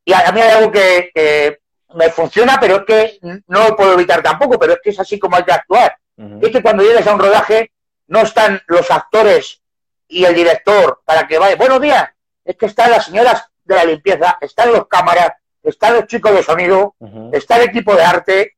Y 0.05 0.13
a, 0.13 0.31
mí 0.31 0.41
hay 0.41 0.51
algo 0.51 0.71
que, 0.71 1.59
me 1.95 2.09
funciona, 2.09 2.57
pero 2.59 2.77
es 2.77 2.83
que 2.83 3.19
no 3.47 3.69
lo 3.69 3.75
puedo 3.75 3.93
evitar 3.93 4.21
tampoco, 4.21 4.59
pero 4.59 4.73
es 4.73 4.79
que 4.83 4.91
es 4.91 4.99
así 4.99 5.17
como 5.17 5.35
hay 5.35 5.43
que 5.43 5.53
actuar. 5.53 5.97
Es 6.41 6.49
que 6.49 6.61
cuando 6.61 6.83
llegues 6.83 7.07
a 7.07 7.13
un 7.13 7.19
rodaje 7.19 7.71
no 8.07 8.21
están 8.21 8.61
los 8.67 8.91
actores 8.91 9.61
y 10.07 10.25
el 10.25 10.35
director 10.35 11.01
para 11.05 11.27
que 11.27 11.37
vaya, 11.39 11.55
buenos 11.55 11.81
días, 11.81 12.09
es 12.43 12.57
que 12.57 12.65
están 12.65 12.91
las 12.91 13.05
señoras 13.05 13.45
de 13.63 13.75
la 13.75 13.85
limpieza, 13.85 14.37
están 14.41 14.71
los 14.71 14.87
cámaras, 14.87 15.31
están 15.63 15.93
los 15.93 16.07
chicos 16.07 16.33
de 16.33 16.43
sonido, 16.43 16.95
está 17.31 17.57
el 17.57 17.69
equipo 17.69 17.95
de 17.95 18.03
arte, 18.03 18.55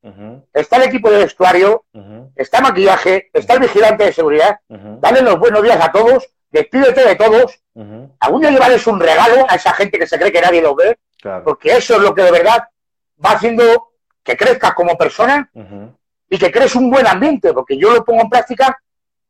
está 0.53 0.77
el 0.77 0.83
equipo 0.83 1.09
de 1.09 1.19
vestuario, 1.19 1.85
está 2.35 2.61
maquillaje, 2.61 3.29
está 3.33 3.53
el 3.53 3.59
vigilante 3.61 4.05
de 4.05 4.13
seguridad. 4.13 4.59
Dale 4.67 5.21
los 5.21 5.39
buenos 5.39 5.63
días 5.63 5.79
a 5.79 5.91
todos 5.91 6.27
despídete 6.51 7.07
de 7.07 7.15
todos, 7.15 7.59
algún 8.19 8.41
día 8.41 8.51
llevarles 8.51 8.85
un 8.87 8.99
regalo 8.99 9.45
a 9.49 9.55
esa 9.55 9.73
gente 9.73 9.97
que 9.97 10.07
se 10.07 10.19
cree 10.19 10.31
que 10.31 10.41
nadie 10.41 10.61
lo 10.61 10.75
ve, 10.75 10.97
porque 11.43 11.77
eso 11.77 11.95
es 11.95 12.01
lo 12.01 12.13
que 12.13 12.23
de 12.23 12.31
verdad 12.31 12.67
va 13.23 13.31
haciendo 13.31 13.93
que 14.23 14.37
crezcas 14.37 14.73
como 14.73 14.97
persona 14.97 15.49
y 16.29 16.37
que 16.37 16.51
crees 16.51 16.75
un 16.75 16.89
buen 16.89 17.07
ambiente, 17.07 17.53
porque 17.53 17.77
yo 17.77 17.91
lo 17.91 18.03
pongo 18.03 18.21
en 18.21 18.29
práctica 18.29 18.77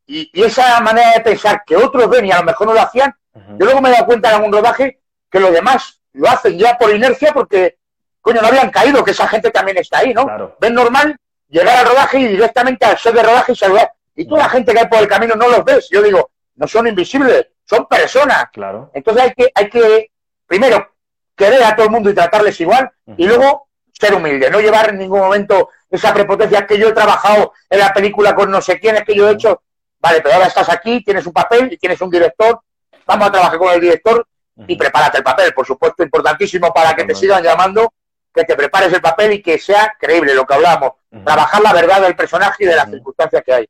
y, 0.06 0.30
esa 0.44 0.80
manera 0.82 1.14
de 1.14 1.22
pensar 1.22 1.64
que 1.66 1.76
otros 1.76 2.10
ven 2.10 2.26
y 2.26 2.32
a 2.32 2.40
lo 2.40 2.44
mejor 2.44 2.68
no 2.68 2.74
lo 2.74 2.82
hacían, 2.82 3.14
yo 3.34 3.66
luego 3.66 3.82
me 3.82 3.90
he 3.90 3.94
dado 3.94 4.06
cuenta 4.06 4.30
en 4.30 4.36
algún 4.36 4.52
rodaje 4.52 5.00
que 5.30 5.40
los 5.40 5.52
demás 5.52 6.02
lo 6.14 6.30
hacen 6.30 6.58
ya 6.58 6.78
por 6.78 6.94
inercia 6.94 7.32
porque, 7.34 7.78
coño, 8.20 8.42
no 8.42 8.48
habían 8.48 8.70
caído 8.70 9.04
que 9.04 9.12
esa 9.12 9.28
gente 9.28 9.52
también 9.52 9.78
está 9.78 10.00
ahí, 10.00 10.14
¿no? 10.14 10.56
Ven 10.60 10.74
normal 10.74 11.16
llegar 11.48 11.78
al 11.78 11.86
rodaje 11.86 12.20
y 12.20 12.28
directamente 12.28 12.86
al 12.86 12.98
set 12.98 13.14
de 13.14 13.24
rodaje 13.24 13.54
y 13.54 13.56
saludar. 13.56 13.94
Y 14.16 14.26
toda 14.26 14.44
la 14.44 14.50
gente 14.50 14.74
que 14.74 14.80
hay 14.80 14.88
por 14.88 15.00
el 15.00 15.08
camino 15.08 15.36
no 15.36 15.48
los 15.48 15.64
ves. 15.64 15.88
Yo 15.90 16.02
digo, 16.02 16.31
no 16.56 16.68
son 16.68 16.88
invisibles, 16.88 17.48
son 17.66 17.88
personas. 17.88 18.46
Claro. 18.52 18.92
Entonces 18.94 19.24
hay 19.24 19.34
que, 19.34 19.52
hay 19.54 19.70
que, 19.70 20.12
primero, 20.46 20.92
querer 21.36 21.64
a 21.64 21.76
todo 21.76 21.86
el 21.86 21.92
mundo 21.92 22.10
y 22.10 22.14
tratarles 22.14 22.60
igual, 22.62 22.92
y 23.18 23.26
luego 23.26 23.68
ser 23.92 24.14
humilde, 24.14 24.50
no 24.50 24.60
llevar 24.60 24.90
en 24.90 25.00
ningún 25.00 25.20
momento 25.20 25.70
esa 25.90 26.14
prepotencia 26.14 26.66
que 26.66 26.78
yo 26.78 26.90
he 26.90 26.94
trabajado 26.94 27.54
en 27.70 27.80
la 27.80 27.94
película 27.94 28.34
con 28.34 28.50
no 28.50 28.62
sé 28.62 28.80
quién, 28.80 28.96
es 28.96 29.04
que 29.04 29.16
yo 29.16 29.30
he 29.30 29.34
hecho, 29.34 29.62
vale, 30.00 30.22
pero 30.22 30.36
ahora 30.36 30.48
estás 30.48 30.70
aquí, 30.70 31.04
tienes 31.04 31.26
un 31.26 31.34
papel 31.34 31.72
y 31.72 31.78
tienes 31.78 32.02
un 32.02 32.10
director, 32.10 32.62
vamos 33.06 33.28
a 33.28 33.32
trabajar 33.32 33.58
con 33.60 33.74
el 33.74 33.82
director 33.82 34.28
y 34.68 34.76
prepárate 34.76 35.20
el 35.20 35.24
papel, 35.24 35.54
por 35.54 35.66
supuesto, 35.66 36.04
importantísimo 36.04 36.74
para 36.74 36.96
que 36.96 37.04
te 37.04 37.16
sigan 37.16 37.44
llamando, 37.44 37.94
que 38.34 38.44
te 38.44 38.56
prepares 38.56 38.94
el 38.94 39.02
papel 39.02 39.34
y 39.34 39.42
que 39.42 39.60
sea 39.60 39.96
creíble 40.00 40.34
lo 40.34 40.46
que 40.46 40.54
hablamos, 40.54 40.94
trabajar 41.24 41.62
la 41.62 41.74
verdad 41.74 42.02
del 42.02 42.16
personaje 42.16 42.64
y 42.64 42.68
de 42.68 42.76
las 42.76 42.90
circunstancias 42.90 43.44
que 43.46 43.54
hay 43.54 43.70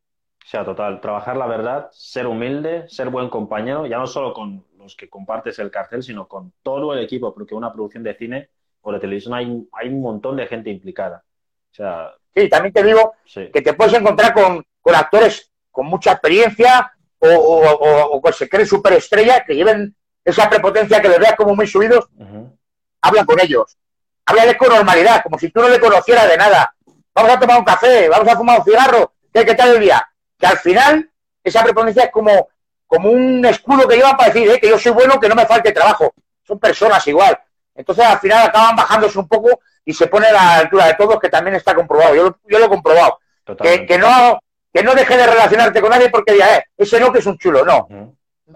sea, 0.51 0.65
total, 0.65 0.99
trabajar 0.99 1.37
la 1.37 1.47
verdad, 1.47 1.89
ser 1.93 2.27
humilde, 2.27 2.83
ser 2.89 3.07
buen 3.07 3.29
compañero, 3.29 3.85
ya 3.85 3.97
no 3.97 4.05
solo 4.05 4.33
con 4.33 4.65
los 4.77 4.97
que 4.97 5.09
compartes 5.09 5.57
el 5.59 5.71
cartel, 5.71 6.03
sino 6.03 6.27
con 6.27 6.51
todo 6.61 6.93
el 6.93 7.01
equipo, 7.01 7.33
porque 7.33 7.55
una 7.55 7.71
producción 7.71 8.03
de 8.03 8.15
cine 8.15 8.49
o 8.81 8.91
de 8.91 8.99
televisión 8.99 9.33
hay, 9.33 9.65
hay 9.71 9.87
un 9.87 10.01
montón 10.01 10.35
de 10.35 10.47
gente 10.47 10.69
implicada. 10.69 11.23
O 11.71 11.73
sea, 11.73 12.11
sí, 12.35 12.49
también 12.49 12.73
te 12.73 12.83
digo 12.83 13.13
que 13.33 13.61
te 13.61 13.73
puedes 13.73 13.93
encontrar 13.93 14.33
con, 14.33 14.61
actores 14.93 15.49
con 15.71 15.85
mucha 15.85 16.11
experiencia 16.11 16.91
o, 17.19 17.29
o, 17.29 18.21
que 18.21 18.33
se 18.33 18.49
creen 18.49 18.67
superestrella, 18.67 19.45
que 19.45 19.55
lleven 19.55 19.95
esa 20.25 20.49
prepotencia 20.49 21.01
que 21.01 21.07
les 21.07 21.19
veas 21.19 21.37
como 21.37 21.55
muy 21.55 21.65
subidos, 21.65 22.09
habla 23.01 23.23
con 23.23 23.39
ellos. 23.39 23.77
Háblale 24.25 24.57
con 24.57 24.67
normalidad, 24.67 25.23
como 25.23 25.39
si 25.39 25.49
tú 25.49 25.61
no 25.61 25.69
le 25.69 25.79
conocieras 25.79 26.27
de 26.27 26.35
nada. 26.35 26.75
Vamos 27.15 27.31
a 27.31 27.39
tomar 27.39 27.57
un 27.57 27.63
café, 27.63 28.09
vamos 28.09 28.27
a 28.27 28.35
fumar 28.35 28.59
un 28.59 28.65
cigarro, 28.65 29.13
¿qué, 29.33 29.45
qué 29.45 29.55
tal 29.55 29.75
el 29.75 29.81
día? 29.81 30.10
Que 30.41 30.47
al 30.47 30.57
final 30.57 31.09
esa 31.43 31.63
prepotencia 31.63 32.05
es 32.05 32.11
como, 32.11 32.49
como 32.87 33.11
un 33.11 33.45
escudo 33.45 33.87
que 33.87 33.95
llevan 33.95 34.17
para 34.17 34.33
decir 34.33 34.49
eh, 34.49 34.59
que 34.59 34.69
yo 34.69 34.79
soy 34.79 34.91
bueno, 34.91 35.19
que 35.19 35.29
no 35.29 35.35
me 35.35 35.45
falte 35.45 35.71
trabajo. 35.71 36.13
Son 36.43 36.59
personas 36.59 37.05
igual. 37.07 37.39
Entonces 37.75 38.03
al 38.03 38.19
final 38.19 38.47
acaban 38.47 38.75
bajándose 38.75 39.19
un 39.19 39.27
poco 39.27 39.61
y 39.85 39.93
se 39.93 40.07
pone 40.07 40.27
a 40.27 40.33
la 40.33 40.55
altura 40.55 40.87
de 40.87 40.95
todos, 40.95 41.19
que 41.19 41.29
también 41.29 41.55
está 41.55 41.75
comprobado. 41.75 42.15
Yo, 42.15 42.37
yo 42.45 42.59
lo 42.59 42.65
he 42.65 42.69
comprobado. 42.69 43.19
Que, 43.61 43.85
que, 43.85 43.97
no 43.97 44.39
que 44.73 44.83
no 44.83 44.95
deje 44.95 45.15
de 45.15 45.27
relacionarte 45.27 45.81
con 45.81 45.89
nadie 45.89 46.09
porque 46.09 46.33
diga, 46.33 46.57
eh, 46.57 46.65
ese 46.77 46.99
no 46.99 47.11
que 47.11 47.19
es 47.19 47.25
un 47.25 47.37
chulo. 47.37 47.63
No. 47.63 47.87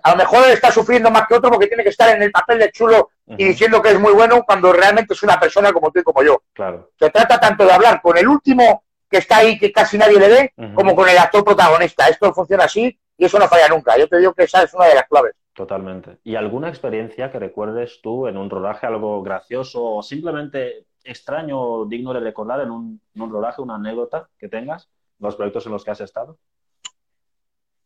A 0.03 0.11
lo 0.11 0.17
mejor 0.17 0.47
está 0.49 0.71
sufriendo 0.71 1.09
más 1.11 1.27
que 1.27 1.35
otro 1.35 1.51
porque 1.51 1.67
tiene 1.67 1.83
que 1.83 1.89
estar 1.89 2.09
en 2.15 2.21
el 2.21 2.31
papel 2.31 2.59
de 2.59 2.71
chulo 2.71 3.11
y 3.27 3.45
diciendo 3.45 3.81
que 3.81 3.91
es 3.91 3.99
muy 3.99 4.13
bueno 4.13 4.43
cuando 4.43 4.73
realmente 4.73 5.13
es 5.13 5.23
una 5.23 5.39
persona 5.39 5.71
como 5.71 5.91
tú 5.91 5.99
y 5.99 6.03
como 6.03 6.23
yo. 6.23 6.41
Claro. 6.53 6.91
Se 6.99 7.09
trata 7.09 7.39
tanto 7.39 7.65
de 7.65 7.71
hablar 7.71 8.01
con 8.01 8.17
el 8.17 8.27
último 8.27 8.84
que 9.09 9.17
está 9.17 9.37
ahí 9.37 9.57
que 9.57 9.71
casi 9.71 9.97
nadie 9.97 10.19
le 10.19 10.27
ve, 10.27 10.53
como 10.73 10.95
con 10.95 11.07
el 11.07 11.17
actor 11.17 11.43
protagonista. 11.43 12.07
Esto 12.07 12.33
funciona 12.33 12.65
así 12.65 12.97
y 13.17 13.25
eso 13.25 13.39
no 13.39 13.47
falla 13.47 13.67
nunca. 13.69 13.97
Yo 13.97 14.07
te 14.07 14.17
digo 14.17 14.33
que 14.33 14.43
esa 14.43 14.63
es 14.63 14.73
una 14.73 14.85
de 14.85 14.95
las 14.95 15.07
claves. 15.07 15.35
Totalmente. 15.53 16.17
¿Y 16.23 16.35
alguna 16.35 16.67
experiencia 16.67 17.31
que 17.31 17.39
recuerdes 17.39 18.01
tú 18.01 18.27
en 18.27 18.37
un 18.37 18.49
rodaje, 18.49 18.87
algo 18.87 19.23
gracioso 19.23 19.83
o 19.83 20.03
simplemente 20.03 20.87
extraño 21.03 21.59
o 21.59 21.85
digno 21.85 22.13
de 22.13 22.19
recordar 22.19 22.61
en 22.61 22.71
un, 22.71 23.01
rodaje, 23.15 23.61
una 23.61 23.75
anécdota 23.75 24.27
que 24.37 24.49
tengas, 24.49 24.89
los 25.19 25.35
proyectos 25.35 25.65
en 25.65 25.71
los 25.71 25.85
que 25.85 25.91
has 25.91 26.01
estado? 26.01 26.37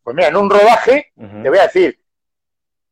Pues 0.04 0.16
mira, 0.16 0.30
en 0.30 0.38
un 0.38 0.50
rodaje, 0.50 1.12
te 1.16 1.50
voy 1.50 1.60
a 1.60 1.64
decir, 1.64 2.00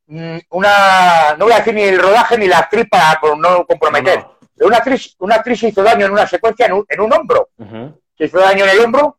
mm, 0.05 0.37
una, 0.51 1.35
no 1.39 1.45
voy 1.45 1.53
a 1.53 1.57
decir 1.57 1.73
ni 1.73 1.81
el 1.81 1.99
rodaje 1.99 2.37
ni 2.37 2.47
la 2.47 2.59
actriz 2.59 2.87
para 2.87 3.19
no 3.35 3.65
comprometer. 3.65 4.23
Una, 4.59 4.77
actriz, 4.77 5.15
una 5.19 5.35
actriz 5.35 5.63
hizo 5.63 5.81
daño 5.81 6.05
en 6.05 6.11
una 6.11 6.27
secuencia 6.27 6.67
en 6.67 6.73
un, 6.73 6.85
en 6.87 7.01
un 7.01 7.13
hombro 7.13 7.49
se 8.17 8.25
hizo 8.25 8.39
daño 8.39 8.65
en 8.65 8.71
el 8.71 8.79
hombro. 8.79 9.17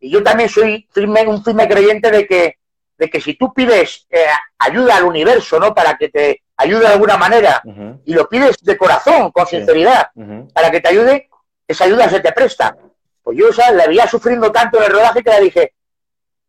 Y 0.00 0.10
yo 0.10 0.22
también 0.22 0.48
soy 0.48 0.88
un 0.96 1.44
firme 1.44 1.68
creyente 1.68 2.10
de 2.10 2.26
que, 2.26 2.58
de 2.96 3.10
que 3.10 3.20
si 3.20 3.34
tú 3.34 3.52
pides 3.52 4.06
eh, 4.10 4.24
ayuda 4.58 4.96
al 4.96 5.04
universo, 5.04 5.60
¿no? 5.60 5.74
Para 5.74 5.96
que 5.96 6.08
te 6.08 6.42
ayude 6.56 6.80
de 6.80 6.86
alguna 6.88 7.16
manera, 7.16 7.62
y 8.04 8.14
lo 8.14 8.28
pides 8.28 8.56
de 8.62 8.76
corazón, 8.76 9.30
con 9.30 9.46
sinceridad, 9.46 10.10
para 10.52 10.70
que 10.70 10.80
te 10.80 10.88
ayude, 10.88 11.28
esa 11.66 11.84
ayuda 11.84 12.08
se 12.08 12.20
te 12.20 12.32
presta. 12.32 12.76
Pues 13.22 13.36
yo, 13.36 13.48
o 13.48 13.74
la 13.74 13.86
veía 13.86 14.08
sufriendo 14.08 14.50
tanto 14.50 14.78
en 14.78 14.84
el 14.84 14.92
rodaje 14.92 15.22
que 15.22 15.30
le 15.30 15.40
dije, 15.40 15.74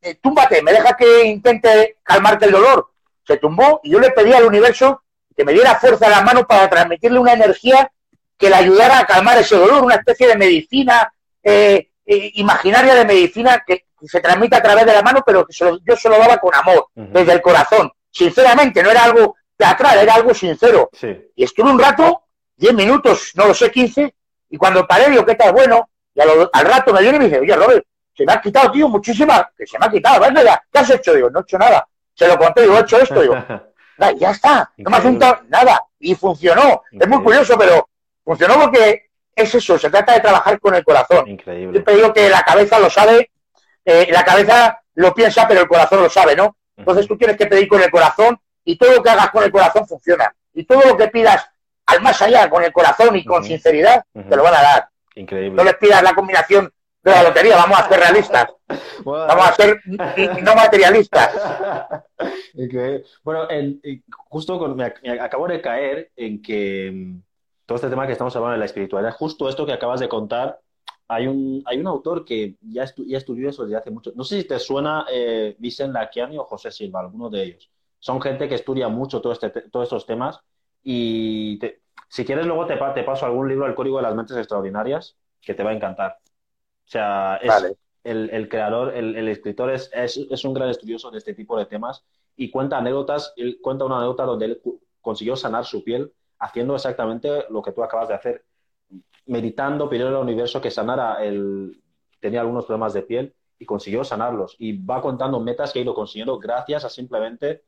eh, 0.01 0.15
túmbate, 0.15 0.61
me 0.61 0.71
deja 0.71 0.95
que 0.95 1.25
intente 1.25 1.97
calmarte 2.03 2.45
el 2.45 2.53
dolor. 2.53 2.89
Se 3.27 3.37
tumbó 3.37 3.81
y 3.83 3.91
yo 3.91 3.99
le 3.99 4.11
pedí 4.11 4.33
al 4.33 4.45
universo 4.45 5.03
que 5.35 5.43
me 5.43 5.53
diera 5.53 5.75
fuerza 5.75 6.07
a 6.07 6.09
la 6.09 6.21
mano 6.21 6.47
para 6.47 6.69
transmitirle 6.69 7.19
una 7.19 7.33
energía 7.33 7.91
que 8.37 8.49
le 8.49 8.55
ayudara 8.55 8.99
a 8.99 9.05
calmar 9.05 9.37
ese 9.37 9.57
dolor, 9.57 9.83
una 9.83 9.95
especie 9.95 10.27
de 10.27 10.37
medicina 10.37 11.13
eh, 11.43 11.88
eh, 12.11 12.31
imaginaria 12.35 12.95
de 12.95 13.05
medicina 13.05 13.63
que, 13.65 13.85
se 14.01 14.19
transmite 14.19 14.55
a 14.55 14.63
través 14.63 14.85
de 14.85 14.93
la 14.93 15.01
mano, 15.03 15.21
pero 15.23 15.45
que 15.45 15.53
yo 15.53 15.95
se 15.95 16.09
lo 16.09 16.17
daba 16.17 16.37
con 16.37 16.55
amor, 16.55 16.87
desde 16.95 17.33
el 17.33 17.41
corazón. 17.41 17.91
Sinceramente, 18.09 18.81
no 18.81 18.89
era 18.89 19.03
algo 19.03 19.35
teatral, 19.57 19.99
era 19.99 20.15
algo 20.15 20.33
sincero. 20.33 20.89
Y 21.35 21.43
estuve 21.43 21.69
un 21.69 21.77
rato, 21.77 22.23
10 22.55 22.73
minutos, 22.75 23.33
no 23.35 23.47
lo 23.47 23.53
sé, 23.53 23.69
15, 23.69 24.15
y 24.51 24.57
cuando 24.57 24.87
paré, 24.87 25.09
digo, 25.09 25.25
¿qué 25.25 25.35
tal? 25.35 25.51
Bueno, 25.51 25.89
y 26.15 26.21
al, 26.21 26.65
rato 26.65 26.93
me 26.93 27.01
viene 27.01 27.17
y 27.17 27.19
me 27.19 27.25
dice, 27.25 27.39
oye, 27.41 27.55
Robert, 27.55 27.85
se 28.15 28.25
me 28.25 28.31
ha 28.31 28.41
quitado, 28.41 28.71
tío, 28.71 28.87
muchísima, 28.87 29.51
que 29.55 29.67
se 29.67 29.77
me 29.77 29.85
ha 29.85 29.91
quitado, 29.91 30.21
¿verdad? 30.21 30.61
¿Qué 30.71 30.79
has 30.79 30.89
hecho? 30.89 31.13
Digo, 31.13 31.29
no 31.29 31.39
he 31.39 31.43
hecho 31.43 31.57
nada. 31.57 31.85
Se 32.15 32.25
lo 32.25 32.37
conté, 32.37 32.61
digo, 32.61 32.77
he 32.77 32.81
hecho 32.81 32.99
esto, 32.99 33.21
digo, 33.21 33.35
ya 34.17 34.31
está, 34.31 34.71
no 34.77 34.89
me 34.89 34.97
ha 34.97 35.01
juntado 35.01 35.41
nada. 35.49 35.85
Y 35.99 36.15
funcionó. 36.15 36.83
Es 36.91 37.07
muy 37.07 37.21
curioso, 37.21 37.57
pero 37.57 37.89
funcionó 38.23 38.61
porque 38.61 39.08
es 39.43 39.55
eso, 39.55 39.77
se 39.77 39.89
trata 39.89 40.13
de 40.13 40.19
trabajar 40.19 40.59
con 40.59 40.75
el 40.75 40.83
corazón. 40.83 41.27
Increíble. 41.27 41.73
Siempre 41.73 41.95
digo 41.95 42.13
que 42.13 42.29
la 42.29 42.43
cabeza 42.43 42.79
lo 42.79 42.89
sabe, 42.89 43.31
eh, 43.85 44.07
la 44.11 44.23
cabeza 44.23 44.81
lo 44.95 45.13
piensa, 45.13 45.47
pero 45.47 45.61
el 45.61 45.67
corazón 45.67 46.01
lo 46.01 46.09
sabe, 46.09 46.35
¿no? 46.35 46.55
Entonces 46.75 47.07
tú 47.07 47.17
tienes 47.17 47.37
que 47.37 47.47
pedir 47.47 47.67
con 47.67 47.81
el 47.81 47.91
corazón 47.91 48.39
y 48.63 48.77
todo 48.77 48.93
lo 48.93 49.03
que 49.03 49.09
hagas 49.09 49.29
con 49.31 49.43
el 49.43 49.51
corazón 49.51 49.87
funciona. 49.87 50.33
Y 50.53 50.63
todo 50.63 50.81
lo 50.81 50.97
que 50.97 51.07
pidas 51.07 51.49
al 51.85 52.01
más 52.01 52.21
allá 52.21 52.49
con 52.49 52.63
el 52.63 52.71
corazón 52.71 53.15
y 53.15 53.25
con 53.25 53.43
sinceridad, 53.43 54.03
te 54.13 54.35
lo 54.35 54.43
van 54.43 54.55
a 54.55 54.61
dar. 54.61 54.89
Increíble. 55.15 55.55
No 55.55 55.63
les 55.63 55.75
pidas 55.75 56.03
la 56.03 56.13
combinación 56.13 56.71
de 57.01 57.11
la 57.11 57.23
lotería, 57.23 57.55
vamos 57.55 57.79
a 57.79 57.89
ser 57.89 57.99
realistas. 57.99 58.47
Vamos 59.05 59.47
a 59.47 59.53
ser 59.53 59.79
no 59.85 60.55
materialistas. 60.55 61.31
Bueno, 63.23 63.47
justo 64.27 64.75
me, 64.75 64.93
acabo 65.19 65.47
de 65.47 65.61
caer 65.61 66.11
en 66.17 66.41
que 66.41 66.91
mm, 66.93 67.21
todo 67.69 67.75
este 67.75 67.89
tema 67.89 68.07
que 68.07 68.13
estamos 68.13 68.35
hablando 68.35 68.53
de 68.53 68.59
la 68.59 68.65
espiritualidad, 68.65 69.13
justo 69.13 69.47
esto 69.47 69.63
que 69.63 69.73
acabas 69.73 69.99
de 69.99 70.09
contar, 70.09 70.59
hay 71.07 71.27
un, 71.27 71.61
hay 71.67 71.77
un 71.77 71.85
autor 71.85 72.25
que 72.25 72.55
ya, 72.61 72.85
ya 73.05 73.17
estudió 73.19 73.47
eso 73.47 73.63
desde 73.63 73.77
hace 73.77 73.91
mucho. 73.91 74.11
No 74.15 74.23
sé 74.23 74.41
si 74.41 74.47
te 74.47 74.57
suena 74.57 75.05
eh, 75.11 75.55
Vicente 75.59 75.93
Laquiani 75.93 76.39
o 76.39 76.45
José 76.45 76.71
Silva, 76.71 77.01
alguno 77.01 77.29
de 77.29 77.43
ellos. 77.43 77.69
Son 77.99 78.19
gente 78.19 78.49
que 78.49 78.55
estudia 78.55 78.87
mucho 78.87 79.21
todo 79.21 79.33
este, 79.33 79.49
todos 79.69 79.83
estos 79.83 80.07
temas 80.07 80.39
y 80.83 81.59
si 82.07 82.25
quieres 82.25 82.47
luego 82.47 82.65
te, 82.65 82.75
te, 82.75 83.03
paso 83.03 83.27
algún 83.27 83.47
libro, 83.47 83.67
El 83.67 83.75
Código 83.75 83.97
de 83.97 84.03
las 84.03 84.15
Mentes 84.15 84.35
Extraordinarias, 84.35 85.15
que 85.39 85.53
te 85.53 85.61
va 85.61 85.69
a 85.69 85.75
encantar. 85.75 86.17
O 86.23 86.89
sea, 86.89 87.35
es, 87.35 87.75
el, 88.03 88.31
el, 88.31 88.49
creador, 88.49 88.95
el, 88.95 89.15
el 89.15 89.27
escritor 89.27 89.69
es, 89.69 89.91
es, 89.93 90.17
es, 90.17 90.43
un 90.43 90.55
gran 90.55 90.69
estudioso 90.69 91.11
de 91.11 91.19
este 91.19 91.35
tipo 91.35 91.55
de 91.55 91.67
temas 91.67 92.03
y 92.35 92.49
cuenta 92.49 92.79
anécdotas, 92.79 93.31
él 93.37 93.59
cuenta 93.61 93.85
una 93.85 93.97
anécdota 93.97 94.23
donde 94.23 94.45
él 94.45 94.61
consiguió 95.01 95.35
sanar 95.35 95.65
su 95.65 95.83
piel 95.83 96.11
haciendo 96.39 96.75
exactamente 96.75 97.45
lo 97.49 97.61
que 97.61 97.71
tú 97.71 97.83
acabas 97.83 98.07
de 98.07 98.15
hacer, 98.15 98.45
meditando, 99.25 99.89
pidiendo 99.89 100.17
al 100.17 100.23
universo 100.23 100.61
que 100.61 100.71
sanara 100.71 101.23
el... 101.23 101.81
tenía 102.19 102.41
algunos 102.41 102.65
problemas 102.65 102.93
de 102.93 103.03
piel 103.03 103.33
y 103.59 103.65
consiguió 103.65 104.03
sanarlos. 104.03 104.55
Y 104.57 104.83
va 104.83 105.01
contando 105.01 105.39
metas 105.39 105.71
que 105.71 105.79
ha 105.79 105.81
ido 105.81 105.93
consiguiendo 105.93 106.39
gracias 106.39 106.85
a 106.85 106.89
simplemente 106.89 107.63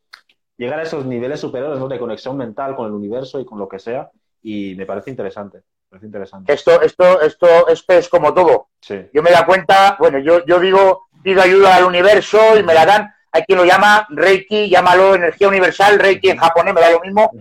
llegar 0.57 0.80
a 0.80 0.84
esos 0.84 1.05
niveles 1.05 1.39
superiores 1.39 1.80
de 1.80 1.99
conexión 1.99 2.38
mental 2.38 2.76
con 2.76 2.88
el 2.88 2.93
universo 2.93 3.39
y 3.39 3.45
con 3.45 3.59
lo 3.59 3.67
que 3.67 3.80
sea. 3.80 4.10
Y 4.41 4.73
me 4.76 4.85
parece 4.85 5.10
interesante. 5.10 5.61
parece 5.89 6.06
interesante. 6.07 6.53
Esto, 6.53 6.81
esto, 6.81 7.22
esto, 7.22 7.68
esto 7.68 7.93
es 7.93 8.10
como 8.10 8.34
todo. 8.34 8.69
Yo 9.14 9.22
me 9.22 9.31
da 9.31 9.45
cuenta, 9.45 9.98
bueno, 9.99 10.18
yo, 10.19 10.45
yo 10.45 10.60
digo, 10.60 11.07
pido 11.22 11.41
ayuda 11.41 11.76
al 11.76 11.84
universo 11.84 12.39
y 12.57 12.64
me 12.64 12.73
la 12.73 12.85
dan. 12.85 13.14
Hay 13.34 13.43
quien 13.43 13.60
lo 13.60 13.65
llama 13.65 14.07
Reiki, 14.10 14.69
llámalo 14.69 15.15
energía 15.15 15.48
universal, 15.48 15.99
Reiki 15.99 16.30
en 16.30 16.38
japonés 16.38 16.73
me 16.73 16.81
da 16.81 16.91
lo 16.91 16.99
mismo 17.02 17.31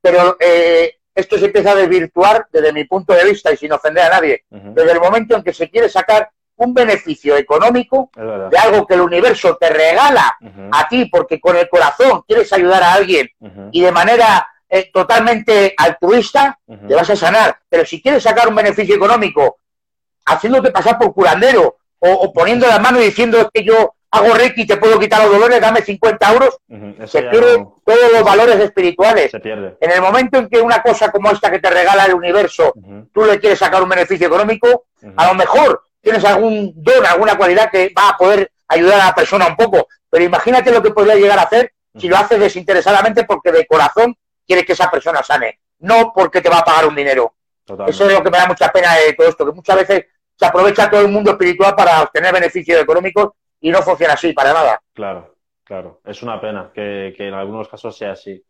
pero 0.00 0.36
eh, 0.40 0.96
esto 1.14 1.38
se 1.38 1.46
empieza 1.46 1.72
a 1.72 1.76
desvirtuar 1.76 2.46
desde 2.52 2.72
mi 2.72 2.84
punto 2.84 3.12
de 3.12 3.24
vista 3.24 3.52
y 3.52 3.56
sin 3.56 3.72
ofender 3.72 4.04
a 4.04 4.10
nadie. 4.10 4.44
Desde 4.48 4.92
el 4.92 5.00
momento 5.00 5.36
en 5.36 5.42
que 5.42 5.52
se 5.52 5.68
quiere 5.68 5.88
sacar 5.88 6.30
un 6.56 6.74
beneficio 6.74 7.36
económico 7.36 8.10
de 8.14 8.58
algo 8.58 8.86
que 8.86 8.94
el 8.94 9.00
universo 9.00 9.56
te 9.56 9.70
regala 9.70 10.36
a 10.72 10.88
ti 10.88 11.06
porque 11.06 11.40
con 11.40 11.56
el 11.56 11.68
corazón 11.68 12.22
quieres 12.26 12.52
ayudar 12.52 12.82
a 12.82 12.94
alguien 12.94 13.28
y 13.72 13.80
de 13.80 13.92
manera 13.92 14.46
eh, 14.68 14.90
totalmente 14.92 15.74
altruista, 15.76 16.58
te 16.86 16.94
vas 16.94 17.10
a 17.10 17.16
sanar. 17.16 17.58
Pero 17.68 17.84
si 17.84 18.00
quieres 18.00 18.22
sacar 18.22 18.48
un 18.48 18.54
beneficio 18.54 18.94
económico 18.94 19.58
haciéndote 20.24 20.70
pasar 20.70 20.98
por 20.98 21.12
curandero 21.12 21.79
o, 22.00 22.32
poniendo 22.32 22.66
la 22.66 22.78
mano 22.78 23.00
y 23.00 23.04
diciendo 23.06 23.50
que 23.52 23.62
yo 23.62 23.94
hago 24.10 24.34
Reiki 24.34 24.62
y 24.62 24.66
te 24.66 24.76
puedo 24.76 24.98
quitar 24.98 25.22
los 25.22 25.32
dolores, 25.32 25.60
dame 25.60 25.82
50 25.82 26.32
euros, 26.32 26.58
se 27.06 27.22
pierden 27.22 27.68
todos 27.84 28.12
los 28.12 28.24
valores 28.24 28.56
espirituales. 28.56 29.32
En 29.34 29.90
el 29.90 30.00
momento 30.00 30.38
en 30.38 30.48
que 30.48 30.60
una 30.60 30.82
cosa 30.82 31.12
como 31.12 31.30
esta 31.30 31.50
que 31.50 31.60
te 31.60 31.70
regala 31.70 32.06
el 32.06 32.14
universo, 32.14 32.72
tú 33.12 33.24
le 33.24 33.38
quieres 33.38 33.58
sacar 33.58 33.82
un 33.82 33.88
beneficio 33.88 34.26
económico, 34.26 34.86
a 35.16 35.26
lo 35.28 35.34
mejor 35.34 35.84
tienes 36.00 36.24
algún 36.24 36.72
don, 36.76 37.06
alguna 37.06 37.36
cualidad 37.36 37.70
que 37.70 37.92
va 37.96 38.10
a 38.10 38.16
poder 38.16 38.50
ayudar 38.68 39.00
a 39.00 39.06
la 39.06 39.14
persona 39.14 39.46
un 39.46 39.56
poco, 39.56 39.86
pero 40.08 40.24
imagínate 40.24 40.72
lo 40.72 40.82
que 40.82 40.90
podría 40.90 41.14
llegar 41.14 41.38
a 41.38 41.42
hacer 41.42 41.72
si 41.96 42.08
lo 42.08 42.16
haces 42.16 42.38
desinteresadamente 42.38 43.24
porque 43.24 43.52
de 43.52 43.66
corazón 43.66 44.16
quieres 44.46 44.64
que 44.64 44.72
esa 44.72 44.90
persona 44.90 45.22
sane, 45.22 45.60
no 45.80 46.12
porque 46.14 46.40
te 46.40 46.48
va 46.48 46.58
a 46.58 46.64
pagar 46.64 46.86
un 46.86 46.94
dinero. 46.94 47.34
Eso 47.86 48.06
es 48.06 48.12
lo 48.12 48.22
que 48.22 48.30
me 48.30 48.38
da 48.38 48.46
mucha 48.46 48.72
pena 48.72 48.96
de 48.96 49.12
todo 49.12 49.28
esto, 49.28 49.46
que 49.46 49.52
muchas 49.52 49.76
veces 49.76 50.06
se 50.40 50.46
aprovecha 50.46 50.88
todo 50.88 51.02
el 51.02 51.12
mundo 51.12 51.32
espiritual 51.32 51.74
para 51.76 52.02
obtener 52.02 52.32
beneficios 52.32 52.80
económicos 52.80 53.32
y 53.60 53.70
no 53.70 53.82
funciona 53.82 54.14
así 54.14 54.32
para 54.32 54.54
nada. 54.54 54.80
Claro, 54.94 55.36
claro. 55.64 56.00
Es 56.02 56.22
una 56.22 56.40
pena 56.40 56.70
que, 56.72 57.14
en 57.18 57.34
algunos 57.34 57.68
casos 57.68 57.94
sea 57.94 58.12
así. 58.12 58.42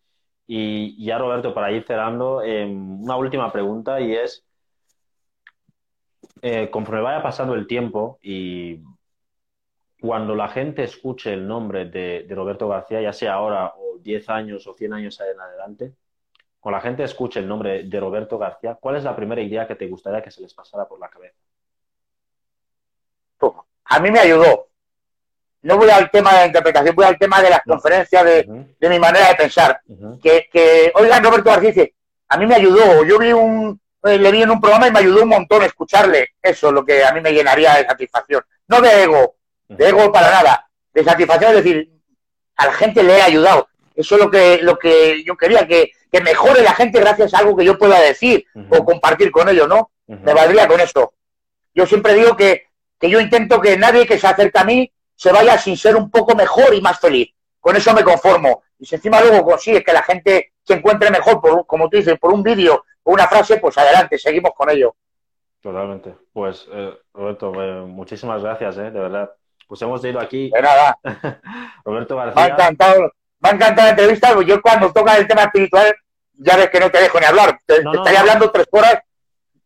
Y 0.46 1.04
ya, 1.04 1.18
Roberto, 1.18 1.52
para 1.52 1.72
ir 1.72 1.82
cerrando, 1.82 2.42
em, 2.42 3.02
una 3.02 3.16
última 3.16 3.50
pregunta 3.50 4.00
y 4.00 4.14
es, 4.14 4.44
eh, 6.42 6.70
conforme 6.70 7.02
vaya 7.02 7.24
pasando 7.24 7.54
el 7.54 7.66
tiempo 7.66 8.20
y, 8.22 8.80
cuando 10.00 10.36
la 10.36 10.46
gente 10.46 10.84
escuche 10.84 11.32
el 11.32 11.44
nombre 11.44 11.86
de, 11.86 12.24
Roberto 12.30 12.68
García, 12.68 13.02
ya 13.02 13.12
sea 13.12 13.34
ahora 13.34 13.74
o 13.76 13.98
10 13.98 14.28
años 14.28 14.64
o 14.68 14.74
100 14.74 14.92
años 14.92 15.20
en 15.20 15.40
adelante, 15.40 15.94
cuando 16.60 16.78
la 16.78 16.82
gente 16.82 17.02
escuche 17.02 17.40
el 17.40 17.48
nombre 17.48 17.82
de 17.82 18.00
Roberto 18.00 18.38
García, 18.38 18.78
¿cuál 18.80 18.94
es 18.94 19.02
la 19.02 19.16
primera 19.16 19.42
idea 19.42 19.66
que 19.66 19.74
te 19.74 19.88
gustaría 19.88 20.22
que 20.22 20.30
se 20.30 20.40
les 20.40 20.54
pasara 20.54 20.86
por 20.86 21.00
la 21.00 21.08
cabeza? 21.08 21.49
A 23.84 23.98
mí 23.98 24.10
me 24.10 24.20
ayudó. 24.20 24.68
No 25.62 25.76
voy 25.76 25.90
al 25.90 26.10
tema 26.10 26.32
de 26.32 26.38
la 26.38 26.46
interpretación, 26.46 26.94
voy 26.94 27.04
al 27.04 27.18
tema 27.18 27.42
de 27.42 27.50
las 27.50 27.62
conferencias, 27.62 28.24
de, 28.24 28.88
mi 28.88 28.98
manera 28.98 29.28
de 29.28 29.34
pensar. 29.34 29.80
que, 30.22 30.48
que, 30.50 30.92
oigan, 30.94 31.22
Roberto 31.22 31.50
García 31.50 31.70
dice, 31.70 31.94
a 32.28 32.38
mí 32.38 32.46
me 32.46 32.54
ayudó. 32.54 33.04
Yo 33.04 33.18
vi 33.18 33.32
un, 33.32 33.78
eh, 34.04 34.16
le 34.16 34.32
vi 34.32 34.42
en 34.42 34.50
un 34.50 34.60
programa 34.60 34.88
y 34.88 34.92
me 34.92 35.00
ayudó 35.00 35.22
un 35.22 35.28
montón 35.28 35.62
escucharle. 35.62 36.30
Eso 36.40 36.68
es 36.68 36.72
lo 36.72 36.84
que 36.84 37.04
a 37.04 37.12
mí 37.12 37.20
me 37.20 37.32
llenaría 37.32 37.74
de 37.74 37.84
satisfacción. 37.84 38.42
No 38.68 38.80
de 38.80 39.02
ego, 39.02 39.36
de 39.68 39.88
ego 39.88 40.10
para 40.12 40.30
nada, 40.30 40.70
de 40.94 41.04
satisfacción, 41.04 41.50
es 41.50 41.64
decir, 41.64 41.92
a 42.56 42.66
la 42.66 42.72
gente 42.72 43.02
le 43.02 43.18
he 43.18 43.22
ayudado. 43.22 43.68
Eso 43.94 44.14
es 44.14 44.20
lo 44.22 44.30
que, 44.30 44.58
lo 44.62 44.78
que 44.78 45.22
yo 45.24 45.36
quería, 45.36 45.66
que, 45.66 45.92
que 46.10 46.20
mejore 46.20 46.62
la 46.62 46.74
gente 46.74 47.00
gracias 47.00 47.34
a 47.34 47.38
algo 47.38 47.56
que 47.56 47.64
yo 47.64 47.78
pueda 47.78 48.00
decir 48.00 48.46
o 48.70 48.84
compartir 48.84 49.30
con 49.30 49.48
ellos, 49.48 49.68
¿no? 49.68 49.90
Me 50.06 50.32
valdría 50.32 50.66
con 50.66 50.80
eso. 50.80 51.12
Yo 51.74 51.86
siempre 51.86 52.14
digo 52.14 52.36
que, 52.36 52.69
que 53.00 53.08
yo 53.08 53.18
intento 53.18 53.60
que 53.60 53.76
nadie 53.78 54.06
que 54.06 54.18
se 54.18 54.26
acerque 54.26 54.58
a 54.58 54.64
mí 54.64 54.92
se 55.16 55.32
vaya 55.32 55.56
sin 55.58 55.76
ser 55.76 55.96
un 55.96 56.10
poco 56.10 56.36
mejor 56.36 56.74
y 56.74 56.80
más 56.80 57.00
feliz. 57.00 57.30
Con 57.58 57.76
eso 57.76 57.94
me 57.94 58.04
conformo. 58.04 58.62
Y 58.78 58.86
si 58.86 58.94
encima 58.94 59.20
luego 59.20 59.44
consigue 59.44 59.82
que 59.82 59.92
la 59.92 60.02
gente 60.02 60.52
se 60.62 60.74
encuentre 60.74 61.10
mejor, 61.10 61.40
por, 61.40 61.66
como 61.66 61.88
tú 61.88 61.96
dices, 61.96 62.18
por 62.18 62.32
un 62.32 62.42
vídeo 62.42 62.84
o 63.02 63.12
una 63.12 63.26
frase, 63.26 63.56
pues 63.56 63.76
adelante, 63.78 64.18
seguimos 64.18 64.52
con 64.54 64.70
ello. 64.70 64.94
Totalmente. 65.60 66.14
Pues, 66.32 66.66
eh, 66.72 66.94
Roberto, 67.12 67.52
eh, 67.62 67.82
muchísimas 67.86 68.42
gracias, 68.42 68.76
eh, 68.78 68.90
de 68.90 69.00
verdad. 69.00 69.30
Pues 69.66 69.80
hemos 69.82 70.04
ido 70.04 70.20
aquí. 70.20 70.50
De 70.50 70.62
nada. 70.62 70.98
Roberto 71.84 72.16
García. 72.16 72.34
Me 72.34 72.42
ha 72.42 72.54
encantado, 72.54 73.12
me 73.40 73.48
ha 73.48 73.52
encantado 73.52 73.86
la 73.86 73.90
entrevista. 73.90 74.42
Yo 74.42 74.60
cuando 74.60 74.92
toca 74.92 75.16
el 75.16 75.26
tema 75.26 75.42
espiritual, 75.42 75.94
ya 76.34 76.56
ves 76.56 76.70
que 76.70 76.80
no 76.80 76.90
te 76.90 77.00
dejo 77.00 77.20
ni 77.20 77.26
hablar. 77.26 77.58
Te, 77.66 77.76
estaría 77.76 78.20
hablando 78.20 78.50
tres 78.50 78.66
horas, 78.72 79.00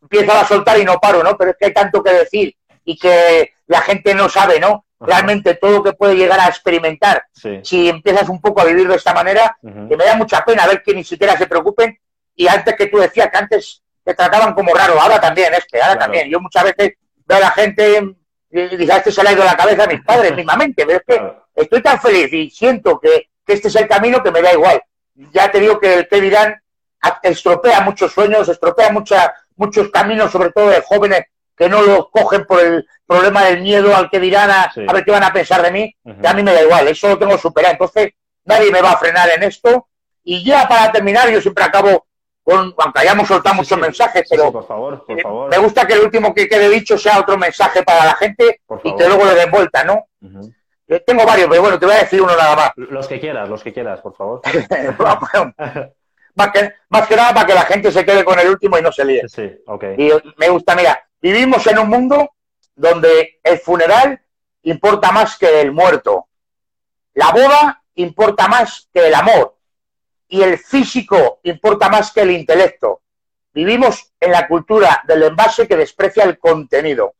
empiezo 0.02 0.32
a 0.32 0.44
soltar 0.44 0.78
y 0.78 0.84
no 0.84 0.98
paro, 0.98 1.22
¿no? 1.22 1.36
Pero 1.36 1.52
es 1.52 1.56
que 1.56 1.66
hay 1.66 1.72
tanto 1.72 2.02
que 2.02 2.12
decir 2.12 2.54
y 2.84 2.98
que 2.98 3.52
la 3.66 3.80
gente 3.80 4.14
no 4.14 4.28
sabe, 4.28 4.60
¿no? 4.60 4.84
Realmente 5.00 5.54
todo 5.54 5.72
lo 5.72 5.82
que 5.82 5.92
puede 5.92 6.16
llegar 6.16 6.40
a 6.40 6.48
experimentar 6.48 7.24
si 7.62 7.88
empiezas 7.88 8.28
un 8.28 8.40
poco 8.40 8.60
a 8.60 8.64
vivir 8.64 8.88
de 8.88 8.96
esta 8.96 9.12
manera, 9.12 9.56
que 9.60 9.96
me 9.96 10.04
da 10.04 10.16
mucha 10.16 10.44
pena 10.44 10.66
ver 10.66 10.82
que 10.82 10.94
ni 10.94 11.04
siquiera 11.04 11.36
se 11.36 11.46
preocupen. 11.46 11.98
Y 12.36 12.46
antes 12.48 12.74
que 12.74 12.86
tú 12.86 12.98
decías 12.98 13.30
que 13.30 13.36
antes 13.36 13.82
te 14.02 14.14
trataban 14.14 14.54
como 14.54 14.74
raro, 14.74 15.00
ahora 15.00 15.20
también, 15.20 15.52
este, 15.54 15.80
ahora 15.80 15.98
también. 15.98 16.28
Yo 16.30 16.40
muchas 16.40 16.64
veces 16.64 16.94
veo 17.26 17.38
a 17.38 17.40
la 17.40 17.50
gente 17.50 18.02
y 18.50 18.76
dice, 18.76 18.96
este 18.96 19.10
se 19.10 19.22
le 19.22 19.30
ha 19.30 19.32
ido 19.32 19.44
la 19.44 19.56
cabeza 19.56 19.84
a 19.84 19.88
mis 19.88 20.02
padres, 20.02 20.32
mismamente, 20.36 20.86
pero 20.86 20.98
es 20.98 21.04
que 21.06 21.62
estoy 21.62 21.82
tan 21.82 22.00
feliz 22.00 22.32
y 22.32 22.50
siento 22.50 23.00
que, 23.00 23.28
este 23.46 23.68
es 23.68 23.76
el 23.76 23.86
camino 23.86 24.22
que 24.22 24.30
me 24.30 24.40
da 24.40 24.52
igual. 24.52 24.82
Ya 25.32 25.50
te 25.50 25.60
digo 25.60 25.78
que 25.78 25.94
el 25.94 26.08
que 26.08 26.20
dirán 26.20 26.62
estropea 27.22 27.82
muchos 27.82 28.12
sueños, 28.12 28.48
estropea 28.48 28.90
mucha, 28.90 29.34
muchos 29.56 29.90
caminos, 29.90 30.32
sobre 30.32 30.50
todo 30.50 30.70
de 30.70 30.80
jóvenes 30.80 31.24
que 31.56 31.68
no 31.68 31.82
lo 31.82 32.10
cogen 32.10 32.44
por 32.46 32.60
el 32.60 32.86
problema 33.06 33.44
del 33.44 33.62
miedo 33.62 33.94
al 33.94 34.10
que 34.10 34.20
dirán 34.20 34.50
a, 34.50 34.72
ver 34.92 35.04
qué 35.04 35.10
van 35.10 35.24
a 35.24 35.32
pensar 35.32 35.62
de 35.62 35.70
mí, 35.70 35.96
que 36.20 36.26
a 36.26 36.34
mí 36.34 36.42
me 36.42 36.52
da 36.52 36.62
igual, 36.62 36.88
eso 36.88 37.08
lo 37.08 37.18
tengo 37.18 37.38
superado. 37.38 37.72
Entonces, 37.72 38.12
nadie 38.44 38.70
me 38.70 38.82
va 38.82 38.92
a 38.92 38.98
frenar 38.98 39.28
en 39.30 39.42
esto. 39.44 39.88
Y 40.22 40.44
ya 40.44 40.66
para 40.66 40.90
terminar, 40.90 41.30
yo 41.30 41.40
siempre 41.40 41.64
acabo 41.64 42.06
aunque 42.46 43.00
hayamos 43.00 43.26
soltado 43.26 43.54
muchos 43.56 43.78
mensajes, 43.78 44.26
pero 44.28 44.52
por 44.52 44.66
favor, 44.66 45.04
por 45.06 45.20
favor. 45.20 45.50
me 45.50 45.58
gusta 45.58 45.86
que 45.86 45.94
el 45.94 46.00
último 46.00 46.34
que 46.34 46.48
quede 46.48 46.68
dicho 46.68 46.98
sea 46.98 47.20
otro 47.20 47.38
mensaje 47.38 47.82
para 47.82 48.04
la 48.04 48.14
gente 48.14 48.60
y 48.82 48.96
que 48.96 49.06
luego 49.08 49.24
le 49.24 49.34
den 49.34 49.50
vuelta, 49.50 49.84
¿no? 49.84 50.06
Eh, 50.86 51.00
tengo 51.00 51.24
varios, 51.24 51.48
pero 51.48 51.62
bueno, 51.62 51.78
te 51.78 51.86
voy 51.86 51.94
a 51.94 52.00
decir 52.00 52.20
uno 52.20 52.36
nada 52.36 52.54
más. 52.54 52.72
Los 52.76 53.08
que 53.08 53.18
quieras, 53.18 53.48
los 53.48 53.62
que 53.62 53.72
quieras, 53.72 54.00
por 54.02 54.14
favor. 54.14 54.42
más, 56.34 56.50
que, 56.52 56.72
más 56.90 57.08
que 57.08 57.16
nada 57.16 57.32
para 57.32 57.46
que 57.46 57.54
la 57.54 57.62
gente 57.62 57.90
se 57.90 58.04
quede 58.04 58.24
con 58.24 58.38
el 58.38 58.50
último 58.50 58.78
y 58.78 58.82
no 58.82 58.92
se 58.92 59.04
líe. 59.04 59.22
Sí, 59.26 59.50
ok. 59.66 59.84
Y 59.96 60.10
me 60.36 60.50
gusta, 60.50 60.74
mira, 60.74 61.02
vivimos 61.24 61.66
en 61.68 61.78
un 61.78 61.88
mundo 61.88 62.34
donde 62.76 63.40
el 63.42 63.58
funeral 63.58 64.20
importa 64.64 65.10
más 65.10 65.38
que 65.38 65.62
el 65.62 65.72
muerto. 65.72 66.28
La 67.14 67.30
boda 67.30 67.82
importa 67.94 68.46
más 68.46 68.90
que 68.92 69.06
el 69.06 69.14
amor 69.14 69.56
y 70.28 70.42
el 70.42 70.58
físico 70.58 71.40
importa 71.44 71.88
más 71.88 72.12
que 72.12 72.20
el 72.20 72.30
intelecto. 72.30 73.00
Vivimos 73.54 74.12
en 74.20 74.32
la 74.32 74.46
cultura 74.46 75.02
del 75.08 75.22
envase 75.22 75.66
que 75.66 75.76
desprecia 75.76 76.24
el 76.24 76.38
contenido. 76.38 77.14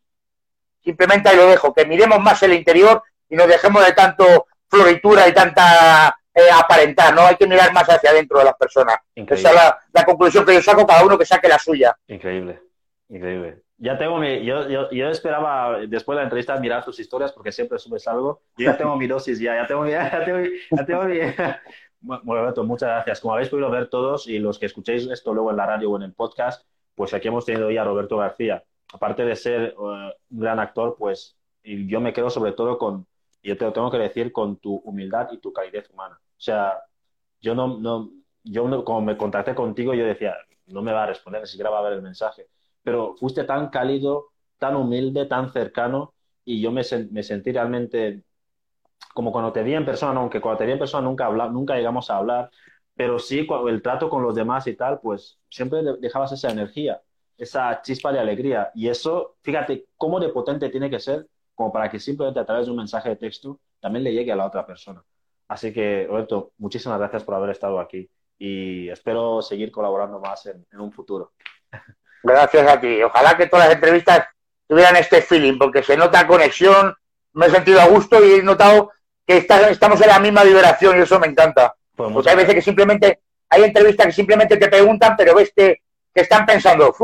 Simplemente 0.82 1.30
ahí 1.30 1.36
lo 1.36 1.46
dejo, 1.46 1.72
que 1.72 1.86
miremos 1.86 2.20
más 2.20 2.42
el 2.42 2.52
interior 2.52 3.02
y 3.30 3.36
nos 3.36 3.48
dejemos 3.48 3.86
de 3.86 3.92
tanto 3.94 4.48
floritura 4.68 5.26
y 5.26 5.32
tanta 5.32 6.14
eh, 6.34 6.50
aparentar, 6.52 7.14
¿no? 7.14 7.22
Hay 7.22 7.36
que 7.36 7.46
mirar 7.46 7.72
más 7.72 7.88
hacia 7.88 8.10
adentro 8.10 8.38
de 8.38 8.44
las 8.44 8.56
personas. 8.56 8.96
Esa 9.14 9.48
es 9.48 9.54
la, 9.94 10.04
conclusión 10.04 10.44
que 10.44 10.52
yo 10.52 10.60
saco, 10.60 10.86
cada 10.86 11.06
uno 11.06 11.16
que 11.16 11.24
saque 11.24 11.48
la 11.48 11.58
suya. 11.58 11.96
Increíble, 12.06 12.60
increíble. 13.08 13.63
Ya 13.76 13.98
tengo 13.98 14.18
mi, 14.18 14.44
yo, 14.44 14.90
yo, 14.90 15.08
esperaba 15.08 15.80
después 15.80 16.14
de 16.14 16.20
la 16.20 16.24
entrevista 16.24 16.58
mirar 16.60 16.84
tus 16.84 17.00
historias 17.00 17.32
porque 17.32 17.50
siempre 17.50 17.78
subes 17.78 18.06
algo. 18.06 18.42
Yo 18.56 18.66
ya 18.66 18.76
tengo 18.76 18.96
mi 18.96 19.06
dosis, 19.06 19.40
ya, 19.40 19.56
ya 19.56 19.66
tengo, 19.66 19.86
ya 19.86 20.10
tengo, 20.24 20.38
ya 20.70 20.86
tengo 20.86 21.04
mi, 21.04 21.18
bueno, 22.00 22.22
Roberto, 22.24 22.62
muchas 22.64 22.88
gracias. 22.88 23.20
Como 23.20 23.34
habéis 23.34 23.48
podido 23.48 23.70
ver 23.70 23.88
todos 23.88 24.28
y 24.28 24.38
los 24.38 24.58
que 24.58 24.66
escuchéis 24.66 25.06
esto 25.08 25.34
luego 25.34 25.50
en 25.50 25.56
la 25.56 25.66
radio 25.66 25.90
o 25.90 25.96
en 25.96 26.02
el 26.02 26.12
podcast, 26.12 26.66
pues 26.94 27.12
aquí 27.14 27.28
hemos 27.28 27.44
tenido 27.44 27.70
ya 27.70 27.82
a 27.82 27.84
Roberto 27.84 28.16
García. 28.18 28.62
Aparte 28.92 29.24
de 29.24 29.34
ser 29.34 29.62
eh, 29.62 29.74
un 29.76 30.40
gran 30.40 30.60
actor, 30.60 30.94
pues 30.98 31.36
yo 31.64 32.00
me 32.00 32.12
quedo 32.12 32.30
sobre 32.30 32.52
todo 32.52 32.78
con, 32.78 33.06
yo 33.42 33.56
te 33.56 33.64
lo 33.64 33.72
tengo 33.72 33.90
que 33.90 33.98
decir, 33.98 34.32
con 34.32 34.56
tu 34.58 34.76
humildad 34.76 35.30
y 35.32 35.38
tu 35.38 35.52
calidez 35.52 35.90
humana. 35.90 36.20
O 36.22 36.40
sea, 36.40 36.78
yo 37.40 37.54
no, 37.54 37.78
no 37.78 38.10
yo 38.44 38.84
como 38.84 39.00
me 39.00 39.16
contacté 39.16 39.54
contigo, 39.54 39.94
yo 39.94 40.04
decía, 40.04 40.36
no 40.66 40.82
me 40.82 40.92
va 40.92 41.04
a 41.04 41.06
responder, 41.06 41.40
ni 41.40 41.46
siquiera 41.46 41.70
va 41.70 41.78
a 41.80 41.82
ver 41.82 41.94
el 41.94 42.02
mensaje. 42.02 42.48
Pero 42.84 43.16
fuiste 43.16 43.44
tan 43.44 43.70
cálido, 43.70 44.28
tan 44.58 44.76
humilde, 44.76 45.26
tan 45.26 45.52
cercano, 45.52 46.14
y 46.44 46.60
yo 46.60 46.70
me, 46.70 46.82
me 47.10 47.22
sentí 47.24 47.50
realmente 47.52 48.22
como 49.14 49.32
cuando 49.32 49.52
te 49.52 49.62
vi 49.62 49.74
en 49.74 49.84
persona, 49.84 50.20
aunque 50.20 50.40
cuando 50.40 50.58
te 50.58 50.66
vi 50.66 50.72
en 50.72 50.78
persona 50.78 51.06
nunca, 51.08 51.26
habla, 51.26 51.48
nunca 51.48 51.76
llegamos 51.76 52.10
a 52.10 52.18
hablar, 52.18 52.50
pero 52.94 53.18
sí 53.18 53.46
el 53.68 53.82
trato 53.82 54.08
con 54.08 54.22
los 54.22 54.34
demás 54.34 54.66
y 54.66 54.74
tal, 54.76 55.00
pues 55.00 55.38
siempre 55.48 55.82
dejabas 56.00 56.32
esa 56.32 56.50
energía, 56.50 57.02
esa 57.36 57.80
chispa 57.82 58.12
de 58.12 58.20
alegría. 58.20 58.70
Y 58.74 58.88
eso, 58.88 59.36
fíjate 59.42 59.86
cómo 59.96 60.20
de 60.20 60.28
potente 60.30 60.68
tiene 60.68 60.90
que 60.90 61.00
ser 61.00 61.28
como 61.54 61.72
para 61.72 61.88
que 61.90 62.00
simplemente 62.00 62.40
a 62.40 62.46
través 62.46 62.66
de 62.66 62.72
un 62.72 62.78
mensaje 62.78 63.10
de 63.10 63.16
texto 63.16 63.60
también 63.80 64.04
le 64.04 64.12
llegue 64.12 64.32
a 64.32 64.36
la 64.36 64.46
otra 64.46 64.66
persona. 64.66 65.04
Así 65.48 65.72
que, 65.72 66.06
Roberto, 66.08 66.52
muchísimas 66.58 66.98
gracias 66.98 67.24
por 67.24 67.34
haber 67.34 67.50
estado 67.50 67.78
aquí 67.78 68.08
y 68.38 68.88
espero 68.88 69.42
seguir 69.42 69.70
colaborando 69.70 70.18
más 70.20 70.46
en, 70.46 70.66
en 70.72 70.80
un 70.80 70.92
futuro. 70.92 71.32
Gracias 72.24 72.66
a 72.66 72.80
ti. 72.80 73.02
Ojalá 73.02 73.36
que 73.36 73.46
todas 73.46 73.66
las 73.66 73.74
entrevistas 73.74 74.26
tuvieran 74.66 74.96
este 74.96 75.22
feeling, 75.22 75.58
porque 75.58 75.82
se 75.82 75.96
nota 75.96 76.26
conexión, 76.26 76.94
me 77.34 77.46
he 77.46 77.50
sentido 77.50 77.80
a 77.80 77.86
gusto 77.86 78.24
y 78.24 78.34
he 78.34 78.42
notado 78.42 78.90
que 79.26 79.36
estamos 79.36 80.00
en 80.00 80.08
la 80.08 80.18
misma 80.18 80.42
vibración 80.42 80.98
y 80.98 81.02
eso 81.02 81.20
me 81.20 81.26
encanta. 81.26 81.74
Pues 81.94 82.12
Porque 82.12 82.30
hay 82.30 82.36
veces 82.36 82.54
que 82.54 82.62
simplemente, 82.62 83.20
hay 83.48 83.62
entrevistas 83.62 84.06
que 84.06 84.12
simplemente 84.12 84.56
te 84.56 84.68
preguntan, 84.68 85.14
pero 85.16 85.34
ves 85.34 85.52
que, 85.54 85.80
están 86.14 86.46
pensando, 86.46 86.94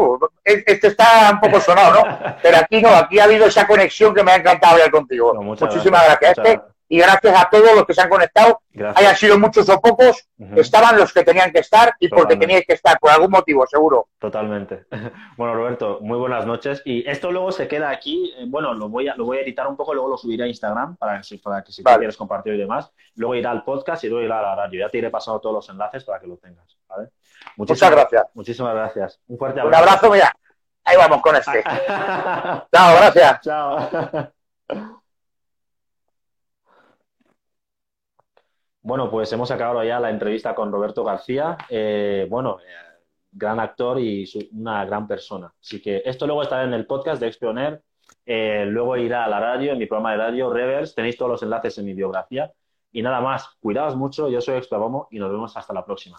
este 0.45 0.87
está 0.87 1.31
un 1.33 1.41
poco 1.41 1.61
sonado, 1.61 1.95
¿no? 1.95 2.37
Pero 2.43 2.59
aquí 2.59 2.81
no, 2.81 2.91
aquí 2.91 3.19
ha 3.19 3.25
habido 3.25 3.47
esa 3.47 3.67
conexión 3.67 4.15
que 4.15 4.23
me 4.23 4.31
ha 4.31 4.37
encantado 4.37 4.75
hablar 4.75 4.93
contigo. 4.93 5.35
Muchísimas 5.35 6.05
gracias. 6.05 6.39
Este 6.39 6.61
y 6.93 6.99
gracias 6.99 7.41
a 7.41 7.49
todos 7.49 7.73
los 7.77 7.87
que 7.87 7.95
se 7.95 8.01
han 8.01 8.09
conectado, 8.09 8.63
hayan 8.97 9.15
sido 9.15 9.39
muchos 9.39 9.69
o 9.69 9.81
pocos, 9.81 10.29
estaban 10.57 10.97
los 10.97 11.13
que 11.13 11.23
tenían 11.23 11.53
que 11.53 11.61
estar 11.61 11.95
y 12.01 12.09
porque 12.09 12.35
teníais 12.35 12.67
que 12.67 12.73
estar, 12.73 12.99
por 12.99 13.13
algún 13.13 13.31
motivo, 13.31 13.65
seguro. 13.67 14.09
Totalmente. 14.19 14.87
Bueno, 15.37 15.55
Roberto, 15.55 15.99
muy 16.03 16.19
buenas 16.19 16.45
noches. 16.45 16.83
Y 16.85 17.09
esto 17.09 17.31
luego 17.31 17.53
se 17.53 17.67
queda 17.67 17.91
aquí, 17.91 18.35
eh, 18.37 18.45
bueno, 18.47 18.75
lo 18.75 18.89
voy, 18.89 19.09
a, 19.09 19.15
lo 19.15 19.25
voy 19.25 19.39
a 19.39 19.41
editar 19.43 19.67
un 19.67 19.77
poco, 19.77 19.95
luego 19.95 20.11
lo 20.11 20.17
subiré 20.19 20.45
a 20.45 20.47
Instagram 20.49 20.97
para, 20.97 21.23
para 21.43 21.63
que 21.63 21.73
si 21.73 21.83
quieres 21.83 22.17
compartir 22.17 22.55
y 22.55 22.59
demás. 22.59 22.93
Luego 23.15 23.37
irá 23.37 23.53
al 23.53 23.63
podcast 23.63 24.03
y 24.05 24.09
luego 24.09 24.25
irá 24.25 24.41
a 24.41 24.43
la 24.43 24.57
radio. 24.57 24.81
Ya 24.81 24.89
te 24.91 24.99
iré 24.99 25.09
pasando 25.09 25.41
todos 25.41 25.55
los 25.55 25.69
enlaces 25.71 26.05
para 26.05 26.21
que 26.21 26.27
lo 26.27 26.37
tengas. 26.37 26.77
Muchas 27.57 27.91
gracias. 27.91 28.27
Muchísimas 28.35 28.75
gracias. 28.75 29.21
Un 29.29 29.39
fuerte 29.39 29.61
abrazo. 29.61 29.83
Un 29.83 29.89
abrazo, 29.89 30.11
mira. 30.11 30.33
Ahí 30.85 30.97
vamos 30.97 31.23
con 31.23 31.37
este. 31.37 31.63
Chao, 32.73 32.97
gracias. 32.97 33.41
Chao. 33.43 34.33
Bueno, 38.83 39.11
pues 39.11 39.31
hemos 39.33 39.51
acabado 39.51 39.85
ya 39.85 40.01
la 40.01 40.11
entrevista 40.11 40.55
con 40.55 40.73
Roberto 40.73 41.05
García. 41.05 41.57
Eh, 41.69 42.27
bueno, 42.31 42.59
eh, 42.61 42.91
gran 43.31 43.61
actor 43.61 44.01
y 44.01 44.25
una 44.53 44.85
gran 44.85 45.07
persona. 45.07 45.53
Así 45.61 45.83
que 45.83 46.03
esto 46.05 46.27
luego 46.27 46.43
estará 46.43 46.65
en 46.65 46.73
el 46.75 46.87
podcast 46.87 47.21
de 47.21 47.29
Expioner. 47.29 47.83
Eh, 48.25 48.65
luego 48.67 48.97
irá 48.97 49.25
a 49.25 49.29
la 49.29 49.39
radio, 49.39 49.73
en 49.73 49.79
mi 49.79 49.87
programa 49.87 50.13
de 50.13 50.19
radio, 50.19 50.53
Revers. 50.53 50.95
Tenéis 50.95 51.17
todos 51.17 51.31
los 51.31 51.43
enlaces 51.43 51.77
en 51.79 51.85
mi 51.85 51.95
biografía. 51.95 52.53
Y 52.93 53.03
nada 53.03 53.21
más, 53.21 53.49
cuidaos 53.61 53.97
mucho. 53.97 54.29
Yo 54.29 54.41
soy 54.41 54.57
Explabomo 54.57 55.09
y 55.11 55.19
nos 55.19 55.31
vemos 55.31 55.57
hasta 55.57 55.75
la 55.75 55.85
próxima. 55.85 56.19